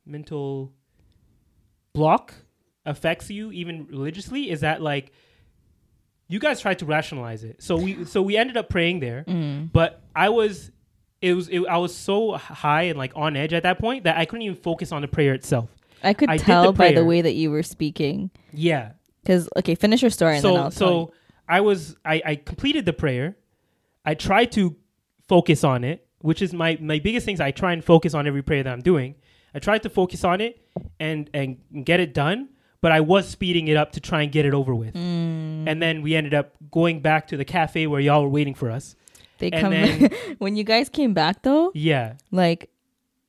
mental 0.05 0.73
block 1.93 2.33
affects 2.85 3.29
you 3.29 3.51
even 3.51 3.85
religiously, 3.87 4.49
is 4.49 4.61
that 4.61 4.81
like 4.81 5.11
you 6.27 6.39
guys 6.39 6.61
tried 6.61 6.79
to 6.79 6.85
rationalize 6.85 7.43
it. 7.43 7.61
So 7.61 7.75
we 7.75 8.05
so 8.05 8.21
we 8.21 8.37
ended 8.37 8.57
up 8.57 8.69
praying 8.69 8.99
there, 8.99 9.23
Mm. 9.27 9.71
but 9.71 10.01
I 10.15 10.29
was 10.29 10.71
it 11.21 11.33
was 11.33 11.49
it, 11.49 11.61
I 11.67 11.77
was 11.77 11.95
so 11.95 12.33
high 12.33 12.83
and 12.83 12.97
like 12.97 13.11
on 13.15 13.35
edge 13.35 13.53
at 13.53 13.63
that 13.63 13.79
point 13.79 14.05
that 14.05 14.17
I 14.17 14.25
couldn't 14.25 14.43
even 14.43 14.55
focus 14.57 14.91
on 14.91 15.01
the 15.01 15.07
prayer 15.07 15.33
itself. 15.33 15.69
I 16.03 16.13
could 16.13 16.29
I 16.29 16.37
did 16.37 16.41
the 16.41 16.45
tell 16.45 16.73
by 16.73 16.93
the 16.93 17.05
way 17.05 17.21
that 17.21 17.33
you 17.33 17.51
were 17.51 17.63
speaking. 17.63 18.31
Yeah. 18.53 18.93
Because 19.21 19.47
okay, 19.57 19.75
finish 19.75 20.01
your 20.01 20.09
story 20.09 20.37
and 20.37 20.43
then 20.43 20.51
so 20.53 20.55
tell 20.55 20.71
so 20.71 21.13
I 21.47 21.61
was 21.61 21.95
I, 22.03 22.21
I 22.25 22.35
completed 22.35 22.85
the 22.85 22.93
prayer. 22.93 23.35
I 24.05 24.13
try 24.15 24.45
to 24.45 24.75
focus 25.27 25.63
on 25.63 25.83
it, 25.83 26.07
which 26.19 26.41
is 26.41 26.53
my 26.53 26.77
my 26.81 26.99
biggest 26.99 27.25
things. 27.25 27.39
I 27.39 27.51
try 27.51 27.73
and 27.73 27.83
focus 27.83 28.13
on 28.13 28.27
every 28.27 28.41
prayer 28.41 28.63
that 28.63 28.71
I'm 28.71 28.81
doing. 28.81 29.15
I 29.53 29.59
tried 29.59 29.83
to 29.83 29.89
focus 29.89 30.23
on 30.23 30.41
it 30.41 30.61
and 30.99 31.29
and 31.33 31.57
get 31.83 31.99
it 31.99 32.13
done, 32.13 32.49
but 32.81 32.91
I 32.91 33.01
was 33.01 33.27
speeding 33.29 33.67
it 33.67 33.77
up 33.77 33.91
to 33.93 33.99
try 33.99 34.21
and 34.23 34.31
get 34.31 34.45
it 34.45 34.53
over 34.53 34.73
with. 34.73 34.93
Mm. 34.95 35.65
And 35.67 35.81
then 35.81 36.01
we 36.01 36.15
ended 36.15 36.33
up 36.33 36.53
going 36.71 37.01
back 37.01 37.27
to 37.27 37.37
the 37.37 37.45
cafe 37.45 37.85
where 37.87 37.99
y'all 37.99 38.23
were 38.23 38.29
waiting 38.29 38.55
for 38.55 38.71
us. 38.71 38.95
They 39.39 39.49
and 39.51 39.61
come 39.61 39.71
then- 39.71 40.11
when 40.39 40.55
you 40.55 40.63
guys 40.63 40.89
came 40.89 41.13
back 41.13 41.41
though. 41.43 41.71
Yeah, 41.73 42.13
Like, 42.31 42.69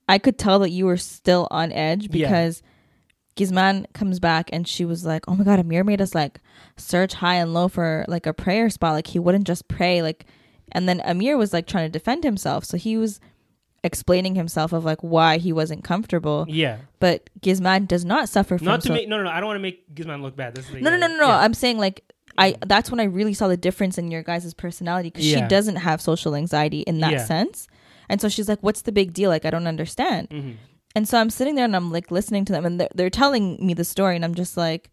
I 0.09 0.19
could 0.19 0.37
tell 0.39 0.59
that 0.61 0.71
you 0.71 0.85
were 0.87 0.97
still 0.99 1.49
on 1.51 1.73
edge 1.73 2.03
Yeah. 2.05 2.09
because 2.29 2.63
Gizman 3.37 3.87
comes 3.95 4.21
back 4.21 4.51
and 4.53 4.69
she 4.69 4.85
was 4.85 5.07
like, 5.07 5.25
"Oh 5.27 5.35
my 5.35 5.45
god, 5.45 5.59
Amir 5.59 5.85
made 5.85 6.03
us 6.03 6.15
like 6.15 6.41
search 6.77 7.15
high 7.15 7.37
and 7.37 7.55
low 7.55 7.69
for 7.69 8.05
like 8.09 8.27
a 8.27 8.35
prayer 8.35 8.69
spot. 8.69 8.93
Like 8.93 9.07
he 9.07 9.19
wouldn't 9.19 9.47
just 9.47 9.69
pray. 9.69 10.03
Like, 10.03 10.27
and 10.73 10.89
then 10.89 11.01
Amir 11.05 11.37
was 11.37 11.53
like 11.53 11.67
trying 11.67 11.87
to 11.87 11.91
defend 11.93 12.25
himself, 12.25 12.65
so 12.65 12.77
he 12.77 12.97
was 12.97 13.21
explaining 13.85 14.35
himself 14.37 14.73
of 14.73 14.85
like 14.85 15.01
why 15.01 15.39
he 15.39 15.53
wasn't 15.53 15.83
comfortable. 15.85 16.47
yeah. 16.49 16.79
But 17.01 17.29
Gizman 17.41 17.89
does 17.89 18.05
not 18.05 18.29
suffer 18.29 18.57
from 18.59 18.67
Not 18.67 18.81
to 18.83 18.89
so- 18.89 18.95
make 18.95 19.09
no 19.09 19.17
no 19.19 19.25
no. 19.25 19.31
I 19.31 19.41
don't 19.41 19.49
want 19.49 19.57
to 19.59 19.63
make 19.63 19.93
Gizman 19.95 20.23
look 20.23 20.37
bad. 20.37 20.55
This 20.55 20.67
is 20.67 20.73
the, 20.73 20.81
no, 20.81 20.91
no, 20.91 20.97
no, 20.97 21.07
no, 21.09 21.17
no. 21.17 21.27
yeah. 21.29 21.39
I'm 21.41 21.55
saying 21.55 21.79
like 21.79 22.05
I. 22.39 22.57
That's 22.65 22.91
when 22.91 23.01
I 23.01 23.05
really 23.05 23.35
saw 23.35 23.49
the 23.49 23.57
difference 23.57 23.99
in 23.99 24.11
your 24.11 24.23
guys' 24.23 24.55
personality 24.55 25.11
because 25.11 25.25
she 25.25 25.41
doesn't 25.43 25.77
have 25.77 26.01
social 26.01 26.35
anxiety 26.35 26.81
in 26.83 27.01
that 27.01 27.13
Yeah. 27.13 27.25
sense, 27.25 27.67
and 28.09 28.21
so 28.21 28.29
she's 28.29 28.49
like, 28.49 28.61
"What's 28.63 28.83
the 28.83 28.93
big 28.93 29.13
deal? 29.13 29.31
Like 29.31 29.45
I 29.45 29.51
don't 29.51 29.67
understand." 29.67 30.31
Mhm. 30.31 30.55
And 30.95 31.09
so 31.09 31.19
I'm 31.19 31.31
sitting 31.31 31.57
there 31.57 31.65
and 31.65 31.75
I'm 31.75 31.91
like 31.91 32.11
listening 32.11 32.45
to 32.47 32.53
them, 32.53 32.65
and 32.65 32.79
they're, 32.81 32.89
they're 32.95 33.11
telling 33.11 33.59
me 33.67 33.75
the 33.75 33.85
story, 33.85 34.15
and 34.17 34.25
I'm 34.25 34.35
just 34.35 34.57
like, 34.57 34.91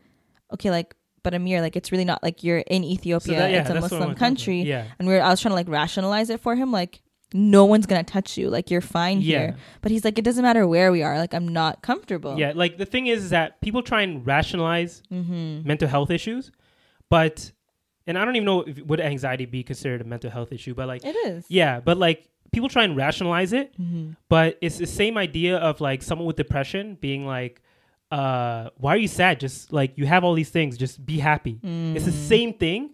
"Okay, 0.53 0.71
like." 0.71 0.95
But 1.23 1.33
Amir, 1.33 1.61
like, 1.61 1.75
it's 1.75 1.91
really 1.91 2.05
not 2.05 2.21
like 2.23 2.43
you're 2.43 2.59
in 2.59 2.83
Ethiopia. 2.83 3.37
that- 3.39 3.51
yeah, 3.51 3.61
it's 3.61 3.69
a 3.69 3.75
Muslim 3.79 4.15
country. 4.15 4.61
Yeah. 4.61 4.85
and 4.99 5.07
we're. 5.07 5.21
I 5.21 5.29
was 5.29 5.41
trying 5.41 5.51
to 5.51 5.55
like 5.55 5.69
rationalize 5.69 6.29
it 6.29 6.39
for 6.39 6.55
him, 6.55 6.71
like, 6.71 7.01
no 7.33 7.63
one's 7.65 7.85
gonna 7.85 8.03
touch 8.03 8.37
you, 8.39 8.49
like 8.49 8.71
you're 8.71 8.81
fine 8.81 9.21
Yeah. 9.21 9.39
here. 9.39 9.55
But 9.81 9.91
he's 9.91 10.03
like, 10.03 10.17
it 10.17 10.23
doesn't 10.25 10.41
matter 10.41 10.65
where 10.67 10.91
we 10.91 11.03
are, 11.03 11.17
like 11.19 11.33
I'm 11.35 11.47
not 11.47 11.83
comfortable. 11.83 12.39
Yeah, 12.39 12.53
like 12.55 12.77
the 12.77 12.85
thing 12.87 13.05
is 13.07 13.29
that 13.29 13.61
people 13.61 13.83
try 13.83 14.01
and 14.01 14.25
rationalize 14.25 15.03
Mm-hmm. 15.13 15.67
mental 15.67 15.87
health 15.87 16.09
issues, 16.09 16.51
but 17.09 17.51
and 18.07 18.17
I 18.17 18.25
don't 18.25 18.35
even 18.35 18.45
know 18.45 18.61
if 18.61 18.79
would 18.83 18.99
anxiety 18.99 19.45
be 19.45 19.61
considered 19.63 20.01
a 20.01 20.03
mental 20.03 20.31
health 20.31 20.51
issue, 20.51 20.73
but 20.73 20.87
like 20.87 21.05
It 21.05 21.15
is. 21.27 21.45
yeah, 21.49 21.79
but 21.79 21.97
like 21.97 22.27
people 22.51 22.67
try 22.69 22.83
and 22.83 22.97
rationalize 22.97 23.53
it, 23.53 23.79
Mm-hmm. 23.79 24.13
but 24.27 24.57
it's 24.61 24.77
the 24.79 24.87
same 24.87 25.15
idea 25.17 25.57
of 25.57 25.81
like 25.81 26.01
someone 26.01 26.25
with 26.25 26.35
depression 26.35 26.97
being 26.99 27.27
like 27.27 27.61
uh 28.11 28.69
why 28.77 28.93
are 28.95 28.97
you 28.97 29.07
sad? 29.07 29.39
Just 29.39 29.71
like 29.71 29.97
you 29.97 30.05
have 30.05 30.23
all 30.23 30.33
these 30.33 30.49
things. 30.49 30.77
Just 30.77 31.05
be 31.05 31.19
happy. 31.19 31.59
It's 31.95 32.05
the 32.05 32.11
same 32.11 32.53
thing 32.53 32.91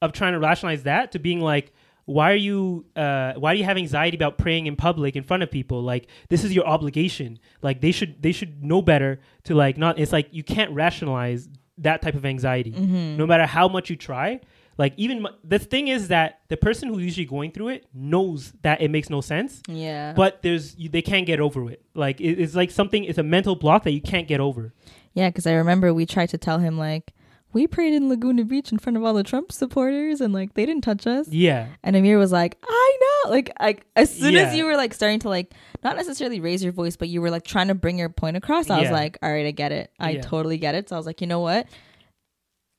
of 0.00 0.12
trying 0.12 0.32
to 0.32 0.38
rationalize 0.38 0.84
that 0.84 1.12
to 1.12 1.18
being 1.18 1.40
like 1.40 1.72
why 2.04 2.32
are 2.32 2.36
you 2.36 2.84
uh 2.96 3.34
why 3.34 3.54
do 3.54 3.58
you 3.58 3.64
have 3.64 3.76
anxiety 3.76 4.16
about 4.16 4.36
praying 4.38 4.66
in 4.66 4.74
public 4.76 5.14
in 5.16 5.22
front 5.22 5.42
of 5.42 5.50
people? 5.50 5.82
Like 5.82 6.08
this 6.28 6.44
is 6.44 6.52
your 6.52 6.66
obligation. 6.66 7.38
Like 7.62 7.80
they 7.80 7.92
should 7.92 8.20
they 8.22 8.32
should 8.32 8.62
know 8.64 8.82
better 8.82 9.20
to 9.44 9.54
like 9.54 9.76
not 9.78 9.98
it's 9.98 10.12
like 10.12 10.28
you 10.32 10.42
can't 10.42 10.70
rationalize 10.72 11.48
that 11.78 12.02
type 12.02 12.14
of 12.14 12.24
anxiety. 12.24 12.70
No 13.16 13.26
matter 13.26 13.46
how 13.46 13.66
much 13.68 13.90
you 13.90 13.96
try 13.96 14.40
like 14.78 14.94
even 14.96 15.26
m- 15.26 15.34
the 15.44 15.58
thing 15.58 15.88
is 15.88 16.08
that 16.08 16.40
the 16.48 16.56
person 16.56 16.88
who's 16.88 17.02
usually 17.02 17.26
going 17.26 17.52
through 17.52 17.68
it 17.68 17.86
knows 17.94 18.52
that 18.62 18.80
it 18.80 18.90
makes 18.90 19.10
no 19.10 19.20
sense 19.20 19.62
Yeah. 19.68 20.12
but 20.14 20.42
there's 20.42 20.76
you, 20.78 20.88
they 20.88 21.02
can't 21.02 21.26
get 21.26 21.40
over 21.40 21.70
it 21.70 21.82
like 21.94 22.20
it, 22.20 22.40
it's 22.40 22.54
like 22.54 22.70
something 22.70 23.04
it's 23.04 23.18
a 23.18 23.22
mental 23.22 23.54
block 23.56 23.84
that 23.84 23.92
you 23.92 24.00
can't 24.00 24.26
get 24.28 24.40
over 24.40 24.72
Yeah, 25.14 25.28
because 25.28 25.46
I 25.46 25.52
remember 25.54 25.92
we 25.92 26.06
tried 26.06 26.30
to 26.30 26.38
tell 26.38 26.58
him 26.58 26.78
like 26.78 27.12
we 27.54 27.66
prayed 27.66 27.92
in 27.92 28.08
Laguna 28.08 28.44
Beach 28.46 28.72
in 28.72 28.78
front 28.78 28.96
of 28.96 29.04
all 29.04 29.12
the 29.12 29.22
Trump 29.22 29.52
supporters, 29.52 30.22
and 30.22 30.32
like 30.32 30.54
they 30.54 30.64
didn't 30.64 30.84
touch 30.84 31.06
us. 31.06 31.28
Yeah. 31.28 31.66
And 31.84 31.94
Amir 31.94 32.16
was 32.16 32.32
like, 32.32 32.56
I 32.66 32.98
know. 33.02 33.30
Like, 33.30 33.50
like 33.60 33.84
as 33.94 34.08
soon 34.10 34.32
Yeah. 34.32 34.44
as 34.44 34.56
you 34.56 34.64
were 34.64 34.74
like 34.74 34.94
starting 34.94 35.18
to 35.18 35.28
like 35.28 35.52
not 35.84 35.96
necessarily 35.96 36.40
raise 36.40 36.64
your 36.64 36.72
voice, 36.72 36.96
but 36.96 37.08
you 37.10 37.20
were 37.20 37.28
like 37.30 37.44
trying 37.44 37.68
to 37.68 37.74
bring 37.74 37.98
your 37.98 38.08
point 38.08 38.38
across, 38.38 38.70
I 38.70 38.80
was 38.80 38.90
like, 38.90 39.18
all 39.22 39.30
right, 39.30 39.44
I 39.44 39.50
get 39.50 39.70
it. 39.70 39.90
I 40.00 40.12
Yeah. 40.12 40.22
totally 40.22 40.56
get 40.56 40.74
it. 40.74 40.88
So 40.88 40.96
I 40.96 40.98
was 40.98 41.04
like, 41.04 41.20
you 41.20 41.26
know 41.26 41.40
what? 41.40 41.66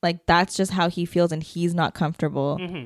Like 0.03 0.25
that's 0.27 0.55
just 0.55 0.71
how 0.71 0.89
he 0.89 1.05
feels, 1.05 1.31
and 1.31 1.41
he's 1.41 1.73
not 1.73 1.93
comfortable, 1.95 2.57
hmm 2.57 2.83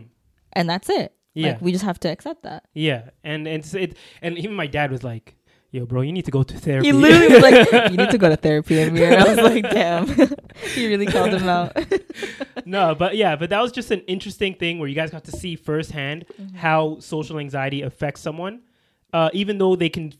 and 0.53 0.69
that's 0.69 0.89
it. 0.89 1.13
Yeah. 1.33 1.49
Like 1.49 1.61
we 1.61 1.71
just 1.71 1.83
have 1.83 1.99
to 1.99 2.09
accept 2.09 2.43
that. 2.43 2.65
Yeah. 2.73 3.09
And 3.23 3.47
and 3.47 3.59
it's, 3.63 3.73
it 3.73 3.97
and 4.21 4.37
even 4.37 4.55
my 4.55 4.65
dad 4.67 4.91
was 4.91 5.03
like, 5.03 5.35
"Yo, 5.71 5.85
bro, 5.85 6.01
you 6.01 6.11
need 6.11 6.25
to 6.25 6.31
go 6.31 6.41
to 6.43 6.57
therapy." 6.57 6.87
He 6.87 6.93
literally 6.93 7.27
was 7.33 7.41
like, 7.43 7.71
"You 7.91 7.97
need 7.97 8.09
to 8.11 8.17
go 8.17 8.29
to 8.29 8.37
therapy." 8.37 8.81
Amir. 8.81 9.19
I 9.19 9.23
was 9.23 9.37
like, 9.37 9.63
"Damn." 9.69 10.07
he 10.75 10.87
really 10.87 11.05
called 11.05 11.33
him 11.33 11.47
out. 11.49 11.75
no, 12.65 12.95
but 12.95 13.15
yeah, 13.17 13.35
but 13.35 13.49
that 13.51 13.61
was 13.61 13.71
just 13.71 13.91
an 13.91 13.99
interesting 14.01 14.53
thing 14.55 14.79
where 14.79 14.87
you 14.89 14.95
guys 14.95 15.11
got 15.11 15.25
to 15.25 15.31
see 15.31 15.55
firsthand 15.55 16.25
Mm-hmm. 16.41 16.55
how 16.57 16.99
social 16.99 17.37
anxiety 17.39 17.81
affects 17.83 18.21
someone, 18.21 18.61
uh, 19.13 19.29
even 19.33 19.57
though 19.57 19.75
they 19.75 19.89
can 19.89 20.13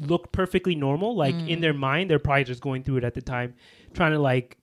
look 0.00 0.32
perfectly 0.32 0.74
normal. 0.74 1.14
Like 1.16 1.34
in 1.34 1.58
Mm. 1.58 1.60
their 1.60 1.74
mind, 1.74 2.10
they're 2.10 2.18
probably 2.18 2.44
just 2.44 2.60
going 2.62 2.82
through 2.84 2.98
it 2.98 3.04
at 3.04 3.14
the 3.14 3.22
time, 3.22 3.54
trying 3.92 4.12
to 4.12 4.18
like, 4.18 4.56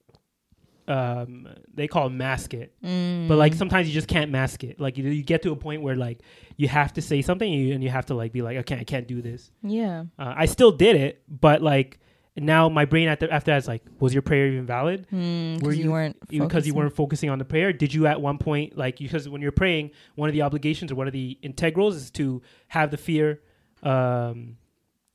um, 0.88 1.48
they 1.74 1.88
call 1.88 2.08
it 2.08 2.12
mask 2.12 2.54
it. 2.54 2.74
But 2.82 2.88
Mm. 2.90 3.30
like 3.38 3.54
sometimes 3.54 3.88
you 3.88 3.94
just 3.94 4.08
can't 4.08 4.32
mask 4.32 4.64
it. 4.64 4.80
Like 4.80 4.98
you, 4.98 5.04
you 5.10 5.24
get 5.24 5.42
to 5.44 5.52
a 5.52 5.56
point 5.56 5.82
where 5.82 5.96
like 5.96 6.20
you 6.58 6.68
have 6.68 6.94
to 6.94 7.02
say 7.02 7.22
something 7.22 7.52
and 7.54 7.64
you, 7.68 7.74
and 7.74 7.84
you 7.84 7.90
have 7.90 8.08
to 8.08 8.14
like 8.14 8.32
be 8.34 8.42
like, 8.42 8.58
okay, 8.58 8.78
I 8.80 8.84
can't 8.84 9.08
do 9.08 9.22
this. 9.22 9.52
yeah. 9.64 10.06
Uh, 10.20 10.34
I 10.36 10.46
still 10.46 10.72
did 10.72 10.96
it, 10.96 11.24
but 11.30 11.62
like 11.62 12.00
now 12.38 12.70
my 12.70 12.86
brain 12.86 13.08
after 13.10 13.30
after 13.32 13.52
that's 13.52 13.68
like, 13.68 13.84
was 14.00 14.14
your 14.14 14.22
prayer 14.22 14.48
even 14.48 14.66
valid? 14.66 15.06
Mm, 15.12 15.62
Were 15.62 15.74
you, 15.74 15.84
you- 15.86 15.92
weren't 15.92 16.18
because 16.30 16.66
you 16.66 16.74
weren't 16.74 16.96
focusing 16.96 17.30
on 17.30 17.40
the 17.40 17.46
prayer 17.46 17.74
did 17.74 17.94
you 17.94 18.08
at 18.08 18.22
one 18.22 18.38
point 18.38 18.78
like 18.78 18.98
because 19.00 19.28
when 19.28 19.42
you're 19.42 19.52
praying 19.52 19.92
one 20.16 20.30
of 20.30 20.34
the 20.34 20.42
obligations 20.42 20.92
or 20.92 20.96
one 20.96 21.08
of 21.08 21.14
the 21.14 21.38
integrals 21.42 21.96
is 21.98 22.10
to 22.12 22.42
have 22.70 22.90
the 22.90 22.98
fear 22.98 23.42
um 23.84 24.56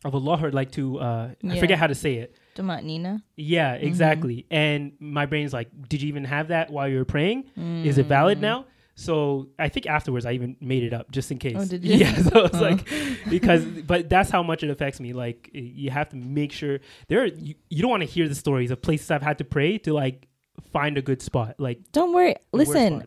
of 0.05 0.15
allah 0.15 0.39
or 0.45 0.51
like 0.53 0.71
to 0.73 0.99
uh 0.99 1.31
i 1.51 1.59
forget 1.59 1.79
how 1.79 1.87
to 1.87 1.95
say 1.95 2.15
it 2.17 2.37
Nina. 2.63 3.23
yeah 3.37 3.75
exactly 3.75 4.47
and 4.51 4.93
my 5.01 5.27
brain's 5.27 5.53
like 5.53 5.69
did 5.89 6.03
you 6.03 6.09
even 6.09 6.25
have 6.25 6.49
that 6.49 6.71
while 6.71 6.89
you 6.89 6.99
were 6.99 7.05
praying 7.05 7.45
is 7.85 7.99
it 7.99 8.07
valid 8.07 8.41
now 8.41 8.65
so 8.99 9.49
I 9.59 9.69
think 9.69 9.85
afterwards 9.87 10.25
I 10.25 10.33
even 10.33 10.57
made 10.59 10.83
it 10.83 10.95
up 10.95 11.11
just 11.11 11.31
in 11.31 11.37
case. 11.37 11.53
Mm. 11.55 11.61
Oh, 11.61 11.65
did 11.67 11.85
you? 11.85 11.97
Yeah, 11.97 12.15
so 12.17 12.45
it's 12.47 12.57
Oh. 12.57 12.61
like 12.63 12.89
because 13.29 13.63
but 13.87 14.09
that's 14.09 14.31
how 14.31 14.43
much 14.43 14.63
it 14.63 14.71
affects 14.71 15.01
me. 15.01 15.13
Like 15.13 15.51
you 15.53 15.91
have 15.91 16.09
to 16.09 16.17
make 16.17 16.51
sure 16.51 16.79
there 17.09 17.21
are, 17.21 17.27
you, 17.27 17.57
you 17.69 17.83
don't 17.83 17.91
want 17.91 18.05
to 18.05 18.09
hear 18.09 18.27
the 18.27 18.35
stories 18.35 18.71
of 18.71 18.81
places 18.81 19.11
I've 19.11 19.21
had 19.21 19.37
to 19.37 19.45
pray 19.45 19.77
to 19.81 19.93
like 19.93 20.27
find 20.73 20.97
a 20.97 21.03
good 21.03 21.21
spot. 21.21 21.57
Like 21.59 21.81
Don't 21.93 22.15
worry. 22.15 22.37
Listen. 22.55 23.07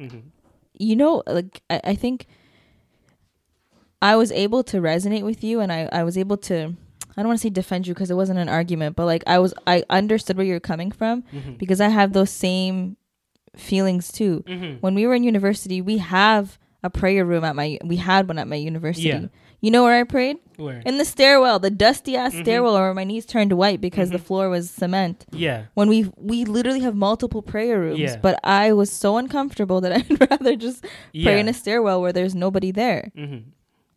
Mhm. 0.00 0.22
you 0.78 0.94
know, 0.94 1.24
like 1.26 1.62
I, 1.68 1.80
I 1.82 1.94
think 1.96 2.26
I 4.00 4.14
was 4.14 4.30
able 4.30 4.62
to 4.64 4.76
resonate 4.80 5.24
with 5.24 5.42
you, 5.42 5.58
and 5.58 5.72
I 5.72 5.88
I 5.90 6.04
was 6.04 6.16
able 6.16 6.36
to. 6.48 6.74
I 7.16 7.22
don't 7.22 7.28
want 7.28 7.38
to 7.40 7.42
say 7.42 7.50
defend 7.50 7.86
you 7.86 7.94
because 7.94 8.10
it 8.10 8.14
wasn't 8.16 8.38
an 8.40 8.48
argument, 8.48 8.96
but 8.96 9.06
like 9.06 9.22
I 9.26 9.38
was, 9.38 9.54
I 9.66 9.84
understood 9.90 10.36
where 10.36 10.46
you're 10.46 10.60
coming 10.60 10.90
from 10.90 11.22
Mhm. 11.32 11.58
because 11.58 11.80
I 11.80 11.88
have 11.88 12.12
those 12.12 12.30
same 12.30 12.96
feelings 13.56 14.10
too. 14.10 14.42
Mhm. 14.46 14.78
When 14.80 14.94
we 14.94 15.06
were 15.06 15.14
in 15.14 15.22
university, 15.22 15.80
we 15.80 15.98
have 15.98 16.58
a 16.82 16.90
prayer 16.90 17.24
room 17.24 17.44
at 17.44 17.54
my, 17.56 17.78
we 17.84 17.96
had 17.96 18.26
one 18.28 18.38
at 18.38 18.48
my 18.48 18.56
university. 18.56 19.08
Yeah. 19.08 19.26
You 19.60 19.70
know 19.70 19.82
where 19.84 19.98
I 19.98 20.04
prayed? 20.04 20.36
Where? 20.56 20.82
In 20.84 20.98
the 20.98 21.04
stairwell, 21.06 21.58
the 21.58 21.70
dusty 21.70 22.16
ass 22.16 22.34
Mhm. 22.34 22.42
stairwell 22.42 22.74
where 22.74 22.92
my 22.92 23.04
knees 23.04 23.24
turned 23.24 23.52
white 23.54 23.80
because 23.80 24.10
the 24.10 24.18
Mhm. 24.18 24.22
floor 24.26 24.48
was 24.50 24.70
cement. 24.70 25.24
yeah. 25.32 25.62
When 25.74 25.88
we 25.88 26.10
we 26.18 26.44
literally 26.44 26.80
have 26.80 26.94
multiple 26.94 27.40
prayer 27.42 27.80
rooms, 27.80 27.98
Yeah. 28.00 28.16
but 28.20 28.38
I 28.44 28.72
was 28.74 28.90
so 28.90 29.16
uncomfortable 29.16 29.80
that 29.80 29.92
I'd 29.96 30.30
rather 30.30 30.56
just 30.56 30.84
Yeah. 31.12 31.24
pray 31.30 31.40
in 31.40 31.48
a 31.48 31.54
stairwell 31.54 32.02
where 32.02 32.12
there's 32.12 32.34
nobody 32.34 32.70
there. 32.72 33.10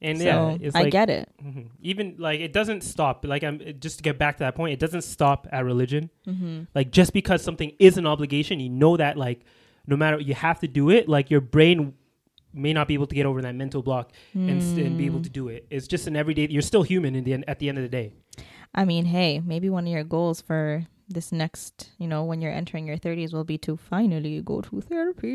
And 0.02 0.18
so 0.20 0.24
yeah, 0.26 0.58
it's 0.62 0.76
I 0.76 0.84
like, 0.84 0.92
get 0.92 1.10
it. 1.10 1.30
mhm. 1.44 1.70
Even 1.82 2.16
like 2.20 2.40
it 2.40 2.54
doesn't 2.54 2.82
stop. 2.84 3.26
Like 3.26 3.44
I'm 3.44 3.60
just 3.80 3.98
to 3.98 4.04
get 4.04 4.18
back 4.20 4.38
to 4.38 4.44
that 4.44 4.54
point. 4.56 4.74
It 4.74 4.80
doesn't 4.80 5.02
stop 5.02 5.48
at 5.52 5.66
religion. 5.66 6.10
Mm-hmm. 6.28 6.64
Like 6.76 6.92
just 6.92 7.14
because 7.14 7.42
something 7.42 7.72
is 7.80 7.98
an 7.98 8.06
obligation, 8.06 8.60
you 8.60 8.70
know 8.70 8.96
that 8.98 9.18
like 9.18 9.42
no 9.88 9.96
matter 9.98 10.20
you 10.20 10.34
have 10.36 10.60
to 10.60 10.68
do 10.68 10.90
it. 10.92 11.10
Like 11.10 11.32
your 11.32 11.42
brain 11.42 11.94
may 12.54 12.74
not 12.74 12.88
be 12.88 12.94
able 12.94 13.08
to 13.08 13.16
get 13.16 13.26
over 13.26 13.42
that 13.42 13.56
mental 13.56 13.82
block 13.84 14.12
and, 14.34 14.62
st- 14.64 14.86
and 14.86 14.98
be 14.98 15.06
able 15.06 15.20
Mm. 15.20 15.24
to 15.24 15.30
do 15.30 15.48
it. 15.50 15.68
It's 15.70 15.88
just 15.88 16.08
an 16.08 16.16
everyday. 16.16 16.48
You're 16.50 16.62
still 16.64 16.82
human 16.84 17.16
in 17.16 17.24
the 17.24 17.34
end, 17.34 17.44
at 17.48 17.60
the 17.60 17.70
end 17.70 17.78
of 17.78 17.84
the 17.84 17.90
day. 17.90 18.14
I 18.74 18.84
mean, 18.86 19.06
hey, 19.06 19.40
maybe 19.44 19.70
one 19.70 19.86
of 19.86 19.92
your 19.94 20.04
goals 20.04 20.42
for 20.42 20.86
this 21.10 21.32
next, 21.32 21.92
you 21.98 22.08
know, 22.08 22.24
when 22.26 22.42
you're 22.42 22.52
entering 22.52 22.86
your 22.86 22.98
30s 22.98 23.34
will 23.34 23.44
be 23.46 23.58
to 23.60 23.78
finally 23.78 24.42
go 24.42 24.62
to 24.62 24.82
therapy. 24.82 25.28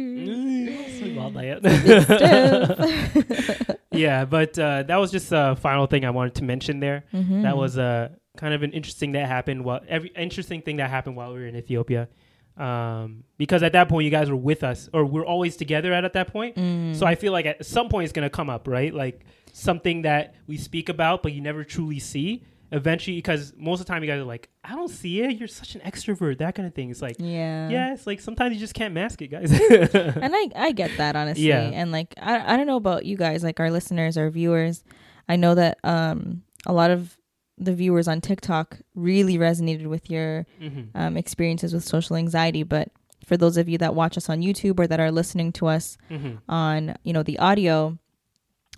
yeah, 3.92 4.24
but 4.24 4.58
uh, 4.58 4.82
that 4.82 4.96
was 4.96 5.10
just 5.10 5.32
a 5.32 5.56
final 5.56 5.86
thing 5.86 6.04
I 6.04 6.10
wanted 6.10 6.34
to 6.36 6.44
mention 6.44 6.80
there. 6.80 7.04
Mhm. 7.12 7.42
That 7.42 7.56
was 7.56 7.78
uh, 7.78 8.10
kind 8.36 8.54
of 8.54 8.62
an 8.62 8.72
interesting 8.72 9.12
that 9.12 9.26
happened 9.26 9.64
while 9.64 9.80
every 9.88 10.10
interesting 10.16 10.62
thing 10.62 10.76
that 10.76 10.90
happened 10.90 11.16
while 11.16 11.32
we 11.32 11.40
were 11.40 11.46
in 11.46 11.56
Ethiopia. 11.56 12.08
Um, 12.56 13.24
because 13.38 13.62
at 13.62 13.72
that 13.72 13.88
point 13.88 14.04
you 14.04 14.10
guys 14.10 14.28
were 14.28 14.36
with 14.36 14.62
us 14.62 14.90
or 14.92 15.06
we're 15.06 15.24
always 15.24 15.56
together 15.56 15.92
at, 15.94 16.04
at 16.04 16.12
that 16.12 16.28
point. 16.28 16.56
Mm. 16.56 16.94
So 16.94 17.06
I 17.06 17.14
feel 17.14 17.32
like 17.32 17.46
at 17.46 17.64
some 17.64 17.88
point 17.88 18.04
it's 18.04 18.12
gonna 18.12 18.28
come 18.28 18.50
up, 18.50 18.68
right? 18.68 18.92
Like 18.92 19.24
something 19.52 20.02
that 20.02 20.34
we 20.46 20.58
speak 20.58 20.90
about 20.90 21.22
but 21.22 21.32
you 21.32 21.40
never 21.40 21.64
truly 21.64 21.98
see. 21.98 22.44
Eventually, 22.72 23.16
because 23.18 23.52
most 23.56 23.80
of 23.80 23.86
the 23.86 23.92
time 23.92 24.02
you 24.02 24.08
guys 24.10 24.18
are 24.20 24.24
like, 24.24 24.48
I 24.64 24.74
don't 24.74 24.88
see 24.88 25.20
it. 25.20 25.36
You're 25.36 25.46
such 25.48 25.74
an 25.74 25.82
extrovert. 25.82 26.38
That 26.38 26.54
kind 26.54 26.66
of 26.66 26.74
thing. 26.74 26.90
It's 26.90 27.02
like, 27.02 27.16
yeah. 27.18 27.68
yeah, 27.68 27.92
it's 27.92 28.06
like 28.06 28.20
sometimes 28.20 28.54
you 28.54 28.60
just 28.60 28.72
can't 28.74 28.94
mask 28.94 29.20
it, 29.20 29.28
guys. 29.28 29.52
and 29.94 30.32
I 30.34 30.48
I 30.56 30.72
get 30.72 30.90
that 30.96 31.14
honestly. 31.14 31.48
Yeah. 31.48 31.60
And 31.60 31.92
like 31.92 32.14
I 32.20 32.54
I 32.54 32.56
don't 32.56 32.66
know 32.66 32.76
about 32.76 33.04
you 33.04 33.16
guys, 33.16 33.44
like 33.44 33.60
our 33.60 33.70
listeners, 33.70 34.16
our 34.16 34.30
viewers. 34.30 34.82
I 35.28 35.36
know 35.36 35.54
that 35.54 35.78
um 35.84 36.42
a 36.66 36.72
lot 36.72 36.90
of 36.90 37.16
the 37.58 37.74
viewers 37.74 38.08
on 38.08 38.20
TikTok 38.20 38.78
really 38.94 39.36
resonated 39.38 39.86
with 39.86 40.10
your 40.10 40.46
Mhm. 40.60 40.88
um, 40.94 41.16
experiences 41.16 41.74
with 41.74 41.84
social 41.84 42.16
anxiety, 42.16 42.62
but 42.64 42.88
for 43.26 43.36
those 43.36 43.56
of 43.56 43.68
you 43.68 43.78
that 43.78 43.94
watch 43.94 44.16
us 44.16 44.28
on 44.28 44.40
YouTube 44.40 44.80
or 44.80 44.86
that 44.88 44.98
are 44.98 45.12
listening 45.12 45.52
to 45.52 45.66
us 45.66 45.96
Mhm. 46.10 46.38
on 46.48 46.96
you 47.04 47.12
know 47.12 47.22
the 47.22 47.38
audio, 47.38 47.98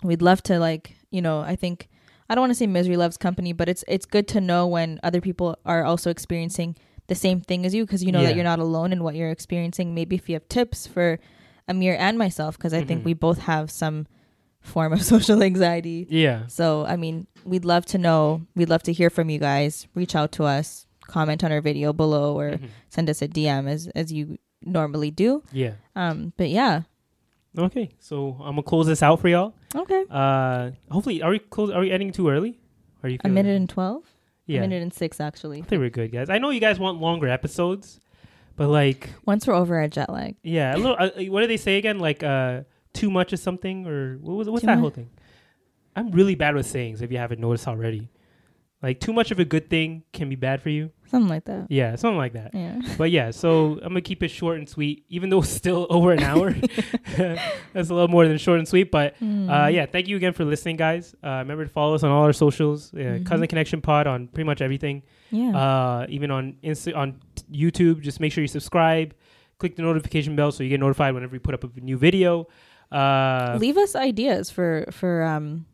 we'd 0.03 0.21
love 0.21 0.43
to 0.43 0.59
like 0.59 0.95
you 1.09 1.21
know 1.21 1.39
I 1.39 1.55
think 1.55 1.87
I 2.29 2.35
don't 2.35 2.41
want 2.41 2.51
to 2.51 2.55
say 2.55 2.67
misery 2.67 2.97
loves 2.97 3.17
company, 3.17 3.53
but 3.53 3.69
it's 3.69 3.83
it's 3.87 4.05
good 4.05 4.27
to 4.29 4.41
know 4.41 4.67
when 4.67 4.99
other 5.03 5.21
people 5.21 5.57
are 5.65 5.83
also 5.83 6.09
experiencing 6.09 6.75
the 7.07 7.15
same 7.15 7.39
thing 7.41 7.65
as 7.65 7.75
you 7.75 7.85
because 7.85 8.03
you 8.03 8.11
know 8.11 8.21
Yeah. 8.21 8.27
that 8.29 8.35
you're 8.35 8.43
not 8.43 8.59
alone 8.59 8.91
in 8.91 9.03
what 9.03 9.15
you're 9.15 9.29
experiencing. 9.29 9.93
Maybe 9.93 10.15
if 10.15 10.27
you 10.27 10.33
have 10.35 10.47
tips 10.49 10.87
for 10.87 11.19
Amir 11.67 11.95
and 11.99 12.17
myself, 12.17 12.57
because 12.57 12.73
I 12.73 12.81
Mhm. 12.83 12.87
think 12.87 13.05
we 13.05 13.13
both 13.13 13.39
have 13.39 13.69
some 13.69 14.07
form 14.59 14.93
of 14.93 15.03
social 15.13 15.43
anxiety. 15.43 16.07
Yeah. 16.09 16.47
So 16.47 16.85
I 16.85 16.95
mean, 16.95 17.27
we'd 17.43 17.65
love 17.65 17.85
to 17.87 17.97
know. 17.99 18.41
We'd 18.55 18.69
love 18.69 18.83
to 18.83 18.93
hear 18.93 19.09
from 19.11 19.29
you 19.29 19.37
guys. 19.39 19.87
Reach 19.93 20.15
out 20.15 20.31
to 20.33 20.45
us, 20.45 20.87
comment 21.05 21.43
on 21.43 21.51
our 21.51 21.61
video 21.61 21.93
below, 21.93 22.35
or 22.39 22.51
Mhm. 22.53 22.69
send 22.89 23.09
us 23.09 23.21
a 23.21 23.27
DM 23.27 23.67
as 23.67 23.87
as 23.95 24.11
you 24.11 24.39
normally 24.63 25.11
do. 25.11 25.43
Yeah. 25.51 25.73
Um, 25.95 26.33
but 26.37 26.49
yeah, 26.49 26.81
Okay. 27.57 27.89
So 27.99 28.35
I'm 28.41 28.55
gonna 28.55 28.63
close 28.63 28.87
this 28.87 29.01
out 29.03 29.21
for 29.21 29.29
y'all. 29.29 29.53
Okay. 29.75 30.03
Uh, 30.09 30.71
hopefully, 30.91 31.21
are 31.21 31.29
we 31.31 31.39
close? 31.39 31.69
Are 31.71 31.79
we 31.81 31.91
ending 31.91 32.11
too 32.11 32.29
early? 32.29 32.59
Are 33.03 33.09
you 33.09 33.17
A 33.23 33.29
minute 33.29 33.55
and 33.55 33.69
twelve. 33.69 34.03
Yeah. 34.47 34.59
A 34.59 34.61
minute 34.61 34.81
and 34.83 34.93
six 34.93 35.19
actually. 35.19 35.59
I 35.59 35.65
think 35.65 35.79
we're 35.79 35.89
good, 35.89 36.11
guys. 36.11 36.29
I 36.29 36.37
know 36.37 36.49
you 36.51 36.59
guys 36.59 36.77
want 36.79 36.99
longer 37.01 37.27
episodes, 37.27 37.99
but 38.55 38.67
like, 38.69 39.09
Once 39.25 39.47
we're 39.47 39.55
over 39.55 39.77
our 39.79 39.87
jet 39.87 40.09
lag. 40.09 40.35
yeah, 40.43 40.75
a 40.75 40.77
little. 40.77 40.95
Uh, 40.99 41.09
what 41.31 41.41
do 41.41 41.47
they 41.47 41.57
say 41.57 41.77
again? 41.77 41.99
Like, 41.99 42.23
uh, 42.23 42.61
too 42.93 43.09
much 43.11 43.33
of 43.33 43.39
something, 43.39 43.87
or 43.87 44.17
what 44.19 44.35
was 44.37 44.49
what's 44.49 44.61
Too 44.61 44.67
that 44.67 44.75
mu- 44.75 44.81
whole 44.81 44.89
thing? 44.91 45.09
I'm 45.95 46.11
really 46.11 46.35
bad 46.35 46.55
with 46.55 46.65
sayings. 46.67 47.01
If 47.01 47.11
you 47.11 47.17
haven't 47.17 47.39
noticed 47.39 47.67
already, 47.67 48.09
like 48.85 48.99
too 49.01 49.11
much 49.13 49.31
of 49.31 49.39
a 49.39 49.45
good 49.45 49.65
thing 49.69 50.03
can 50.13 50.29
be 50.29 50.35
bad 50.35 50.61
for 50.61 50.69
you. 50.69 50.91
Something 51.09 51.29
like 51.29 51.45
that. 51.45 51.67
Yeah, 51.69 51.95
something 51.97 52.17
like 52.17 52.33
that. 52.33 52.51
Yeah. 52.53 52.81
But 53.01 53.09
yeah, 53.11 53.31
so 53.31 53.73
I'm 53.83 53.89
gonna 53.93 54.01
keep 54.01 54.21
it 54.23 54.29
short 54.29 54.57
and 54.59 54.67
sweet, 54.69 55.05
even 55.09 55.29
though 55.29 55.41
it's 55.41 55.49
still 55.49 55.87
over 55.97 56.11
an 56.13 56.21
hour. 56.23 56.51
That's 57.17 57.89
a 57.89 57.93
little 57.93 58.07
more 58.07 58.27
than 58.27 58.37
short 58.37 58.59
and 58.59 58.67
sweet, 58.67 58.91
but 58.91 59.15
Hmm. 59.17 59.49
uh, 59.49 59.67
yeah, 59.67 59.85
thank 59.85 60.07
you 60.07 60.15
again 60.17 60.33
for 60.33 60.45
listening, 60.45 60.77
guys. 60.77 61.15
Uh, 61.23 61.39
remember 61.43 61.63
to 61.65 61.69
follow 61.71 61.95
us 61.95 62.03
on 62.03 62.11
all 62.11 62.23
our 62.23 62.33
socials, 62.33 62.93
uh, 62.93 62.97
Mhm. 62.97 63.25
Cousin 63.25 63.47
Connection 63.47 63.81
Pod 63.81 64.07
on 64.07 64.27
pretty 64.27 64.45
much 64.45 64.61
everything. 64.61 65.03
Yeah. 65.31 65.51
Uh, 65.57 66.05
even 66.09 66.31
on 66.31 66.55
Insta- 66.63 66.95
on 66.95 67.15
t- 67.35 67.43
YouTube, 67.71 68.01
just 68.01 68.19
make 68.19 68.31
sure 68.31 68.41
you 68.43 68.47
subscribe, 68.47 69.13
click 69.57 69.75
the 69.75 69.81
notification 69.83 70.35
bell 70.35 70.51
so 70.51 70.63
you 70.63 70.69
get 70.69 70.79
notified 70.79 71.13
whenever 71.13 71.31
we 71.33 71.39
put 71.39 71.53
up 71.53 71.63
a 71.63 71.69
new 71.81 71.97
video. 71.97 72.47
Uh, 72.91 73.57
Leave 73.59 73.77
us 73.77 73.95
ideas 73.95 74.49
for 74.51 74.85
for 74.91 75.23
um 75.23 75.65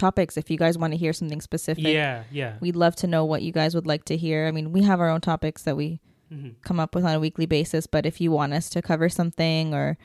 topics 0.00 0.36
if 0.36 0.50
you 0.50 0.56
guys 0.58 0.76
want 0.76 0.92
to 0.92 0.96
hear 0.96 1.12
something 1.12 1.40
specific. 1.40 1.84
yeah, 1.84 2.24
yeah. 2.32 2.56
We'd 2.60 2.76
love 2.76 2.96
to 2.96 3.06
know 3.06 3.24
what 3.24 3.42
you 3.42 3.52
guys 3.52 3.74
would 3.76 3.86
like 3.86 4.04
to 4.06 4.16
hear. 4.16 4.46
I 4.48 4.50
mean, 4.50 4.72
we 4.72 4.82
have 4.82 4.98
our 5.00 5.08
own 5.14 5.20
topics 5.20 5.62
that 5.62 5.76
we 5.76 6.00
hmm 6.28 6.50
come 6.62 6.78
up 6.80 6.94
with 6.94 7.04
on 7.04 7.14
a 7.14 7.20
weekly 7.20 7.46
basis, 7.46 7.86
but 7.86 8.06
if 8.06 8.20
you 8.20 8.30
want 8.32 8.52
us 8.52 8.70
to 8.70 8.82
cover 8.82 9.08
something 9.08 9.74
or 9.74 9.96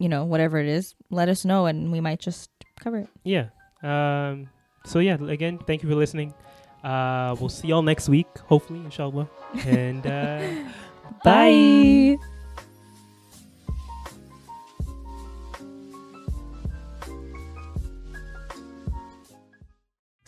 you 0.00 0.08
know, 0.08 0.24
whatever 0.24 0.58
it 0.58 0.68
is, 0.68 0.94
let 1.10 1.28
us 1.28 1.44
know 1.44 1.66
and 1.66 1.90
we 1.90 2.00
might 2.00 2.20
just 2.20 2.50
cover 2.78 2.98
it. 2.98 3.08
Yeah. 3.24 3.46
Um, 3.82 4.48
so 4.84 5.00
yeah, 5.00 5.18
again, 5.26 5.58
thank 5.66 5.82
you 5.82 5.88
for 5.88 5.96
listening. 5.96 6.32
Uh, 6.84 7.34
we'll 7.40 7.48
see 7.48 7.66
y'all 7.68 7.82
next 7.82 8.08
week, 8.08 8.28
hopefully, 8.46 8.80
inshallah. 8.84 9.28
And 9.66 10.06
uh, 10.06 10.46
Bye. 11.24 12.37